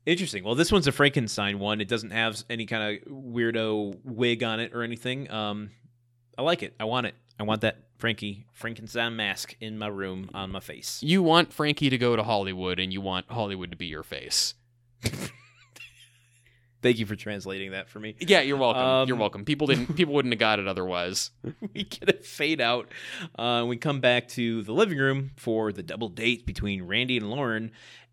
interesting. 0.06 0.44
Well, 0.44 0.54
this 0.54 0.70
one's 0.70 0.86
a 0.86 0.92
Frankenstein 0.92 1.58
one. 1.58 1.80
It 1.80 1.88
doesn't 1.88 2.10
have 2.10 2.42
any 2.48 2.66
kind 2.66 2.98
of 2.98 3.12
weirdo 3.12 3.98
wig 4.04 4.42
on 4.42 4.60
it 4.60 4.72
or 4.74 4.82
anything. 4.82 5.30
Um, 5.30 5.70
I 6.36 6.42
like 6.42 6.62
it. 6.62 6.74
I 6.80 6.84
want 6.84 7.06
it. 7.06 7.14
I 7.38 7.44
want 7.44 7.60
that 7.62 7.78
Frankie 7.98 8.46
Frankenstein 8.52 9.16
mask 9.16 9.56
in 9.60 9.78
my 9.78 9.88
room 9.88 10.30
on 10.34 10.50
my 10.50 10.60
face. 10.60 11.02
you 11.02 11.22
want 11.22 11.52
Frankie 11.52 11.90
to 11.90 11.98
go 11.98 12.16
to 12.16 12.22
Hollywood, 12.22 12.78
and 12.78 12.92
you 12.92 13.00
want 13.00 13.30
Hollywood 13.30 13.70
to 13.70 13.76
be 13.76 13.86
your 13.86 14.02
face. 14.02 14.54
Thank 16.82 16.98
you 16.98 17.06
for 17.06 17.14
translating 17.14 17.70
that 17.70 17.88
for 17.88 18.00
me. 18.00 18.16
Yeah, 18.18 18.40
you're 18.40 18.56
welcome. 18.56 18.82
Um, 18.82 19.08
you're 19.08 19.16
welcome. 19.16 19.44
People 19.44 19.68
didn't. 19.68 19.94
People 19.96 20.14
wouldn't 20.14 20.34
have 20.34 20.40
got 20.40 20.58
it 20.58 20.66
otherwise. 20.66 21.30
we 21.74 21.84
get 21.84 22.08
a 22.08 22.14
fade 22.14 22.60
out. 22.60 22.88
Uh, 23.38 23.64
we 23.68 23.76
come 23.76 24.00
back 24.00 24.26
to 24.28 24.62
the 24.64 24.72
living 24.72 24.98
room 24.98 25.30
for 25.36 25.72
the 25.72 25.84
double 25.84 26.08
date 26.08 26.44
between 26.44 26.82
Randy 26.82 27.16
and 27.16 27.30
Lauren. 27.30 27.70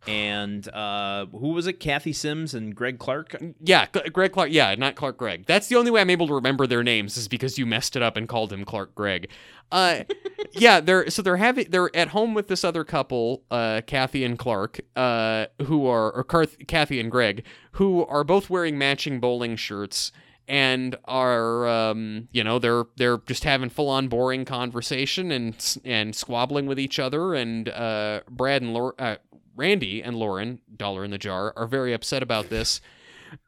And 0.07 0.67
uh, 0.69 1.25
who 1.27 1.49
was 1.49 1.67
it? 1.67 1.73
Kathy 1.73 2.13
Sims 2.13 2.53
and 2.53 2.75
Greg 2.75 2.99
Clark. 2.99 3.35
Yeah, 3.61 3.87
G- 3.93 4.09
Greg 4.09 4.31
Clark. 4.31 4.49
Yeah, 4.51 4.73
not 4.75 4.95
Clark 4.95 5.17
Greg. 5.17 5.45
That's 5.45 5.67
the 5.67 5.75
only 5.75 5.91
way 5.91 6.01
I'm 6.01 6.09
able 6.09 6.27
to 6.27 6.33
remember 6.33 6.65
their 6.65 6.83
names 6.83 7.17
is 7.17 7.27
because 7.27 7.57
you 7.57 7.65
messed 7.65 7.95
it 7.95 8.01
up 8.01 8.15
and 8.17 8.27
called 8.27 8.51
him 8.53 8.63
Clark 8.65 8.95
Greg. 8.95 9.29
Uh, 9.71 10.03
yeah, 10.53 10.79
they're 10.79 11.09
so 11.09 11.21
they're 11.21 11.37
having 11.37 11.67
they're 11.69 11.95
at 11.95 12.09
home 12.09 12.33
with 12.33 12.47
this 12.47 12.63
other 12.63 12.83
couple, 12.83 13.43
uh, 13.51 13.81
Kathy 13.85 14.23
and 14.23 14.39
Clark, 14.39 14.79
uh, 14.95 15.47
who 15.63 15.85
are 15.85 16.11
or 16.11 16.23
Carth- 16.23 16.65
Kathy 16.67 16.99
and 16.99 17.11
Greg, 17.11 17.43
who 17.73 18.05
are 18.05 18.23
both 18.23 18.49
wearing 18.49 18.77
matching 18.77 19.19
bowling 19.19 19.57
shirts 19.57 20.11
and 20.47 20.95
are 21.05 21.67
um, 21.67 22.27
you 22.31 22.43
know 22.43 22.57
they're 22.57 22.85
they're 22.97 23.19
just 23.27 23.43
having 23.43 23.69
full 23.69 23.89
on 23.89 24.07
boring 24.07 24.45
conversation 24.45 25.31
and 25.31 25.77
and 25.85 26.15
squabbling 26.15 26.65
with 26.65 26.79
each 26.79 26.97
other 26.97 27.35
and 27.35 27.69
uh, 27.69 28.21
Brad 28.29 28.63
and 28.63 28.73
Laura, 28.73 28.93
uh, 28.97 29.15
Randy 29.59 30.01
and 30.01 30.15
Lauren, 30.15 30.61
dollar 30.75 31.03
in 31.03 31.11
the 31.11 31.17
jar, 31.17 31.53
are 31.55 31.67
very 31.67 31.93
upset 31.93 32.23
about 32.23 32.49
this 32.49 32.81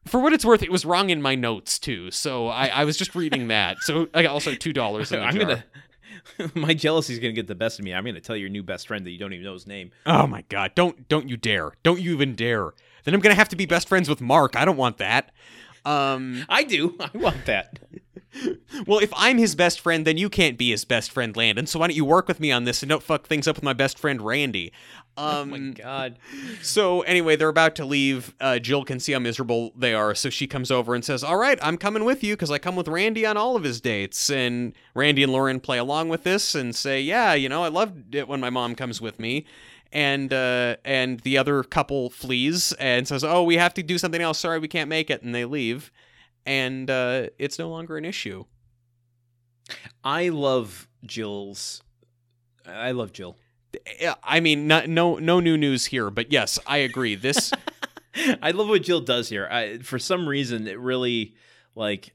for 0.06 0.20
what 0.20 0.34
it's 0.34 0.46
worth, 0.46 0.64
it 0.64 0.72
was 0.72 0.86
wrong 0.86 1.10
in 1.10 1.22
my 1.22 1.36
notes 1.36 1.80
too. 1.80 2.12
So 2.12 2.48
I, 2.48 2.68
I 2.68 2.86
was 2.86 2.98
just 2.98 3.16
reading 3.16 3.48
that. 3.48 3.78
So 3.82 4.08
I 4.14 4.24
got 4.24 4.32
also 4.32 4.56
two 4.56 4.74
dollars 4.74 5.12
I'm 5.12 5.34
jar. 5.34 5.44
gonna. 5.46 5.64
My 6.54 6.74
jealousy 6.76 7.14
is 7.14 7.20
gonna 7.20 7.34
get 7.34 7.48
the 7.48 7.56
best 7.56 7.80
of 7.80 7.86
me. 7.86 7.94
I'm 7.94 8.06
gonna 8.06 8.20
tell 8.20 8.36
your 8.36 8.50
new 8.50 8.62
best 8.64 8.88
friend 8.88 9.06
that 9.06 9.12
you 9.12 9.18
don't 9.18 9.34
even 9.34 9.44
know 9.46 9.54
his 9.54 9.66
name. 9.66 9.92
Oh 10.06 10.28
my 10.28 10.44
god! 10.50 10.74
Don't 10.76 11.08
don't 11.08 11.28
you 11.28 11.36
dare! 11.38 11.72
Don't 11.84 12.00
you 12.00 12.14
even 12.14 12.36
dare! 12.36 12.74
Then 13.04 13.16
I'm 13.16 13.22
gonna 13.22 13.36
have 13.36 13.50
to 13.50 13.56
be 13.56 13.66
best 13.66 13.88
friends 13.88 14.08
with 14.08 14.22
Mark. 14.22 14.56
I 14.56 14.66
don't 14.66 14.78
want 14.78 14.98
that. 14.98 15.32
Um. 15.84 16.46
I 16.50 16.64
do. 16.64 16.96
I 17.00 17.10
want 17.18 17.46
that. 17.46 17.80
Well, 18.88 19.00
if 19.00 19.12
I'm 19.16 19.38
his 19.38 19.56
best 19.56 19.80
friend, 19.82 20.06
then 20.06 20.18
you 20.18 20.30
can't 20.30 20.58
be 20.58 20.70
his 20.70 20.86
best 20.86 21.12
friend, 21.12 21.36
Landon. 21.36 21.66
So 21.68 21.80
why 21.80 21.88
don't 21.88 21.96
you 21.96 22.06
work 22.06 22.28
with 22.28 22.40
me 22.40 22.52
on 22.52 22.64
this 22.64 22.82
and 22.82 22.90
don't 22.90 23.04
fuck 23.04 23.28
things 23.28 23.48
up 23.48 23.58
with 23.58 23.64
my 23.64 23.74
best 23.74 24.00
friend 24.00 24.22
Randy? 24.22 24.72
Oh 25.18 25.42
Um, 25.42 25.50
my 25.50 25.60
god. 25.60 26.18
So 26.62 27.02
anyway, 27.02 27.36
they're 27.36 27.50
about 27.50 27.76
to 27.76 27.86
leave. 27.86 28.34
Uh, 28.40 28.60
Jill 28.60 28.86
can 28.86 29.00
see 29.00 29.12
how 29.12 29.20
miserable 29.20 29.74
they 29.78 29.94
are, 29.94 30.16
so 30.16 30.30
she 30.30 30.48
comes 30.48 30.72
over 30.72 30.96
and 30.96 31.04
says, 31.04 31.22
"All 31.24 31.36
right, 31.38 31.60
I'm 31.62 31.78
coming 31.78 32.06
with 32.06 32.24
you 32.24 32.34
because 32.36 32.50
I 32.50 32.58
come 32.58 32.78
with 32.78 32.88
Randy 32.88 33.26
on 33.26 33.36
all 33.36 33.56
of 33.58 33.64
his 33.64 33.82
dates." 33.82 34.30
And 34.30 34.74
Randy 34.96 35.22
and 35.24 35.32
Lauren 35.32 35.60
play 35.60 35.78
along 35.78 36.08
with 36.10 36.24
this 36.24 36.56
and 36.56 36.74
say, 36.74 37.02
"Yeah, 37.02 37.34
you 37.34 37.50
know, 37.50 37.62
I 37.64 37.68
loved 37.68 38.16
it 38.16 38.28
when 38.30 38.40
my 38.40 38.50
mom 38.50 38.74
comes 38.74 39.02
with 39.02 39.20
me." 39.20 39.46
And 39.92 40.32
uh, 40.32 40.78
and 40.86 41.20
the 41.20 41.38
other 41.38 41.62
couple 41.64 42.10
flees 42.10 42.72
and 42.80 43.06
says, 43.06 43.24
"Oh, 43.26 43.44
we 43.44 43.58
have 43.58 43.74
to 43.74 43.84
do 43.84 43.98
something 43.98 44.22
else. 44.22 44.40
Sorry, 44.40 44.60
we 44.60 44.70
can't 44.70 44.90
make 44.90 45.10
it." 45.10 45.22
And 45.24 45.36
they 45.36 45.44
leave, 45.44 45.92
and 46.46 46.90
uh, 46.90 47.28
it's 47.38 47.60
no 47.60 47.70
longer 47.70 47.98
an 47.98 48.06
issue. 48.06 48.46
I 50.06 50.30
love 50.30 50.88
Jill's. 51.06 51.84
I 52.66 52.92
love 52.92 53.12
Jill. 53.12 53.36
I 54.24 54.40
mean, 54.40 54.68
not, 54.68 54.90
no 54.90 55.18
no 55.18 55.40
new 55.40 55.58
news 55.58 55.86
here, 55.86 56.10
but 56.10 56.32
yes, 56.32 56.60
I 56.68 56.78
agree. 56.78 57.16
This 57.16 57.52
I 58.42 58.52
love 58.52 58.68
what 58.68 58.84
Jill 58.84 59.02
does 59.02 59.30
here. 59.30 59.48
I, 59.50 59.78
for 59.80 60.00
some 60.00 60.28
reason, 60.28 60.68
it 60.68 60.80
really 60.80 61.36
like. 61.76 62.14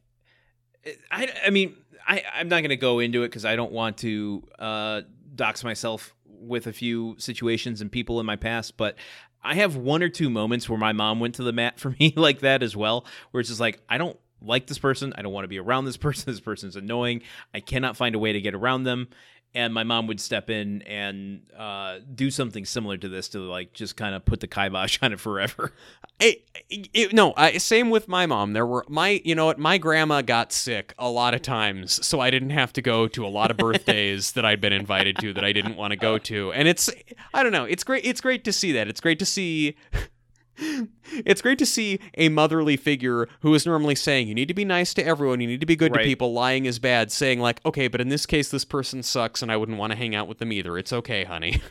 I 1.11 1.31
I 1.47 1.51
mean, 1.51 1.77
I 2.07 2.23
I'm 2.35 2.49
not 2.49 2.63
gonna 2.63 2.77
go 2.77 2.99
into 2.99 3.23
it 3.23 3.29
because 3.29 3.45
I 3.45 3.57
don't 3.57 3.73
want 3.73 3.99
to 3.99 4.43
uh, 4.59 5.03
dox 5.35 5.65
myself 5.65 6.15
with 6.27 6.67
a 6.67 6.73
few 6.73 7.17
situations 7.19 7.81
and 7.81 7.91
people 7.91 8.21
in 8.21 8.27
my 8.27 8.37
past, 8.37 8.77
but. 8.77 8.97
I 9.45 9.55
have 9.55 9.77
one 9.77 10.03
or 10.03 10.09
two 10.09 10.29
moments 10.29 10.69
where 10.69 10.79
my 10.79 10.93
mom 10.93 11.21
went 11.21 11.37
to 11.37 11.45
the 11.45 11.53
mat 11.53 11.79
for 11.79 11.95
me 12.01 12.13
like 12.17 12.41
that 12.41 12.65
as 12.65 12.75
well, 12.75 13.07
where 13.31 13.41
it's 13.41 13.49
just 13.49 13.61
like 13.61 13.81
I 13.89 13.97
don't 13.97 14.19
like 14.43 14.67
this 14.67 14.79
person, 14.79 15.13
I 15.17 15.23
don't 15.23 15.33
want 15.33 15.45
to 15.45 15.49
be 15.49 15.59
around 15.59 15.85
this 15.85 15.97
person. 15.97 16.33
This 16.33 16.41
person's 16.41 16.77
annoying. 16.77 17.23
I 17.55 17.61
cannot 17.61 17.97
find 17.97 18.15
a 18.15 18.19
way 18.19 18.33
to 18.33 18.41
get 18.41 18.55
around 18.55 18.85
them, 18.85 19.09
and 19.55 19.73
my 19.73 19.85
mom 19.85 20.07
would 20.07 20.21
step 20.21 20.51
in 20.51 20.83
and 20.83 21.41
uh, 21.57 21.99
do 22.15 22.31
something 22.31 22.67
similar 22.67 22.99
to 22.99 23.09
this 23.09 23.29
to 23.29 23.39
like 23.39 23.73
just 23.73 23.97
kind 23.97 24.15
of 24.15 24.25
put 24.25 24.41
the 24.41 24.47
kibosh 24.47 24.99
on 25.03 25.13
it 25.13 25.21
forever. 25.21 25.73
It, 26.21 26.47
it, 26.69 27.13
no, 27.13 27.33
I, 27.37 27.59
same 27.59 27.91
with 27.91 28.09
my 28.09 28.27
mom. 28.27 28.53
There 28.53 28.67
were 28.67 28.85
my, 28.89 29.21
you 29.25 29.35
know 29.35 29.47
what, 29.47 29.59
my 29.59 29.79
grandma 29.79 30.23
got 30.23 30.53
sick 30.53 30.95
a 30.99 31.09
lot 31.09 31.35
of 31.35 31.43
times, 31.43 32.05
so 32.07 32.21
I 32.21 32.31
didn't 32.31 32.51
have 32.51 32.73
to 32.75 32.83
go 32.83 33.09
to 33.09 33.27
a 33.27 33.29
lot 33.29 33.51
of 33.51 33.57
birthdays 33.57 34.33
that 34.33 34.45
I'd 34.45 34.61
been 34.61 34.73
invited 34.73 35.17
to 35.19 35.33
that 35.33 35.45
I 35.45 35.53
didn't 35.53 35.77
want 35.77 35.93
to 35.93 35.97
go 35.97 36.19
to. 36.19 36.53
And 36.53 36.69
it's, 36.69 36.91
I 37.33 37.43
don't 37.43 37.53
know, 37.53 37.65
it's 37.65 37.85
great. 37.85 38.05
It's 38.05 38.21
great 38.21 38.45
to 38.45 38.53
see 38.53 38.73
that. 38.73 38.89
It's 38.89 39.01
great 39.01 39.19
to 39.21 39.27
see. 39.27 39.77
It's 40.59 41.43
great 41.43 41.59
to 41.59 41.67
see 41.67 41.99
a 42.15 42.29
motherly 42.29 42.77
figure 42.77 43.29
who 43.41 43.55
is 43.55 43.67
normally 43.67 43.95
saying, 43.95 44.29
you 44.29 44.35
need 44.35 44.49
to 44.49 44.55
be 44.55 44.65
nice 44.65 44.93
to 44.95 45.05
everyone, 45.07 45.41
you 45.41 45.47
need 45.47 45.61
to 45.61 45.67
be 45.67 45.77
good 45.77 45.93
Right. 45.93 46.03
to 46.03 46.09
people, 46.09 46.33
lying 46.33 46.67
is 46.67 46.79
bad, 46.79 47.13
saying, 47.13 47.41
like, 47.41 47.61
okay, 47.65 47.89
but 47.89 48.01
in 48.01 48.09
this 48.09 48.27
case, 48.27 48.51
this 48.51 48.65
person 48.65 49.03
sucks 49.03 49.43
and 49.43 49.53
I 49.53 49.57
wouldn't 49.57 49.79
want 49.79 49.93
to 49.93 49.97
hang 49.99 50.15
out 50.15 50.29
with 50.29 50.39
them 50.39 50.53
either. 50.53 50.77
It's 50.79 50.93
okay, 50.93 51.25
honey. 51.25 51.61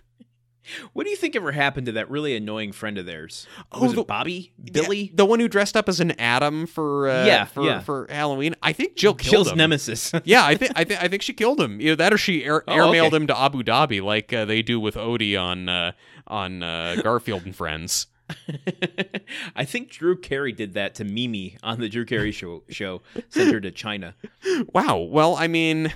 What 0.94 1.04
do 1.04 1.12
you 1.12 1.16
think 1.16 1.36
ever 1.36 1.52
happened 1.52 1.86
to 1.86 1.92
that 1.92 2.10
really 2.10 2.36
annoying 2.36 2.72
friend 2.72 2.98
of 2.98 3.06
theirs? 3.06 3.46
Oh, 3.72 3.84
Was 3.84 3.94
the- 3.94 4.02
it 4.02 4.08
Bobby? 4.08 4.52
Billy? 4.72 4.98
Yeah, 5.04 5.12
the 5.14 5.26
one 5.26 5.40
who 5.40 5.48
dressed 5.48 5.78
up 5.78 5.88
as 5.88 6.00
an 6.00 6.20
Adam 6.20 6.66
for, 6.66 7.08
uh, 7.08 7.24
Yeah, 7.24 7.46
for, 7.46 7.64
yeah. 7.64 7.80
for 7.82 8.08
Halloween. 8.10 8.56
I 8.64 8.74
think 8.74 8.96
Jill 8.96 9.14
killed 9.14 9.32
Jill's 9.32 9.52
him. 9.52 9.60
nemesis. 9.60 10.12
yeah, 10.24 10.44
I 10.44 10.56
think 10.56 10.72
I 10.76 10.84
think 10.84 11.04
I 11.04 11.08
think 11.08 11.22
she 11.22 11.34
killed 11.34 11.62
him. 11.62 11.80
Either 11.80 11.96
that 11.98 12.12
or 12.14 12.18
she 12.18 12.44
air, 12.44 12.64
Oh, 12.68 12.74
airmailed 12.74 13.08
okay. 13.10 13.16
him 13.18 13.28
to 13.28 13.40
Abu 13.40 13.62
Dhabi, 13.62 14.02
like 14.02 14.34
uh, 14.34 14.46
they 14.46 14.64
do 14.64 14.80
with 14.80 14.96
Odie 14.96 15.40
on 15.40 15.70
uh, 15.70 15.92
on 16.26 16.64
uh, 16.64 16.96
Garfield 17.04 17.46
and 17.46 17.56
Friends. 17.56 18.08
I 19.56 19.66
think 19.66 19.90
Drew 19.92 20.18
Carey 20.18 20.52
did 20.52 20.74
that 20.74 20.96
to 20.96 21.04
Mimi 21.04 21.58
on 21.64 21.80
the 21.80 21.90
Drew 21.90 22.06
Carey 22.06 22.32
show. 22.32 22.64
Show 22.70 23.02
sent 23.30 23.54
her 23.54 23.60
to 23.62 23.72
China. 23.72 24.16
Wow. 24.74 24.98
Well, 25.00 25.36
I 25.36 25.48
mean, 25.48 25.94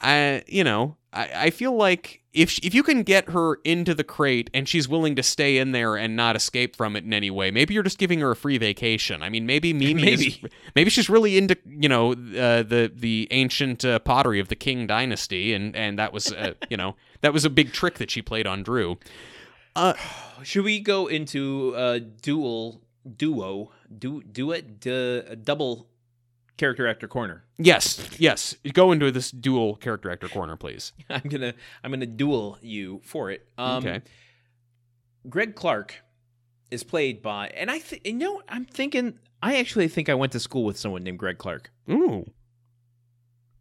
I 0.00 0.42
you 0.46 0.64
know 0.64 0.96
I, 1.12 1.30
I 1.34 1.50
feel 1.50 1.72
like 1.76 2.22
if 2.32 2.50
sh- 2.50 2.60
if 2.62 2.74
you 2.74 2.82
can 2.82 3.02
get 3.02 3.30
her 3.30 3.56
into 3.64 3.94
the 3.94 4.04
crate 4.04 4.50
and 4.54 4.68
she's 4.68 4.88
willing 4.88 5.16
to 5.16 5.22
stay 5.22 5.58
in 5.58 5.72
there 5.72 5.96
and 5.96 6.14
not 6.14 6.36
escape 6.36 6.76
from 6.76 6.94
it 6.94 7.04
in 7.04 7.12
any 7.12 7.30
way, 7.30 7.50
maybe 7.50 7.74
you're 7.74 7.82
just 7.82 7.98
giving 7.98 8.20
her 8.20 8.30
a 8.30 8.36
free 8.36 8.58
vacation. 8.58 9.22
I 9.22 9.28
mean, 9.28 9.44
maybe 9.46 9.72
Mimi 9.74 10.12
is- 10.12 10.20
Maybe. 10.20 10.42
maybe 10.76 10.90
she's 10.90 11.10
really 11.10 11.36
into 11.38 11.56
you 11.66 11.88
know 11.88 12.12
uh, 12.12 12.62
the 12.62 12.92
the 12.94 13.26
ancient 13.30 13.84
uh, 13.84 13.98
pottery 13.98 14.38
of 14.40 14.48
the 14.48 14.56
Qing 14.56 14.86
Dynasty, 14.86 15.54
and 15.54 15.74
and 15.74 15.98
that 15.98 16.12
was 16.12 16.32
uh, 16.32 16.54
you 16.70 16.76
know 16.76 16.94
that 17.22 17.32
was 17.32 17.44
a 17.44 17.50
big 17.50 17.72
trick 17.72 17.94
that 17.98 18.10
she 18.10 18.22
played 18.22 18.46
on 18.46 18.62
Drew. 18.62 18.98
Should 20.42 20.64
we 20.64 20.80
go 20.80 21.06
into 21.06 21.74
a 21.76 22.00
dual 22.00 22.82
duo 23.16 23.70
do 23.96 24.22
do 24.22 24.52
it 24.52 24.80
d- 24.80 25.22
double 25.42 25.88
character 26.58 26.86
actor 26.86 27.08
corner. 27.08 27.44
Yes, 27.56 28.06
yes. 28.18 28.54
Go 28.74 28.92
into 28.92 29.10
this 29.10 29.30
dual 29.30 29.76
character 29.76 30.10
actor 30.10 30.28
corner, 30.28 30.56
please. 30.56 30.92
I'm 31.10 31.22
gonna 31.28 31.54
I'm 31.82 31.90
gonna 31.90 32.06
duel 32.06 32.58
you 32.60 33.00
for 33.04 33.30
it. 33.30 33.48
Um, 33.56 33.86
okay. 33.86 34.02
Greg 35.28 35.54
Clark 35.54 36.02
is 36.70 36.84
played 36.84 37.22
by, 37.22 37.48
and 37.48 37.70
I 37.70 37.78
th- 37.78 38.02
you 38.04 38.14
know 38.14 38.42
I'm 38.48 38.66
thinking 38.66 39.18
I 39.42 39.56
actually 39.56 39.88
think 39.88 40.08
I 40.08 40.14
went 40.14 40.32
to 40.32 40.40
school 40.40 40.64
with 40.64 40.76
someone 40.76 41.02
named 41.02 41.18
Greg 41.18 41.38
Clark. 41.38 41.70
Ooh. 41.90 42.30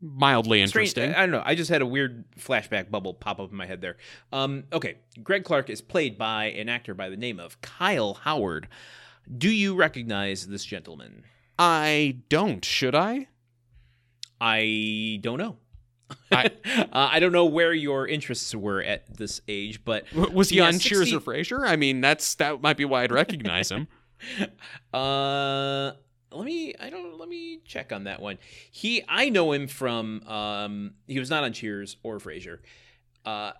Mildly 0.02 0.62
interesting. 0.62 1.14
I 1.16 1.22
don't 1.22 1.32
know. 1.32 1.42
I 1.44 1.56
just 1.56 1.70
had 1.72 1.82
a 1.82 1.86
weird 1.86 2.24
flashback 2.38 2.92
bubble 2.92 3.14
pop 3.16 3.40
up 3.40 3.50
in 3.52 3.58
my 3.58 3.66
head 3.66 3.82
there. 3.82 3.98
Um, 4.32 4.66
okay, 4.72 4.98
Greg 5.24 5.44
Clark 5.44 5.70
is 5.70 5.82
played 5.82 6.18
by 6.18 6.46
an 6.46 6.70
actor 6.70 6.94
by 6.94 7.10
the 7.10 7.18
name 7.18 7.40
of 7.40 7.60
Kyle 7.62 8.14
Howard. 8.14 8.68
Do 9.38 9.50
you 9.50 9.76
recognize 9.76 10.46
this 10.48 10.64
gentleman? 10.64 11.24
I 11.58 12.20
don't. 12.30 12.64
Should 12.64 12.94
I? 12.94 13.28
I 14.40 15.20
don't 15.22 15.40
know. 15.40 15.58
I- 16.32 16.52
uh, 16.66 16.86
I 17.12 17.20
don't 17.20 17.32
know 17.32 17.46
where 17.46 17.74
your 17.74 18.08
interests 18.08 18.54
were 18.54 18.82
at 18.84 19.18
this 19.18 19.42
age, 19.48 19.84
but 19.84 20.06
Was 20.14 20.50
he 20.50 20.58
Yeah, 20.58 20.68
on 20.68 20.78
Cheers 20.80 21.12
or 21.12 21.20
Frasier? 21.20 21.68
I 21.68 21.76
mean, 21.76 22.02
that's 22.02 22.36
that 22.36 22.62
might 22.62 22.78
be 22.78 22.86
why 22.86 23.04
I'd 23.04 23.12
recognize 23.12 23.72
him. 23.72 23.88
Uh, 24.94 25.92
let 26.32 26.46
me. 26.46 26.74
I 26.80 26.90
don't. 26.90 27.18
Let 27.18 27.30
me 27.30 27.60
check 27.66 27.92
on 27.92 28.04
that 28.06 28.22
one. 28.22 28.38
He. 28.72 29.04
I 29.08 29.30
know 29.30 29.52
him 29.52 29.68
from. 29.68 30.24
Um, 30.28 30.94
he 31.08 31.20
was 31.20 31.30
not 31.30 31.44
on 31.44 31.54
Cheers 31.54 31.98
or 32.04 32.18
Frasier. 32.20 32.60
Uh, 33.26 33.52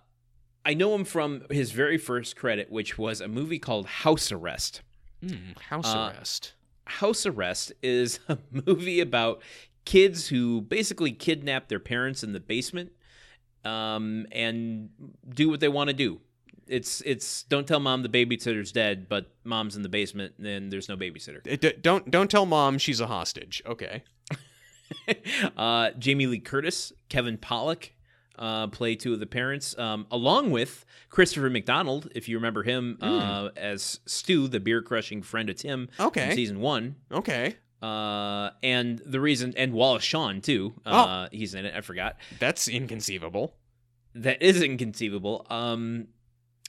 I 0.64 0.74
know 0.74 0.94
him 0.94 1.04
from 1.04 1.42
his 1.50 1.70
very 1.72 1.98
first 1.98 2.36
credit, 2.36 2.70
which 2.70 2.98
was 2.98 3.20
a 3.20 3.28
movie 3.28 3.58
called 3.58 3.86
House 3.86 4.30
Arrest. 4.32 4.82
Hmm, 5.22 5.52
house 5.68 5.86
Uh, 5.94 6.12
arrest. 6.14 6.54
House 6.84 7.26
Arrest 7.26 7.72
is 7.82 8.20
a 8.28 8.38
movie 8.66 9.00
about 9.00 9.42
kids 9.84 10.28
who 10.28 10.60
basically 10.60 11.12
kidnap 11.12 11.68
their 11.68 11.80
parents 11.80 12.22
in 12.22 12.32
the 12.32 12.40
basement 12.40 12.92
um, 13.64 14.26
and 14.32 14.90
do 15.28 15.48
what 15.48 15.60
they 15.60 15.68
want 15.68 15.88
to 15.88 15.94
do. 15.94 16.20
It's 16.68 17.00
it's 17.06 17.42
don't 17.44 17.66
tell 17.66 17.80
mom 17.80 18.02
the 18.02 18.08
babysitter's 18.08 18.72
dead, 18.72 19.08
but 19.08 19.30
mom's 19.44 19.76
in 19.76 19.82
the 19.82 19.88
basement 19.88 20.34
and 20.38 20.70
there's 20.72 20.88
no 20.88 20.96
babysitter. 20.96 21.42
D- 21.60 21.72
don't 21.80 22.10
don't 22.10 22.30
tell 22.30 22.46
mom 22.46 22.78
she's 22.78 23.00
a 23.00 23.06
hostage. 23.06 23.62
Okay. 23.66 24.02
uh, 25.56 25.90
Jamie 25.98 26.26
Lee 26.26 26.38
Curtis, 26.40 26.92
Kevin 27.08 27.36
Pollak 27.38 27.90
uh, 28.38 28.66
play 28.68 28.94
two 28.94 29.12
of 29.12 29.20
the 29.20 29.26
parents, 29.26 29.76
um, 29.78 30.06
along 30.10 30.50
with 30.50 30.84
Christopher 31.10 31.50
McDonald, 31.50 32.10
if 32.14 32.28
you 32.28 32.36
remember 32.36 32.62
him 32.62 32.98
uh, 33.00 33.48
as 33.56 34.00
Stu, 34.06 34.48
the 34.48 34.60
beer 34.60 34.80
crushing 34.82 35.22
friend 35.22 35.50
of 35.50 35.56
Tim 35.56 35.88
Hmm. 35.96 36.02
Okay. 36.04 36.30
in 36.30 36.36
season 36.36 36.60
one. 36.60 36.96
Okay. 37.10 37.56
Uh, 37.82 38.50
and 38.62 39.00
the 39.06 39.20
reason, 39.20 39.54
and 39.56 39.72
Wallace 39.72 40.02
Shawn 40.04 40.40
too. 40.40 40.74
Oh. 40.84 40.92
Uh, 41.04 41.28
he's 41.32 41.54
in 41.54 41.64
it. 41.64 41.74
I 41.76 41.80
forgot. 41.80 42.16
That's 42.38 42.66
inconceivable. 42.68 43.54
That 44.14 44.42
is 44.42 44.62
inconceivable. 44.62 45.46
Um, 45.48 46.08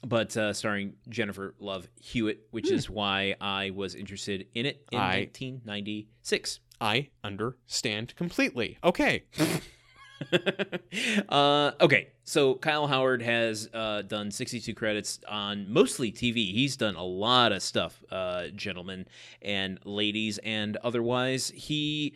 but 0.06 0.36
uh, 0.38 0.54
starring 0.54 0.94
Jennifer 1.10 1.56
Love 1.60 1.88
Hewitt, 2.00 2.48
which 2.52 2.72
is 2.72 2.90
why 2.90 3.36
I 3.42 3.72
was 3.72 3.96
interested 3.96 4.48
in 4.54 4.66
it 4.66 4.86
in 4.92 4.98
Hmm. 5.00 5.04
I- 5.04 5.16
1996. 5.20 6.60
I 6.82 7.10
understand 7.24 8.16
completely. 8.16 8.78
Okay. 8.84 9.24
uh, 11.30 11.72
okay, 11.82 12.10
so 12.24 12.56
Kyle 12.56 12.88
Howard 12.88 13.22
has 13.22 13.70
uh, 13.74 14.02
done 14.04 14.32
62 14.32 14.74
credits 14.74 15.20
on 15.28 15.72
mostly 15.72 16.12
TV. 16.12 16.54
He's 16.54 16.78
done 16.78 16.96
a 16.96 17.04
lot 17.04 17.52
of 17.52 17.62
stuff, 17.62 18.04
uh, 18.12 18.48
gentlemen 18.56 19.08
and 19.42 19.80
ladies, 19.86 20.38
and 20.40 20.78
otherwise. 20.78 21.50
He, 21.56 22.16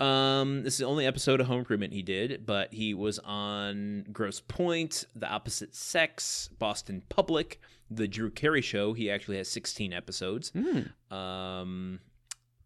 um, 0.00 0.62
this 0.62 0.74
is 0.74 0.78
the 0.80 0.84
only 0.86 1.06
episode 1.06 1.40
of 1.40 1.46
Home 1.46 1.60
Improvement 1.60 1.92
he 1.92 2.02
did, 2.02 2.44
but 2.46 2.72
he 2.72 2.92
was 2.94 3.18
on 3.20 4.04
Grosse 4.12 4.40
Pointe, 4.46 5.04
The 5.14 5.28
Opposite 5.28 5.74
Sex, 5.74 6.50
Boston 6.58 7.02
Public, 7.08 7.60
The 7.90 8.06
Drew 8.08 8.30
Carey 8.30 8.60
Show. 8.62 8.92
He 8.92 9.10
actually 9.10 9.38
has 9.38 9.48
16 9.48 9.92
episodes. 9.92 10.50
Hmm. 10.50 11.14
Um, 11.14 12.00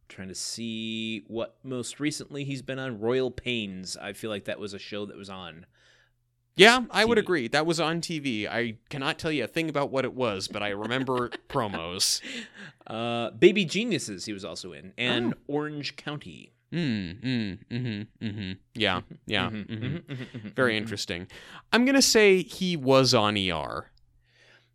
trying 0.09 0.29
to 0.29 0.35
see 0.35 1.23
what 1.29 1.57
most 1.63 2.01
recently 2.01 2.43
he's 2.45 2.63
been 2.63 2.79
on. 2.81 2.99
Royal 3.01 3.31
Pains. 3.31 3.97
I 3.97 4.13
feel 4.13 4.31
like 4.31 4.47
that 4.47 4.59
was 4.59 4.75
a 4.75 4.79
show 4.79 5.07
that 5.07 5.17
was 5.17 5.31
on. 5.31 5.67
Yeah, 6.57 6.81
I 6.91 7.05
would 7.05 7.17
agree. 7.17 7.47
That 7.49 7.65
was 7.65 7.79
on 7.81 8.01
TV. 8.01 8.47
I 8.47 8.77
cannot 8.91 9.19
tell 9.19 9.31
you 9.33 9.45
a 9.45 9.47
thing 9.47 9.71
about 9.71 9.91
what 9.91 10.05
it 10.05 10.13
was, 10.13 10.49
but 10.49 10.63
I 10.63 10.71
remember 10.71 11.31
promos. 11.49 12.21
Uh, 12.87 13.31
Baby 13.31 13.65
Geniuses. 13.65 14.25
He 14.27 14.33
was 14.33 14.45
also 14.45 14.73
in, 14.73 14.93
and 14.99 15.33
Oh. 15.35 15.55
Orange 15.55 15.95
County. 15.97 16.53
Mm, 16.73 17.21
mm, 17.21 17.59
mm-hmm, 17.69 18.25
mm-hmm. 18.27 18.53
Yeah, 18.75 19.01
yeah. 19.27 19.51
Mhm, 19.51 19.67
mhm. 19.67 19.81
mhm, 19.81 20.05
mhm, 20.05 20.27
mhm, 20.41 20.55
Very 20.55 20.77
interesting. 20.77 21.27
I'm 21.73 21.85
gonna 21.85 22.01
say 22.03 22.43
he 22.43 22.77
was 22.77 23.13
on 23.13 23.37
ER. 23.37 23.91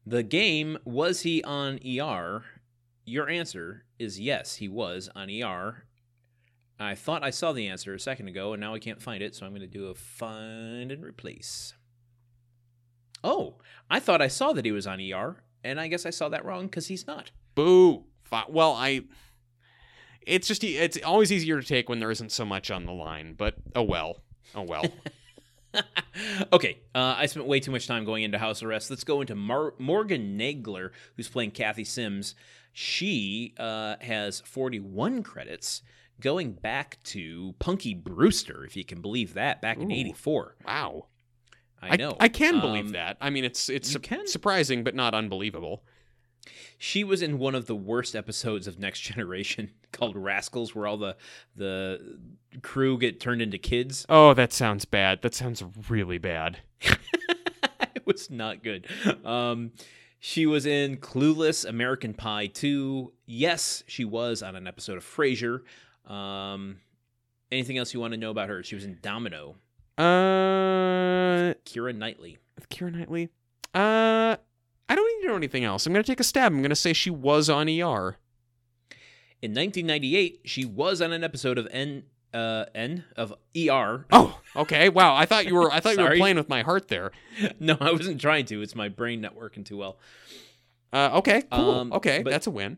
The 0.06 0.22
game 0.24 0.78
was 0.84 1.22
he 1.22 1.42
on 1.44 1.80
ER? 1.86 2.44
Your 3.06 3.30
answer 3.30 3.86
is 3.98 4.20
yes, 4.20 4.56
he 4.56 4.68
was 4.68 5.10
on 5.16 5.30
ER. 5.30 5.86
I 6.78 6.96
thought 6.96 7.24
I 7.24 7.30
saw 7.30 7.54
the 7.54 7.68
answer 7.68 7.94
a 7.94 8.00
second 8.00 8.28
ago, 8.28 8.52
and 8.54 8.60
now 8.60 8.74
I 8.76 8.80
can't 8.80 9.02
find 9.02 9.24
it, 9.24 9.34
so 9.34 9.46
I'm 9.46 9.54
going 9.54 9.62
to 9.62 9.68
do 9.68 9.86
a 9.88 9.96
find 9.96 10.92
and 10.92 11.04
replace. 11.04 11.74
Oh, 13.24 13.56
I 13.90 14.00
thought 14.00 14.22
I 14.22 14.28
saw 14.28 14.52
that 14.54 14.66
he 14.66 14.72
was 14.72 14.86
on 14.86 15.00
ER, 15.00 15.38
and 15.64 15.80
I 15.80 15.88
guess 15.88 16.06
I 16.06 16.10
saw 16.10 16.28
that 16.30 16.44
wrong 16.44 16.66
because 16.66 16.88
he's 16.88 17.08
not. 17.08 17.32
Boo. 17.56 18.04
Well, 18.50 18.74
I. 18.74 19.02
It's 20.26 20.47
just 20.47 20.64
e- 20.64 20.77
it's 20.77 20.97
always 21.03 21.31
easier 21.31 21.61
to 21.61 21.68
take 21.68 21.88
when 21.89 21.99
there 21.99 22.11
isn't 22.11 22.31
so 22.31 22.45
much 22.45 22.72
on 22.72 22.85
the 22.85 22.91
line, 22.91 23.34
but 23.38 23.56
oh 23.76 23.84
well, 23.84 24.18
oh 24.56 24.64
well. 24.64 24.85
okay, 26.53 26.80
uh, 26.93 27.15
I 27.18 27.26
spent 27.26 27.45
way 27.47 27.60
too 27.60 27.72
much 27.72 27.88
time 27.88 28.06
going 28.06 28.23
into 28.23 28.38
house 28.38 28.64
arrest. 28.64 28.89
Let's 28.89 29.03
go 29.03 29.22
into 29.22 29.35
Mar- 29.35 29.73
Morgan 29.77 30.38
Nagler, 30.39 30.91
who's 31.15 31.27
playing 31.27 31.52
Kathy 31.52 31.84
Sims. 31.84 32.35
She 32.73 33.53
uh, 33.57 33.95
has 34.02 34.41
41 34.41 35.23
credits, 35.23 35.81
going 36.19 36.53
back 36.53 36.97
to 37.06 37.56
Punky 37.60 37.93
Brewster, 37.93 38.65
if 38.65 38.76
you 38.76 38.84
can 38.84 39.02
believe 39.02 39.34
that, 39.35 39.61
back 39.61 39.77
in 39.77 39.91
Ooh. 39.91 39.95
'84. 39.95 40.56
wow. 40.65 41.07
I 41.81 41.97
know. 41.97 42.18
I, 42.19 42.30
can 42.30 42.61
believe 42.61 42.85
Um, 42.88 42.91
that. 42.93 43.18
I 43.22 43.30
mean, 43.30 43.43
it's 43.45 43.69
it's 43.69 43.91
su- 43.91 43.99
surprising, 44.26 44.84
but 44.84 44.95
not 44.95 45.14
unbelievable. 45.14 45.84
She 46.78 47.04
was 47.04 47.22
in 47.22 47.38
one 47.38 47.56
of 47.56 47.66
the 47.66 47.76
worst 47.76 48.16
episodes 48.16 48.68
of 48.68 48.80
Next 48.80 49.02
Generation 49.02 49.72
called 49.92 50.16
Rascals, 50.16 50.76
where 50.76 50.88
all 50.88 50.98
the 50.98 51.16
the 51.56 52.20
crew 52.62 52.98
get 52.98 53.20
turned 53.20 53.42
into 53.42 53.58
kids. 53.58 54.06
Oh, 54.10 54.34
that 54.34 54.54
sounds 54.54 54.86
bad. 54.86 55.22
That 55.22 55.34
sounds 55.34 55.64
really 55.90 56.18
bad. 56.18 56.60
it 56.82 58.06
was 58.06 58.30
not 58.30 58.64
good. 58.64 58.88
Um, 59.26 59.72
she 60.20 60.46
was 60.46 60.66
in 60.66 60.98
Clueless, 60.98 61.66
American 61.66 62.14
Pie 62.14 62.48
2. 62.48 63.14
Yes, 63.26 63.84
she 63.88 64.06
was 64.06 64.42
on 64.42 64.56
an 64.56 64.68
episode 64.68 64.98
of 64.98 65.04
Frasier. 65.04 65.62
Um, 66.10 66.78
anything 67.52 67.78
else 67.78 67.94
you 67.94 68.00
want 68.00 68.14
to 68.14 68.18
know 68.18 68.32
about 68.32 68.50
her? 68.50 68.64
She 68.64 68.76
was 68.76 68.86
in 68.86 68.98
Domino. 69.02 69.56
Uh, 69.98 71.54
Keira 71.66 71.96
Knightley. 71.96 72.38
Keira 72.70 72.92
Knightley. 72.92 73.30
Uh, 73.74 74.36
I 74.88 74.96
don't 74.96 75.22
need 75.22 75.24
to 75.24 75.24
know 75.36 75.40
anything 75.40 75.64
else. 75.64 75.86
I'm 75.86 75.94
gonna 75.94 76.03
take 76.03 76.20
a 76.20 76.24
stab. 76.24 76.52
I'm 76.52 76.62
gonna 76.62 76.76
say 76.76 76.94
she 76.94 77.10
was 77.10 77.49
on 77.49 77.68
ER. 77.68 78.18
In 79.41 79.52
1998, 79.52 80.41
she 80.45 80.66
was 80.66 81.02
on 81.02 81.12
an 81.12 81.24
episode 81.24 81.57
of 81.57 81.68
N. 81.72 82.03
Uh, 82.34 82.66
N 82.76 83.06
of 83.16 83.34
ER. 83.56 84.06
Oh, 84.12 84.40
okay. 84.57 84.90
Wow. 84.90 85.16
I 85.16 85.26
thought 85.26 85.45
you 85.45 85.56
were. 85.56 85.72
I 85.72 85.80
thought 85.80 85.95
you 85.98 86.03
were 86.03 86.18
playing 86.18 86.36
with 86.36 86.49
my 86.49 86.64
heart 86.64 86.88
there. 86.90 87.12
no, 87.60 87.78
I 87.80 87.91
wasn't 87.91 88.20
trying 88.20 88.45
to. 88.48 88.62
It's 88.62 88.76
my 88.76 88.90
brain 88.90 89.22
not 89.22 89.36
working 89.36 89.64
too 89.64 89.78
well. 89.78 89.98
Uh, 90.91 91.12
okay. 91.16 91.44
Cool. 91.52 91.72
Um, 91.72 91.94
okay, 91.94 92.22
but- 92.24 92.32
that's 92.32 92.48
a 92.48 92.52
win. 92.52 92.78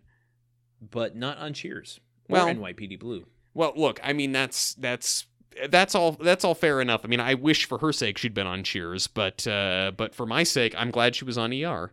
But 0.79 1.15
not 1.15 1.39
on 1.39 1.53
Cheers 1.53 1.99
or 2.29 2.33
Well- 2.33 2.47
NYPD 2.47 2.99
Blue. 2.99 3.25
Well, 3.55 3.73
look. 3.75 3.99
I 4.03 4.13
mean, 4.13 4.31
that's 4.31 4.75
that's 4.75 5.25
that's 5.69 5.95
all. 5.95 6.11
That's 6.11 6.43
all 6.45 6.53
fair 6.53 6.79
enough. 6.79 7.01
I 7.03 7.07
mean, 7.07 7.19
I 7.19 7.33
wish 7.33 7.65
for 7.65 7.79
her 7.79 7.91
sake 7.91 8.19
she'd 8.19 8.35
been 8.35 8.45
on 8.45 8.63
Cheers, 8.63 9.07
but 9.07 9.47
uh, 9.47 9.91
but 9.97 10.13
for 10.13 10.27
my 10.27 10.43
sake, 10.43 10.75
I'm 10.77 10.91
glad 10.91 11.15
she 11.15 11.25
was 11.25 11.39
on 11.39 11.51
ER. 11.51 11.91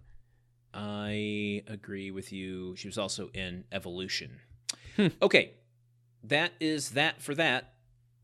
I 0.75 1.63
agree 1.69 2.11
with 2.11 2.33
you. 2.33 2.75
She 2.77 2.89
was 2.89 2.99
also 2.99 3.31
in 3.33 3.65
Evolution. 3.73 4.41
Hmm. 4.97 5.09
Okay, 5.23 5.53
that 6.25 6.53
is 6.61 6.91
that 6.91 7.23
for 7.23 7.35
that. 7.37 7.71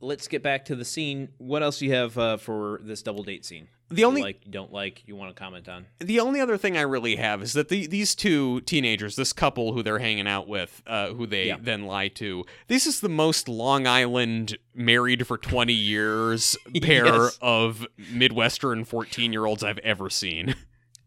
Let's 0.02 0.28
get 0.28 0.42
back 0.42 0.64
to 0.66 0.74
the 0.76 0.84
scene. 0.84 1.28
What 1.38 1.62
else 1.62 1.78
do 1.78 1.86
you 1.86 1.92
have 1.92 2.16
uh, 2.16 2.36
for 2.38 2.80
this 2.82 3.02
double 3.02 3.22
date 3.22 3.44
scene? 3.44 3.68
The 3.90 4.00
You 4.02 4.06
only 4.06 4.22
like, 4.22 4.46
you 4.46 4.52
don't 4.52 4.72
like, 4.72 5.02
you 5.06 5.14
want 5.16 5.34
to 5.34 5.38
comment 5.38 5.68
on? 5.68 5.84
the 5.98 6.20
only 6.20 6.40
other 6.40 6.56
thing 6.56 6.76
I 6.78 6.82
really 6.82 7.16
have 7.16 7.42
is 7.42 7.52
that 7.54 7.68
the, 7.68 7.86
these 7.88 8.14
two 8.14 8.60
teenagers, 8.62 9.16
this 9.16 9.32
couple 9.34 9.72
who 9.74 9.82
they're 9.82 9.98
hanging 9.98 10.28
out 10.28 10.46
with, 10.48 10.80
uh, 10.86 11.08
who 11.08 11.26
they 11.26 11.48
Yeah. 11.48 11.56
then 11.60 11.84
lie 11.84 12.06
to, 12.08 12.44
this 12.68 12.86
is 12.86 13.00
the 13.00 13.08
most 13.10 13.48
Long 13.48 13.86
Island 13.88 14.56
married 14.74 15.26
for 15.26 15.36
20 15.36 15.72
years 15.72 16.56
pair 16.82 17.04
Yes. 17.06 17.38
of 17.42 17.86
Midwestern 18.12 18.84
14 18.84 19.32
year 19.32 19.44
olds 19.44 19.62
I've 19.64 19.78
ever 19.78 20.08
seen. 20.08 20.54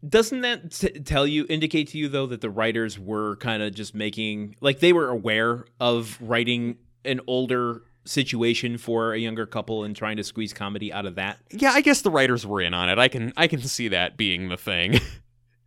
Doesn't 0.08 0.42
that 0.42 0.70
t- 0.72 1.00
tell 1.00 1.26
you, 1.26 1.46
indicate 1.48 1.88
to 1.88 1.98
you 1.98 2.08
though, 2.08 2.26
that 2.26 2.40
the 2.40 2.50
writers 2.50 2.98
were 2.98 3.36
kind 3.36 3.62
of 3.62 3.74
just 3.74 3.94
making, 3.94 4.56
like, 4.60 4.80
they 4.80 4.92
were 4.92 5.08
aware 5.08 5.64
of 5.80 6.18
writing 6.20 6.76
an 7.04 7.20
older 7.26 7.82
situation 8.04 8.76
for 8.76 9.14
a 9.14 9.18
younger 9.18 9.46
couple 9.46 9.84
and 9.84 9.96
trying 9.96 10.16
to 10.16 10.24
squeeze 10.24 10.52
comedy 10.52 10.92
out 10.92 11.06
of 11.06 11.14
that. 11.14 11.38
Yeah, 11.50 11.70
I 11.72 11.80
guess 11.80 12.02
the 12.02 12.10
writers 12.10 12.46
were 12.46 12.60
in 12.60 12.74
on 12.74 12.88
it. 12.90 12.98
I 12.98 13.08
can 13.08 13.32
I 13.36 13.46
can 13.46 13.60
see 13.60 13.88
that 13.88 14.16
being 14.16 14.48
the 14.48 14.56
thing. 14.56 15.00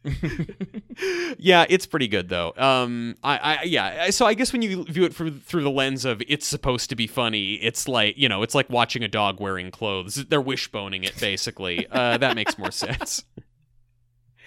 yeah, 1.38 1.66
it's 1.70 1.86
pretty 1.86 2.08
good 2.08 2.30
though. 2.30 2.54
Um, 2.56 3.16
I, 3.24 3.38
I, 3.38 3.64
yeah. 3.64 4.10
So 4.12 4.26
I 4.26 4.34
guess 4.34 4.54
when 4.54 4.62
you 4.62 4.84
view 4.86 5.04
it 5.04 5.14
through 5.16 5.32
through 5.40 5.64
the 5.64 5.72
lens 5.72 6.06
of 6.06 6.22
it's 6.28 6.46
supposed 6.46 6.90
to 6.92 6.96
be 6.96 7.08
funny, 7.08 7.56
it's 7.56 7.88
like 7.88 8.18
you 8.18 8.30
know, 8.30 8.44
it's 8.44 8.56
like 8.56 8.70
watching 8.70 9.04
a 9.04 9.08
dog 9.08 9.40
wearing 9.40 9.72
clothes. 9.72 10.26
They're 10.26 10.42
wishboning 10.42 11.04
it 11.04 11.20
basically. 11.20 11.88
uh, 11.92 12.18
that 12.18 12.36
makes 12.36 12.58
more 12.58 12.72
sense. 12.72 13.24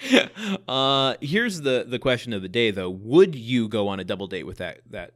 uh, 0.68 1.14
here's 1.20 1.60
the 1.60 1.84
the 1.86 1.98
question 1.98 2.32
of 2.32 2.42
the 2.42 2.48
day 2.48 2.70
though: 2.70 2.90
Would 2.90 3.34
you 3.34 3.68
go 3.68 3.88
on 3.88 4.00
a 4.00 4.04
double 4.04 4.26
date 4.26 4.44
with 4.44 4.58
that 4.58 4.80
that 4.90 5.12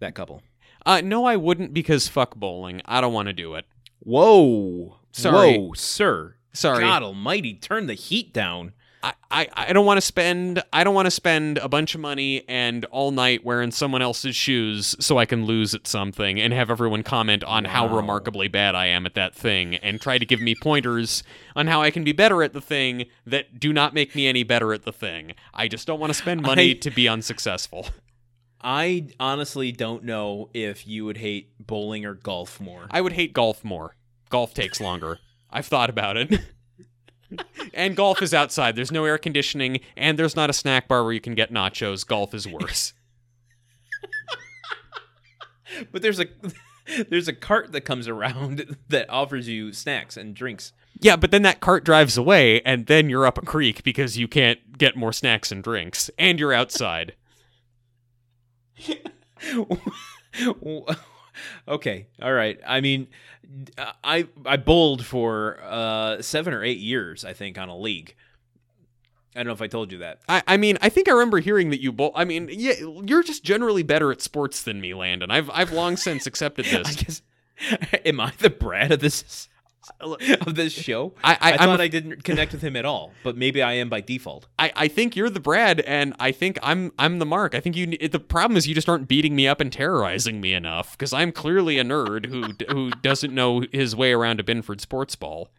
that 0.00 0.14
couple? 0.14 0.42
Uh, 0.84 1.00
no, 1.02 1.24
I 1.24 1.36
wouldn't 1.36 1.74
because 1.74 2.08
fuck 2.08 2.36
bowling. 2.36 2.82
I 2.84 3.00
don't 3.00 3.12
want 3.12 3.26
to 3.26 3.32
do 3.32 3.54
it. 3.54 3.64
Whoa, 4.00 4.98
Sorry. 5.12 5.58
Whoa, 5.58 5.72
sir. 5.74 6.34
Sorry. 6.52 6.80
God 6.80 7.02
Almighty, 7.02 7.54
turn 7.54 7.86
the 7.86 7.94
heat 7.94 8.32
down. 8.32 8.72
I, 9.06 9.14
I, 9.30 9.48
I 9.68 9.72
don't 9.72 9.86
want 9.86 9.98
to 9.98 10.02
spend 10.02 10.62
I 10.72 10.82
don't 10.82 10.94
want 10.94 11.06
to 11.06 11.10
spend 11.10 11.58
a 11.58 11.68
bunch 11.68 11.94
of 11.94 12.00
money 12.00 12.42
and 12.48 12.84
all 12.86 13.12
night 13.12 13.44
wearing 13.44 13.70
someone 13.70 14.02
else's 14.02 14.34
shoes 14.34 14.96
so 14.98 15.18
I 15.18 15.26
can 15.26 15.44
lose 15.44 15.74
at 15.74 15.86
something 15.86 16.40
and 16.40 16.52
have 16.52 16.70
everyone 16.70 17.02
comment 17.04 17.44
on 17.44 17.66
how 17.66 17.86
remarkably 17.94 18.48
bad 18.48 18.74
I 18.74 18.86
am 18.86 19.06
at 19.06 19.14
that 19.14 19.34
thing 19.34 19.76
and 19.76 20.00
try 20.00 20.18
to 20.18 20.26
give 20.26 20.40
me 20.40 20.54
pointers 20.60 21.22
on 21.54 21.68
how 21.68 21.82
I 21.82 21.90
can 21.90 22.02
be 22.02 22.12
better 22.12 22.42
at 22.42 22.52
the 22.52 22.60
thing 22.60 23.04
that 23.24 23.60
do 23.60 23.72
not 23.72 23.94
make 23.94 24.14
me 24.16 24.26
any 24.26 24.42
better 24.42 24.72
at 24.72 24.82
the 24.84 24.92
thing. 24.92 25.34
I 25.54 25.68
just 25.68 25.86
don't 25.86 26.00
want 26.00 26.10
to 26.10 26.14
spend 26.14 26.42
money 26.42 26.70
I- 26.70 26.74
to 26.74 26.90
be 26.90 27.06
unsuccessful. 27.06 27.86
I 28.60 29.08
honestly 29.20 29.70
don't 29.70 30.02
know 30.02 30.48
if 30.52 30.86
you 30.88 31.04
would 31.04 31.18
hate 31.18 31.50
bowling 31.64 32.04
or 32.04 32.14
golf 32.14 32.60
more. 32.60 32.86
I 32.90 33.00
would 33.00 33.12
hate 33.12 33.32
golf 33.32 33.62
more. 33.62 33.94
Golf 34.30 34.54
takes 34.54 34.80
longer. 34.80 35.20
I've 35.50 35.66
thought 35.66 35.90
about 35.90 36.16
it. 36.16 36.40
and 37.74 37.96
golf 37.96 38.22
is 38.22 38.34
outside. 38.34 38.76
There's 38.76 38.92
no 38.92 39.04
air 39.04 39.18
conditioning, 39.18 39.80
and 39.96 40.18
there's 40.18 40.36
not 40.36 40.50
a 40.50 40.52
snack 40.52 40.88
bar 40.88 41.04
where 41.04 41.12
you 41.12 41.20
can 41.20 41.34
get 41.34 41.52
nachos. 41.52 42.06
Golf 42.06 42.34
is 42.34 42.46
worse. 42.46 42.92
But 45.92 46.02
there's 46.02 46.20
a 46.20 46.26
there's 47.08 47.28
a 47.28 47.32
cart 47.32 47.72
that 47.72 47.82
comes 47.82 48.08
around 48.08 48.76
that 48.88 49.10
offers 49.10 49.48
you 49.48 49.72
snacks 49.72 50.16
and 50.16 50.34
drinks. 50.34 50.72
Yeah, 51.00 51.16
but 51.16 51.30
then 51.30 51.42
that 51.42 51.60
cart 51.60 51.84
drives 51.84 52.16
away, 52.16 52.62
and 52.62 52.86
then 52.86 53.10
you're 53.10 53.26
up 53.26 53.36
a 53.38 53.42
creek 53.42 53.82
because 53.82 54.16
you 54.16 54.26
can't 54.28 54.78
get 54.78 54.96
more 54.96 55.12
snacks 55.12 55.52
and 55.52 55.62
drinks, 55.62 56.10
and 56.18 56.40
you're 56.40 56.54
outside. 56.54 57.14
okay, 61.68 62.06
all 62.22 62.32
right. 62.32 62.58
I 62.66 62.80
mean, 62.80 63.08
I 64.02 64.26
I 64.44 64.56
bowled 64.56 65.04
for 65.04 65.58
uh, 65.62 66.22
seven 66.22 66.52
or 66.54 66.62
eight 66.64 66.78
years, 66.78 67.24
I 67.24 67.32
think, 67.32 67.58
on 67.58 67.68
a 67.68 67.76
league. 67.76 68.14
I 69.34 69.40
don't 69.40 69.48
know 69.48 69.52
if 69.52 69.60
I 69.62 69.66
told 69.66 69.92
you 69.92 69.98
that. 69.98 70.20
I, 70.28 70.42
I 70.46 70.56
mean, 70.56 70.78
I 70.80 70.88
think 70.88 71.08
I 71.08 71.12
remember 71.12 71.40
hearing 71.40 71.68
that 71.70 71.82
you 71.82 71.92
bowl. 71.92 72.12
I 72.14 72.24
mean, 72.24 72.48
yeah, 72.50 72.72
you're 73.04 73.22
just 73.22 73.44
generally 73.44 73.82
better 73.82 74.10
at 74.10 74.22
sports 74.22 74.62
than 74.62 74.80
me, 74.80 74.94
Landon. 74.94 75.30
I've 75.30 75.50
I've 75.50 75.72
long 75.72 75.96
since 75.96 76.26
accepted 76.26 76.66
I 76.72 76.78
this. 76.82 76.96
guess. 76.96 77.22
Am 78.04 78.20
I 78.20 78.32
the 78.38 78.50
Brad 78.50 78.92
of 78.92 79.00
this 79.00 79.48
Uh, 80.00 80.16
of 80.46 80.54
this 80.54 80.72
show? 80.72 81.14
I, 81.22 81.34
I, 81.34 81.52
I, 81.52 81.56
thought 81.58 81.80
I 81.80 81.88
didn't 81.88 82.24
connect 82.24 82.52
with 82.52 82.62
him 82.62 82.76
at 82.76 82.84
all, 82.84 83.12
but 83.22 83.36
maybe 83.36 83.62
I 83.62 83.74
am 83.74 83.88
by 83.88 84.00
default. 84.00 84.46
I, 84.58 84.72
I 84.74 84.88
think 84.88 85.16
you're 85.16 85.30
the 85.30 85.40
Brad, 85.40 85.80
and 85.80 86.14
I 86.18 86.32
think 86.32 86.58
I'm 86.62 86.92
I'm 86.98 87.18
the 87.18 87.26
Mark. 87.26 87.54
I 87.54 87.60
think 87.60 87.76
you. 87.76 87.86
The 87.86 88.20
problem 88.20 88.56
is 88.56 88.66
you 88.66 88.74
just 88.74 88.88
aren't 88.88 89.08
beating 89.08 89.36
me 89.36 89.46
up 89.46 89.60
and 89.60 89.72
terrorizing 89.72 90.40
me 90.40 90.52
enough 90.52 90.92
because 90.92 91.12
I'm 91.12 91.32
clearly 91.32 91.78
a 91.78 91.84
nerd 91.84 92.26
who 92.26 92.54
who 92.72 92.90
doesn't 93.02 93.34
know 93.34 93.64
his 93.72 93.94
way 93.94 94.12
around 94.12 94.40
a 94.40 94.44
Binford 94.44 94.80
sports 94.80 95.16
ball. 95.16 95.50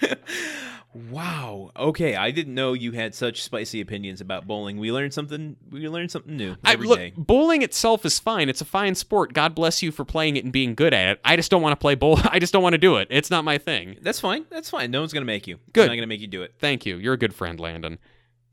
Wow. 0.94 1.72
Okay, 1.76 2.14
I 2.14 2.30
didn't 2.30 2.54
know 2.54 2.72
you 2.72 2.92
had 2.92 3.14
such 3.14 3.42
spicy 3.42 3.80
opinions 3.80 4.20
about 4.20 4.46
bowling. 4.46 4.78
We 4.78 4.92
learned 4.92 5.12
something. 5.12 5.56
We 5.70 5.88
learned 5.88 6.12
something 6.12 6.36
new 6.36 6.54
I, 6.64 6.76
look, 6.76 6.98
day. 6.98 7.12
bowling 7.16 7.62
itself 7.62 8.06
is 8.06 8.20
fine. 8.20 8.48
It's 8.48 8.60
a 8.60 8.64
fine 8.64 8.94
sport. 8.94 9.32
God 9.32 9.56
bless 9.56 9.82
you 9.82 9.90
for 9.90 10.04
playing 10.04 10.36
it 10.36 10.44
and 10.44 10.52
being 10.52 10.76
good 10.76 10.94
at 10.94 11.08
it. 11.08 11.20
I 11.24 11.34
just 11.34 11.50
don't 11.50 11.62
want 11.62 11.72
to 11.72 11.82
play 11.82 11.96
bowl. 11.96 12.20
I 12.24 12.38
just 12.38 12.52
don't 12.52 12.62
want 12.62 12.74
to 12.74 12.78
do 12.78 12.96
it. 12.96 13.08
It's 13.10 13.30
not 13.30 13.44
my 13.44 13.58
thing. 13.58 13.96
That's 14.02 14.20
fine. 14.20 14.46
That's 14.50 14.70
fine. 14.70 14.92
No 14.92 15.00
one's 15.00 15.12
gonna 15.12 15.26
make 15.26 15.48
you. 15.48 15.58
Good. 15.72 15.82
I'm 15.82 15.88
not 15.88 15.96
gonna 15.96 16.06
make 16.06 16.20
you 16.20 16.28
do 16.28 16.42
it. 16.42 16.54
Thank 16.60 16.86
you. 16.86 16.96
You're 16.96 17.14
a 17.14 17.18
good 17.18 17.34
friend, 17.34 17.58
Landon. 17.58 17.98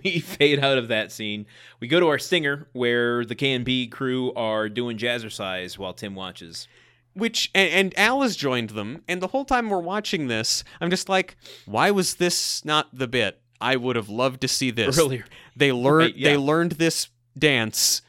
we 0.03 0.19
fade 0.19 0.59
out 0.59 0.77
of 0.77 0.87
that 0.87 1.11
scene. 1.11 1.45
We 1.79 1.87
go 1.87 1.99
to 1.99 2.07
our 2.07 2.19
stinger 2.19 2.67
where 2.71 3.25
the 3.25 3.35
K 3.35 3.53
and 3.53 3.65
B 3.65 3.87
crew 3.87 4.33
are 4.33 4.69
doing 4.69 4.97
jazzercise 4.97 5.77
while 5.77 5.93
Tim 5.93 6.15
watches. 6.15 6.67
Which 7.13 7.51
and, 7.53 7.71
and 7.71 7.99
Al 7.99 8.21
has 8.21 8.35
joined 8.35 8.71
them, 8.71 9.03
and 9.07 9.21
the 9.21 9.27
whole 9.27 9.45
time 9.45 9.69
we're 9.69 9.79
watching 9.79 10.27
this, 10.27 10.63
I'm 10.79 10.89
just 10.89 11.09
like, 11.09 11.35
why 11.65 11.91
was 11.91 12.15
this 12.15 12.63
not 12.63 12.87
the 12.93 13.07
bit? 13.07 13.41
I 13.59 13.75
would 13.75 13.95
have 13.95 14.09
loved 14.09 14.41
to 14.41 14.47
see 14.47 14.71
this 14.71 14.97
Earlier. 14.97 15.25
They 15.55 15.71
learned 15.71 16.13
Right, 16.13 16.15
yeah. 16.15 16.29
they 16.29 16.37
learned 16.37 16.73
this 16.73 17.09
dance. 17.37 18.01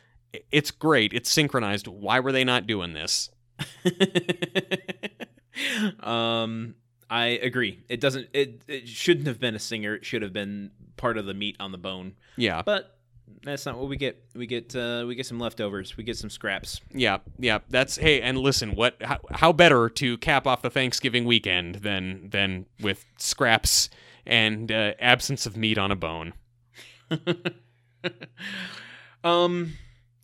It's 0.53 0.71
great. 0.71 1.13
It's 1.13 1.31
synchronized. 1.31 1.89
Why 1.89 2.21
were 2.21 2.31
they 2.31 2.45
not 2.45 2.67
doing 2.67 2.93
this? 2.93 3.31
um, 6.01 6.75
I 7.09 7.27
agree. 7.27 7.81
It 7.89 8.01
doesn't. 8.01 8.29
It 8.33 8.63
it 8.69 8.89
shouldn't 8.89 9.27
have 9.27 9.41
been 9.41 9.55
a 9.55 9.59
stinger. 9.59 9.97
It 9.97 10.05
should 10.05 10.23
have 10.23 10.33
been 10.33 10.71
part 10.97 11.19
of 11.19 11.27
the 11.27 11.35
meat 11.35 11.57
on 11.59 11.73
the 11.73 11.79
bone. 11.79 12.15
Yeah. 12.37 12.63
But 12.63 12.99
that's 13.43 13.67
not 13.67 13.79
what 13.79 13.89
we 13.89 13.97
get. 13.97 14.23
We 14.35 14.47
get 14.47 14.75
uh, 14.75 15.05
we 15.07 15.15
get 15.15 15.27
some 15.27 15.39
leftovers. 15.39 15.97
We 15.97 16.05
get 16.05 16.17
some 16.17 16.31
scraps. 16.31 16.81
Yeah, 16.93 17.19
yeah. 17.39 17.59
That's 17.69 17.97
hey, 17.97 18.21
and 18.21 18.39
listen, 18.39 18.75
what 18.75 18.97
how, 19.03 19.19
how 19.31 19.53
better 19.53 19.89
to 19.89 20.19
cap 20.19 20.47
off 20.47 20.63
the 20.63 20.71
Thanksgiving 20.71 21.25
weekend 21.25 21.77
than 21.77 22.31
than 22.31 22.67
with 22.81 23.05
scraps 23.17 23.91
and 24.27 24.71
uh, 24.71 24.93
absence 24.99 25.47
of 25.47 25.57
meat 25.57 25.79
on 25.79 25.91
a 25.91 25.97
bone. 25.97 26.33
um, 29.25 29.75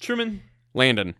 Truman, 0.00 0.42
Landon, 0.74 1.14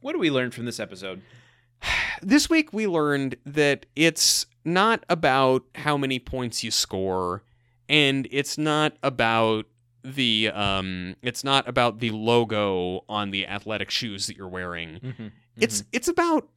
what 0.00 0.12
do 0.12 0.18
we 0.18 0.30
learn 0.30 0.50
from 0.50 0.66
this 0.66 0.78
episode? 0.78 1.22
this 2.22 2.50
week 2.50 2.72
we 2.72 2.86
learned 2.86 3.36
that 3.46 3.86
it's 3.96 4.46
not 4.64 5.04
about 5.08 5.64
how 5.76 5.96
many 5.96 6.18
points 6.18 6.64
you 6.64 6.70
score 6.70 7.42
and 7.88 8.26
it's 8.30 8.56
not 8.56 8.96
about 9.02 9.66
the 10.04 10.50
um 10.52 11.16
it's 11.22 11.42
not 11.42 11.66
about 11.66 11.98
the 11.98 12.10
logo 12.10 13.04
on 13.08 13.30
the 13.30 13.46
athletic 13.46 13.90
shoes 13.90 14.26
that 14.26 14.36
you're 14.36 14.48
wearing. 14.48 15.00
Mm-hmm. 15.00 15.26
It's 15.56 15.84
it's 15.92 16.08
about 16.08 16.48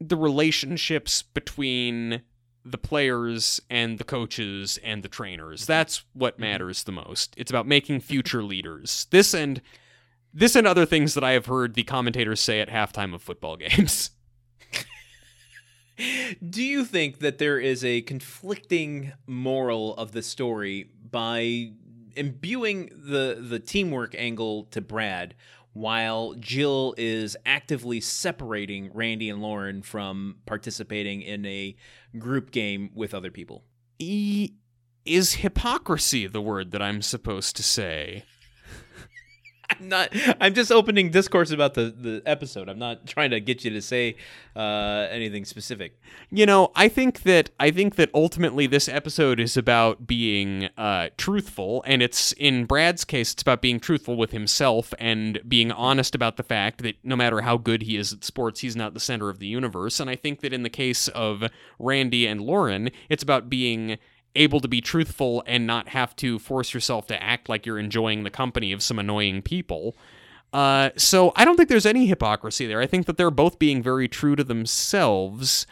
the 0.00 0.16
relationships 0.16 1.22
between 1.22 2.22
the 2.64 2.78
players 2.78 3.60
and 3.68 3.98
the 3.98 4.04
coaches 4.04 4.78
and 4.82 5.02
the 5.02 5.08
trainers. 5.08 5.66
That's 5.66 6.04
what 6.14 6.38
matters 6.38 6.84
the 6.84 6.92
most. 6.92 7.34
It's 7.36 7.50
about 7.50 7.66
making 7.66 8.00
future 8.00 8.42
leaders. 8.42 9.06
This 9.10 9.34
and 9.34 9.60
this 10.32 10.56
and 10.56 10.66
other 10.66 10.86
things 10.86 11.14
that 11.14 11.22
I 11.22 11.32
have 11.32 11.46
heard 11.46 11.74
the 11.74 11.84
commentators 11.84 12.40
say 12.40 12.60
at 12.60 12.70
halftime 12.70 13.14
of 13.14 13.22
football 13.22 13.56
games. 13.56 14.10
Do 16.48 16.62
you 16.62 16.84
think 16.84 17.20
that 17.20 17.38
there 17.38 17.60
is 17.60 17.84
a 17.84 18.00
conflicting 18.02 19.12
moral 19.26 19.94
of 19.94 20.12
the 20.12 20.22
story 20.22 20.90
by 21.08 21.72
imbuing 22.16 22.90
the 22.94 23.38
the 23.40 23.58
teamwork 23.58 24.14
angle 24.16 24.64
to 24.64 24.80
Brad 24.80 25.34
while 25.72 26.34
Jill 26.34 26.94
is 26.96 27.36
actively 27.44 28.00
separating 28.00 28.90
Randy 28.94 29.28
and 29.28 29.42
Lauren 29.42 29.82
from 29.82 30.36
participating 30.46 31.20
in 31.20 31.44
a 31.44 31.76
group 32.16 32.50
game 32.50 32.90
with 32.94 33.12
other 33.12 33.30
people? 33.30 33.64
E- 33.98 34.52
is 35.04 35.34
hypocrisy 35.34 36.26
the 36.26 36.40
word 36.40 36.70
that 36.70 36.80
I'm 36.80 37.02
supposed 37.02 37.56
to 37.56 37.62
say? 37.62 38.24
I'm 39.70 39.88
not 39.88 40.08
I'm 40.40 40.54
just 40.54 40.70
opening 40.70 41.10
discourse 41.10 41.50
about 41.50 41.74
the 41.74 41.94
the 41.96 42.22
episode. 42.26 42.68
I'm 42.68 42.78
not 42.78 43.06
trying 43.06 43.30
to 43.30 43.40
get 43.40 43.64
you 43.64 43.70
to 43.70 43.82
say 43.82 44.16
uh, 44.56 45.06
anything 45.10 45.44
specific. 45.44 45.98
You 46.30 46.46
know, 46.46 46.70
I 46.74 46.88
think 46.88 47.22
that 47.22 47.50
I 47.58 47.70
think 47.70 47.96
that 47.96 48.10
ultimately 48.14 48.66
this 48.66 48.88
episode 48.88 49.40
is 49.40 49.56
about 49.56 50.06
being 50.06 50.68
uh, 50.76 51.10
truthful, 51.16 51.82
and 51.86 52.02
it's 52.02 52.32
in 52.32 52.66
Brad's 52.66 53.04
case, 53.04 53.32
it's 53.32 53.42
about 53.42 53.62
being 53.62 53.80
truthful 53.80 54.16
with 54.16 54.32
himself 54.32 54.92
and 54.98 55.40
being 55.46 55.72
honest 55.72 56.14
about 56.14 56.36
the 56.36 56.42
fact 56.42 56.82
that 56.82 56.96
no 57.02 57.16
matter 57.16 57.40
how 57.40 57.56
good 57.56 57.82
he 57.82 57.96
is 57.96 58.12
at 58.12 58.24
sports, 58.24 58.60
he's 58.60 58.76
not 58.76 58.94
the 58.94 59.00
center 59.00 59.28
of 59.28 59.38
the 59.38 59.46
universe. 59.46 60.00
And 60.00 60.10
I 60.10 60.16
think 60.16 60.40
that 60.40 60.52
in 60.52 60.62
the 60.62 60.70
case 60.70 61.08
of 61.08 61.44
Randy 61.78 62.26
and 62.26 62.40
Lauren, 62.40 62.90
it's 63.08 63.22
about 63.22 63.48
being 63.48 63.98
able 64.36 64.60
to 64.60 64.68
be 64.68 64.80
truthful 64.80 65.42
and 65.46 65.66
not 65.66 65.88
have 65.88 66.14
to 66.16 66.38
force 66.38 66.74
yourself 66.74 67.06
to 67.08 67.22
act 67.22 67.48
like 67.48 67.64
you're 67.66 67.78
enjoying 67.78 68.24
the 68.24 68.30
company 68.30 68.72
of 68.72 68.82
some 68.82 68.98
annoying 68.98 69.42
people. 69.42 69.96
Uh, 70.52 70.90
so 70.96 71.32
I 71.36 71.44
don't 71.44 71.56
think 71.56 71.68
there's 71.68 71.86
any 71.86 72.06
hypocrisy 72.06 72.66
there. 72.66 72.80
I 72.80 72.86
think 72.86 73.06
that 73.06 73.16
they're 73.16 73.30
both 73.30 73.58
being 73.58 73.82
very 73.82 74.08
true 74.08 74.36
to 74.36 74.44
themselves 74.44 75.66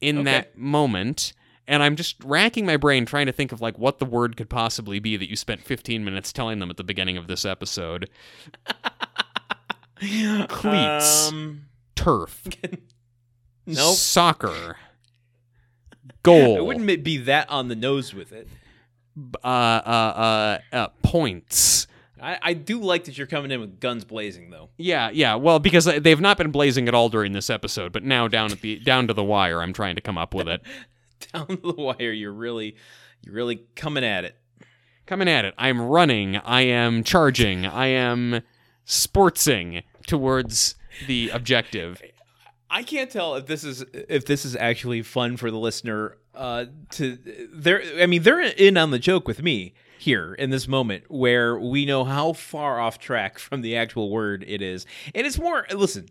in 0.00 0.18
Okay. 0.18 0.24
that 0.24 0.58
moment. 0.58 1.32
And 1.68 1.82
I'm 1.82 1.96
just 1.96 2.22
racking 2.22 2.64
my 2.64 2.76
brain 2.76 3.06
trying 3.06 3.26
to 3.26 3.32
think 3.32 3.50
of 3.50 3.60
like 3.60 3.78
what 3.78 3.98
the 3.98 4.04
word 4.04 4.36
could 4.36 4.48
possibly 4.48 4.98
be 5.00 5.16
that 5.16 5.28
you 5.28 5.36
spent 5.36 5.62
15 5.62 6.04
minutes 6.04 6.32
telling 6.32 6.58
them 6.58 6.70
at 6.70 6.76
the 6.76 6.84
beginning 6.84 7.16
of 7.16 7.26
this 7.26 7.44
episode. 7.44 8.08
Cleats. 9.98 11.28
Um, 11.28 11.62
Turf. 11.94 12.42
nope. 13.66 13.96
Soccer. 13.96 14.76
Goal. 16.22 16.58
I 16.58 16.60
wouldn't 16.60 17.04
be 17.04 17.18
that 17.18 17.48
on 17.50 17.68
the 17.68 17.76
nose 17.76 18.14
with 18.14 18.32
it. 18.32 18.48
uh, 19.42 19.46
uh, 19.46 19.48
uh, 19.50 20.58
uh, 20.72 20.88
points. 21.02 21.86
I, 22.20 22.38
I 22.42 22.52
do 22.54 22.80
like 22.80 23.04
that 23.04 23.18
you're 23.18 23.26
coming 23.26 23.50
in 23.50 23.60
with 23.60 23.78
guns 23.78 24.04
blazing, 24.04 24.50
though. 24.50 24.70
Yeah, 24.78 25.10
yeah. 25.10 25.34
Well, 25.34 25.58
because 25.58 25.84
they've 25.84 26.20
not 26.20 26.38
been 26.38 26.50
blazing 26.50 26.88
at 26.88 26.94
all 26.94 27.08
during 27.08 27.32
this 27.32 27.50
episode, 27.50 27.92
but 27.92 28.04
now 28.04 28.26
down 28.26 28.52
at 28.52 28.60
the 28.62 28.78
down 28.78 29.06
to 29.08 29.14
the 29.14 29.24
wire, 29.24 29.60
I'm 29.62 29.72
trying 29.72 29.96
to 29.96 30.00
come 30.00 30.16
up 30.18 30.34
with 30.34 30.48
it. 30.48 30.62
Down 31.32 31.46
to 31.46 31.56
the 31.56 31.72
wire, 31.72 32.12
you're 32.12 32.30
really, 32.32 32.76
you're 33.22 33.34
really 33.34 33.64
coming 33.74 34.04
at 34.04 34.24
it. 34.24 34.36
Coming 35.06 35.28
at 35.28 35.46
it. 35.46 35.54
I'm 35.56 35.80
running. 35.80 36.36
I 36.36 36.60
am 36.62 37.04
charging. 37.04 37.64
I 37.64 37.86
am 37.86 38.42
sportsing 38.86 39.82
towards 40.06 40.74
the 41.06 41.30
objective. 41.30 42.02
I 42.70 42.82
can't 42.82 43.10
tell 43.10 43.36
if 43.36 43.46
this 43.46 43.64
is 43.64 43.84
if 43.92 44.26
this 44.26 44.44
is 44.44 44.56
actually 44.56 45.02
fun 45.02 45.36
for 45.36 45.50
the 45.50 45.58
listener. 45.58 46.18
Uh, 46.34 46.66
to 46.90 47.18
they're 47.52 47.82
I 48.00 48.06
mean 48.06 48.22
they're 48.22 48.40
in 48.40 48.76
on 48.76 48.90
the 48.90 48.98
joke 48.98 49.26
with 49.26 49.42
me 49.42 49.74
here 49.98 50.34
in 50.34 50.50
this 50.50 50.68
moment 50.68 51.04
where 51.08 51.58
we 51.58 51.86
know 51.86 52.04
how 52.04 52.32
far 52.34 52.78
off 52.78 52.98
track 52.98 53.38
from 53.38 53.62
the 53.62 53.76
actual 53.76 54.10
word 54.10 54.44
it 54.46 54.60
is, 54.60 54.86
and 55.14 55.26
it's 55.26 55.38
more 55.38 55.66
listen, 55.72 56.08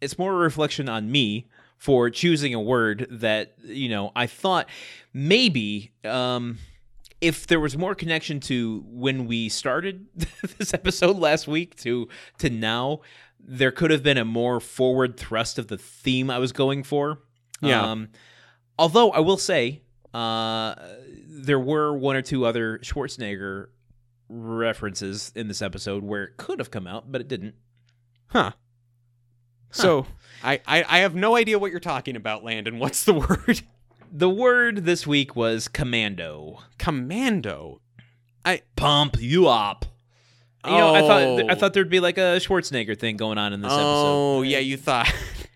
it's 0.00 0.18
more 0.18 0.32
a 0.32 0.36
reflection 0.36 0.88
on 0.88 1.10
me 1.10 1.48
for 1.76 2.08
choosing 2.10 2.54
a 2.54 2.60
word 2.60 3.06
that 3.10 3.54
you 3.64 3.88
know 3.88 4.12
I 4.14 4.26
thought 4.26 4.68
maybe 5.12 5.92
um 6.04 6.58
if 7.20 7.46
there 7.46 7.60
was 7.60 7.78
more 7.78 7.94
connection 7.94 8.40
to 8.40 8.84
when 8.86 9.26
we 9.26 9.48
started 9.48 10.06
this 10.58 10.74
episode 10.74 11.16
last 11.16 11.46
week 11.46 11.76
to 11.76 12.08
to 12.38 12.50
now 12.50 13.00
there 13.44 13.72
could 13.72 13.90
have 13.90 14.02
been 14.02 14.18
a 14.18 14.24
more 14.24 14.60
forward 14.60 15.16
thrust 15.16 15.58
of 15.58 15.68
the 15.68 15.78
theme 15.78 16.30
I 16.30 16.38
was 16.38 16.52
going 16.52 16.82
for. 16.84 17.20
Yeah. 17.60 17.90
Um, 17.90 18.08
although 18.78 19.10
I 19.10 19.20
will 19.20 19.36
say, 19.36 19.82
uh, 20.14 20.74
there 21.26 21.58
were 21.58 21.96
one 21.96 22.16
or 22.16 22.22
two 22.22 22.44
other 22.44 22.78
Schwarzenegger 22.78 23.68
references 24.28 25.32
in 25.34 25.48
this 25.48 25.62
episode 25.62 26.02
where 26.02 26.24
it 26.24 26.36
could 26.36 26.58
have 26.58 26.70
come 26.70 26.86
out, 26.86 27.10
but 27.10 27.20
it 27.20 27.28
didn't. 27.28 27.54
Huh. 28.28 28.52
So 29.70 30.06
I, 30.42 30.60
I 30.66 30.84
I 30.86 30.98
have 30.98 31.14
no 31.14 31.34
idea 31.34 31.58
what 31.58 31.70
you're 31.70 31.80
talking 31.80 32.14
about, 32.14 32.44
Landon. 32.44 32.78
What's 32.80 33.04
the 33.04 33.14
word? 33.14 33.62
The 34.12 34.28
word 34.28 34.84
this 34.84 35.06
week 35.06 35.34
was 35.34 35.68
commando. 35.68 36.58
Commando. 36.78 37.80
I 38.44 38.62
pump 38.76 39.16
you 39.20 39.48
up. 39.48 39.86
You 40.64 40.70
know, 40.72 40.94
I 40.94 41.00
thought 41.00 41.22
Oh. 41.22 41.48
I 41.48 41.54
thought 41.56 41.72
there'd 41.74 41.88
be 41.90 42.00
like 42.00 42.18
a 42.18 42.38
Schwarzenegger 42.38 42.98
thing 42.98 43.16
going 43.16 43.36
on 43.38 43.52
in 43.52 43.60
this 43.60 43.72
episode. 43.72 43.82
Oh, 43.84 44.42
yeah, 44.42 44.58
you 44.58 44.76
thought. 44.76 45.12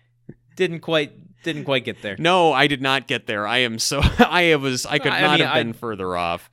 Didn't 0.55 0.79
quite 0.81 1.13
didn't 1.43 1.63
quite 1.65 1.85
get 1.85 2.01
there. 2.01 2.15
No, 2.19 2.51
I 2.51 2.67
did 2.67 2.81
not 2.81 3.07
get 3.07 3.25
there. 3.27 3.47
I 3.47 3.59
am 3.59 3.79
so 3.79 4.01
I 4.19 4.55
was 4.55 4.85
I 4.85 4.97
could 4.99 5.13
I 5.13 5.21
not 5.21 5.31
mean, 5.39 5.47
have 5.47 5.55
I- 5.55 5.63
been 5.63 5.73
further 5.73 6.15
off. 6.17 6.49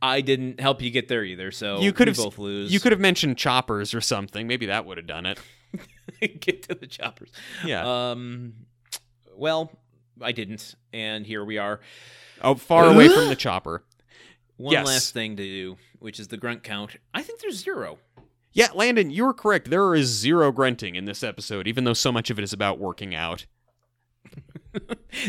I 0.00 0.22
didn't 0.22 0.60
help 0.60 0.80
you 0.80 0.90
get 0.90 1.08
there 1.08 1.22
either, 1.24 1.50
so 1.50 1.80
You 1.80 1.92
could 1.92 2.06
we 2.08 2.12
have- 2.12 2.16
both 2.16 2.38
lose. 2.38 2.72
You 2.72 2.80
could 2.80 2.92
have 2.92 3.00
mentioned 3.02 3.36
choppers 3.36 3.92
or 3.92 4.00
something. 4.00 4.46
Maybe 4.46 4.66
that 4.66 4.86
would 4.86 4.96
have 4.96 5.06
done 5.06 5.26
it. 5.26 5.38
get 6.40 6.62
to 6.70 6.74
the 6.74 6.86
choppers. 6.86 7.30
Yeah. 7.66 8.10
Um, 8.12 8.54
well, 9.36 9.72
I 10.22 10.32
didn't, 10.32 10.74
and 10.94 11.26
here 11.26 11.44
we 11.44 11.58
are. 11.58 11.80
oh, 12.40 12.54
far 12.54 12.86
away 12.86 13.08
from 13.08 13.28
the 13.28 13.36
chopper. 13.36 13.84
One 14.60 14.72
Yes. 14.72 14.86
last 14.86 15.14
thing 15.14 15.36
to 15.36 15.42
do, 15.42 15.76
which 16.00 16.20
is 16.20 16.28
the 16.28 16.36
grunt 16.36 16.62
count. 16.62 16.96
I 17.14 17.22
think 17.22 17.40
there's 17.40 17.56
zero. 17.62 17.98
Yeah, 18.52 18.68
Landon, 18.74 19.10
you 19.10 19.24
were 19.24 19.32
correct. 19.32 19.70
There 19.70 19.94
is 19.94 20.08
zero 20.08 20.52
grunting 20.52 20.96
in 20.96 21.06
this 21.06 21.22
episode, 21.22 21.66
even 21.66 21.84
though 21.84 21.94
so 21.94 22.12
much 22.12 22.28
of 22.30 22.38
it 22.38 22.42
is 22.42 22.52
about 22.52 22.78
working 22.78 23.14
out. 23.14 23.46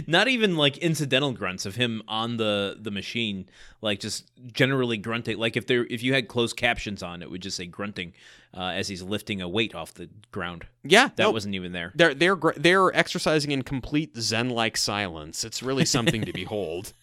Not 0.08 0.28
even 0.28 0.56
like 0.56 0.78
incidental 0.78 1.32
grunts 1.32 1.66
of 1.66 1.76
him 1.76 2.04
on 2.08 2.38
the 2.38 2.78
the 2.80 2.92
machine, 2.92 3.48
like 3.82 4.00
just 4.00 4.30
generally 4.52 4.98
grunting. 4.98 5.38
Like 5.38 5.56
if 5.58 5.66
there 5.66 5.86
if 5.90 6.04
you 6.04 6.14
had 6.14 6.28
closed 6.28 6.56
captions 6.58 7.02
on, 7.02 7.22
it 7.24 7.32
would 7.32 7.42
just 7.42 7.58
say 7.58 7.66
grunting 7.66 8.14
uh, 8.56 8.62
as 8.76 8.88
he's 8.88 9.02
lifting 9.02 9.42
a 9.42 9.48
weight 9.50 9.74
off 9.74 9.94
the 9.94 10.10
ground. 10.32 10.66
Yeah, 10.84 11.08
That 11.16 11.24
nope. 11.24 11.34
wasn't 11.34 11.56
even 11.56 11.72
there. 11.72 11.92
They're 11.96 12.14
they're 12.14 12.36
gr- 12.36 12.52
they're 12.58 12.96
exercising 12.96 13.52
in 13.52 13.64
complete 13.64 14.16
zen-like 14.18 14.78
silence. 14.78 15.44
It's 15.44 15.64
really 15.64 15.86
something 15.86 16.22
to 16.26 16.34
behold. 16.44 16.94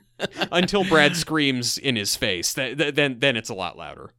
Until 0.52 0.84
Brad 0.84 1.16
screams 1.16 1.78
in 1.78 1.96
his 1.96 2.16
face, 2.16 2.54
Th- 2.54 2.76
th- 2.76 2.94
then 2.94 3.18
then 3.18 3.36
it's 3.36 3.50
a 3.50 3.54
lot 3.54 3.76
louder. 3.76 4.10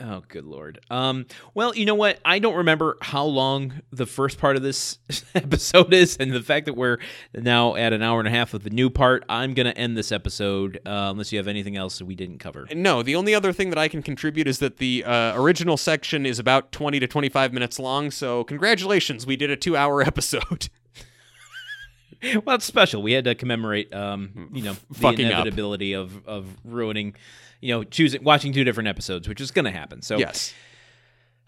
Oh, 0.00 0.22
good 0.26 0.44
lord. 0.44 0.80
Um, 0.90 1.26
well, 1.54 1.76
you 1.76 1.84
know 1.84 1.94
what? 1.94 2.18
I 2.24 2.40
don't 2.40 2.56
remember 2.56 2.96
how 3.02 3.24
long 3.24 3.82
the 3.92 4.06
first 4.06 4.38
part 4.38 4.56
of 4.56 4.62
this 4.62 4.98
episode 5.34 5.92
is, 5.92 6.16
and 6.16 6.32
the 6.32 6.40
fact 6.40 6.66
that 6.66 6.74
we're 6.74 6.98
now 7.34 7.76
at 7.76 7.92
an 7.92 8.02
hour 8.02 8.18
and 8.18 8.26
a 8.26 8.30
half 8.30 8.52
of 8.52 8.64
the 8.64 8.70
new 8.70 8.90
part, 8.90 9.22
I'm 9.28 9.54
gonna 9.54 9.70
end 9.70 9.96
this 9.96 10.10
episode 10.10 10.78
uh, 10.86 11.08
unless 11.12 11.30
you 11.30 11.38
have 11.38 11.46
anything 11.46 11.76
else 11.76 11.98
that 11.98 12.06
we 12.06 12.16
didn't 12.16 12.38
cover. 12.38 12.66
No, 12.74 13.02
the 13.04 13.14
only 13.14 13.32
other 13.32 13.52
thing 13.52 13.68
that 13.70 13.78
I 13.78 13.86
can 13.86 14.02
contribute 14.02 14.48
is 14.48 14.58
that 14.58 14.78
the 14.78 15.04
uh, 15.04 15.40
original 15.40 15.76
section 15.76 16.26
is 16.26 16.40
about 16.40 16.72
20 16.72 16.98
to 16.98 17.06
25 17.06 17.52
minutes 17.52 17.78
long, 17.78 18.10
so 18.10 18.42
congratulations, 18.42 19.24
we 19.24 19.36
did 19.36 19.50
a 19.50 19.56
two 19.56 19.76
hour 19.76 20.02
episode. 20.06 20.68
well, 22.44 22.56
it's 22.56 22.64
special. 22.64 23.02
We 23.02 23.12
had 23.12 23.24
to 23.24 23.34
commemorate, 23.34 23.92
um, 23.94 24.50
you 24.52 24.62
know, 24.62 24.74
the 24.90 24.94
Fucking 24.94 25.26
up. 25.26 25.32
inevitability 25.32 25.92
of 25.94 26.26
of 26.26 26.46
ruining, 26.64 27.14
you 27.60 27.74
know, 27.74 27.84
choosing 27.84 28.22
watching 28.22 28.52
two 28.52 28.64
different 28.64 28.88
episodes, 28.88 29.28
which 29.28 29.40
is 29.40 29.50
gonna 29.50 29.70
happen. 29.70 30.02
So 30.02 30.18
yes. 30.18 30.54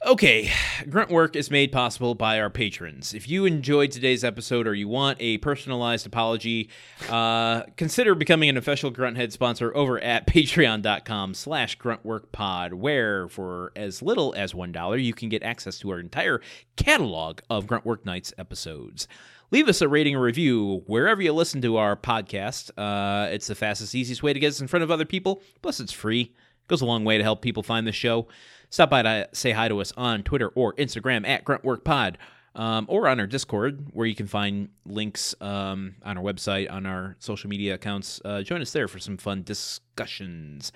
Okay, 0.07 0.51
Grunt 0.91 1.11
Work 1.11 1.35
is 1.35 1.51
made 1.51 1.73
possible 1.73 2.15
by 2.15 2.39
our 2.39 2.51
patrons. 2.51 3.15
If 3.15 3.27
you 3.27 3.47
enjoyed 3.47 3.91
today's 3.91 4.23
episode 4.23 4.67
or 4.67 4.75
you 4.75 4.87
want 4.87 5.17
a 5.19 5.39
personalized 5.39 6.07
apology, 6.07 6.69
uh, 7.09 7.63
consider 7.77 8.15
becoming 8.15 8.51
an 8.51 8.59
official 8.59 8.93
Grunthead 8.93 9.33
sponsor 9.33 9.75
over 9.75 9.99
at 10.01 10.27
patreon.com 10.67 11.33
slash 11.33 11.79
gruntworkpod, 11.79 12.75
where 12.75 13.29
for 13.29 13.73
as 13.77 14.03
little 14.03 14.35
as 14.37 14.53
$1, 14.53 15.03
you 15.03 15.15
can 15.15 15.31
get 15.31 15.43
access 15.43 15.79
to 15.79 15.91
our 15.91 16.01
entire 16.01 16.43
catalog 16.77 17.41
of 17.49 17.65
Gruntwork 17.65 18.05
Nights 18.05 18.35
episodes. 18.37 19.09
Leave 19.55 19.69
us 19.69 19.81
a 19.81 19.89
rating 19.89 20.17
or 20.17 20.21
review 20.21 20.83
wherever 20.87 21.23
you 21.23 21.33
listen 21.33 21.63
to 21.63 21.77
our 21.77 21.95
podcast. 21.95 22.73
Uh, 22.77 23.29
it's 23.31 23.47
the 23.47 23.55
fastest, 23.55 23.95
easiest 23.95 24.21
way 24.21 24.33
to 24.33 24.41
get 24.41 24.49
us 24.49 24.61
in 24.61 24.67
front 24.67 24.83
of 24.83 24.91
other 24.91 25.05
people. 25.05 25.45
Plus, 25.63 25.79
it's 25.79 25.93
free. 25.93 26.23
It 26.23 26.67
goes 26.67 26.81
a 26.81 26.85
long 26.85 27.05
way 27.05 27.19
to 27.19 27.23
help 27.23 27.41
people 27.41 27.63
find 27.63 27.87
the 27.87 27.93
show. 27.93 28.27
Stop 28.71 28.91
by 28.91 29.03
to 29.03 29.29
say 29.33 29.53
hi 29.53 29.69
to 29.69 29.81
us 29.81 29.93
on 29.97 30.25
Twitter 30.25 30.49
or 30.57 30.75
Instagram 30.75 31.25
at 31.25 31.45
GruntWorkPod, 31.45 32.17
um, 32.57 32.87
or 32.89 33.07
on 33.07 33.21
our 33.21 33.29
Discord, 33.29 33.91
where 33.93 34.09
you 34.09 34.17
can 34.17 34.27
find 34.27 34.71
links 34.87 35.37
um, 35.41 35.95
on 36.03 36.19
our 36.19 36.25
website, 36.25 36.69
on 36.69 36.85
our 36.85 37.15
social 37.21 37.49
media 37.49 37.75
accounts. 37.75 38.21
Uh, 38.25 38.43
join 38.43 38.61
us 38.61 38.73
there 38.73 38.89
for 38.89 38.99
some 38.99 39.17
fun 39.17 39.45
discussions. 39.45 40.73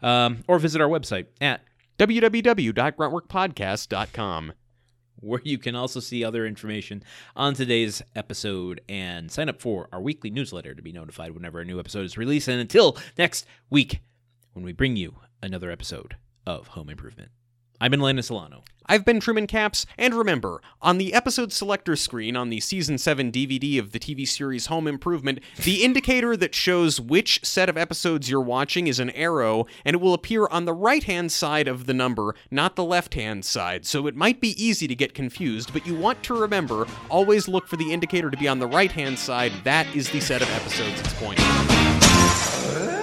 Um, 0.00 0.44
or 0.46 0.60
visit 0.60 0.80
our 0.80 0.88
website 0.88 1.26
at 1.40 1.62
www.gruntworkpodcast.com. 1.98 4.52
where 5.22 5.40
you 5.44 5.56
can 5.56 5.74
also 5.74 6.00
see 6.00 6.24
other 6.24 6.44
information 6.44 7.02
on 7.34 7.54
today's 7.54 8.02
episode 8.14 8.80
and 8.88 9.30
sign 9.30 9.48
up 9.48 9.60
for 9.60 9.88
our 9.92 10.00
weekly 10.00 10.30
newsletter 10.30 10.74
to 10.74 10.82
be 10.82 10.92
notified 10.92 11.32
whenever 11.32 11.60
a 11.60 11.64
new 11.64 11.78
episode 11.78 12.04
is 12.04 12.18
released. 12.18 12.48
And 12.48 12.60
until 12.60 12.98
next 13.16 13.46
week, 13.70 14.00
when 14.52 14.64
we 14.64 14.72
bring 14.72 14.96
you 14.96 15.14
another 15.42 15.70
episode 15.70 16.16
of 16.46 16.68
Home 16.68 16.90
Improvement. 16.90 17.30
I'm 17.82 17.92
Elena 17.94 18.22
Solano. 18.22 18.62
I've 18.86 19.04
been 19.04 19.18
Truman 19.18 19.48
Capps, 19.48 19.86
and 19.98 20.14
remember, 20.14 20.62
on 20.80 20.98
the 20.98 21.12
episode 21.12 21.52
selector 21.52 21.96
screen 21.96 22.36
on 22.36 22.48
the 22.48 22.60
Season 22.60 22.96
7 22.96 23.32
DVD 23.32 23.80
of 23.80 23.90
the 23.90 23.98
TV 23.98 24.24
series 24.24 24.66
Home 24.66 24.86
Improvement, 24.86 25.40
the 25.64 25.82
indicator 25.82 26.36
that 26.36 26.54
shows 26.54 27.00
which 27.00 27.44
set 27.44 27.68
of 27.68 27.76
episodes 27.76 28.30
you're 28.30 28.40
watching 28.40 28.86
is 28.86 29.00
an 29.00 29.10
arrow, 29.10 29.66
and 29.84 29.94
it 29.94 30.00
will 30.00 30.14
appear 30.14 30.46
on 30.46 30.64
the 30.64 30.72
right 30.72 31.02
hand 31.02 31.32
side 31.32 31.66
of 31.66 31.86
the 31.86 31.94
number, 31.94 32.36
not 32.52 32.76
the 32.76 32.84
left 32.84 33.14
hand 33.14 33.44
side, 33.44 33.84
so 33.84 34.06
it 34.06 34.14
might 34.14 34.40
be 34.40 34.50
easy 34.64 34.86
to 34.86 34.94
get 34.94 35.12
confused, 35.12 35.72
but 35.72 35.84
you 35.84 35.96
want 35.96 36.22
to 36.22 36.34
remember 36.34 36.86
always 37.08 37.48
look 37.48 37.66
for 37.66 37.74
the 37.74 37.92
indicator 37.92 38.30
to 38.30 38.36
be 38.36 38.46
on 38.46 38.60
the 38.60 38.66
right 38.68 38.92
hand 38.92 39.18
side. 39.18 39.50
That 39.64 39.92
is 39.92 40.08
the 40.08 40.20
set 40.20 40.40
of 40.40 40.48
episodes 40.50 41.00
it's 41.00 41.14
pointing. 41.14 43.01